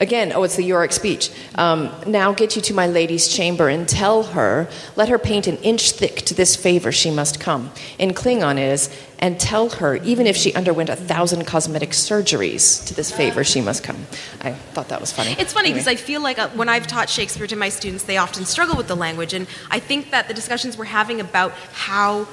Again, 0.00 0.32
oh, 0.34 0.42
it's 0.44 0.56
the 0.56 0.62
Yorick 0.64 0.92
speech. 0.92 1.30
Um, 1.56 1.90
now 2.06 2.32
get 2.32 2.56
you 2.56 2.62
to 2.62 2.74
my 2.74 2.86
lady's 2.86 3.28
chamber 3.28 3.68
and 3.68 3.86
tell 3.86 4.22
her, 4.22 4.66
let 4.96 5.10
her 5.10 5.18
paint 5.18 5.46
an 5.46 5.58
inch 5.58 5.92
thick 5.92 6.16
to 6.22 6.34
this 6.34 6.56
favor 6.56 6.90
she 6.90 7.10
must 7.10 7.38
come. 7.38 7.70
In 7.98 8.12
Klingon 8.14 8.58
is, 8.58 8.88
and 9.18 9.38
tell 9.38 9.68
her, 9.68 9.96
even 9.96 10.26
if 10.26 10.36
she 10.36 10.54
underwent 10.54 10.88
a 10.88 10.96
thousand 10.96 11.44
cosmetic 11.44 11.90
surgeries, 11.90 12.86
to 12.86 12.94
this 12.94 13.10
favor 13.12 13.44
she 13.44 13.60
must 13.60 13.84
come. 13.84 14.06
I 14.40 14.52
thought 14.52 14.88
that 14.88 15.00
was 15.02 15.12
funny. 15.12 15.36
It's 15.38 15.52
funny 15.52 15.68
Anyway. 15.68 15.80
because 15.84 15.88
I 15.88 15.96
feel 15.96 16.22
like 16.22 16.38
uh, 16.38 16.48
when 16.54 16.70
I've 16.70 16.86
taught 16.86 17.10
Shakespeare 17.10 17.46
to 17.48 17.56
my 17.56 17.68
students, 17.68 18.04
they 18.04 18.16
often 18.16 18.46
struggle 18.46 18.76
with 18.76 18.88
the 18.88 18.96
language. 18.96 19.34
And 19.34 19.46
I 19.70 19.80
think 19.80 20.12
that 20.12 20.28
the 20.28 20.32
discussions 20.34 20.78
we're 20.78 20.86
having 20.86 21.20
about 21.20 21.52
how 21.72 22.26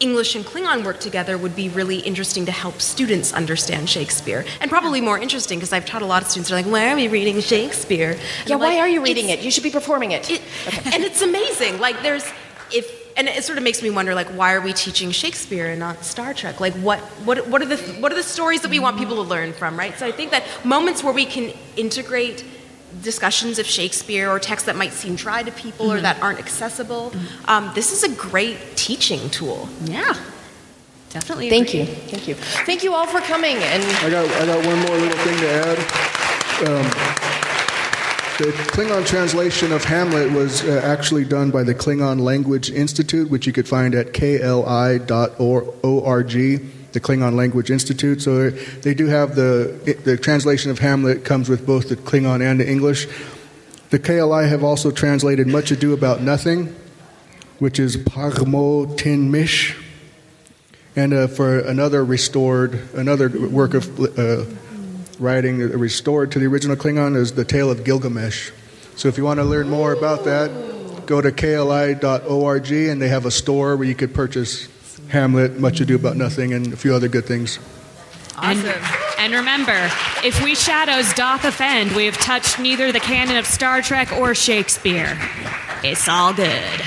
English 0.00 0.34
and 0.36 0.44
Klingon 0.44 0.84
work 0.84 1.00
together 1.00 1.36
would 1.36 1.56
be 1.56 1.68
really 1.68 1.98
interesting 1.98 2.46
to 2.46 2.52
help 2.52 2.80
students 2.80 3.32
understand 3.32 3.88
Shakespeare. 3.90 4.44
And 4.60 4.70
probably 4.70 5.00
more 5.00 5.18
interesting 5.18 5.58
because 5.58 5.72
I've 5.72 5.86
taught 5.86 6.02
a 6.02 6.06
lot 6.06 6.22
of 6.22 6.28
students 6.28 6.50
are 6.52 6.54
like, 6.54 6.66
why 6.66 6.92
are 6.92 6.96
we 6.96 7.08
reading 7.08 7.40
Shakespeare? 7.40 8.12
And 8.12 8.48
Yeah, 8.48 8.54
I'm 8.54 8.60
why 8.60 8.68
like, 8.74 8.78
are 8.78 8.88
you 8.88 9.02
reading 9.02 9.28
it? 9.30 9.40
You 9.40 9.50
should 9.50 9.64
be 9.64 9.70
performing 9.70 10.12
it. 10.12 10.30
and 10.30 11.02
it's 11.02 11.22
amazing. 11.22 11.78
Like 11.80 12.00
there's 12.02 12.24
if 12.72 12.96
and 13.16 13.26
it 13.26 13.42
sort 13.42 13.58
of 13.58 13.64
makes 13.64 13.82
me 13.82 13.90
wonder 13.90 14.14
like 14.14 14.28
why 14.28 14.52
are 14.54 14.60
we 14.60 14.72
teaching 14.72 15.10
Shakespeare 15.10 15.66
and 15.70 15.80
not 15.80 16.04
Star 16.04 16.32
Trek? 16.32 16.60
Like 16.60 16.74
what 16.74 17.00
what 17.24 17.48
what 17.48 17.60
are 17.62 17.66
the 17.66 17.78
what 18.00 18.12
are 18.12 18.14
the 18.14 18.22
stories 18.22 18.60
that 18.60 18.70
we 18.70 18.78
want 18.78 18.98
people 18.98 19.16
to 19.16 19.22
learn 19.22 19.52
from, 19.52 19.76
right? 19.76 19.98
So 19.98 20.06
I 20.06 20.12
think 20.12 20.30
that 20.30 20.44
moments 20.64 21.02
where 21.02 21.12
we 21.12 21.24
can 21.26 21.52
integrate 21.76 22.44
discussions 23.02 23.58
of 23.58 23.66
Shakespeare 23.66 24.28
or 24.30 24.38
texts 24.38 24.66
that 24.66 24.76
might 24.76 24.92
seem 24.92 25.14
dry 25.14 25.42
to 25.42 25.50
people 25.52 25.90
or 25.92 25.98
Mhm. 25.98 26.02
that 26.02 26.20
aren't 26.22 26.38
accessible, 26.38 27.12
um, 27.46 27.70
this 27.74 27.92
is 27.92 28.02
a 28.02 28.08
great 28.08 28.76
teaching 28.76 29.30
tool. 29.30 29.68
Yeah. 29.84 30.14
Definitely. 31.10 31.48
Thank 31.48 31.72
you. 31.72 31.86
Thank 31.86 32.28
you. 32.28 32.34
Thank 32.66 32.82
you 32.84 32.94
all 32.94 33.06
for 33.06 33.20
coming. 33.20 33.56
And 33.56 33.82
I 34.04 34.10
got 34.10 34.28
I 34.30 34.44
got 34.46 34.66
one 34.66 34.78
more 34.80 34.96
little 34.96 35.18
thing 35.18 35.38
to 35.38 35.48
add. 35.50 35.78
Um, 36.68 36.90
the 38.38 38.52
Klingon 38.72 39.06
translation 39.06 39.72
of 39.72 39.84
Hamlet 39.84 40.30
was 40.32 40.62
uh, 40.62 40.80
actually 40.84 41.24
done 41.24 41.50
by 41.50 41.62
the 41.64 41.74
Klingon 41.74 42.20
Language 42.20 42.70
Institute, 42.70 43.30
which 43.30 43.46
you 43.46 43.52
could 43.52 43.66
find 43.66 43.94
at 43.94 44.12
kli.org, 44.12 45.08
the 46.92 47.00
Klingon 47.00 47.34
Language 47.34 47.70
Institute. 47.70 48.22
So 48.22 48.50
they 48.50 48.94
do 48.94 49.06
have 49.06 49.34
the 49.34 49.98
the 50.04 50.16
translation 50.16 50.70
of 50.70 50.78
Hamlet 50.78 51.24
comes 51.24 51.48
with 51.48 51.66
both 51.66 51.88
the 51.88 51.96
Klingon 51.96 52.40
and 52.40 52.60
the 52.60 52.68
English. 52.68 53.06
The 53.90 53.98
KLI 53.98 54.48
have 54.48 54.62
also 54.62 54.90
translated 54.90 55.46
Much 55.46 55.70
Ado 55.70 55.94
About 55.94 56.20
Nothing, 56.20 56.76
which 57.58 57.78
is 57.78 57.96
paghmo' 57.96 58.96
tIn 58.98 59.30
mIS. 59.30 59.72
And 60.94 61.14
uh, 61.14 61.26
for 61.28 61.60
another 61.60 62.04
restored, 62.04 62.74
another 62.94 63.28
work 63.28 63.72
of 63.74 64.18
uh, 64.18 64.44
writing 65.18 65.58
restored 65.58 66.32
to 66.32 66.38
the 66.38 66.46
original 66.46 66.76
Klingon 66.76 67.16
is 67.16 67.32
The 67.32 67.44
Tale 67.44 67.70
of 67.70 67.84
Gilgamesh. 67.84 68.50
So 68.96 69.08
if 69.08 69.16
you 69.16 69.24
want 69.24 69.38
to 69.38 69.44
learn 69.44 69.68
more 69.68 69.92
about 69.92 70.24
that, 70.24 71.06
go 71.06 71.20
to 71.20 71.30
kli.org 71.30 72.72
and 72.72 73.00
they 73.00 73.08
have 73.08 73.26
a 73.26 73.30
store 73.30 73.76
where 73.76 73.86
you 73.86 73.94
could 73.94 74.12
purchase 74.12 74.68
Hamlet, 75.10 75.58
Much 75.58 75.80
Ado 75.80 75.96
About 75.96 76.16
Nothing, 76.16 76.52
and 76.52 76.72
a 76.72 76.76
few 76.76 76.94
other 76.94 77.08
good 77.08 77.24
things. 77.24 77.58
And, 78.40 78.58
and 79.18 79.32
remember, 79.32 79.90
if 80.22 80.42
we 80.44 80.54
shadows 80.54 81.12
doth 81.14 81.44
offend, 81.44 81.92
we 81.92 82.04
have 82.04 82.18
touched 82.18 82.58
neither 82.58 82.92
the 82.92 83.00
canon 83.00 83.36
of 83.36 83.46
Star 83.46 83.82
Trek 83.82 84.12
or 84.12 84.34
Shakespeare. 84.34 85.18
It's 85.82 86.08
all 86.08 86.32
good. 86.32 86.82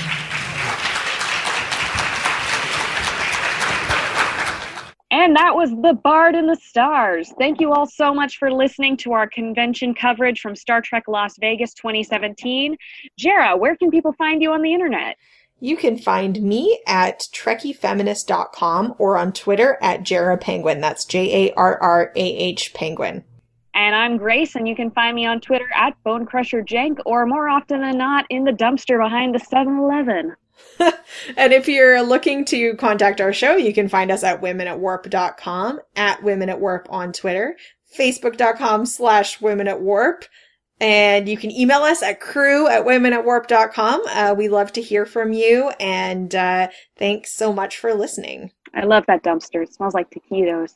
And 5.10 5.36
that 5.36 5.54
was 5.54 5.70
The 5.70 5.92
Bard 5.92 6.34
and 6.34 6.48
the 6.48 6.56
Stars. 6.56 7.34
Thank 7.38 7.60
you 7.60 7.70
all 7.72 7.86
so 7.86 8.14
much 8.14 8.38
for 8.38 8.50
listening 8.50 8.96
to 8.98 9.12
our 9.12 9.28
convention 9.28 9.94
coverage 9.94 10.40
from 10.40 10.56
Star 10.56 10.80
Trek 10.80 11.04
Las 11.06 11.36
Vegas 11.38 11.74
2017. 11.74 12.78
Jarrah, 13.18 13.56
where 13.56 13.76
can 13.76 13.90
people 13.90 14.14
find 14.14 14.40
you 14.40 14.52
on 14.52 14.62
the 14.62 14.72
internet? 14.72 15.18
You 15.62 15.76
can 15.76 15.96
find 15.96 16.42
me 16.42 16.80
at 16.88 17.20
trekkiefeminist.com 17.32 18.96
or 18.98 19.16
on 19.16 19.32
Twitter 19.32 19.78
at 19.80 20.02
Jarrah 20.02 20.36
Penguin. 20.36 20.80
That's 20.80 21.04
J 21.04 21.46
A 21.46 21.54
R 21.54 21.78
R 21.80 22.12
A 22.16 22.20
H 22.20 22.74
Penguin. 22.74 23.22
And 23.72 23.94
I'm 23.94 24.16
Grace, 24.16 24.56
and 24.56 24.66
you 24.66 24.74
can 24.74 24.90
find 24.90 25.14
me 25.14 25.24
on 25.24 25.40
Twitter 25.40 25.68
at 25.72 25.94
BoneCrusherJank, 26.04 26.98
or 27.06 27.26
more 27.26 27.48
often 27.48 27.80
than 27.80 27.96
not, 27.96 28.26
in 28.28 28.42
the 28.42 28.50
dumpster 28.50 29.00
behind 29.00 29.36
the 29.36 29.38
7 29.38 29.78
Eleven. 29.78 30.34
And 31.36 31.52
if 31.52 31.68
you're 31.68 32.02
looking 32.02 32.44
to 32.46 32.74
contact 32.74 33.20
our 33.20 33.32
show, 33.32 33.54
you 33.54 33.72
can 33.72 33.88
find 33.88 34.10
us 34.10 34.24
at 34.24 34.42
womenatwarp.com, 34.42 35.80
at 35.94 36.22
women 36.24 36.48
at 36.48 36.60
warp 36.60 36.88
on 36.90 37.12
Twitter, 37.12 37.56
facebook.com 37.96 38.86
slash 38.86 39.40
women 39.40 39.68
at 39.68 39.80
warp. 39.80 40.24
And 40.82 41.28
you 41.28 41.36
can 41.36 41.52
email 41.52 41.82
us 41.82 42.02
at 42.02 42.20
crew 42.20 42.66
at 42.66 42.84
womenatwarp.com. 42.84 44.02
Uh, 44.08 44.34
we 44.36 44.48
love 44.48 44.72
to 44.72 44.82
hear 44.82 45.06
from 45.06 45.32
you. 45.32 45.70
And 45.78 46.34
uh, 46.34 46.68
thanks 46.98 47.32
so 47.32 47.52
much 47.52 47.78
for 47.78 47.94
listening. 47.94 48.50
I 48.74 48.82
love 48.82 49.04
that 49.06 49.22
dumpster. 49.22 49.62
It 49.62 49.72
smells 49.72 49.94
like 49.94 50.08
taquitos. 50.10 50.74